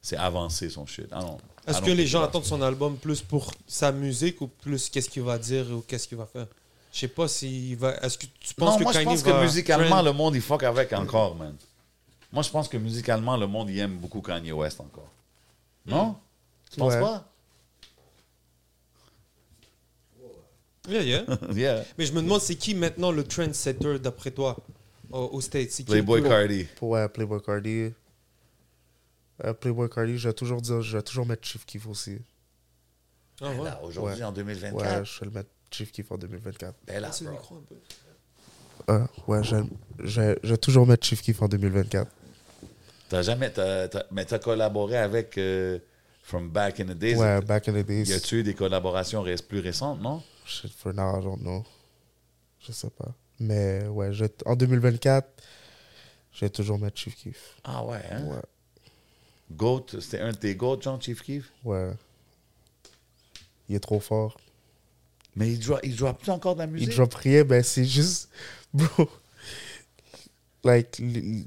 c'est 0.00 0.16
avancé 0.16 0.70
son 0.70 0.86
shit. 0.86 1.08
Ah 1.10 1.22
non. 1.22 1.38
Est-ce 1.66 1.82
que 1.82 1.90
les 1.90 2.06
gens 2.06 2.22
attendent 2.22 2.44
son 2.44 2.62
album 2.62 2.96
plus 2.96 3.20
pour 3.20 3.52
sa 3.66 3.90
musique 3.90 4.40
ou 4.40 4.46
plus 4.46 4.88
qu'est-ce 4.88 5.10
qu'il 5.10 5.22
va 5.22 5.38
dire 5.38 5.66
ou 5.72 5.80
qu'est-ce 5.80 6.06
qu'il 6.06 6.18
va 6.18 6.26
faire? 6.26 6.46
Je 6.92 6.98
sais 6.98 7.08
pas 7.08 7.26
s'il 7.26 7.76
va. 7.76 7.96
Est-ce 8.02 8.18
que 8.18 8.26
tu 8.38 8.52
penses 8.54 8.72
Non, 8.74 8.78
que 8.78 8.82
moi 8.84 8.92
je 8.92 9.00
pense 9.02 9.22
va 9.22 9.32
que 9.32 9.42
musicalement 9.42 9.88
trend? 9.88 10.02
le 10.02 10.12
monde 10.12 10.34
il 10.34 10.42
fuck 10.42 10.62
avec 10.62 10.92
encore 10.92 11.34
man. 11.36 11.56
Moi 12.30 12.42
je 12.42 12.50
pense 12.50 12.68
que 12.68 12.76
musicalement 12.76 13.36
le 13.36 13.46
monde 13.46 13.70
il 13.70 13.78
aime 13.78 13.96
beaucoup 13.98 14.20
Kanye 14.20 14.52
West 14.52 14.78
encore. 14.80 15.10
Non? 15.86 16.16
Tu 16.70 16.78
penses 16.78 16.96
pas? 16.96 17.26
Yeah, 20.88 21.02
yeah. 21.02 21.24
yeah. 21.54 21.84
Mais 21.96 22.06
je 22.06 22.12
me 22.12 22.20
demande 22.22 22.40
c'est 22.40 22.56
qui 22.56 22.74
maintenant 22.74 23.12
le 23.12 23.24
trendsetter 23.24 23.98
d'après 23.98 24.30
toi 24.32 24.56
au, 25.10 25.30
au 25.32 25.40
States? 25.40 25.84
Playboy 25.86 26.22
Cardi. 26.22 26.66
Ouais, 26.80 27.08
Playboy 27.08 27.40
Cardi. 27.40 27.92
Euh, 29.44 29.54
Playboy 29.54 29.88
Cardi, 29.88 30.18
je 30.18 30.28
vais 30.28 30.34
toujours 30.34 30.60
dire, 30.60 30.82
je 30.82 30.96
vais 30.96 31.02
toujours 31.02 31.24
mettre 31.26 31.46
Chief 31.46 31.64
Keef 31.64 31.86
aussi. 31.86 32.18
Ah, 33.40 33.50
ouais? 33.50 33.64
Là, 33.64 33.80
aujourd'hui 33.82 34.18
Ouais. 34.18 34.24
en 34.24 34.32
2024. 34.32 34.74
Ouais, 34.98 35.04
je 35.04 35.20
vais 35.20 35.26
le 35.26 35.32
mettre 35.32 35.50
Chief 35.74 35.90
Keef 35.92 36.10
en 36.12 36.18
2024. 36.18 36.74
Ben 36.86 37.00
là, 37.00 37.08
Passe 37.08 37.20
le 37.22 37.28
bro. 37.30 37.36
micro 37.38 37.56
un 37.56 37.62
peu. 37.68 37.74
Euh, 38.92 39.06
ouais, 39.28 39.44
je, 39.44 39.56
je, 40.00 40.36
je 40.42 40.48
vais 40.50 40.56
toujours 40.58 40.86
mettre 40.86 41.06
Chief 41.06 41.22
Keef 41.22 41.40
en 41.42 41.48
2024. 41.48 42.10
T'as 43.08 43.22
jamais 43.22 43.50
t'as- 43.50 43.88
t'as- 43.88 44.06
mais 44.10 44.24
t'as 44.24 44.38
collaboré 44.38 44.96
avec 44.96 45.36
euh, 45.38 45.78
From 46.22 46.48
Back 46.50 46.80
in 46.80 46.86
the 46.86 46.92
Days. 46.98 47.16
Ouais, 47.16 47.40
back 47.42 47.68
in 47.68 47.72
the 47.74 47.86
days. 47.86 48.04
Y 48.08 48.12
a-tu 48.14 48.40
eu 48.40 48.42
des 48.42 48.54
collaborations 48.54 49.22
ré- 49.22 49.36
plus 49.36 49.60
récentes, 49.60 50.00
non? 50.00 50.22
Shit, 50.46 50.72
for 50.72 50.92
now, 50.94 51.18
I 51.20 51.22
don't 51.22 51.40
know. 51.40 51.64
Je 52.60 52.72
sais 52.72 52.90
pas. 52.90 53.14
Mais 53.38 53.86
ouais, 53.88 54.12
je, 54.12 54.24
en 54.46 54.56
2024, 54.56 55.28
je 56.32 56.40
vais 56.40 56.50
toujours 56.50 56.78
mettre 56.78 56.98
Chief 56.98 57.14
Keef. 57.16 57.56
Ah 57.64 57.84
ouais, 57.84 58.00
hein? 58.10 58.24
Ouais, 58.24 58.42
Goat, 59.52 59.86
c'était 60.00 60.20
un 60.20 60.32
de 60.32 60.36
tes 60.36 60.54
goats, 60.54 60.78
Jean 60.80 60.98
Chief 61.00 61.20
Keef? 61.22 61.52
ouais. 61.64 61.92
Il 63.68 63.76
est 63.76 63.80
trop 63.80 64.00
fort. 64.00 64.38
Mais 65.36 65.50
il 65.52 65.58
drop, 65.58 65.80
il 65.82 65.96
drop 65.96 66.18
plus 66.20 66.30
encore 66.30 66.54
de 66.54 66.60
la 66.60 66.66
Il 66.66 66.72
musique? 66.72 66.94
drop 66.94 67.14
rien, 67.14 67.44
ben 67.44 67.62
c'est 67.62 67.84
juste. 67.84 68.28
Bro. 68.74 69.08
Like, 70.64 71.00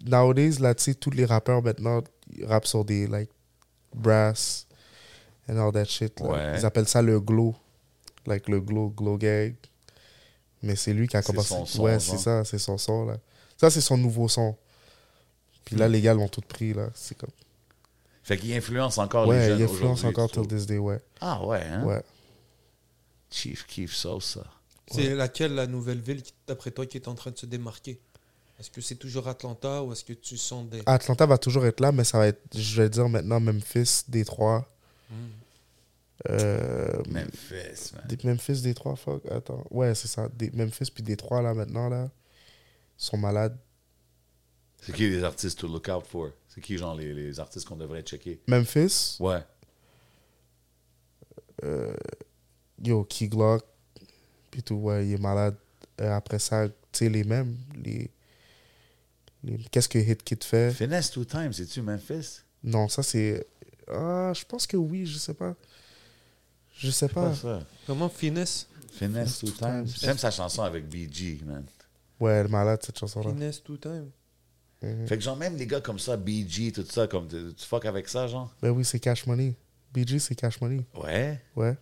nowadays, 0.05 0.59
là, 0.59 0.75
tu 0.75 0.83
sais, 0.83 0.93
tous 0.93 1.11
les 1.11 1.25
rappeurs 1.25 1.61
maintenant, 1.61 2.01
ils 2.35 2.45
rappent 2.45 2.65
sur 2.67 2.83
des, 2.83 3.07
like, 3.07 3.29
brass 3.93 4.67
and 5.49 5.57
all 5.57 5.71
that 5.71 5.85
shit. 5.85 6.19
là. 6.19 6.27
Ouais. 6.27 6.59
Ils 6.59 6.65
appellent 6.65 6.87
ça 6.87 7.01
le 7.01 7.19
glow. 7.21 7.55
Like, 8.25 8.49
le 8.49 8.59
glow, 8.59 8.89
glow 8.89 9.17
gag. 9.17 9.55
Mais 10.61 10.75
c'est 10.75 10.93
lui 10.93 11.07
qui 11.07 11.15
a 11.15 11.21
C'est 11.21 11.27
commencé. 11.31 11.47
son 11.49 11.65
son, 11.65 11.83
ouais, 11.83 11.99
c'est 11.99 12.17
ça, 12.17 12.43
c'est 12.43 12.57
son 12.57 12.77
son, 12.77 13.05
là. 13.05 13.17
Ça, 13.55 13.69
c'est 13.69 13.81
son 13.81 13.97
nouveau 13.97 14.27
son. 14.27 14.57
Puis 15.63 15.75
Hmm. 15.75 15.79
là, 15.79 15.87
les 15.87 16.01
gars 16.01 16.13
l'ont 16.13 16.27
tout 16.27 16.41
pris, 16.41 16.73
là. 16.73 16.89
C'est 16.93 17.17
comme. 17.17 17.29
Fait 18.23 18.37
qu'il 18.37 18.51
influence 18.53 18.97
encore 18.97 19.25
les 19.31 19.37
Ouais, 19.37 19.45
jeunes 19.47 19.59
il 19.59 19.63
influence 19.65 20.03
encore 20.03 20.29
till 20.31 20.47
this 20.47 20.65
day, 20.65 20.79
ouais. 20.79 20.99
Ah 21.21 21.45
ouais, 21.45 21.61
hein? 21.63 21.83
Ouais. 21.85 22.01
Chief 23.35 23.65
Keef 23.67 23.93
Sosa. 23.93 24.45
C'est 24.89 25.13
laquelle 25.15 25.55
la 25.55 25.67
nouvelle 25.67 25.99
ville 25.99 26.21
d'après 26.47 26.71
toi 26.71 26.85
qui 26.85 26.95
est 26.97 27.07
en 27.07 27.15
train 27.15 27.31
de 27.31 27.37
se 27.37 27.45
démarquer? 27.45 27.99
Est-ce 28.59 28.69
que 28.71 28.79
c'est 28.79 28.95
toujours 28.95 29.27
Atlanta 29.27 29.83
ou 29.83 29.91
est-ce 29.91 30.05
que 30.05 30.13
tu 30.13 30.37
sens 30.37 30.69
des. 30.69 30.81
Atlanta 30.85 31.25
va 31.25 31.37
toujours 31.37 31.65
être 31.65 31.81
là, 31.81 31.91
mais 31.91 32.05
ça 32.05 32.17
va 32.19 32.27
être, 32.27 32.41
je 32.57 32.81
vais 32.81 32.89
dire 32.89 33.09
maintenant, 33.09 33.39
Memphis, 33.41 34.03
Détroit. 34.07 34.65
Hmm. 35.09 35.15
Euh, 36.29 37.03
Memphis, 37.09 37.91
man. 37.93 38.17
Memphis, 38.23 38.61
Détroit, 38.61 38.95
fuck. 38.95 39.25
Attends. 39.29 39.65
Ouais, 39.69 39.93
c'est 39.95 40.07
ça. 40.07 40.29
Des- 40.29 40.51
Memphis 40.51 40.89
puis 40.93 41.03
Détroit, 41.03 41.41
là, 41.41 41.53
maintenant, 41.53 41.89
là, 41.89 42.09
sont 42.95 43.17
malades. 43.17 43.57
C'est 44.81 44.93
qui 44.93 45.09
les 45.09 45.23
artistes 45.23 45.59
to 45.59 45.67
look 45.67 45.89
out 45.89 46.05
for? 46.07 46.29
C'est 46.47 46.61
qui, 46.61 46.77
genre, 46.77 46.95
les, 46.95 47.13
les 47.13 47.39
artistes 47.39 47.67
qu'on 47.67 47.75
devrait 47.75 48.03
checker? 48.03 48.39
Memphis, 48.47 49.17
Ouais. 49.19 49.41
Yo, 52.83 53.03
Key 53.03 53.27
Glock, 53.27 53.63
puis 54.51 54.63
tout, 54.63 54.75
ouais, 54.75 55.07
il 55.07 55.13
est 55.13 55.17
malade. 55.21 55.55
Euh, 56.01 56.11
après 56.15 56.39
ça, 56.39 56.67
tu 56.67 56.73
sais, 56.91 57.09
les 57.09 57.23
mêmes, 57.23 57.55
les... 57.83 58.09
les- 59.43 59.57
Qu'est-ce 59.71 59.87
que 59.89 59.97
Hit 59.99 60.23
Kid 60.23 60.43
fait? 60.43 60.71
Finesse 60.71 61.11
Two 61.11 61.25
Times, 61.25 61.53
c'est-tu 61.53 61.81
Memphis? 61.81 62.41
Non, 62.63 62.87
ça, 62.89 63.03
c'est... 63.03 63.45
Ah, 63.87 64.31
je 64.35 64.43
pense 64.45 64.65
que 64.65 64.75
oui, 64.77 65.05
je 65.05 65.17
sais 65.17 65.33
pas. 65.33 65.55
Je 66.77 66.89
sais 66.91 67.07
pas. 67.07 67.29
Pas 67.29 67.35
ça. 67.35 67.59
Comment 67.87 68.09
finesse? 68.09 68.67
Finesse 68.91 69.39
Two 69.39 69.47
Two 69.49 69.57
Times. 69.57 69.85
Times. 69.85 69.95
J'aime 70.01 70.17
sa 70.17 70.31
chanson 70.31 70.63
avec 70.63 70.87
BG, 70.89 71.39
man. 71.45 71.63
Ouais, 72.19 72.31
elle 72.33 72.45
est 72.47 72.49
malade, 72.49 72.79
cette 72.83 72.97
chanson-là. 72.97 73.29
Finesse 73.31 73.61
tout 73.63 73.77
time. 73.77 74.09
Fait 75.07 75.17
que 75.17 75.23
genre, 75.23 75.35
même 75.37 75.55
les 75.57 75.65
gars 75.65 75.81
comme 75.81 75.97
ça, 75.97 76.15
BG, 76.15 76.71
tout 76.71 76.85
ça, 76.89 77.07
comme 77.07 77.27
tu 77.27 77.53
tu 77.55 77.65
fuck 77.65 77.85
avec 77.85 78.07
ça, 78.07 78.27
genre? 78.27 78.53
Ben 78.61 78.69
oui, 78.69 78.85
c'est 78.85 78.99
Cash 78.99 79.25
Money. 79.25 79.55
BG, 79.93 80.19
c'est 80.19 80.35
Cash 80.35 80.59
Money. 80.61 80.85
Ouais? 80.95 81.41
Ouais. 81.55 81.75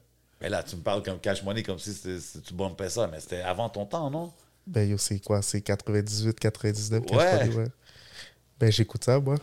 Mais 0.44 0.50
là, 0.50 0.62
tu 0.62 0.76
me 0.76 0.82
parles 0.82 1.02
comme 1.02 1.20
Cash 1.20 1.42
Money, 1.42 1.64
comme 1.64 1.80
si 1.80 1.98
tu 2.46 2.54
bumpais 2.54 2.90
ça, 2.90 3.08
mais 3.08 3.22
c'était 3.22 3.40
avant 3.42 3.70
ton 3.70 3.86
temps, 3.86 4.10
non? 4.12 4.30
Ben 4.68 4.88
yo, 4.90 4.98
c'est 4.98 5.20
quoi? 5.20 5.42
C'est 5.42 5.62
98, 5.62 6.38
99, 6.38 7.06
Cash 7.06 7.18
Ouais. 7.18 7.46
Money, 7.46 7.56
ouais. 7.56 7.68
Ben 8.60 8.70
j'écoute 8.72 9.06
ça, 9.06 9.20
moi. 9.22 9.38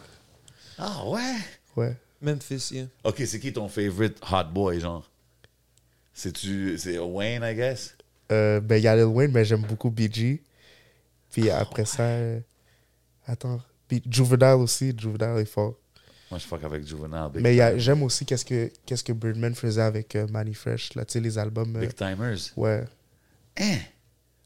Ah 0.76 1.02
ouais? 1.06 1.36
Ouais. 1.74 1.96
Memphis, 2.20 2.68
yeah. 2.72 2.84
Ok, 3.02 3.22
c'est 3.26 3.40
qui 3.40 3.50
ton 3.50 3.66
favorite 3.68 4.20
hot 4.30 4.44
boy, 4.52 4.78
genre? 4.78 5.10
C'est-tu. 6.12 6.76
C'est 6.76 6.98
Wayne, 6.98 7.42
I 7.42 7.54
guess? 7.54 7.94
Euh, 8.30 8.60
ben 8.60 8.76
il 8.76 8.82
y 8.82 8.88
a 8.88 8.94
Lil 8.94 9.06
Wayne, 9.06 9.32
mais 9.32 9.44
j'aime 9.46 9.62
beaucoup 9.62 9.90
BG. 9.90 10.42
Puis 11.30 11.48
après 11.48 11.86
ça... 11.86 12.02
euh, 12.02 12.40
Attends. 13.26 13.60
Puis 13.88 14.02
Juvenile 14.08 14.56
aussi. 14.58 14.94
Juvenile 14.96 15.38
est 15.38 15.44
fort. 15.46 15.76
Moi, 16.30 16.38
je 16.38 16.44
fuck 16.46 16.62
avec 16.64 16.86
Juvenile. 16.86 17.28
Big, 17.34 17.42
mais 17.42 17.78
j'aime 17.80 18.02
aussi 18.04 18.24
qu'est-ce 18.24 18.44
que, 18.44 18.70
qu'est-ce 18.86 19.02
que 19.02 19.12
Birdman 19.12 19.54
faisait 19.54 19.82
avec 19.82 20.14
euh, 20.14 20.26
Manny 20.28 20.54
Fresh. 20.54 20.94
Là, 20.94 21.04
tu 21.04 21.14
sais, 21.14 21.20
les 21.20 21.36
albums... 21.38 21.74
euh, 21.76 21.80
Big 21.80 21.94
Timers. 21.94 22.38
ouais. 22.56 22.84
Hein? 23.58 23.78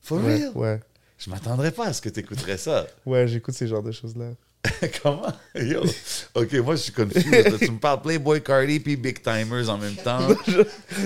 For 0.00 0.18
Ouais, 0.24 0.36
real? 0.36 0.52
ouais. 0.54 0.80
Je 1.18 1.30
m'attendrais 1.30 1.70
pas 1.70 1.86
à 1.86 1.92
ce 1.92 2.00
que 2.02 2.08
tu 2.08 2.20
écouterais 2.20 2.56
ça. 2.58 2.86
Ouais, 3.06 3.28
j'écoute 3.28 3.54
ces 3.54 3.66
genres 3.68 3.82
de 3.82 3.92
choses-là. 3.92 4.30
Comment? 5.02 5.30
Yo. 5.54 5.82
Ok, 6.34 6.54
moi, 6.54 6.74
je 6.76 6.80
suis 6.82 6.92
confus. 6.92 7.22
tu 7.22 7.70
me 7.70 7.78
parles 7.78 8.00
Playboy 8.00 8.42
Cardi 8.42 8.80
puis 8.80 8.96
Big 8.96 9.22
Timers 9.22 9.68
en 9.68 9.76
même 9.76 9.94
temps. 10.04 10.26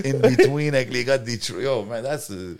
In 0.04 0.14
between 0.20 0.74
avec 0.76 0.92
les 0.92 1.04
gars 1.04 1.18
de 1.18 1.28
Detroit. 1.28 1.60
Yo, 1.62 1.84
man, 1.84 2.04
that's. 2.04 2.28
uh, 2.30 2.56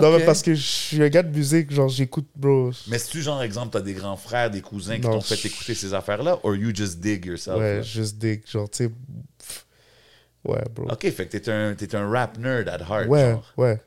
Non, 0.00 0.16
mais 0.16 0.24
parce 0.24 0.42
que 0.42 0.54
je 0.54 0.60
suis 0.62 1.02
un 1.02 1.08
gars 1.08 1.22
de 1.22 1.36
musique, 1.36 1.70
genre 1.72 1.88
j'écoute, 1.88 2.28
bro. 2.34 2.70
Mais 2.88 2.98
si 2.98 3.10
tu 3.10 3.22
genre, 3.22 3.42
exemple, 3.42 3.70
t'as 3.72 3.80
des 3.80 3.94
grands 3.94 4.16
frères, 4.16 4.50
des 4.50 4.60
cousins 4.60 4.96
qui 4.96 5.02
Non, 5.02 5.12
t'ont 5.14 5.20
fait 5.20 5.36
je- 5.36 5.48
écouter 5.48 5.74
ces 5.74 5.94
affaires-là, 5.94 6.38
or 6.42 6.54
you 6.56 6.74
just 6.74 7.00
dig 7.00 7.24
yourself? 7.24 7.58
Ouais, 7.58 7.76
là? 7.76 7.82
juste 7.82 8.18
des. 8.18 8.42
Genre, 8.46 8.68
tu 8.70 8.84
sais. 8.84 8.88
pff, 9.38 9.66
Ouais, 10.44 10.62
bro. 10.74 10.86
Ok, 10.90 11.10
fait 11.10 11.26
que 11.26 11.36
t'es 11.36 11.50
un, 11.50 11.74
t'es 11.74 11.94
un 11.96 12.08
rap 12.08 12.38
nerd 12.38 12.68
at 12.68 12.78
heart. 12.88 13.08
ouais, 13.08 13.32
genre. 13.32 13.52
ouais. 13.56 13.80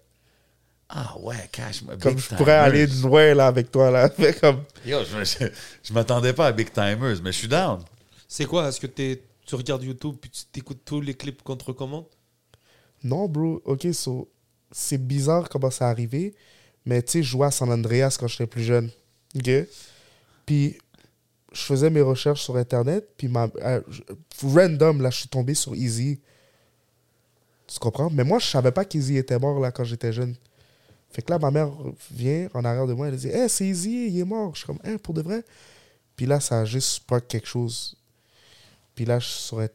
Ah 0.89 1.15
ouais, 1.19 1.35
cash. 1.51 1.83
moi, 1.83 1.95
Comme 1.97 2.15
Big 2.15 2.23
je 2.23 2.35
pourrais 2.35 2.53
aller 2.53 2.87
loin 2.87 3.33
là 3.35 3.47
avec 3.47 3.71
toi 3.71 3.91
là. 3.91 4.09
Mais 4.17 4.33
comme. 4.33 4.63
Yo, 4.85 4.99
je, 5.03 5.23
je, 5.23 5.45
je 5.83 5.93
m'attendais 5.93 6.33
pas 6.33 6.47
à 6.47 6.51
Big 6.51 6.71
Timers, 6.71 7.21
mais 7.23 7.31
je 7.31 7.37
suis 7.37 7.47
down. 7.47 7.79
C'est 8.27 8.45
quoi 8.45 8.67
Est-ce 8.67 8.79
que 8.79 8.87
t'es- 8.87 9.21
tu 9.45 9.53
regardes 9.55 9.83
YouTube 9.83 10.15
puis 10.19 10.29
tu 10.31 10.45
t'écoutes 10.51 10.81
tous 10.83 10.99
les 11.01 11.13
clips 11.13 11.43
contre 11.43 11.73
commande 11.73 12.05
Non, 13.03 13.27
bro. 13.27 13.61
Ok, 13.65 13.87
so, 13.93 14.27
c'est 14.71 14.97
bizarre 14.97 15.49
comment 15.49 15.71
ça 15.71 15.89
arrivé. 15.89 16.33
Mais 16.85 17.01
tu 17.01 17.11
sais, 17.11 17.23
je 17.23 17.29
jouais 17.29 17.47
à 17.47 17.51
San 17.51 17.71
Andreas 17.71 18.17
quand 18.19 18.27
j'étais 18.27 18.47
plus 18.47 18.63
jeune. 18.63 18.89
Ok? 19.35 19.49
Puis, 20.45 20.77
je 21.51 21.61
faisais 21.61 21.89
mes 21.89 22.01
recherches 22.01 22.43
sur 22.43 22.57
Internet. 22.57 23.07
Puis, 23.17 23.27
ma, 23.27 23.49
euh, 23.61 23.81
random, 24.43 25.01
là, 25.01 25.09
je 25.09 25.19
suis 25.19 25.29
tombé 25.29 25.53
sur 25.53 25.75
Easy. 25.75 26.19
Tu 27.67 27.79
comprends? 27.79 28.09
Mais 28.09 28.23
moi, 28.23 28.39
je 28.39 28.47
savais 28.47 28.71
pas 28.71 28.85
qu'Easy 28.85 29.17
était 29.17 29.37
mort, 29.37 29.59
là, 29.59 29.71
quand 29.71 29.83
j'étais 29.83 30.11
jeune. 30.11 30.35
Fait 31.11 31.21
que 31.21 31.31
là, 31.31 31.39
ma 31.39 31.51
mère 31.51 31.69
vient 32.11 32.49
en 32.53 32.63
arrière 32.63 32.87
de 32.87 32.93
moi. 32.93 33.07
Elle 33.07 33.15
dit 33.15 33.29
Hey, 33.29 33.49
c'est 33.49 33.65
Easy, 33.65 34.07
il 34.07 34.19
est 34.19 34.25
mort. 34.25 34.53
Je 34.53 34.59
suis 34.59 34.67
comme 34.67 34.79
Hein, 34.83 34.97
pour 34.97 35.13
de 35.13 35.21
vrai? 35.21 35.43
Puis 36.15 36.25
là, 36.25 36.39
ça 36.39 36.61
a 36.61 36.65
juste 36.65 36.89
spark 36.89 37.27
quelque 37.27 37.47
chose. 37.47 37.95
Puis 38.99 39.05
là, 39.05 39.19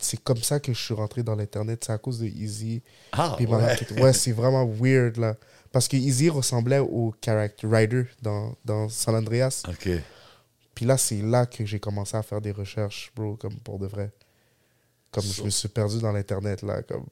c'est 0.01 0.23
comme 0.23 0.43
ça 0.43 0.61
que 0.61 0.75
je 0.75 0.79
suis 0.79 0.93
rentré 0.93 1.23
dans 1.23 1.35
l'Internet. 1.35 1.83
C'est 1.87 1.93
à 1.93 1.97
cause 1.97 2.19
de 2.19 2.27
Easy. 2.27 2.83
Ah, 3.11 3.33
Puis 3.39 3.47
ouais. 3.47 4.03
ouais, 4.03 4.13
c'est 4.13 4.33
vraiment 4.33 4.67
weird 4.67 5.17
là. 5.17 5.35
Parce 5.73 5.89
que 5.89 5.97
Easy 5.97 6.29
ressemblait 6.29 6.79
au 6.81 7.15
character 7.25 7.67
Rider 7.67 8.03
dans, 8.21 8.55
dans 8.67 8.91
San 8.91 9.15
Andreas. 9.15 9.63
OK. 9.67 9.89
Puis 10.75 10.85
là, 10.85 10.99
c'est 10.99 11.23
là 11.23 11.47
que 11.47 11.65
j'ai 11.65 11.81
commencé 11.81 12.15
à 12.19 12.23
faire 12.23 12.43
des 12.43 12.53
recherches, 12.53 13.11
bro, 13.17 13.37
comme 13.37 13.55
pour 13.61 13.79
de 13.79 13.87
vrai. 13.87 14.13
Comme 15.11 15.25
je 15.25 15.29
So- 15.33 15.45
me 15.47 15.49
suis 15.51 15.69
perdu 15.69 16.01
dans 16.01 16.13
l'Internet 16.13 16.61
là. 16.61 16.83
Comme... 16.83 17.07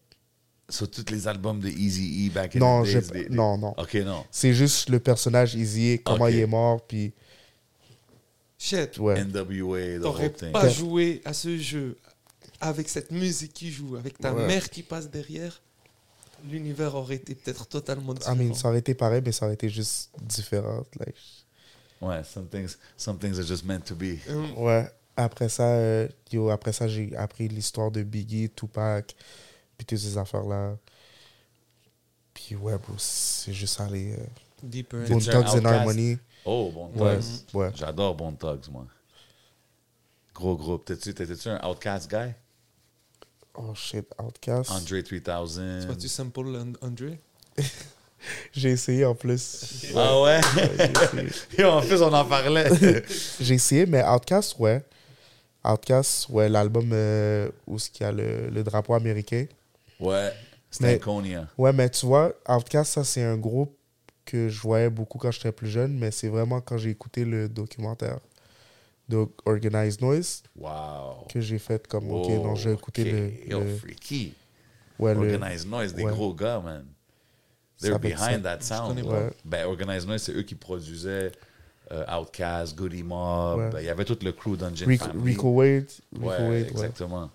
Sur 0.68 0.90
tous 0.90 1.06
les 1.10 1.26
albums 1.26 1.60
de 1.60 1.68
Easy 1.70 2.28
E 2.28 2.34
back 2.34 2.56
in 2.56 2.58
Non, 2.58 2.82
the 2.82 2.88
days. 2.88 2.94
des- 3.10 3.24
des- 3.24 3.34
non, 3.34 3.56
non. 3.56 3.70
OK, 3.78 3.94
non. 4.04 4.22
C'est 4.30 4.52
juste 4.52 4.90
le 4.90 5.00
personnage 5.00 5.54
Easy, 5.54 5.98
comment 6.04 6.26
il 6.26 6.40
est 6.40 6.46
mort, 6.46 6.82
puis 6.86 7.14
Shit, 8.64 8.98
ouais. 8.98 9.24
NWA, 9.24 9.98
the 9.98 10.02
t'aurais 10.02 10.24
whole 10.26 10.32
thing. 10.34 10.52
pas 10.52 10.68
joué 10.68 11.20
à 11.24 11.32
ce 11.32 11.56
jeu 11.58 11.96
avec 12.60 12.88
cette 12.88 13.10
musique 13.10 13.52
qui 13.52 13.72
joue, 13.72 13.96
avec 13.96 14.18
ta 14.18 14.32
Ouais. 14.32 14.46
mère 14.46 14.70
qui 14.70 14.84
passe 14.84 15.10
derrière. 15.10 15.60
L'univers 16.48 16.94
aurait 16.94 17.16
été 17.16 17.34
peut-être 17.34 17.66
totalement 17.66 18.12
I 18.14 18.18
différent. 18.18 18.36
mean, 18.36 18.54
ça 18.54 18.68
aurait 18.68 18.78
été 18.78 18.94
pareil, 18.94 19.20
mais 19.24 19.32
ça 19.32 19.46
aurait 19.46 19.54
été 19.54 19.68
juste 19.68 20.10
différent. 20.22 20.84
like. 21.00 21.16
Ouais, 22.00 22.22
some 22.24 22.46
things, 22.48 22.76
some 22.96 23.18
things 23.18 23.38
are 23.38 23.46
just 23.46 23.64
meant 23.64 23.80
to 23.80 23.94
be. 23.96 24.18
Hum, 24.28 24.56
Ouais. 24.56 24.88
Après 25.16 25.48
ça, 25.48 25.64
euh, 25.74 26.08
yo, 26.32 26.48
après 26.50 26.72
ça, 26.72 26.86
j'ai 26.88 27.14
appris 27.16 27.46
l'histoire 27.48 27.90
de 27.90 28.02
Biggie, 28.02 28.48
Tupac, 28.50 29.14
puis 29.76 29.84
toutes 29.86 29.98
ces 29.98 30.16
affaires-là. 30.16 30.76
Puis 32.34 32.54
ouais, 32.56 32.78
bro, 32.78 32.94
c'est 32.96 33.52
juste 33.52 33.80
allé. 33.80 34.12
Euh, 34.14 34.24
Deeper. 34.62 35.00
Un 35.10 35.18
Thugs 35.18 35.58
and? 35.58 35.64
Harmony. 35.64 36.16
Oh, 36.44 36.70
Bon 36.74 36.90
Ouais, 36.96 37.16
Thugs. 37.18 37.54
ouais. 37.54 37.70
J'adore 37.74 38.14
Bon 38.14 38.32
Thugs, 38.32 38.68
moi. 38.70 38.86
Gros 40.34 40.56
groupe. 40.56 40.84
T'étais-tu 40.84 41.48
un 41.48 41.60
Outcast 41.68 42.10
guy? 42.10 42.32
Oh 43.54 43.74
shit, 43.74 44.06
Outcast. 44.18 44.70
Andre 44.70 45.02
C'est 45.04 45.22
3000. 45.24 45.86
pas 45.86 45.94
tu 45.96 46.08
simple, 46.08 46.40
And- 46.56 46.72
André 46.86 47.20
J'ai 48.52 48.70
essayé 48.70 49.04
en 49.04 49.14
plus. 49.14 49.84
Ah 49.94 50.20
ouais? 50.22 50.40
Ouais, 50.56 50.70
j'ai 50.78 50.92
essayé. 50.92 51.28
Et 51.58 51.64
en 51.64 51.80
plus, 51.82 52.00
on 52.02 52.12
en 52.12 52.24
parlait. 52.24 52.70
J'ai 53.40 53.54
essayé, 53.54 53.84
mais 53.84 54.02
Outcast, 54.04 54.58
ouais. 54.60 54.82
Outcast, 55.64 56.28
ouais, 56.30 56.48
l'album 56.48 56.88
euh, 56.92 57.50
où 57.66 57.76
il 57.78 58.00
y 58.00 58.04
a 58.04 58.12
le, 58.12 58.48
le 58.48 58.62
drapeau 58.64 58.94
américain. 58.94 59.46
ouais. 60.00 60.32
Anconia. 60.82 61.46
Ouais, 61.58 61.72
mais 61.72 61.90
tu 61.90 62.06
vois, 62.06 62.32
Outcast, 62.48 62.92
ça, 62.94 63.04
c'est 63.04 63.22
un 63.22 63.36
groupe 63.36 63.76
que 64.24 64.48
je 64.48 64.60
voyais 64.60 64.90
beaucoup 64.90 65.18
quand 65.18 65.30
j'étais 65.30 65.52
plus 65.52 65.68
jeune, 65.68 65.98
mais 65.98 66.10
c'est 66.10 66.28
vraiment 66.28 66.60
quand 66.60 66.78
j'ai 66.78 66.90
écouté 66.90 67.24
le 67.24 67.48
documentaire 67.48 68.18
de 69.08 69.26
Organized 69.44 70.00
Noise 70.00 70.42
Wow. 70.56 71.26
que 71.28 71.40
j'ai 71.40 71.58
fait 71.58 71.86
comme, 71.86 72.10
ok, 72.10 72.28
non, 72.30 72.54
j'ai 72.54 72.72
écouté. 72.72 73.44
Yo, 73.48 73.60
le, 73.60 73.66
le- 73.66 73.76
freaky. 73.76 74.32
ouais, 74.98 75.14
le- 75.14 75.20
Organized 75.20 75.68
Noise, 75.68 75.94
des 75.94 76.04
ouais. 76.04 76.12
gros 76.12 76.32
gars, 76.34 76.60
man. 76.60 76.84
They're 77.80 77.98
behind 77.98 78.44
ça. 78.44 78.56
that 78.58 78.60
sound. 78.62 79.04
pas. 79.04 79.30
Ben, 79.44 79.66
Organized 79.66 80.06
Noise, 80.08 80.22
c'est 80.22 80.32
eux 80.32 80.42
qui 80.42 80.54
produisaient 80.54 81.32
euh, 81.90 82.04
Outkast, 82.20 82.76
Goody 82.76 83.02
Mob. 83.02 83.58
Ouais. 83.58 83.70
Ben, 83.70 83.80
Il 83.80 83.86
y 83.86 83.88
avait 83.88 84.04
tout 84.04 84.16
le 84.22 84.30
crew 84.32 84.56
Dungeon 84.56 84.86
Rico, 84.86 85.04
Family. 85.06 85.30
Rico 85.32 85.48
Wade. 85.50 85.88
Rico 86.12 86.24
Ouais, 86.26 86.36
Wade, 86.38 86.48
ouais. 86.50 86.68
exactement. 86.70 87.30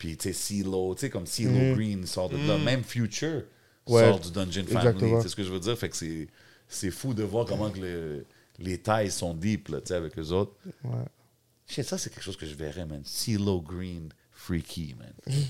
Puis, 0.00 0.16
tu 0.16 0.24
sais, 0.24 0.32
CeeLo, 0.32 0.94
tu 0.96 1.02
sais, 1.02 1.10
comme 1.10 1.26
CeeLo 1.26 1.52
Mhm. 1.52 1.74
Green 1.74 2.06
sort 2.06 2.28
de 2.28 2.36
là. 2.36 2.58
Mhm. 2.58 2.64
Même 2.64 2.82
Future 2.82 3.44
Ouais, 3.86 4.02
sort 4.02 4.20
du 4.20 4.30
Dungeon 4.30 4.64
Family. 4.66 5.12
C'est 5.22 5.28
ce 5.28 5.36
que 5.36 5.44
je 5.44 5.52
veux 5.52 5.60
dire? 5.60 5.76
Fait 5.78 5.88
que 5.90 5.96
c'est, 5.96 6.28
c'est 6.68 6.90
fou 6.90 7.12
de 7.14 7.22
voir 7.22 7.44
comment 7.46 7.70
que 7.70 7.78
le- 7.80 8.26
les 8.58 8.78
tailles 8.78 9.10
sont 9.10 9.34
deep, 9.34 9.68
là, 9.68 9.80
tu 9.80 9.88
sais, 9.88 9.94
avec 9.94 10.18
eux 10.18 10.28
autres. 10.32 10.54
Ouais. 10.84 11.82
Ça, 11.82 11.98
c'est 11.98 12.10
quelque 12.10 12.22
chose 12.22 12.36
que 12.36 12.46
je 12.46 12.54
verrais, 12.54 12.86
man. 12.86 13.02
CeeLo 13.04 13.60
Green, 13.60 14.08
freaky, 14.32 14.94
man. 14.98 15.12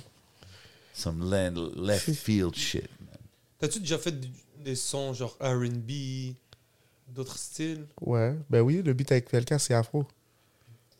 Some 0.94 1.28
le- 1.28 1.72
left 1.76 2.12
field 2.14 2.54
shit, 2.54 2.88
man. 3.00 3.18
T'as-tu 3.58 3.80
déjà 3.80 3.98
fait 3.98 4.14
des 4.64 4.76
sons 4.76 5.12
genre 5.12 5.36
RB, 5.40 6.34
d'autres 7.08 7.38
styles? 7.38 7.86
Ouais, 8.00 8.34
ben 8.48 8.60
oui, 8.60 8.82
le 8.82 8.92
beat 8.92 9.10
avec 9.12 9.28
PLK, 9.28 9.58
c'est 9.60 9.74
afro. 9.74 10.06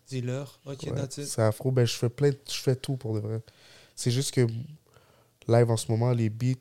Dealer 0.09 0.59
Ok, 0.67 0.83
Ouais, 0.85 0.93
that's 0.95 1.19
it. 1.19 1.27
c'est 1.27 1.43
afro. 1.43 1.71
Ben, 1.71 1.87
je 1.87 1.95
fais 1.95 2.09
plein, 2.11 2.31
je 2.49 2.59
fais 2.59 2.77
tout 2.77 2.97
pour 2.97 3.15
de 3.15 3.21
vrai. 3.21 3.41
C'est 3.97 4.11
juste 4.11 4.33
que 4.35 4.47
live 5.49 5.71
en 5.71 5.77
ce 5.77 5.91
moment, 5.91 6.11
les 6.13 6.29
beats 6.29 6.59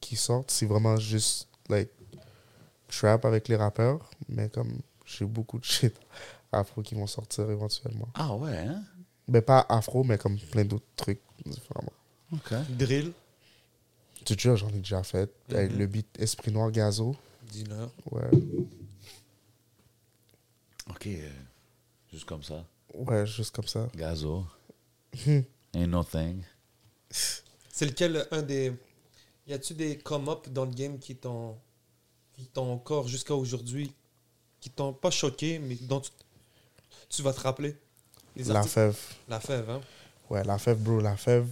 qui 0.00 0.16
sortent, 0.16 0.50
c'est 0.50 0.66
vraiment 0.66 0.96
juste 0.96 1.48
like 1.68 1.90
trap 2.88 3.24
avec 3.24 3.48
les 3.48 3.56
rappeurs, 3.56 4.10
mais 4.28 4.48
comme 4.48 4.80
j'ai 5.04 5.24
beaucoup 5.24 5.58
de 5.58 5.64
shit 5.64 5.94
afro 6.52 6.82
qui 6.82 6.94
vont 6.94 7.06
sortir 7.06 7.48
éventuellement. 7.50 8.08
Ah 8.14 8.34
ouais, 8.34 8.56
hein? 8.56 8.82
Ben 9.28 9.42
pas 9.42 9.64
afro, 9.68 10.02
mais 10.02 10.18
comme 10.18 10.38
plein 10.38 10.64
d'autres 10.64 10.86
trucs 10.96 11.20
différemment. 11.46 11.92
OK. 12.32 12.52
Drill, 12.70 13.12
Tu 14.24 14.36
te 14.36 14.40
jure, 14.40 14.56
j'en 14.56 14.68
ai 14.68 14.78
déjà 14.78 15.02
fait. 15.02 15.30
Avec 15.50 15.72
Mhm. 15.72 15.78
le 15.78 15.86
beat 15.86 16.06
Esprit 16.20 16.50
Noir 16.52 16.70
Gazo. 16.72 17.14
dealer. 17.52 17.88
Ouais, 18.10 18.22
OK. 20.88 21.06
euh, 21.06 21.28
juste 22.12 22.24
comme 22.24 22.42
ça. 22.42 22.64
ouais, 22.94 23.26
juste 23.26 23.54
comme 23.54 23.66
ça. 23.66 23.88
Gazo. 23.94 24.44
Hmm. 25.26 25.40
Ain't 25.74 25.86
no 25.88 26.02
thing. 26.04 26.42
C'est 27.10 27.86
lequel 27.86 28.26
un 28.30 28.42
des. 28.42 28.72
Y 29.50 29.52
a-tu 29.52 29.74
des 29.74 29.98
come-up 29.98 30.48
dans 30.50 30.64
le 30.64 30.70
game 30.70 31.00
qui 31.00 31.16
t'ont. 31.16 31.58
qui 32.34 32.46
t'ont 32.46 32.72
encore 32.72 33.08
jusqu'à 33.08 33.34
aujourd'hui. 33.34 33.92
qui 34.60 34.70
t'ont 34.70 34.92
pas 34.92 35.10
choqué, 35.10 35.58
mais 35.58 35.74
dont 35.74 36.00
tu, 36.00 36.12
tu 37.08 37.22
vas 37.22 37.32
te 37.32 37.40
rappeler? 37.40 37.74
La 38.36 38.62
fève. 38.62 38.96
La 39.26 39.40
fève, 39.40 39.68
hein? 39.68 39.80
Ouais, 40.30 40.44
la 40.44 40.56
fève, 40.56 40.78
bro, 40.78 41.00
la 41.00 41.16
fève. 41.16 41.48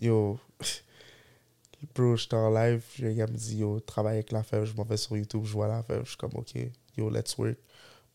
Yo. 0.00 0.38
bro, 1.92 2.14
j'étais 2.14 2.36
en 2.36 2.50
live. 2.50 2.84
Le 3.00 3.14
gars 3.14 3.26
me 3.26 3.36
dit, 3.36 3.56
yo, 3.56 3.80
travaille 3.80 4.18
avec 4.18 4.30
la 4.30 4.44
fève. 4.44 4.64
Je 4.64 4.74
m'en 4.74 4.84
vais 4.84 4.96
sur 4.96 5.16
YouTube, 5.16 5.44
je 5.44 5.52
vois 5.52 5.66
la 5.66 5.82
fève. 5.82 6.02
Je 6.04 6.10
suis 6.10 6.16
comme, 6.16 6.36
ok, 6.36 6.54
yo, 6.96 7.10
let's 7.10 7.36
work. 7.36 7.58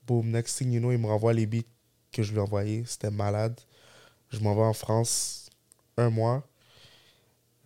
Boom, 0.07 0.31
next 0.31 0.57
thing 0.57 0.71
you 0.71 0.79
know, 0.79 0.93
il 0.93 0.97
me 0.97 1.07
renvoie 1.07 1.33
les 1.33 1.45
beats 1.45 1.67
que 2.13 2.23
je 2.23 2.31
lui 2.31 2.37
ai 2.37 2.41
envoyés. 2.41 2.85
C'était 2.85 3.11
malade. 3.11 3.59
Je 4.29 4.39
m'en 4.39 4.55
vais 4.55 4.61
en 4.61 4.71
France 4.71 5.49
un 5.97 6.09
mois. 6.09 6.47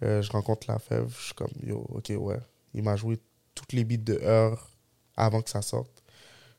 Euh, 0.03 0.21
je 0.21 0.31
rencontre 0.31 0.67
la 0.71 0.79
fève. 0.79 1.13
Je 1.17 1.25
suis 1.25 1.33
comme, 1.33 1.51
yo, 1.63 1.85
ok, 1.89 2.11
ouais. 2.17 2.39
Il 2.73 2.83
m'a 2.83 2.95
joué 2.95 3.19
toutes 3.55 3.73
les 3.73 3.83
beats 3.83 3.97
de 3.97 4.19
heure 4.21 4.69
avant 5.17 5.41
que 5.41 5.49
ça 5.49 5.61
sorte. 5.61 6.03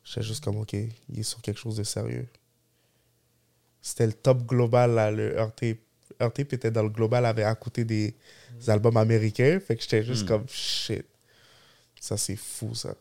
J'étais 0.05 0.23
juste 0.23 0.45
comme, 0.45 0.59
ok, 0.59 0.73
il 0.75 1.19
est 1.19 1.23
sur 1.23 1.41
quelque 1.41 1.59
chose 1.59 1.77
de 1.77 1.85
sérieux. 1.85 2.29
C'était 3.83 4.07
le 4.07 4.13
top 4.13 4.45
global, 4.45 4.95
là, 4.95 5.11
le 5.11 5.41
RT. 5.41 5.79
RT 6.21 6.41
était 6.41 6.71
dans 6.71 6.83
le 6.83 6.91
global, 6.91 7.25
avait 7.25 7.45
à 7.45 7.55
côté 7.55 7.85
des 7.85 8.15
albums 8.67 8.97
américains. 8.99 9.59
Fait 9.61 9.77
que 9.77 9.83
j'étais 9.83 10.03
juste 10.03 10.25
Mm. 10.25 10.29
comme, 10.29 10.49
shit. 10.49 11.07
Ça, 11.99 12.17
c'est 12.17 12.37
fou, 12.37 12.75
ça. 12.75 12.95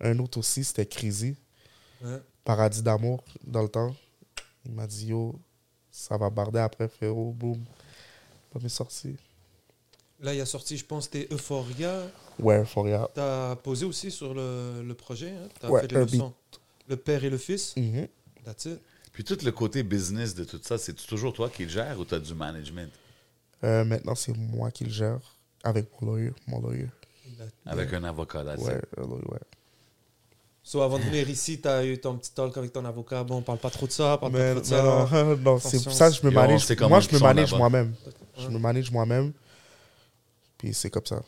Un 0.00 0.18
autre 0.18 0.38
aussi, 0.38 0.64
c'était 0.64 0.86
Crazy. 0.86 1.36
Ouais. 2.02 2.18
Paradis 2.44 2.82
d'amour, 2.82 3.24
dans 3.44 3.62
le 3.62 3.68
temps. 3.68 3.94
Il 4.64 4.72
m'a 4.72 4.86
dit, 4.86 5.06
yo, 5.08 5.38
ça 5.90 6.16
va 6.16 6.28
barder 6.30 6.60
après, 6.60 6.88
frérot. 6.88 7.32
Boum. 7.32 7.64
Pas 8.50 8.58
mes 8.62 8.68
sorties. 8.68 9.16
Là, 10.20 10.34
il 10.34 10.40
a 10.40 10.46
sorti, 10.46 10.76
je 10.76 10.84
pense, 10.84 11.04
c'était 11.04 11.28
Euphoria. 11.32 12.02
Ouais, 12.40 12.64
Foria. 12.64 13.08
T'as 13.14 13.54
posé 13.56 13.84
aussi 13.84 14.10
sur 14.10 14.34
le, 14.34 14.82
le 14.82 14.94
projet. 14.94 15.30
Hein? 15.30 15.48
T'as 15.60 15.68
Ouais, 15.70 15.82
fait 15.82 15.92
les 15.92 16.00
leçons. 16.04 16.32
Le 16.88 16.96
père 16.96 17.22
et 17.24 17.30
le 17.30 17.38
fils. 17.38 17.76
Mhm. 17.76 18.08
That's 18.44 18.64
it. 18.64 18.80
Puis 19.12 19.24
tout 19.24 19.38
le 19.44 19.50
côté 19.52 19.82
business 19.82 20.34
de 20.34 20.44
tout 20.44 20.60
ça, 20.62 20.78
c'est 20.78 20.94
toujours 20.94 21.32
toi 21.32 21.50
qui 21.50 21.64
le 21.64 21.68
gères 21.68 21.98
ou 21.98 22.04
tu 22.04 22.14
as 22.14 22.18
du 22.20 22.34
management? 22.34 22.90
Euh, 23.64 23.84
maintenant, 23.84 24.14
c'est 24.14 24.36
moi 24.36 24.70
qui 24.70 24.84
le 24.84 24.90
gère 24.90 25.20
avec 25.64 25.86
mon 26.00 26.12
lawyer. 26.12 26.32
Mon 26.46 26.60
lawyer. 26.60 26.88
Avec 27.66 27.92
un 27.92 28.04
avocat, 28.04 28.42
là. 28.42 28.56
Ouais, 28.56 28.80
ouais. 28.96 29.38
So, 30.68 30.82
avant 30.82 30.98
de 30.98 31.04
venir 31.04 31.30
ici, 31.30 31.58
t'as 31.58 31.82
eu 31.82 31.98
ton 31.98 32.18
petit 32.18 32.30
talk 32.30 32.54
avec 32.58 32.70
ton 32.74 32.84
avocat. 32.84 33.24
Bon, 33.24 33.36
on 33.36 33.40
parle 33.40 33.56
pas 33.58 33.70
trop 33.70 33.86
de 33.86 33.90
ça, 33.90 34.18
parle 34.18 34.32
Mais 34.34 34.52
pas 34.54 34.60
trop 34.60 34.60
de 34.60 34.66
ça. 34.66 34.82
non, 34.82 35.36
non, 35.54 35.58
c'est 35.58 35.78
ça, 35.78 36.10
je 36.10 36.20
me 36.26 36.30
manage. 36.30 36.68
Moi, 36.80 37.00
je 37.00 37.14
me 37.14 37.18
manage 37.20 37.54
moi-même. 37.54 37.94
Je 38.36 38.48
me 38.48 38.58
manage 38.58 38.90
moi-même. 38.90 39.32
Puis 40.58 40.74
c'est 40.74 40.90
comme 40.90 41.06
ça. 41.06 41.22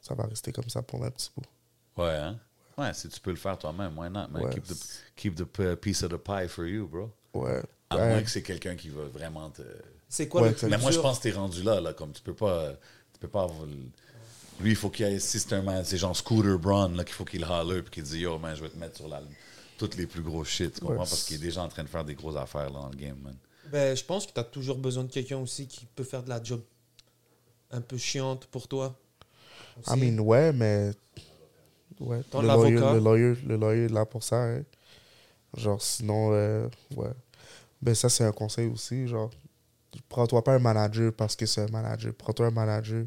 Ça 0.00 0.14
va 0.14 0.24
rester 0.24 0.52
comme 0.52 0.70
ça 0.70 0.80
pour 0.80 1.04
un 1.04 1.10
petit 1.10 1.30
bout. 1.36 2.02
Ouais, 2.02 2.14
hein? 2.14 2.38
Ouais, 2.78 2.94
si 2.94 3.10
tu 3.10 3.20
peux 3.20 3.28
le 3.32 3.36
faire 3.36 3.58
toi-même, 3.58 3.92
why 3.98 4.08
not, 4.08 4.28
man? 4.28 4.42
Ouais. 4.42 4.54
Keep, 4.54 4.64
the, 4.64 4.74
keep 5.16 5.34
the 5.34 5.74
piece 5.74 6.02
of 6.02 6.10
the 6.10 6.16
pie 6.16 6.48
for 6.48 6.64
you, 6.64 6.88
bro. 6.88 7.10
Ouais. 7.34 7.60
À 7.90 7.96
Ouais. 7.96 8.08
moins 8.08 8.22
que 8.22 8.30
c'est 8.30 8.42
quelqu'un 8.42 8.74
qui 8.74 8.88
va 8.88 9.02
vraiment 9.04 9.50
te... 9.50 9.60
C'est 10.08 10.28
quoi 10.28 10.40
Ouais, 10.40 10.48
le 10.48 10.54
plus 10.54 10.66
Mais 10.68 10.78
moi, 10.78 10.90
je 10.90 10.98
pense 10.98 11.18
que 11.18 11.24
t'es 11.24 11.32
rendu 11.32 11.62
là, 11.62 11.78
là, 11.82 11.92
comme 11.92 12.12
tu 12.12 12.22
peux 12.22 12.32
pas... 12.32 12.70
Tu 13.12 13.18
peux 13.20 13.28
pas 13.28 13.42
avoir. 13.42 13.66
le- 13.66 13.90
Lui, 14.62 14.70
il 14.70 14.76
faut 14.76 14.90
qu'il 14.90 15.06
y 15.06 15.14
ait. 15.14 15.18
Si 15.18 15.40
c'est 15.40 15.52
un 15.54 15.62
man, 15.62 15.84
c'est 15.84 15.96
genre 15.98 16.16
Scooter 16.16 16.58
Braun, 16.58 16.96
là, 16.96 17.04
qu'il 17.04 17.14
faut 17.14 17.24
qu'il 17.24 17.44
holler 17.44 17.82
puis 17.82 17.90
qu'il 17.90 18.02
dit 18.04 18.20
Yo, 18.20 18.38
man, 18.38 18.54
je 18.56 18.62
vais 18.62 18.68
te 18.68 18.78
mettre 18.78 18.96
sur 18.96 19.08
la, 19.08 19.20
toutes 19.78 19.96
les 19.96 20.06
plus 20.06 20.22
gros 20.22 20.44
shit. 20.44 20.74
Tu 20.74 20.80
comprends? 20.80 20.94
Ouais. 20.94 20.98
Parce 20.98 21.24
qu'il 21.24 21.36
est 21.36 21.40
déjà 21.40 21.62
en 21.62 21.68
train 21.68 21.82
de 21.82 21.88
faire 21.88 22.04
des 22.04 22.14
grosses 22.14 22.36
affaires 22.36 22.70
là, 22.70 22.80
dans 22.80 22.88
le 22.88 22.96
game, 22.96 23.18
man. 23.22 23.36
Ben, 23.70 23.96
je 23.96 24.04
pense 24.04 24.26
que 24.26 24.32
tu 24.32 24.40
as 24.40 24.44
toujours 24.44 24.78
besoin 24.78 25.04
de 25.04 25.10
quelqu'un 25.10 25.38
aussi 25.38 25.66
qui 25.66 25.86
peut 25.86 26.04
faire 26.04 26.22
de 26.22 26.28
la 26.28 26.42
job 26.42 26.60
un 27.70 27.80
peu 27.80 27.96
chiante 27.96 28.46
pour 28.46 28.68
toi. 28.68 28.96
I 29.88 29.96
mean, 29.98 30.18
ouais, 30.20 30.52
mais. 30.52 30.92
Ouais. 31.98 32.20
Le 32.34 32.46
lawyer, 32.46 32.76
le, 32.76 32.98
lawyer, 32.98 33.34
le 33.46 33.56
lawyer 33.56 33.84
est 33.86 33.92
là 33.92 34.04
pour 34.04 34.22
ça. 34.22 34.36
hein. 34.42 34.62
Genre, 35.56 35.80
sinon, 35.80 36.30
euh, 36.32 36.68
ouais. 36.96 37.10
Ben, 37.80 37.94
ça, 37.94 38.08
c'est 38.08 38.24
un 38.24 38.32
conseil 38.32 38.68
aussi. 38.68 39.06
Genre, 39.06 39.30
prends-toi 40.08 40.42
pas 40.44 40.54
un 40.54 40.58
manager 40.58 41.12
parce 41.12 41.34
que 41.36 41.46
c'est 41.46 41.62
un 41.62 41.68
manager. 41.68 42.12
Prends-toi 42.14 42.46
un 42.46 42.50
manager 42.50 43.06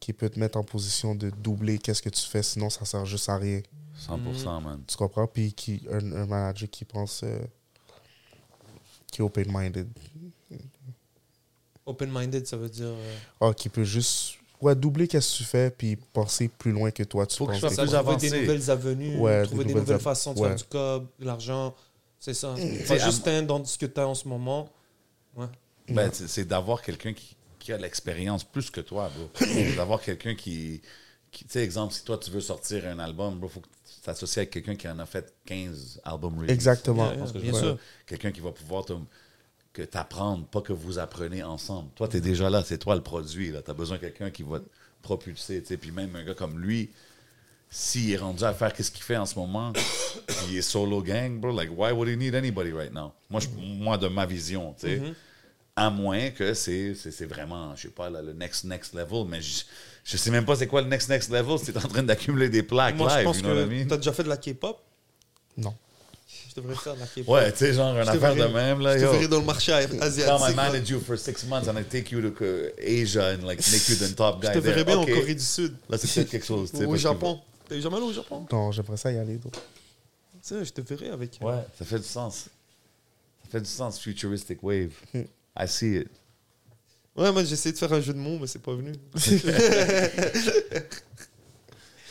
qui 0.00 0.12
peut 0.14 0.28
te 0.30 0.38
mettre 0.40 0.58
en 0.58 0.64
position 0.64 1.14
de 1.14 1.30
doubler 1.30 1.78
qu'est-ce 1.78 2.00
que 2.02 2.08
tu 2.08 2.22
fais, 2.26 2.42
sinon 2.42 2.70
ça 2.70 2.84
sert 2.84 3.04
juste 3.06 3.28
à 3.28 3.36
rien. 3.36 3.60
100%, 4.08 4.62
man. 4.62 4.82
Tu 4.86 4.96
comprends? 4.96 5.26
Puis 5.26 5.52
qui, 5.52 5.82
un, 5.90 6.12
un 6.12 6.26
manager 6.26 6.68
qui 6.70 6.84
pense. 6.86 7.20
euh, 7.22 7.38
qui 9.12 9.20
est 9.20 9.24
open-minded. 9.24 9.88
Open-minded, 11.86 12.46
ça 12.46 12.56
veut 12.56 12.68
dire. 12.68 12.86
euh, 12.86 13.16
Ah, 13.40 13.52
qui 13.54 13.68
peut 13.68 13.84
juste. 13.84 14.34
Ouais, 14.60 14.74
doubler 14.74 15.08
qu'est-ce 15.08 15.32
que 15.32 15.36
tu 15.38 15.44
fais, 15.44 15.70
puis 15.70 15.96
penser 15.96 16.48
plus 16.48 16.70
loin 16.72 16.90
que 16.90 17.02
toi, 17.02 17.26
tu 17.26 17.36
Faut 17.38 17.46
que 17.46 17.52
penses. 17.52 17.60
je 17.62 17.66
des 17.68 17.74
ça, 17.74 17.82
plus 17.82 17.94
avancé. 17.94 18.30
des 18.30 18.40
nouvelles 18.42 18.70
avenues, 18.70 19.16
Ouais, 19.18 19.42
trouver 19.44 19.64
des 19.64 19.72
des 19.72 19.80
nouvelles 19.80 19.98
façons 20.00 20.34
de 20.34 20.40
ouais. 20.40 20.48
faire 20.48 20.56
du 20.56 20.64
cob, 20.64 21.06
de 21.18 21.24
l'argent. 21.24 21.74
C'est 22.18 22.34
ça. 22.34 22.54
Pas 22.86 22.94
à- 22.94 22.98
juste 22.98 23.26
un 23.26 23.42
dans 23.42 23.64
ce 23.64 23.78
que 23.78 23.86
tu 23.86 23.98
as 24.00 24.06
en 24.06 24.14
ce 24.14 24.28
moment. 24.28 24.68
Ben, 25.88 26.10
c'est 26.12 26.28
c'est 26.28 26.44
d'avoir 26.44 26.82
quelqu'un 26.82 27.14
qui, 27.14 27.34
qui 27.70 27.74
a 27.74 27.78
l'expérience 27.78 28.42
plus 28.44 28.70
que 28.70 28.80
toi, 28.80 29.10
bro. 29.16 29.30
d'avoir 29.76 30.00
quelqu'un 30.04 30.34
qui. 30.34 30.80
qui 31.30 31.44
tu 31.44 31.50
sais, 31.50 31.62
exemple, 31.62 31.94
si 31.94 32.04
toi 32.04 32.18
tu 32.18 32.30
veux 32.30 32.40
sortir 32.40 32.86
un 32.86 32.98
album, 32.98 33.38
bro, 33.38 33.48
faut 33.48 33.60
que 33.60 33.66
tu 33.66 34.00
t'associes 34.02 34.38
avec 34.38 34.50
quelqu'un 34.50 34.74
qui 34.74 34.88
en 34.88 34.98
a 34.98 35.06
fait 35.06 35.32
15 35.46 36.00
albums 36.04 36.36
release. 36.38 36.50
Exactement. 36.50 37.12
Yeah, 37.12 37.22
que. 37.76 37.80
Quelqu'un 38.06 38.32
qui 38.32 38.40
va 38.40 38.50
pouvoir 38.50 38.84
te, 38.84 38.94
que 39.72 39.82
t'apprendre, 39.82 40.46
pas 40.46 40.60
que 40.62 40.72
vous 40.72 40.98
apprenez 40.98 41.42
ensemble. 41.42 41.90
Toi, 41.94 42.08
tu 42.08 42.16
es 42.16 42.20
déjà 42.20 42.50
là, 42.50 42.64
c'est 42.64 42.78
toi 42.78 42.96
le 42.96 43.02
produit. 43.02 43.52
Tu 43.52 43.70
as 43.70 43.74
besoin 43.74 43.96
de 43.96 44.00
quelqu'un 44.02 44.30
qui 44.30 44.42
va 44.42 44.58
te 44.58 44.68
propulser. 45.02 45.60
tu 45.62 45.68
sais. 45.68 45.76
Puis 45.76 45.92
même 45.92 46.14
un 46.16 46.24
gars 46.24 46.34
comme 46.34 46.58
lui, 46.58 46.90
s'il 47.70 48.10
est 48.10 48.16
rendu 48.16 48.42
à 48.42 48.52
faire 48.52 48.72
ce 48.76 48.90
qu'il 48.90 49.04
fait 49.04 49.16
en 49.16 49.26
ce 49.26 49.36
moment, 49.36 49.72
il 50.48 50.56
est 50.56 50.62
solo 50.62 51.02
gang, 51.02 51.38
bro, 51.38 51.52
like, 51.52 51.70
why 51.76 51.92
would 51.92 52.08
he 52.08 52.16
need 52.16 52.34
anybody 52.34 52.72
right 52.72 52.92
now? 52.92 53.12
Moi, 53.30 53.40
je- 53.40 53.48
moi 53.48 53.96
de 53.96 54.08
ma 54.08 54.26
vision, 54.26 54.74
tu 54.78 54.88
sais. 54.88 55.02
À 55.80 55.90
moins 55.90 56.30
que 56.30 56.52
c'est 56.54 56.94
c'est- 56.94 57.10
c'est 57.10 57.24
vraiment, 57.26 57.74
je 57.76 57.82
sais 57.82 57.88
pas, 57.88 58.10
là, 58.10 58.20
le 58.22 58.32
next, 58.32 58.64
next 58.64 58.94
level, 58.94 59.24
mais 59.28 59.40
je, 59.40 59.62
je 60.04 60.16
sais 60.16 60.30
même 60.30 60.44
pas 60.44 60.54
c'est 60.56 60.66
quoi 60.66 60.82
le 60.82 60.88
next, 60.88 61.08
next 61.08 61.30
level 61.30 61.58
si 61.58 61.72
t'es 61.72 61.78
en 61.78 61.88
train 61.88 62.02
d'accumuler 62.02 62.48
des 62.48 62.62
plaques 62.62 62.96
Moi, 62.96 63.08
je 63.10 63.14
live, 63.16 63.24
pense 63.24 63.36
you 63.38 63.42
know 63.44 63.60
I 63.62 63.66
mean? 63.66 63.96
déjà 63.96 64.12
fait 64.12 64.22
de 64.24 64.28
la 64.28 64.36
K-pop? 64.36 64.78
Non. 65.56 65.74
Je 66.48 66.60
devrais 66.60 66.74
faire 66.74 66.94
de 66.96 67.00
la 67.00 67.06
K-pop. 67.06 67.28
Ouais, 67.28 67.50
tu 67.52 67.58
sais, 67.58 67.72
genre, 67.72 67.96
une 67.96 68.04
Je 68.04 68.10
affaire 68.10 68.34
de 68.34 68.44
même, 68.52 68.80
là, 68.80 68.98
Je 68.98 69.06
te 69.06 69.26
dans 69.26 69.38
le 69.40 69.44
marché 69.46 69.72
Come, 69.88 69.98
I 69.98 70.02
asiatique. 70.02 70.56
manage 70.56 70.90
you 70.90 71.00
for 71.00 71.16
six 71.18 71.44
months 71.46 71.66
and 71.68 71.78
I 71.78 71.84
take 71.84 72.10
you 72.14 72.20
to 72.30 72.44
Asia 72.78 73.34
and 73.34 73.46
like 73.46 73.60
make 73.70 73.88
you 73.88 73.96
the 73.96 74.14
top 74.14 74.40
guy 74.42 74.48
Je 74.48 74.52
te 74.54 74.58
verrai 74.58 74.84
there. 74.84 74.84
bien 74.84 74.98
en 74.98 75.06
Corée 75.06 75.34
du 75.34 75.44
Sud. 75.44 75.74
Là, 75.88 75.96
c'est 75.96 76.12
peut-être 76.12 76.30
quelque 76.30 76.46
chose, 76.46 76.70
tu 76.72 76.76
sais. 76.78 76.84
Ou 76.84 76.88
au 76.88 76.90
parce 76.90 77.02
que- 77.02 77.08
Japon. 77.08 77.40
T'es 77.68 77.80
jamais 77.80 77.96
allé 77.96 78.04
au 78.06 78.12
Japon? 78.12 78.46
Non, 78.52 78.70
j'aimerais 78.72 78.96
ça 78.96 79.10
y 79.12 79.16
aller. 79.18 79.36
donc. 79.38 79.52
Tu 79.54 79.58
sais, 80.42 80.64
je 80.64 80.72
te 80.72 80.80
verrai 80.82 81.08
avec. 81.10 81.38
Ouais, 81.40 81.54
ça 81.78 81.84
fait 81.84 81.98
du 81.98 82.04
sens. 82.04 82.48
Ça 83.44 83.50
fait 83.52 83.60
du 83.60 83.70
sens, 83.70 83.98
futuristic 83.98 84.62
wave. 84.62 84.90
I 85.58 85.66
see 85.68 85.96
it. 85.98 86.08
Ouais, 87.16 87.32
moi 87.32 87.44
j'ai 87.44 87.54
essayé 87.54 87.72
de 87.72 87.78
faire 87.78 87.92
un 87.92 88.00
jeu 88.00 88.12
de 88.14 88.18
mots, 88.18 88.38
mais 88.40 88.46
c'est 88.46 88.62
pas 88.62 88.74
venu. 88.74 88.92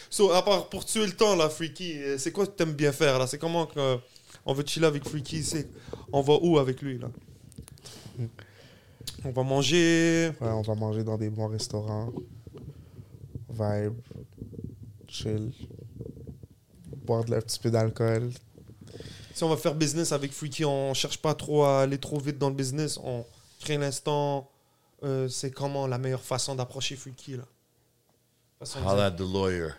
so, 0.09 0.31
à 0.31 0.43
part 0.43 0.69
pour 0.69 0.85
tuer 0.85 1.05
le 1.05 1.13
temps, 1.13 1.35
là, 1.35 1.49
Freaky, 1.49 1.97
euh, 1.97 2.17
c'est 2.17 2.31
quoi 2.31 2.45
que 2.45 2.51
t'aimes 2.51 2.73
bien 2.73 2.91
faire, 2.91 3.17
là? 3.17 3.25
C'est 3.25 3.37
comment 3.37 3.65
que, 3.65 3.97
on 4.45 4.53
veut 4.53 4.65
chiller 4.65 4.87
avec 4.87 5.07
Freaky 5.07 5.43
c'est, 5.43 5.67
On 6.11 6.21
va 6.21 6.37
où 6.41 6.59
avec 6.59 6.81
lui, 6.81 6.99
là? 6.99 7.09
On 9.23 9.31
va 9.31 9.43
manger. 9.43 10.31
Ouais, 10.39 10.49
on 10.49 10.61
va 10.61 10.75
manger 10.75 11.03
dans 11.03 11.17
des 11.17 11.29
bons 11.29 11.47
restaurants. 11.47 12.11
Vibe. 13.49 13.95
Chill. 15.07 15.51
Boire 17.05 17.25
de, 17.25 17.33
un 17.33 17.41
petit 17.41 17.59
peu 17.59 17.71
d'alcool. 17.71 18.29
Si 19.39 19.43
on 19.45 19.47
va 19.49 19.55
faire 19.55 19.73
business 19.73 20.11
avec 20.11 20.33
Freaky, 20.33 20.65
on 20.65 20.93
cherche 20.93 21.17
pas 21.17 21.33
trop 21.33 21.63
à 21.63 21.83
aller 21.83 21.97
trop 21.97 22.19
vite 22.19 22.37
dans 22.37 22.49
le 22.49 22.55
business. 22.55 22.99
On 23.01 23.25
crée 23.61 23.77
l'instant. 23.77 24.49
euh, 25.01 25.29
c'est 25.29 25.49
comment 25.49 25.87
la 25.87 25.97
meilleure 25.97 26.19
façon 26.25 26.55
d'approcher 26.55 26.97
Freaky, 26.97 27.37
là 27.37 27.45
Holla 28.85 29.05
at 29.05 29.11
the 29.11 29.21
lawyer. 29.21 29.69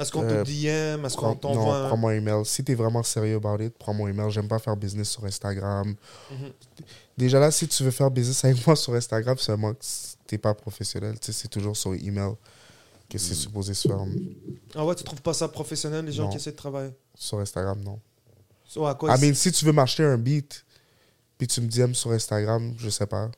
Est-ce 0.00 0.10
qu'on 0.10 0.24
Euh, 0.24 0.42
te 0.42 0.48
DM 0.50 1.04
Est-ce 1.06 1.16
qu'on 1.16 1.36
t'envoie 1.36 1.82
non, 1.82 1.86
prends 1.86 1.96
mon 1.96 2.10
email. 2.10 2.44
Si 2.44 2.64
t'es 2.64 2.74
vraiment 2.74 3.04
sérieux 3.04 3.36
about 3.36 3.62
it, 3.62 3.72
prends 3.78 3.94
mon 3.94 4.08
email. 4.08 4.32
J'aime 4.32 4.48
pas 4.48 4.58
faire 4.58 4.76
business 4.76 5.10
sur 5.10 5.24
Instagram. 5.24 5.94
Mhm. 6.32 6.52
Déjà 7.16 7.38
là, 7.38 7.52
si 7.52 7.68
tu 7.68 7.84
veux 7.84 7.92
faire 7.92 8.10
business 8.10 8.44
avec 8.44 8.66
moi 8.66 8.74
sur 8.74 8.94
Instagram, 8.94 9.38
seulement 9.38 9.74
que 9.74 9.84
t'es 10.26 10.38
pas 10.38 10.54
professionnel. 10.54 11.20
Tu 11.20 11.26
sais, 11.26 11.32
c'est 11.42 11.48
toujours 11.48 11.76
sur 11.76 11.94
email 11.94 12.32
que 13.08 13.16
c'est 13.18 13.34
supposé 13.34 13.74
se 13.74 13.86
faire. 13.86 14.04
Ah 14.74 14.84
ouais, 14.84 14.96
tu 14.96 15.04
trouves 15.04 15.22
pas 15.22 15.34
ça 15.34 15.46
professionnel, 15.46 16.04
les 16.04 16.10
gens 16.12 16.24
Non. 16.24 16.30
qui 16.30 16.38
essaient 16.38 16.50
de 16.50 16.56
travailler? 16.56 16.90
Sur 17.14 17.38
Instagram, 17.40 17.80
non. 17.82 17.98
So, 18.66 18.86
à 18.86 18.94
quoi 18.94 19.14
I 19.14 19.18
ils- 19.20 19.26
mean, 19.26 19.34
si 19.34 19.52
tu 19.52 19.64
veux 19.64 19.72
m'acheter 19.72 20.02
un 20.04 20.16
beat, 20.18 20.64
puis 21.38 21.46
tu 21.46 21.60
me 21.60 21.68
DM 21.68 21.92
sur 21.94 22.10
Instagram, 22.12 22.74
je 22.78 22.88
sais 22.88 23.06
pas. 23.06 23.30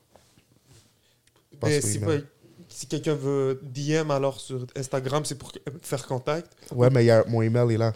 Mais 1.63 1.81
sur 1.81 2.21
si, 2.67 2.87
quelqu'un 2.87 3.15
veut 3.15 3.59
DM 3.63 4.11
alors 4.11 4.39
sur 4.39 4.65
Instagram, 4.75 5.23
c'est 5.25 5.35
pour 5.35 5.51
faire 5.81 6.05
contact. 6.05 6.47
Ouais, 6.71 6.89
mais 6.89 7.05
y 7.05 7.11
a, 7.11 7.23
mon 7.27 7.41
email 7.41 7.73
est 7.73 7.77
là. 7.77 7.93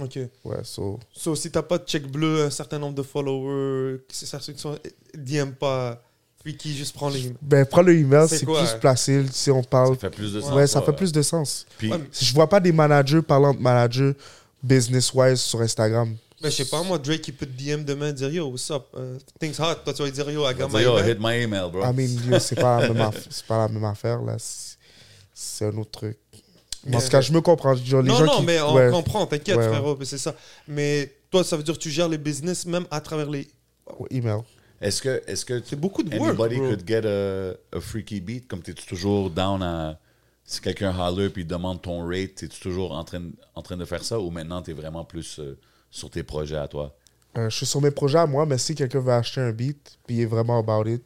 Ok. 0.00 0.18
Ouais, 0.44 0.58
so. 0.64 0.98
So, 1.12 1.34
si 1.34 1.50
t'as 1.50 1.62
pas 1.62 1.78
de 1.78 1.84
check 1.86 2.06
bleu, 2.10 2.42
un 2.44 2.50
certain 2.50 2.78
nombre 2.78 2.94
de 2.96 3.02
followers, 3.02 4.00
c'est 4.08 4.26
ça, 4.26 4.40
ceux 4.40 4.52
qui 4.52 4.60
sont, 4.60 4.78
DM 5.14 5.50
pas. 5.52 6.02
Puis 6.44 6.56
qui 6.56 6.74
juste 6.76 6.94
prend 6.94 7.08
les. 7.08 7.34
Ben, 7.42 7.66
prends 7.66 7.82
le 7.82 7.96
email, 7.96 8.28
C'est 8.28 8.44
plus 8.44 8.54
facile 8.80 9.28
si 9.32 9.50
on 9.50 9.62
Ça 9.62 9.68
parle. 9.68 9.96
fait 9.96 10.08
plus 10.10 10.32
de 10.32 10.40
sens. 10.40 10.52
Ouais, 10.52 10.66
ça 10.68 10.78
ouais. 10.80 10.86
fait 10.86 10.92
plus 10.92 11.10
de 11.12 11.20
sens. 11.22 11.66
Puis, 11.78 11.90
Ouais, 11.90 11.98
mais- 11.98 12.08
Je 12.12 12.32
vois 12.32 12.48
pas 12.48 12.60
des 12.60 12.70
managers 12.72 13.22
parlant 13.22 13.52
de 13.52 13.58
managers 13.60 14.14
business-wise 14.62 15.40
sur 15.40 15.60
Instagram? 15.60 16.16
Ben, 16.40 16.50
je 16.50 16.56
sais 16.56 16.64
pas, 16.66 16.82
moi, 16.84 16.98
Drake, 16.98 17.26
il 17.28 17.34
peut 17.34 17.46
te 17.46 17.50
DM 17.52 17.84
demain 17.84 18.12
dire 18.12 18.30
Yo, 18.30 18.46
what's 18.48 18.70
up? 18.70 18.84
Uh, 18.96 19.18
things 19.40 19.58
hot. 19.58 19.76
Toi, 19.84 19.92
tu 19.92 20.02
vas 20.02 20.10
dire 20.10 20.30
Yo, 20.30 20.48
I 20.48 20.54
got 20.54 20.68
my 20.68 20.82
yo, 20.82 20.96
email. 20.98 21.10
hit 21.10 21.18
my 21.20 21.34
email, 21.42 21.68
bro. 21.70 21.82
I 21.82 21.92
mean, 21.92 22.08
yo, 22.30 22.38
c'est 22.38 22.54
pas, 22.54 22.80
la 22.80 22.88
même 22.92 23.02
aff- 23.08 23.26
c'est 23.28 23.44
pas 23.46 23.58
la 23.58 23.68
même 23.68 23.84
affaire, 23.84 24.22
là. 24.22 24.36
C'est- 24.38 25.64
un 25.64 25.76
autre 25.78 25.90
truc. 25.90 26.16
En 26.86 26.90
Mais- 26.90 27.02
tout 27.02 27.08
cas, 27.08 27.20
je 27.20 27.32
me 27.32 27.40
comprends. 27.40 27.74
Genre, 27.74 28.02
les 28.02 28.08
non, 28.08 28.18
gens 28.18 28.24
non, 28.26 28.38
qui- 28.38 28.44
mais 28.46 28.60
on 28.60 28.74
ouais, 28.74 28.90
comprend, 28.90 29.26
t'inquiète, 29.26 29.56
Ouais, 29.56 29.64
ouais. 29.64 29.68
frérot, 29.72 29.96
mais 29.98 30.04
c'est 30.04 30.18
ça. 30.18 30.34
Mais 30.68 31.12
toi, 31.30 31.42
ça 31.44 31.56
veut 31.56 31.62
dire 31.64 31.74
que 31.74 31.80
tu 31.80 31.90
gères 31.90 32.08
les 32.08 32.18
business 32.18 32.64
même 32.66 32.86
à 32.90 33.00
travers 33.00 33.28
les. 33.28 33.48
email. 34.10 34.40
Est-ce 34.80 35.02
que, 35.02 35.22
est-ce 35.26 35.44
que 35.44 35.60
C'est 35.64 35.74
beaucoup 35.78 36.04
de 36.04 36.16
work. 36.16 36.28
anybody 36.30 36.56
bro. 36.56 36.68
could 36.68 36.86
get 36.86 37.04
a, 37.04 37.54
a 37.76 37.80
freaky 37.80 38.20
beat? 38.20 38.46
Comme 38.46 38.62
t'es 38.62 38.74
toujours 38.74 39.28
down 39.30 39.60
à. 39.62 39.98
Si 40.50 40.62
quelqu'un 40.62 40.98
holler 40.98 41.28
puis 41.28 41.44
demande 41.44 41.82
ton 41.82 42.06
rate, 42.08 42.36
t'es-tu 42.36 42.58
toujours 42.58 42.92
en 42.92 43.04
train, 43.04 43.22
en 43.54 43.60
train 43.60 43.76
de 43.76 43.84
faire 43.84 44.02
ça 44.02 44.18
ou 44.18 44.30
maintenant 44.30 44.62
t'es 44.62 44.72
vraiment 44.72 45.04
plus 45.04 45.38
euh, 45.40 45.58
sur 45.90 46.08
tes 46.08 46.22
projets 46.22 46.56
à 46.56 46.66
toi? 46.66 46.96
Euh, 47.36 47.50
je 47.50 47.56
suis 47.58 47.66
sur 47.66 47.82
mes 47.82 47.90
projets 47.90 48.16
à 48.18 48.26
moi, 48.26 48.46
mais 48.46 48.56
si 48.56 48.74
quelqu'un 48.74 49.00
veut 49.00 49.12
acheter 49.12 49.42
un 49.42 49.52
beat, 49.52 49.98
puis 50.06 50.16
il 50.16 50.22
est 50.22 50.26
vraiment 50.26 50.58
about 50.58 50.88
it, 50.88 51.02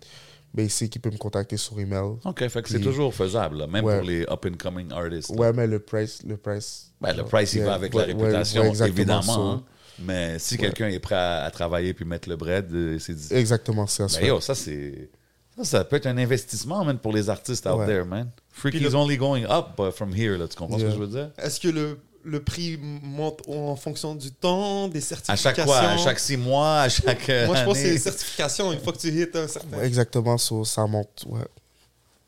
ben, 0.55 0.63
il 0.63 0.71
sait 0.71 0.89
qu'il 0.89 1.01
peut 1.01 1.11
me 1.11 1.17
contacter 1.17 1.57
sur 1.57 1.81
email. 1.81 2.13
OK, 2.25 2.47
fait 2.49 2.63
que 2.63 2.69
c'est 2.69 2.79
toujours 2.81 3.13
faisable, 3.13 3.57
là, 3.59 3.67
même 3.67 3.85
Ouais. 3.85 3.99
pour 3.99 4.07
les 4.07 4.23
up-and-coming 4.31 4.93
artists. 4.93 5.31
là. 5.31 5.37
Ouais, 5.41 5.53
mais 5.53 5.67
le 5.67 5.81
price. 5.81 6.23
Le 6.25 6.37
price, 6.37 6.93
Ben, 7.01 7.13
le 7.17 7.25
price, 7.25 7.53
il 7.55 7.63
va 7.65 7.75
avec 7.75 7.93
ouais, 7.95 8.03
la 8.03 8.07
réputation, 8.15 8.71
ouais, 8.71 8.89
évidemment. 8.89 9.53
hein. 9.55 9.63
Mais 9.99 10.39
si 10.39 10.57
quelqu'un 10.57 10.87
est 10.89 11.01
prêt 11.01 11.17
à, 11.17 11.43
à 11.43 11.51
travailler 11.51 11.95
puis 11.95 12.05
mettre 12.05 12.29
le 12.29 12.37
bread, 12.37 12.73
euh, 12.73 12.97
c'est. 13.01 13.33
Exactement 13.33 13.89
ça. 13.89 14.07
Ben 14.21 14.25
yo, 14.29 14.41
ça, 14.41 14.55
c'est. 14.55 15.11
Ça, 15.57 15.65
ça 15.65 15.85
peut 15.85 15.97
être 15.97 16.07
un 16.07 16.17
investissement, 16.17 16.85
man, 16.85 16.97
pour 16.99 17.13
les 17.13 17.29
artistes 17.29 17.67
out 17.67 17.85
there, 17.87 18.05
man. 18.05 18.31
Freaky's 18.53 18.81
Puis 18.81 18.91
le- 18.91 18.95
only 18.97 19.17
going 19.17 19.45
up 19.45 19.79
uh, 19.79 19.91
from 19.91 20.15
here, 20.15 20.37
là. 20.37 20.47
Tu 20.47 20.57
comprends 20.57 20.79
ce 20.79 20.85
que 20.85 20.91
je 20.91 20.97
veux 20.97 21.07
dire? 21.09 21.31
Est-ce 21.39 21.59
que 21.59 21.69
le, 21.69 21.99
le 22.23 22.43
prix 22.43 22.79
monte 22.81 23.41
en 23.49 23.75
fonction 23.77 24.15
du 24.15 24.31
temps, 24.31 24.89
des 24.89 24.99
À 24.99 25.01
certifications 25.01 25.51
chaque 25.51 25.65
fois, 25.65 25.79
à 25.81 25.97
chaque 25.97 26.19
six 26.21 26.37
mois, 26.37 26.83
à 26.83 26.89
chaque. 26.89 27.29
Moi, 27.29 27.57
je 27.57 27.65
pense 27.65 27.73
que 27.75 27.75
c'est 27.75 27.81
année. 27.85 27.93
les 27.93 27.99
certifications, 27.99 28.73
une 28.73 28.81
fois 28.81 28.93
que 28.93 28.99
tu 28.99 29.09
hits 29.09 29.27
un 29.35 29.49
certain. 29.49 29.83
Exactement, 29.83 30.37
so, 30.39 30.65
ça 30.65 30.87
monte. 30.87 31.25
Ouais. 31.27 31.41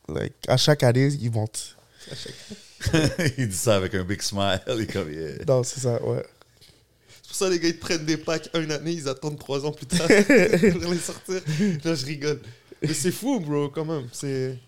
Like, 0.08 0.34
à 0.48 0.56
chaque 0.56 0.82
année, 0.82 1.08
ils 1.20 1.30
montent. 1.30 1.76
il 3.38 3.48
dit 3.48 3.56
ça 3.56 3.76
avec 3.76 3.94
un 3.94 4.04
big 4.04 4.20
smile. 4.22 4.60
Il 4.68 4.80
est 4.82 4.92
comme, 4.92 5.10
yeah. 5.12 5.44
Non, 5.46 5.62
c'est 5.62 5.80
ça, 5.80 6.02
ouais. 6.02 6.24
C'est 7.22 7.28
pour 7.28 7.36
ça 7.36 7.48
les 7.50 7.58
gars, 7.58 7.68
ils 7.68 7.78
prennent 7.78 8.04
des 8.04 8.16
packs 8.16 8.48
une 8.54 8.70
année, 8.70 8.92
ils 8.92 9.08
attendent 9.08 9.38
trois 9.38 9.64
ans 9.64 9.72
plus 9.72 9.86
tard 9.86 10.06
pour 10.08 10.90
les 10.92 10.98
sortir. 10.98 11.40
Non, 11.84 11.94
je 11.94 12.06
rigole. 12.06 12.40
Mais 12.82 12.92
c'est 12.94 13.10
fou, 13.12 13.40
bro, 13.40 13.68
quand 13.70 13.84
même. 13.84 14.08
C'est 14.12 14.58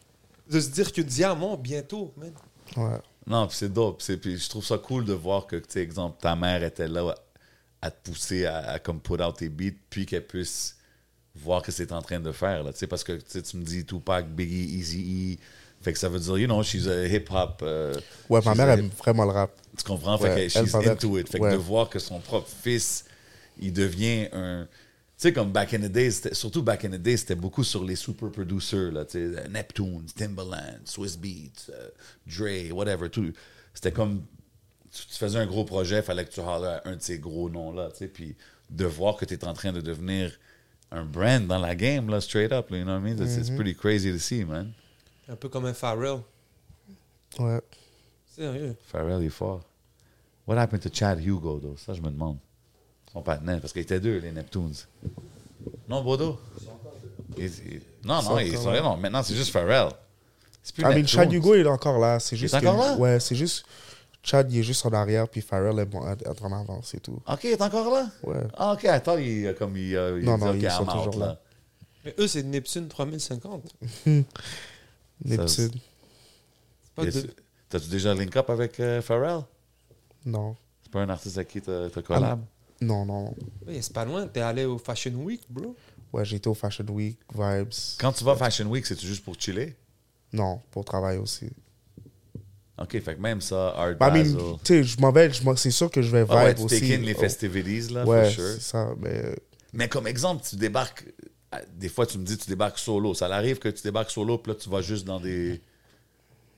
de 0.51 0.60
se 0.60 0.68
dire 0.70 0.93
que 0.93 1.01
Diamant, 1.01 1.56
bientôt, 1.56 2.12
man. 2.16 2.32
ouais. 2.77 2.98
Non, 3.27 3.47
puis 3.48 3.56
c'est 3.56 3.73
dope. 3.73 4.01
C'est- 4.02 4.16
Puis 4.18 4.39
je 4.39 4.48
trouve 4.48 4.64
ça 4.64 4.78
cool 4.78 5.05
de 5.05 5.12
voir 5.12 5.47
que, 5.47 5.56
tu 5.56 5.64
sais, 5.68 5.81
exemple, 5.81 6.18
ta 6.20 6.36
mère 6.36 6.62
était 6.62 6.86
là 6.89 7.14
à, 7.82 7.86
à 7.89 7.90
te 7.90 8.09
pousser 8.10 8.47
à, 8.47 8.59
à 8.70 8.78
comme 8.78 9.01
put 9.01 9.20
out 9.20 9.36
tes 9.36 9.48
beats, 9.48 9.74
puis 9.90 10.06
qu'elle 10.06 10.24
puisse 10.27 10.77
voir 11.35 11.60
que 11.62 11.73
c'est 11.73 11.90
en 11.93 12.01
train 12.01 12.20
de 12.20 12.31
faire, 12.32 12.62
là. 12.62 12.73
Tu 12.73 12.78
sais, 12.78 12.86
parce 12.86 13.02
que 13.05 13.12
tu 13.14 13.24
sais, 13.27 13.43
tu 13.43 13.56
me 13.56 13.64
dis 13.64 13.85
Tupac, 13.85 14.28
Biggie, 14.28 14.78
Easy 14.78 15.39
Fait 15.82 15.93
que 15.93 15.98
ça 15.98 16.09
veut 16.09 16.18
dire, 16.20 16.39
you 16.39 16.47
know, 16.47 16.62
she's 16.62 16.86
a 16.86 17.05
hip-hop. 17.06 17.60
euh, 17.62 17.94
Ouais, 18.31 18.40
ma 18.44 18.55
mère 18.55 18.68
a 18.68 18.73
aime 18.74 18.89
vraiment 18.97 19.24
le 19.24 19.32
rap. 19.32 19.51
Tu 19.77 19.85
comprends? 19.85 20.16
Fait 20.18 20.24
Ouais, 20.24 20.35
que 20.35 20.40
elle, 20.40 20.51
she's 20.51 20.74
into 20.74 21.18
it. 21.18 21.28
Fait 21.28 21.39
que 21.40 21.51
de 21.51 21.56
voir 21.56 21.89
que 21.90 21.98
son 21.98 22.20
propre 22.20 22.48
fils, 22.48 23.05
il 23.59 23.73
devient 23.73 24.28
un. 24.32 24.66
Tu 25.18 25.22
sais, 25.22 25.32
comme 25.32 25.51
back 25.51 25.72
in 25.72 25.78
the 25.80 25.90
days, 25.90 26.20
surtout 26.32 26.62
back 26.62 26.84
in 26.84 26.90
the 26.90 26.98
days, 27.01 27.18
c'était 27.18 27.34
beaucoup 27.34 27.64
sur 27.64 27.82
les 27.84 27.97
super 27.97 28.30
producers, 28.30 28.93
là, 28.93 29.06
tu 29.06 29.32
sais, 29.34 29.48
Neptune, 29.48 30.05
Timbaland, 30.14 30.80
Swiss 30.84 31.16
Beats, 31.16 31.70
euh, 31.70 31.88
Dre, 32.26 32.70
whatever, 32.76 33.09
tout. 33.09 33.32
C'était 33.72 33.93
comme. 33.93 34.24
Tu, 34.93 35.06
tu 35.06 35.14
faisais 35.14 35.38
un 35.38 35.47
gros 35.47 35.64
projet, 35.64 36.02
fallait 36.02 36.24
que 36.26 36.32
tu 36.32 36.40
holles 36.40 36.66
à 36.66 36.82
un 36.84 36.97
de 36.97 37.02
ces 37.02 37.18
gros 37.18 37.48
noms-là, 37.48 37.88
tu 37.93 37.98
sais, 37.98 38.09
puis 38.09 38.36
de 38.68 38.84
voir 38.84 39.16
que 39.16 39.24
tu 39.24 39.32
es 39.34 39.44
en 39.47 39.55
train 39.55 39.72
de 39.72 39.80
devenir 39.80 40.32
un 40.90 41.05
brand 41.05 41.47
dans 41.47 41.59
la 41.59 41.74
game, 41.74 42.10
là, 42.10 42.20
straight 42.20 42.52
up, 42.52 42.68
là, 42.70 42.76
you 42.78 42.84
know 42.84 42.93
what 42.93 43.01
I 43.01 43.02
mean? 43.14 43.18
It's, 43.22 43.36
it's 43.36 43.48
Mm-hmm. 43.48 43.56
pretty 43.56 43.74
crazy 43.74 44.12
to 44.12 44.18
see, 44.18 44.44
man. 44.44 44.72
Un 45.28 45.36
peu 45.36 45.48
comme 45.48 45.64
un 45.64 45.74
Pharrell. 45.74 46.20
Ouais. 47.38 47.60
Sérieux? 48.34 48.76
Pharrell 48.93 49.22
est 49.24 49.30
fort. 49.30 49.62
What 50.47 50.59
happened 50.59 50.82
to 50.82 50.90
Chad 50.93 51.20
Hugo, 51.20 51.59
though? 51.59 51.76
Ça, 51.76 51.94
je 51.94 52.01
me 52.02 52.10
demande. 52.10 52.38
Son 53.16 53.22
partenaire, 53.22 53.60
parce 53.62 53.72
qu'ils 53.72 53.80
étaient 53.80 53.98
deux, 53.98 54.18
les 54.18 54.30
Neptunes. 54.30 54.74
Non, 55.88 56.02
Bodo? 56.05 56.38
Ils- 57.38 57.44
ils- 57.47 57.80
Non, 58.05 58.22
non, 58.22 58.38
ils 58.40 58.55
sont 58.59 58.70
là. 58.70 58.82
Non, 58.82 58.98
maintenant, 58.98 59.22
c'est 59.22 59.34
juste 59.34 59.51
Pharrell. 59.52 59.88
C'est 60.62 60.74
plus 60.74 60.82
I 60.82 60.86
mean, 60.88 60.97
Neptunes. 60.97 61.09
Chad 61.09 61.32
Hugo, 61.32 61.55
il 61.55 61.60
est 61.62 61.66
encore 61.66 61.98
là. 61.98 62.20
C'est 62.20 62.36
juste 62.36 62.52
est 62.52 62.60
que- 62.60 62.66
encore 62.66 62.78
là? 62.78 62.97
Ouais, 62.98 63.18
c'est 63.18 63.34
juste. 63.34 63.64
Chad, 64.22 64.52
il 64.52 64.59
est 64.59 64.62
juste 64.62 64.84
en 64.84 64.93
arrière, 64.93 65.26
puis 65.30 65.40
Pharrell 65.40 65.78
est 65.78 65.86
bon, 65.86 66.06
est 66.06 66.43
en 66.43 66.52
avant, 66.52 66.82
c'est 66.82 67.01
tout. 67.01 67.18
OK, 67.26 67.44
il 67.44 67.51
est 67.52 67.62
encore 67.62 67.90
là? 67.90 68.06
Ouais. 68.22 68.36
Ah, 68.55 68.74
OK, 68.74 68.84
attends, 68.84 69.16
il, 69.16 69.55
comme 69.59 69.78
il, 69.78 69.93
il 69.93 69.97
Non, 70.24 70.36
dit, 70.36 70.44
non, 70.44 70.52
ils 70.55 70.70
sont 70.70 70.82
out, 70.82 70.90
toujours 70.93 71.18
là. 71.18 71.40
Mais 72.05 72.14
eux, 72.18 72.26
c'est 72.28 72.43
Neptune 72.43 72.86
3050. 72.88 73.62
Neptune. 75.24 75.70
De- 76.98 77.34
T'as-tu 77.70 77.88
déjà 77.88 78.12
link 78.14 78.36
up 78.36 78.51
avec 78.51 78.78
euh, 78.78 79.01
Pharrell? 79.01 79.40
Non. 80.26 80.55
C'est 80.82 80.93
pas 80.93 81.01
un 81.01 81.09
artiste 81.09 81.36
avec 81.38 81.48
qui 81.48 81.60
t'as 81.62 81.88
t'as 81.88 82.02
collab? 82.02 82.40
Non, 82.81 83.05
non. 83.07 83.35
Ouais, 83.66 83.81
c'est 83.81 83.93
pas 83.93 84.05
loin. 84.05 84.27
T'es 84.27 84.40
allé 84.40 84.65
au 84.65 84.78
Fashion 84.78 85.12
Week, 85.15 85.43
bro. 85.48 85.74
Ouais, 86.12 86.23
été 86.31 86.48
au 86.48 86.55
Fashion 86.55 86.85
Week, 86.89 87.19
Vibes. 87.35 87.73
Quand 87.98 88.12
tu 88.12 88.24
vas 88.24 88.32
à 88.32 88.36
Fashion 88.36 88.66
Week, 88.66 88.86
c'est-tu 88.86 89.07
juste 89.07 89.24
pour 89.24 89.35
chiller? 89.39 89.74
Non, 90.32 90.61
pour 90.70 90.85
travailler 90.85 91.19
aussi. 91.19 91.51
OK, 92.78 92.90
fait 93.01 93.15
que 93.16 93.20
même 93.20 93.40
ça, 93.40 93.70
Art 93.70 93.97
Bah, 93.97 94.11
Basel. 94.11 94.36
tu 94.62 94.74
sais, 94.74 94.85
je 94.85 95.01
m'en 95.01 95.11
vais, 95.11 95.31
c'est 95.57 95.70
sûr 95.70 95.90
que 95.90 96.03
je 96.03 96.11
vais 96.11 96.23
Vibe 96.24 96.32
Ah 96.32 96.44
ouais, 96.44 96.55
tu 96.55 96.62
aussi. 96.62 96.94
in 96.94 96.98
les 96.98 97.15
Oh, 97.16 97.20
festivities, 97.20 97.93
là, 97.93 98.05
Ouais, 98.05 98.24
for 98.24 98.32
sure. 98.35 98.55
c'est 98.55 98.61
ça. 98.61 98.90
Mais 99.01 99.35
Mais 99.73 99.89
comme 99.89 100.07
exemple, 100.07 100.44
tu 100.48 100.57
débarques. 100.57 101.07
euh, 101.55 101.59
Des 101.74 101.89
fois, 101.89 102.07
tu 102.07 102.19
me 102.19 102.24
dis 102.24 102.36
tu 102.36 102.48
débarques 102.48 102.78
solo. 102.78 103.15
Ça 103.15 103.27
arrive 103.35 103.59
que 103.59 103.69
tu 103.70 103.82
débarques 103.82 104.11
solo, 104.11 104.36
puis 104.39 104.53
là, 104.53 104.59
tu 104.59 104.69
vas 104.69 104.82
juste 104.82 105.07
dans 105.07 105.20
des 105.20 105.61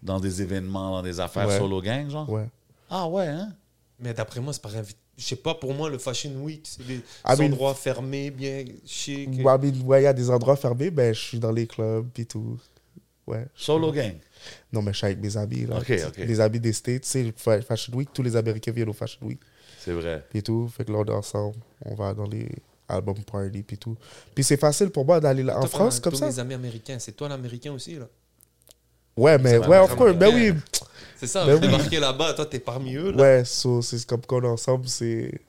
dans 0.03 0.20
des 0.20 0.43
événements, 0.43 0.90
dans 0.93 1.03
des 1.03 1.19
affaires 1.20 1.49
Ouais. 1.49 1.59
solo 1.59 1.81
gang, 1.82 2.09
genre? 2.11 2.28
ouais. 2.31 2.47
Ah 2.90 3.07
ouais, 3.09 3.27
hein? 3.27 3.53
Mais 4.01 4.15
d'après 4.15 4.40
moi, 4.40 4.53
c'est 4.53 4.62
par 4.62 4.74
invite. 4.77 4.97
Je 5.19 5.24
sais 5.24 5.36
pas, 5.36 5.55
pour 5.55 5.74
moi, 5.74 5.90
le 5.90 5.99
Fashion 5.99 6.31
Week, 6.43 6.65
c'est 6.65 6.86
des 6.86 6.95
I 6.95 7.03
mean- 7.36 7.47
endroits 7.53 7.74
fermés, 7.74 8.31
bien 8.31 8.65
chic. 8.86 9.28
Ouais, 9.45 10.01
il 10.01 10.05
y 10.05 10.07
a 10.07 10.12
des 10.12 10.31
endroits 10.31 10.57
fermés, 10.57 10.90
ben 10.90 11.12
je 11.12 11.20
suis 11.20 11.39
dans 11.40 11.51
les 11.51 11.66
clubs 11.66 12.09
et 12.16 12.24
tout. 12.24 12.57
Ouais. 13.27 13.47
Solo 13.55 13.93
gang. 13.93 14.15
Non, 14.73 14.81
mais 14.81 14.93
je 14.93 14.99
suis 14.99 15.07
avec 15.07 15.19
mes 15.20 15.36
amis. 15.36 15.66
Là. 15.66 15.78
Ok, 15.78 15.93
ok. 16.07 16.16
Les 16.19 16.40
amis 16.40 16.61
des 16.61 16.73
States. 16.73 17.03
Tu 17.03 17.09
sais, 17.09 17.32
fa- 17.36 17.61
Fashion 17.61 17.93
Week, 17.95 18.09
tous 18.15 18.23
les 18.23 18.36
Américains 18.36 18.70
viennent 18.73 18.89
au 18.89 18.95
Fashion 18.95 19.19
Week. 19.27 19.40
C'est 19.81 19.93
vrai. 19.93 20.24
Puis 20.31 20.43
tout. 20.43 20.69
Fait 20.69 20.85
que 20.85 20.93
là, 20.93 20.99
on 20.99 21.05
est 21.05 21.11
ensemble. 21.11 21.57
On 21.85 21.95
va 21.95 22.15
dans 22.15 22.27
les 22.27 22.49
album 22.89 23.16
party 23.24 23.62
puis 23.62 23.77
tout. 23.77 23.97
Puis 24.35 24.45
c'est 24.45 24.57
facile 24.57 24.89
pour 24.90 25.05
moi 25.05 25.20
d'aller 25.20 25.43
là- 25.43 25.59
en 25.59 25.66
France 25.66 26.01
comme 26.01 26.12
tous 26.15 26.20
ça. 26.20 26.27
mes 26.28 26.39
amis 26.39 26.55
américains. 26.55 26.99
C'est 26.99 27.12
toi 27.12 27.28
l'américain 27.28 27.73
aussi, 27.73 27.97
là? 27.97 28.09
Ouais, 29.19 29.36
mais 29.39 29.59
ouais, 29.59 29.78
of 29.78 29.95
course. 29.97 30.15
Ben 30.15 30.32
oui. 30.35 30.53
C'est 31.16 31.27
ça, 31.27 31.45
Ben 31.45 31.59
t'es 31.61 31.66
oui. 31.66 31.73
marqué 31.73 31.99
là-bas, 31.99 32.35
toi, 32.35 32.47
t'es 32.47 32.61
parmi 32.61 32.95
eux, 32.95 33.11
là. 33.11 33.23
Ouais, 33.23 33.45
so, 33.45 33.82
c'est 33.82 34.05
comme 34.07 34.20
qu'on 34.24 34.43
est 34.43 34.47
ensemble. 34.47 34.89
C'est. 34.89 35.40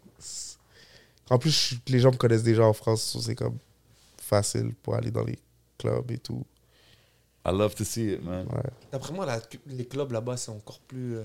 En 1.30 1.38
plus, 1.38 1.76
les 1.88 2.00
gens 2.00 2.12
me 2.12 2.18
connaissent 2.18 2.42
déjà 2.44 2.64
en 2.66 2.74
France. 2.74 3.04
so 3.04 3.20
c'est 3.22 3.36
comme 3.36 3.58
facile 4.20 4.74
pour 4.82 4.96
aller 4.96 5.12
dans 5.12 5.24
les 5.24 5.38
clubs 5.78 6.10
et 6.12 6.18
tout. 6.18 6.44
I 7.46 7.52
love 7.52 7.76
to 7.76 7.84
see 7.84 8.14
it, 8.14 8.24
man. 8.24 8.48
Ouais. 8.52 8.70
D'après 8.92 9.14
moi, 9.14 9.26
la- 9.28 9.40
les 9.68 9.86
clubs 9.86 10.12
là-bas, 10.12 10.38
c'est 10.38 10.50
encore 10.52 10.80
plus. 10.88 11.18
euh, 11.18 11.24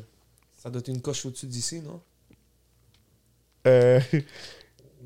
ça 0.63 0.69
doit 0.71 0.81
être 0.81 0.89
une 0.89 1.01
coche 1.01 1.25
au-dessus 1.25 1.47
d'ici, 1.47 1.81
non? 1.81 2.01
Euh, 3.67 4.01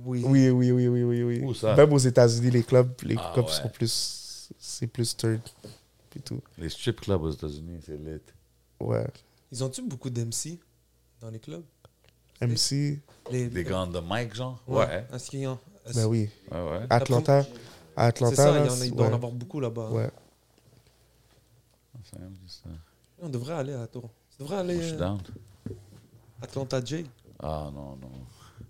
Oui. 0.04 0.22
oui, 0.24 0.50
oui, 0.50 0.70
oui, 0.72 0.88
oui, 0.88 1.02
oui, 1.04 1.22
oui. 1.22 1.40
Où 1.44 1.54
ça? 1.54 1.74
Même 1.76 1.92
aux 1.92 1.98
États-Unis, 1.98 2.50
les 2.50 2.62
clubs, 2.64 2.90
les 3.04 3.16
Ah, 3.18 3.30
clubs 3.34 3.46
ouais. 3.46 3.52
sont 3.52 3.68
plus. 3.68 4.50
C'est 4.58 4.86
plus 4.86 5.16
third. 5.16 5.40
Et 6.18 6.22
tout. 6.22 6.40
Les 6.58 6.68
strip 6.68 7.00
clubs 7.00 7.22
aux 7.22 7.30
États-Unis, 7.30 7.80
c'est 7.84 7.96
lit. 7.96 8.20
Ouais. 8.80 9.06
Ils 9.52 9.64
ont-tu 9.64 9.82
beaucoup 9.82 10.10
d'MC 10.10 10.58
dans 11.20 11.30
les 11.30 11.38
clubs? 11.38 11.64
MC, 12.40 13.00
les, 13.30 13.48
Des 13.48 13.64
gants 13.64 13.86
de 13.86 14.00
mic, 14.00 14.34
genre? 14.34 14.62
Ouais. 14.66 14.86
Ouais. 14.86 15.06
Est-ce 15.12 15.30
qu'il 15.30 15.40
y 15.40 15.46
en 15.46 15.58
ben 15.94 16.06
oui. 16.06 16.28
Ouais, 16.50 16.70
ouais. 16.70 16.86
Atlanta. 16.90 17.38
À 17.38 17.44
C'est 17.44 18.08
Atlanta, 18.08 18.36
ça, 18.36 18.52
là, 18.52 18.60
il 18.60 18.66
y 18.66 18.70
en 18.70 18.80
a, 18.80 18.86
il 18.86 18.94
doit 18.94 19.06
ouais. 19.06 19.12
en 19.12 19.14
avoir 19.14 19.32
beaucoup 19.32 19.60
là-bas. 19.60 19.90
Ouais. 19.90 20.10
C'est 22.04 22.18
juste 22.42 22.62
ça. 22.62 22.70
On 23.20 23.28
devrait 23.28 23.54
aller 23.54 23.72
à 23.72 23.86
Toronto. 23.86 24.12
On 24.38 24.44
devrait 24.44 24.58
aller 24.58 24.76
Je 24.80 24.86
suis 24.86 24.94
euh, 24.94 24.98
down. 24.98 25.20
Atlanta 26.40 26.84
J. 26.84 27.06
Ah 27.40 27.70
non, 27.74 27.96
non. 27.96 28.10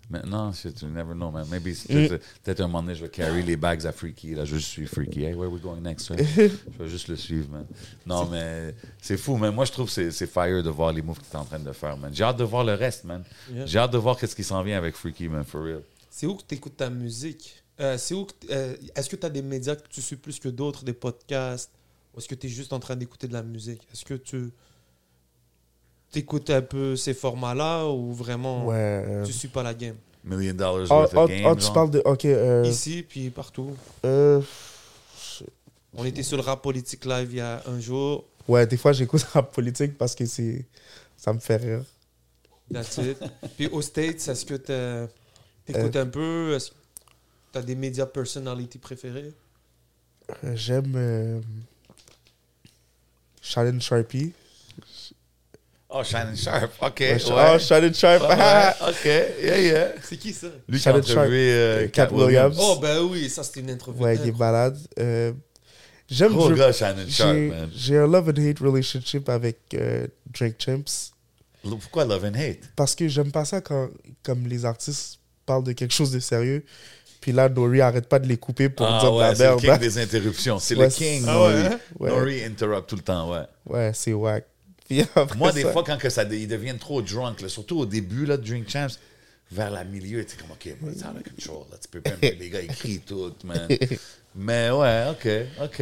Maintenant, 0.09 0.51
you 0.63 0.87
never 0.89 1.13
know, 1.13 1.29
man. 1.29 1.45
Maybe 1.49 1.75
Mm. 1.87 2.07
peut-être 2.43 2.61
un 2.61 2.67
moment 2.67 2.81
donné, 2.81 2.95
je 2.95 3.03
vais 3.03 3.09
carry 3.09 3.43
les 3.43 3.57
bags 3.57 3.85
à 3.85 3.91
Freaky. 3.91 4.33
Là, 4.33 4.43
je 4.43 4.55
suis 4.57 4.87
Freaky. 4.87 5.23
Hey, 5.23 5.33
where 5.35 5.47
are 5.47 5.53
we 5.53 5.61
going 5.61 5.81
next? 5.81 6.09
right? 6.09 6.25
je 6.35 6.83
vais 6.83 6.89
juste 6.89 7.09
le 7.09 7.15
suivre, 7.15 7.49
man. 7.51 7.65
Non, 8.07 8.25
mais 8.27 8.73
c'est 9.01 9.17
fou, 9.17 9.37
man. 9.37 9.53
Moi, 9.53 9.65
je 9.65 9.71
trouve 9.71 9.85
que 9.85 9.93
c'est- 9.93 10.11
c'est 10.11 10.25
fire 10.27 10.63
de 10.63 10.69
voir 10.69 10.91
les 10.91 11.03
moves 11.03 11.19
que 11.19 11.25
tu 11.25 11.31
es 11.31 11.35
en 11.35 11.45
train 11.45 11.59
de 11.59 11.71
faire, 11.73 11.95
man. 11.95 12.11
J'ai 12.13 12.23
hâte 12.23 12.37
de 12.37 12.43
voir 12.43 12.63
le 12.63 12.73
reste, 12.73 13.03
man. 13.03 13.23
Yeah. 13.51 13.65
J'ai 13.67 13.77
hâte 13.79 13.91
de 13.93 13.97
voir 13.99 14.17
qu'est-ce 14.17 14.35
qui 14.35 14.43
s'en 14.43 14.63
vient 14.63 14.77
avec 14.79 14.95
Freaky, 14.95 15.27
man, 15.29 15.43
for 15.43 15.61
real. 15.63 15.83
C'est 16.09 16.25
où 16.25 16.33
que 16.35 16.43
tu 16.47 16.55
écoutes 16.55 16.77
ta 16.77 16.89
musique? 16.89 17.61
Euh, 17.79 17.97
C'est 17.97 18.15
où 18.15 18.25
euh, 18.49 18.75
Est-ce 18.95 19.09
que 19.09 19.15
tu 19.15 19.25
as 19.25 19.29
des 19.29 19.43
médias 19.43 19.75
que 19.75 19.87
tu 19.89 20.01
suis 20.01 20.15
plus 20.15 20.39
que 20.39 20.49
d'autres, 20.49 20.83
des 20.83 20.93
podcasts? 20.93 21.69
Ou 22.15 22.17
est-ce 22.19 22.27
que 22.27 22.35
tu 22.35 22.47
es 22.47 22.49
juste 22.49 22.73
en 22.73 22.79
train 22.79 22.95
d'écouter 22.95 23.27
de 23.27 23.33
la 23.33 23.43
musique? 23.43 23.81
Est-ce 23.93 24.03
que 24.05 24.15
tu 24.15 24.49
écoutes 26.15 26.49
un 26.49 26.61
peu 26.61 26.95
ces 26.95 27.13
formats-là 27.13 27.85
ou 27.87 28.11
vraiment 28.13 28.65
Ouais. 28.67 28.75
euh, 29.07 29.25
tu 29.25 29.31
suis 29.33 29.47
pas 29.47 29.61
la 29.63 29.73
game? 29.73 29.95
Million 30.23 30.53
dollars 30.53 30.87
Oh, 30.89 30.93
worth 30.95 31.13
oh, 31.15 31.19
of 31.21 31.29
game, 31.29 31.45
oh, 31.45 31.55
tu 31.55 31.61
genre. 31.61 31.73
parles 31.73 31.91
de. 31.91 32.01
Ok. 32.05 32.25
Euh, 32.25 32.63
Ici, 32.65 33.03
puis 33.07 33.29
partout. 33.29 33.75
euh, 34.05 34.41
On 35.95 36.03
était 36.05 36.23
sur 36.23 36.37
le 36.37 36.43
rap 36.43 36.61
politique 36.61 37.05
live 37.05 37.29
il 37.31 37.37
y 37.37 37.41
a 37.41 37.61
un 37.67 37.79
jour. 37.79 38.25
ouais, 38.47 38.65
des 38.67 38.77
fois, 38.77 38.91
j'écoute 38.93 39.21
rap 39.33 39.53
politique 39.53 39.97
parce 39.97 40.15
que 40.15 40.25
c'est. 40.25 40.65
Ça 41.17 41.33
me 41.33 41.39
fait 41.39 41.57
rire. 41.57 41.83
That's 42.71 42.97
it. 42.97 43.17
puis 43.57 43.67
aux 43.67 43.81
States, 43.81 44.27
est-ce 44.27 44.45
que 44.45 44.55
tu 44.55 45.71
écoutes 45.73 45.95
Euh. 45.95 46.03
un 46.03 46.05
peu? 46.07 46.53
Est-ce 46.55 46.71
que 46.71 46.75
tu 47.53 47.59
as 47.59 47.61
des 47.61 47.75
médias 47.75 48.05
personality 48.05 48.77
préférés 48.77 49.33
Euh, 50.43 50.55
J'aime. 50.55 50.93
euh, 50.95 51.41
Shannon 53.41 53.79
Sharpie. 53.79 54.33
Oh, 55.91 56.03
Shannon 56.03 56.35
Sharp. 56.35 56.71
OK. 56.81 56.99
Ouais, 56.99 57.13
ouais. 57.15 57.51
Oh, 57.55 57.57
Shannon 57.59 57.93
Sharp. 57.93 58.21
Ouais, 58.21 58.89
OK. 58.89 59.05
Yeah, 59.05 59.59
yeah. 59.59 59.87
C'est 60.03 60.17
qui 60.17 60.33
ça? 60.33 60.47
Lui 60.67 60.79
qui 60.79 60.87
a 60.87 60.91
Shannon 60.91 61.03
Sharp. 61.03 61.17
interviewé 61.17 61.51
euh, 61.53 61.87
Cat 61.87 62.09
Williams. 62.11 62.27
Williams. 62.27 62.57
Oh, 62.59 62.77
ben 62.79 62.99
oui, 63.01 63.29
ça 63.29 63.43
c'était 63.43 63.61
une 63.61 63.71
interview. 63.71 64.03
ouais, 64.03 64.15
il 64.15 64.27
est 64.29 64.37
malade. 64.37 64.77
Euh, 64.99 65.31
J'aime. 66.07 66.33
Gros 66.33 66.51
gars, 66.51 66.71
Shannon 66.71 67.07
Sharp, 67.07 67.33
J'ai 67.33 67.47
man. 67.49 67.69
j'ai 67.75 67.97
un 67.97 68.07
love 68.07 68.29
and 68.29 68.41
hate 68.41 68.59
relationship 68.59 69.29
avec 69.29 69.57
euh, 69.73 70.05
Drake 70.31 70.55
Champs. 70.63 71.11
Pourquoi 71.63 72.05
Love 72.05 72.23
and 72.25 72.35
Hate? 72.39 72.69
Parce 72.75 72.95
que 72.95 73.07
j'aime 73.07 73.31
pas 73.31 73.43
ça 73.45 73.59
quand 73.61 73.89
comme 74.23 74.47
les 74.47 74.65
artistes 74.65 75.19
parlent 75.45 75.63
de 75.63 75.71
quelque 75.73 75.93
chose 75.93 76.11
de 76.11 76.19
sérieux. 76.19 76.63
Puis 77.19 77.31
là, 77.33 77.49
Nori 77.49 77.81
arrête 77.81 78.07
pas 78.07 78.17
de 78.19 78.27
les 78.27 78.37
couper 78.37 78.69
pour 78.69 78.85
Ah 78.87 78.99
dire 79.01 79.11
de 79.11 79.17
ouais, 79.17 79.23
la 79.23 79.35
c'est 79.35 79.43
le 79.43 79.49
merde. 79.49 79.61
king 79.61 79.77
des 79.77 79.97
interruptions. 79.97 80.57
C'est 80.59 80.75
Ouais, 80.75 80.85
le 80.85 80.91
king, 80.91 81.19
c'est- 81.21 81.31
Nori. 81.31 81.53
Ah 81.67 81.77
ouais? 81.99 82.09
Nori 82.11 82.43
interrupt 82.45 82.87
tout 82.89 82.95
le 82.95 83.01
temps, 83.01 83.29
ouais. 83.31 83.43
Ouais, 83.65 83.91
c'est 83.93 84.13
wack. 84.13 84.45
Puis 84.89 85.01
après 85.15 85.37
Moi, 85.37 85.51
des 85.53 85.61
ça- 85.61 85.71
fois, 85.71 85.83
quand 85.85 85.97
que 85.97 86.09
ça, 86.09 86.23
ils 86.23 86.47
deviennent 86.47 86.79
trop 86.79 87.01
drunk, 87.01 87.41
là, 87.41 87.47
surtout 87.49 87.77
au 87.79 87.85
début 87.85 88.25
là, 88.25 88.35
de 88.37 88.45
Drink 88.45 88.67
Champs, 88.69 88.87
vers 89.51 89.69
la 89.71 89.83
milieu, 89.83 90.25
tu 90.25 90.35
comme, 90.37 90.51
OK, 90.51 90.67
moi, 90.81 90.91
it's 90.91 91.03
out 91.03 91.15
of 91.15 91.23
control. 91.23 91.65
Là, 91.71 91.77
tu 91.81 91.87
peux 91.87 92.01
même, 92.09 92.19
les 92.39 92.49
gars, 92.49 92.61
ils 92.61 92.67
crient 92.67 92.99
tout, 92.99 93.33
man. 93.43 93.67
Mais 94.35 94.69
ouais, 94.71 95.05
OK, 95.11 95.29
OK. 95.63 95.81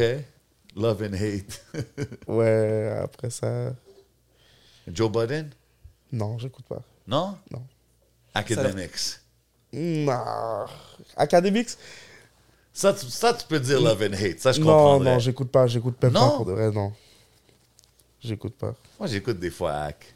Love 0.76 1.02
and 1.02 1.14
hate. 1.14 1.64
Ouais, 2.28 2.94
après 3.02 3.30
ça. 3.30 3.72
Joe 4.86 5.10
Budden? 5.10 5.50
Non, 6.12 6.38
j'écoute 6.38 6.64
pas. 6.66 6.82
Non? 7.06 7.36
Non. 7.50 7.62
Academics. 8.34 9.18
Non. 9.72 10.66
Academics? 11.16 11.70
Ça, 12.72 12.92
tu, 12.92 13.06
ça, 13.06 13.34
tu 13.34 13.46
peux 13.46 13.58
dire 13.60 13.80
love 13.80 14.02
and 14.02 14.12
hate. 14.14 14.38
Ça, 14.40 14.52
je 14.52 14.60
Non, 14.60 14.66
comprendrais. 14.66 15.12
non, 15.14 15.18
j'écoute 15.18 15.50
pas. 15.50 15.66
J'écoute 15.66 16.00
même 16.02 16.12
Non? 16.12 16.30
pas 16.30 16.36
pour 16.36 16.46
de 16.46 16.52
vrai, 16.52 16.70
non. 16.70 16.92
J'écoute 18.22 18.54
pas. 18.54 18.74
Moi, 18.98 19.08
j'écoute 19.08 19.38
des 19.38 19.50
fois 19.50 19.72
Hack. 19.72 20.14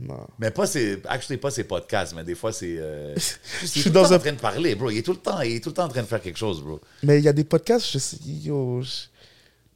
Non. 0.00 0.26
Mais 0.38 0.50
pas 0.50 0.66
ses, 0.66 1.00
actually, 1.08 1.38
pas 1.38 1.50
ses 1.50 1.64
podcasts, 1.64 2.14
mais 2.14 2.24
des 2.24 2.34
fois, 2.34 2.52
c'est. 2.52 2.76
Euh, 2.78 3.14
je 3.60 3.66
suis 3.66 3.80
suis 3.82 3.90
dans 3.90 4.12
un- 4.12 4.16
en 4.16 4.18
train 4.18 4.32
de 4.32 4.38
parler, 4.40 4.74
bro. 4.74 4.90
Il 4.90 4.98
est 4.98 5.02
tout 5.02 5.12
le 5.12 5.18
temps, 5.18 5.40
il 5.40 5.56
est 5.56 5.60
tout 5.60 5.70
le 5.70 5.74
temps 5.74 5.84
en 5.84 5.88
train 5.88 6.02
de 6.02 6.06
faire 6.06 6.20
quelque 6.22 6.38
chose, 6.38 6.62
bro. 6.62 6.80
Mais 7.02 7.18
il 7.18 7.24
y 7.24 7.28
a 7.28 7.32
des 7.32 7.44
podcasts, 7.44 7.90
je 7.92 7.98
sais. 7.98 8.16
Yo, 8.24 8.80
je, 8.82 8.90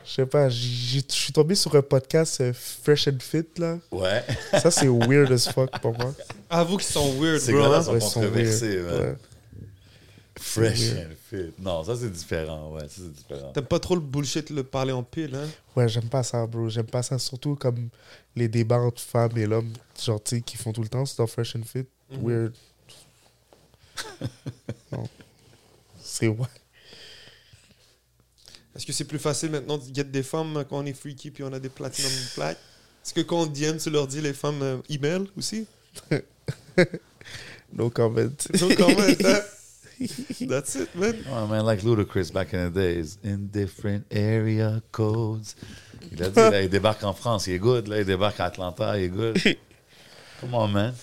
Je 0.04 0.12
sais 0.12 0.26
pas, 0.26 0.48
j'ai- 0.48 1.00
je 1.08 1.12
suis 1.14 1.32
tombé 1.32 1.56
sur 1.56 1.74
un 1.74 1.82
podcast 1.82 2.40
euh, 2.40 2.52
Fresh 2.54 3.08
and 3.08 3.18
Fit, 3.20 3.44
là. 3.58 3.78
Ouais. 3.90 4.24
Ça, 4.52 4.70
c'est 4.70 4.86
weird 4.86 5.32
as 5.32 5.50
fuck 5.52 5.70
pour 5.80 5.98
moi. 5.98 6.14
Avoue 6.48 6.76
qu'ils 6.76 6.86
sont 6.86 7.12
weird, 7.20 7.40
Ces 7.40 7.52
bro. 7.52 7.62
gars-là 7.62 7.78
hein. 7.78 7.82
sont 7.82 7.92
Ouais, 7.92 8.00
sont 8.00 8.20
controversés, 8.20 8.76
weird. 8.78 8.86
man. 9.00 9.00
Ouais. 9.10 9.16
Fresh 10.38 10.92
and 10.92 11.14
fit. 11.30 11.52
Non, 11.58 11.82
ça 11.82 11.96
c'est 11.96 12.10
différent, 12.10 12.72
ouais, 12.74 12.82
ça 12.82 12.96
c'est 12.96 13.12
différent. 13.12 13.52
T'aimes 13.52 13.64
pas 13.64 13.78
trop 13.78 13.94
le 13.94 14.02
bullshit, 14.02 14.50
le 14.50 14.64
parler 14.64 14.92
en 14.92 15.02
pile, 15.02 15.34
hein? 15.34 15.48
Ouais, 15.74 15.88
j'aime 15.88 16.08
pas 16.08 16.22
ça, 16.22 16.46
bro. 16.46 16.68
J'aime 16.68 16.86
pas 16.86 17.02
ça. 17.02 17.18
Surtout 17.18 17.54
comme 17.56 17.88
les 18.34 18.48
débats 18.48 18.78
entre 18.78 19.00
femmes 19.00 19.36
et 19.36 19.46
l'homme, 19.46 19.72
genre, 20.02 20.22
tu 20.22 20.36
sais, 20.36 20.42
qui 20.42 20.56
font 20.56 20.72
tout 20.72 20.82
le 20.82 20.88
temps, 20.88 21.06
c'est 21.06 21.16
dans 21.18 21.26
Fresh 21.26 21.56
and 21.56 21.62
Fit. 21.64 21.86
Mhm. 22.10 22.22
Weird. 22.22 22.54
non. 24.92 25.08
C'est 26.00 26.28
ouais. 26.28 26.46
Est-ce 28.74 28.84
que 28.84 28.92
c'est 28.92 29.04
plus 29.04 29.18
facile 29.18 29.50
maintenant 29.50 29.78
de 29.78 29.94
get 29.94 30.04
des 30.04 30.22
femmes 30.22 30.64
quand 30.68 30.78
on 30.78 30.84
est 30.84 30.92
freaky 30.92 31.30
puis 31.30 31.42
on 31.44 31.52
a 31.52 31.58
des 31.58 31.70
platinum 31.70 32.12
plaques? 32.34 32.58
Est-ce 33.02 33.14
que 33.14 33.22
quand 33.22 33.42
on 33.42 33.46
DM, 33.46 33.78
tu 33.78 33.88
leur 33.88 34.06
dis 34.06 34.20
les 34.20 34.34
femmes 34.34 34.62
euh, 34.62 34.78
email 34.90 35.24
aussi? 35.36 35.66
No 37.72 37.90
comment. 37.90 38.30
Donc, 38.60 38.76
comment, 38.76 39.00
hein? 39.00 39.40
That's 40.48 40.76
it, 40.76 40.94
man. 40.94 41.24
Oh 41.30 41.46
man, 41.46 41.64
like 41.64 41.80
Ludacris 41.80 42.32
back 42.32 42.52
in 42.52 42.66
the 42.66 42.74
days. 42.74 43.18
In 43.22 43.48
different 43.48 44.06
area 44.10 44.82
codes. 44.92 45.54
Il 46.12 46.22
a 46.22 46.28
dit, 46.28 46.36
là, 46.50 46.62
il 46.62 46.68
débarque 46.68 47.02
en 47.04 47.14
France, 47.14 47.46
il 47.46 47.54
est 47.54 47.58
good. 47.58 47.88
Là, 47.88 48.00
il 48.00 48.04
débarque 48.04 48.40
à 48.40 48.46
Atlanta, 48.46 48.98
il 48.98 49.04
est 49.04 49.08
good. 49.08 49.38
Come 50.40 50.54
on, 50.54 50.68
man. 50.68 50.94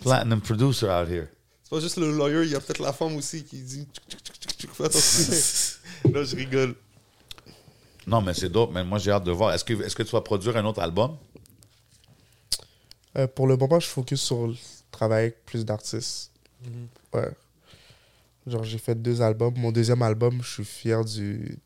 Platinum 0.00 0.40
producer 0.40 0.88
out 0.88 1.08
here. 1.08 1.28
C'est 1.62 1.70
pas 1.70 1.80
juste 1.80 1.96
le 1.96 2.12
lawyer, 2.16 2.44
il 2.44 2.50
y 2.50 2.54
a 2.54 2.60
peut-être 2.60 2.82
la 2.82 2.92
femme 2.92 3.16
aussi 3.16 3.44
qui 3.44 3.62
dit 3.62 3.88
fais 4.74 4.84
attention. 4.84 5.32
Là, 6.12 6.24
je 6.24 6.36
rigole. 6.36 6.74
Non, 8.06 8.20
mais 8.20 8.34
c'est 8.34 8.48
dope, 8.48 8.72
man. 8.72 8.86
Moi, 8.86 8.98
j'ai 8.98 9.10
hâte 9.10 9.24
de 9.24 9.30
voir. 9.30 9.54
Est-ce 9.54 9.64
que, 9.64 9.72
est 9.74 9.94
que 9.94 10.02
tu 10.02 10.10
vas 10.10 10.20
produire 10.20 10.56
un 10.56 10.64
autre 10.64 10.80
album? 10.80 11.16
Euh, 13.16 13.26
pour 13.26 13.46
le 13.46 13.56
moment, 13.56 13.78
je 13.78 13.86
focus 13.86 14.20
sur 14.20 14.48
le 14.48 14.54
travail 14.90 15.24
avec 15.24 15.44
plus 15.44 15.64
d'artistes. 15.64 16.32
Mhm. 16.64 16.88
Ouais. 17.14 17.30
Genre, 18.46 18.64
j'ai 18.64 18.78
fait 18.78 18.94
deux 19.00 19.22
albums. 19.22 19.54
Mon 19.56 19.70
deuxième 19.72 20.02
album, 20.02 20.40
je 20.42 20.50
suis 20.50 20.64
fier 20.64 21.04
du. 21.04 21.58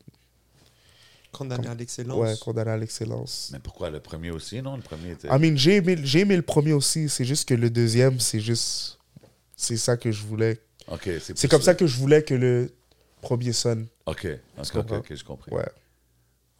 Condamné 1.31 1.67
à 1.67 1.75
l'excellence. 1.75 2.17
Ouais, 2.17 2.35
Condamné 2.39 2.71
à 2.71 2.77
l'excellence. 2.77 3.49
Mais 3.53 3.59
pourquoi 3.59 3.89
le 3.89 3.99
premier 3.99 4.31
aussi, 4.31 4.61
non? 4.61 4.75
Le 4.75 4.81
premier 4.81 5.11
était. 5.11 5.27
I 5.27 5.37
mean, 5.39 5.55
j'ai 5.57 5.75
aimé, 5.77 5.95
j'ai 6.03 6.19
aimé 6.21 6.35
le 6.35 6.41
premier 6.41 6.73
aussi. 6.73 7.09
C'est 7.09 7.25
juste 7.25 7.47
que 7.47 7.53
le 7.53 7.69
deuxième, 7.69 8.19
c'est 8.19 8.39
juste. 8.39 8.97
C'est 9.55 9.77
ça 9.77 9.97
que 9.97 10.11
je 10.11 10.23
voulais. 10.23 10.59
Ok, 10.87 11.09
C'est 11.21 11.33
plus 11.33 11.47
comme 11.49 11.61
ça 11.61 11.75
que 11.75 11.85
je 11.85 11.97
voulais 11.97 12.23
que 12.23 12.33
le 12.33 12.71
premier 13.21 13.51
sonne. 13.53 13.87
Ok, 14.05 14.25
ok, 14.25 14.39
ok, 14.63 14.71
comprends? 14.71 14.97
ok, 14.97 15.05
j'ai 15.15 15.23
compris. 15.23 15.51
Ouais. 15.51 15.67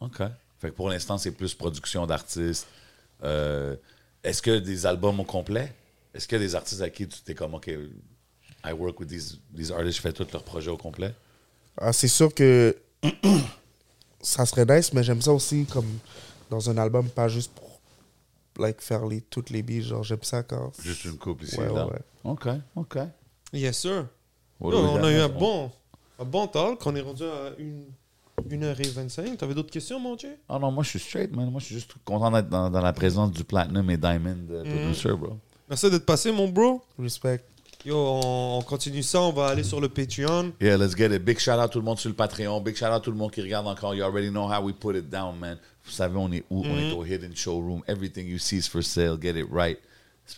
OK. 0.00 0.18
Fait 0.58 0.70
que 0.70 0.74
pour 0.74 0.88
l'instant, 0.90 1.16
c'est 1.16 1.30
plus 1.30 1.54
production 1.54 2.06
d'artistes. 2.06 2.66
Euh, 3.22 3.76
Est-ce 4.22 4.42
que 4.42 4.58
des 4.58 4.84
albums 4.84 5.18
au 5.20 5.24
complet? 5.24 5.72
Est-ce 6.12 6.26
qu'il 6.28 6.36
y 6.38 6.40
a 6.40 6.44
des 6.44 6.54
artistes 6.56 6.82
à 6.82 6.90
qui 6.90 7.06
tu 7.08 7.20
t'es 7.22 7.34
comme, 7.34 7.54
OK, 7.54 7.70
I 8.64 8.72
work 8.72 8.98
with 9.00 9.08
these, 9.08 9.38
these 9.54 9.70
artists, 9.70 9.96
je 9.98 10.02
fais 10.02 10.12
tous 10.12 10.30
leurs 10.32 10.42
projets 10.42 10.70
au 10.70 10.76
complet? 10.76 11.14
Ah, 11.76 11.92
c'est 11.92 12.08
sûr 12.08 12.34
que 12.34 12.76
ça 14.20 14.44
serait 14.46 14.64
nice, 14.66 14.92
mais 14.92 15.02
j'aime 15.02 15.22
ça 15.22 15.32
aussi 15.32 15.64
comme 15.66 15.86
dans 16.50 16.68
un 16.70 16.76
album, 16.78 17.08
pas 17.08 17.28
juste 17.28 17.52
pour 17.52 17.80
like, 18.58 18.80
faire 18.80 19.06
les, 19.06 19.20
toutes 19.20 19.50
les 19.50 19.62
billes. 19.62 19.82
Genre, 19.82 20.02
j'aime 20.02 20.22
ça 20.22 20.42
quand. 20.42 20.72
Juste 20.82 21.04
une 21.04 21.16
couple 21.18 21.44
ici 21.44 21.58
Ouais, 21.58 21.66
là. 21.72 21.86
ouais. 21.86 22.00
OK, 22.24 22.48
OK. 22.76 22.98
Yes, 23.52 23.78
sir. 23.78 24.06
What 24.60 24.70
we 24.70 24.76
on 24.90 25.04
a 25.04 25.12
eu 25.12 25.20
un 25.20 25.28
bon, 25.28 25.70
un 26.18 26.24
bon 26.24 26.46
talk. 26.48 26.84
On 26.84 26.96
est 26.96 27.00
rendu 27.00 27.22
à 27.22 27.52
une, 27.58 27.84
1h25. 28.48 29.36
T'avais 29.36 29.54
d'autres 29.54 29.70
questions, 29.70 30.00
mon 30.00 30.16
Dieu? 30.16 30.36
Ah 30.48 30.58
non, 30.58 30.70
moi, 30.72 30.82
je 30.82 30.90
suis 30.90 30.98
straight, 31.00 31.34
man. 31.34 31.50
Moi, 31.50 31.60
je 31.60 31.66
suis 31.66 31.74
juste 31.76 31.92
content 32.04 32.30
d'être 32.30 32.48
dans, 32.48 32.68
dans 32.70 32.80
la 32.80 32.92
présence 32.92 33.30
du 33.32 33.44
Platinum 33.44 33.88
et 33.90 33.96
Diamond 33.96 34.36
euh, 34.50 34.64
Mhm. 34.64 34.70
producer, 34.80 35.12
bro. 35.12 35.36
Merci 35.68 35.90
d'être 35.90 36.06
passé, 36.06 36.32
mon 36.32 36.48
bro. 36.48 36.82
Respect. 36.98 37.44
Yo, 37.84 37.96
on, 37.96 38.58
on 38.58 38.62
continue 38.62 39.02
ça. 39.02 39.20
On 39.22 39.32
va 39.32 39.46
aller 39.48 39.62
sur 39.62 39.80
le 39.80 39.88
Patreon. 39.88 40.52
Yeah, 40.60 40.76
let's 40.76 40.96
get 40.96 41.14
it. 41.14 41.24
Big 41.24 41.38
shout 41.38 41.52
out 41.52 41.70
tout 41.70 41.78
le 41.78 41.84
monde 41.84 41.98
sur 41.98 42.08
le 42.08 42.14
Patreon. 42.16 42.60
Big 42.60 42.76
shout 42.76 42.86
out 42.86 43.02
tout 43.02 43.10
le 43.12 43.16
monde 43.16 43.30
qui 43.30 43.40
regarde 43.40 43.66
encore. 43.66 43.94
You 43.94 44.02
already 44.04 44.30
know 44.30 44.48
how 44.50 44.60
we 44.60 44.72
put 44.74 44.96
it 44.96 45.08
down, 45.08 45.38
man. 45.38 45.58
Vous 45.84 45.92
savez, 45.92 46.16
on 46.18 46.30
est 46.32 46.44
où? 46.50 46.64
On 46.64 46.76
est 46.78 46.92
au 46.92 47.04
Hidden 47.04 47.34
Showroom. 47.36 47.82
Everything 47.86 48.26
you 48.26 48.38
see 48.38 48.56
is 48.58 48.68
for 48.68 48.82
sale. 48.82 49.16
Get 49.16 49.36
it 49.36 49.46
right. 49.50 49.78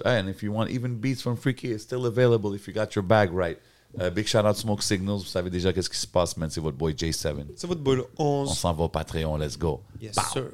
And 0.05 0.29
if 0.29 0.43
you 0.43 0.53
want 0.53 0.69
even 0.71 0.97
beats 1.01 1.23
from 1.23 1.37
Freaky, 1.37 1.73
it's 1.73 1.83
still 1.83 2.07
available 2.07 2.55
if 2.55 2.69
you 2.69 2.75
got 2.75 2.95
your 2.95 3.03
bag 3.05 3.33
right. 3.33 3.59
Uh, 3.99 4.09
big 4.09 4.29
shout 4.29 4.45
out 4.47 4.57
Smoke 4.57 4.83
Signals. 4.83 5.23
Vous 5.25 5.31
savez 5.31 5.51
déjà 5.51 5.73
qu'est-ce 5.73 5.91
qui 5.91 5.99
se 5.99 6.07
passe, 6.07 6.37
man. 6.37 6.49
C'est 6.51 6.61
votre 6.61 6.77
boy 6.77 6.93
J7. 6.93 7.35
C'est 7.57 7.67
votre 7.67 7.81
boy, 7.81 7.97
le 7.97 8.07
On 8.19 8.43
11. 8.43 8.57
s'en 8.57 8.73
va 8.73 8.85
au 8.85 8.89
Patreon. 8.89 9.37
Let's 9.39 9.59
go. 9.59 9.81
Yes, 10.01 10.15
sir. 10.33 10.45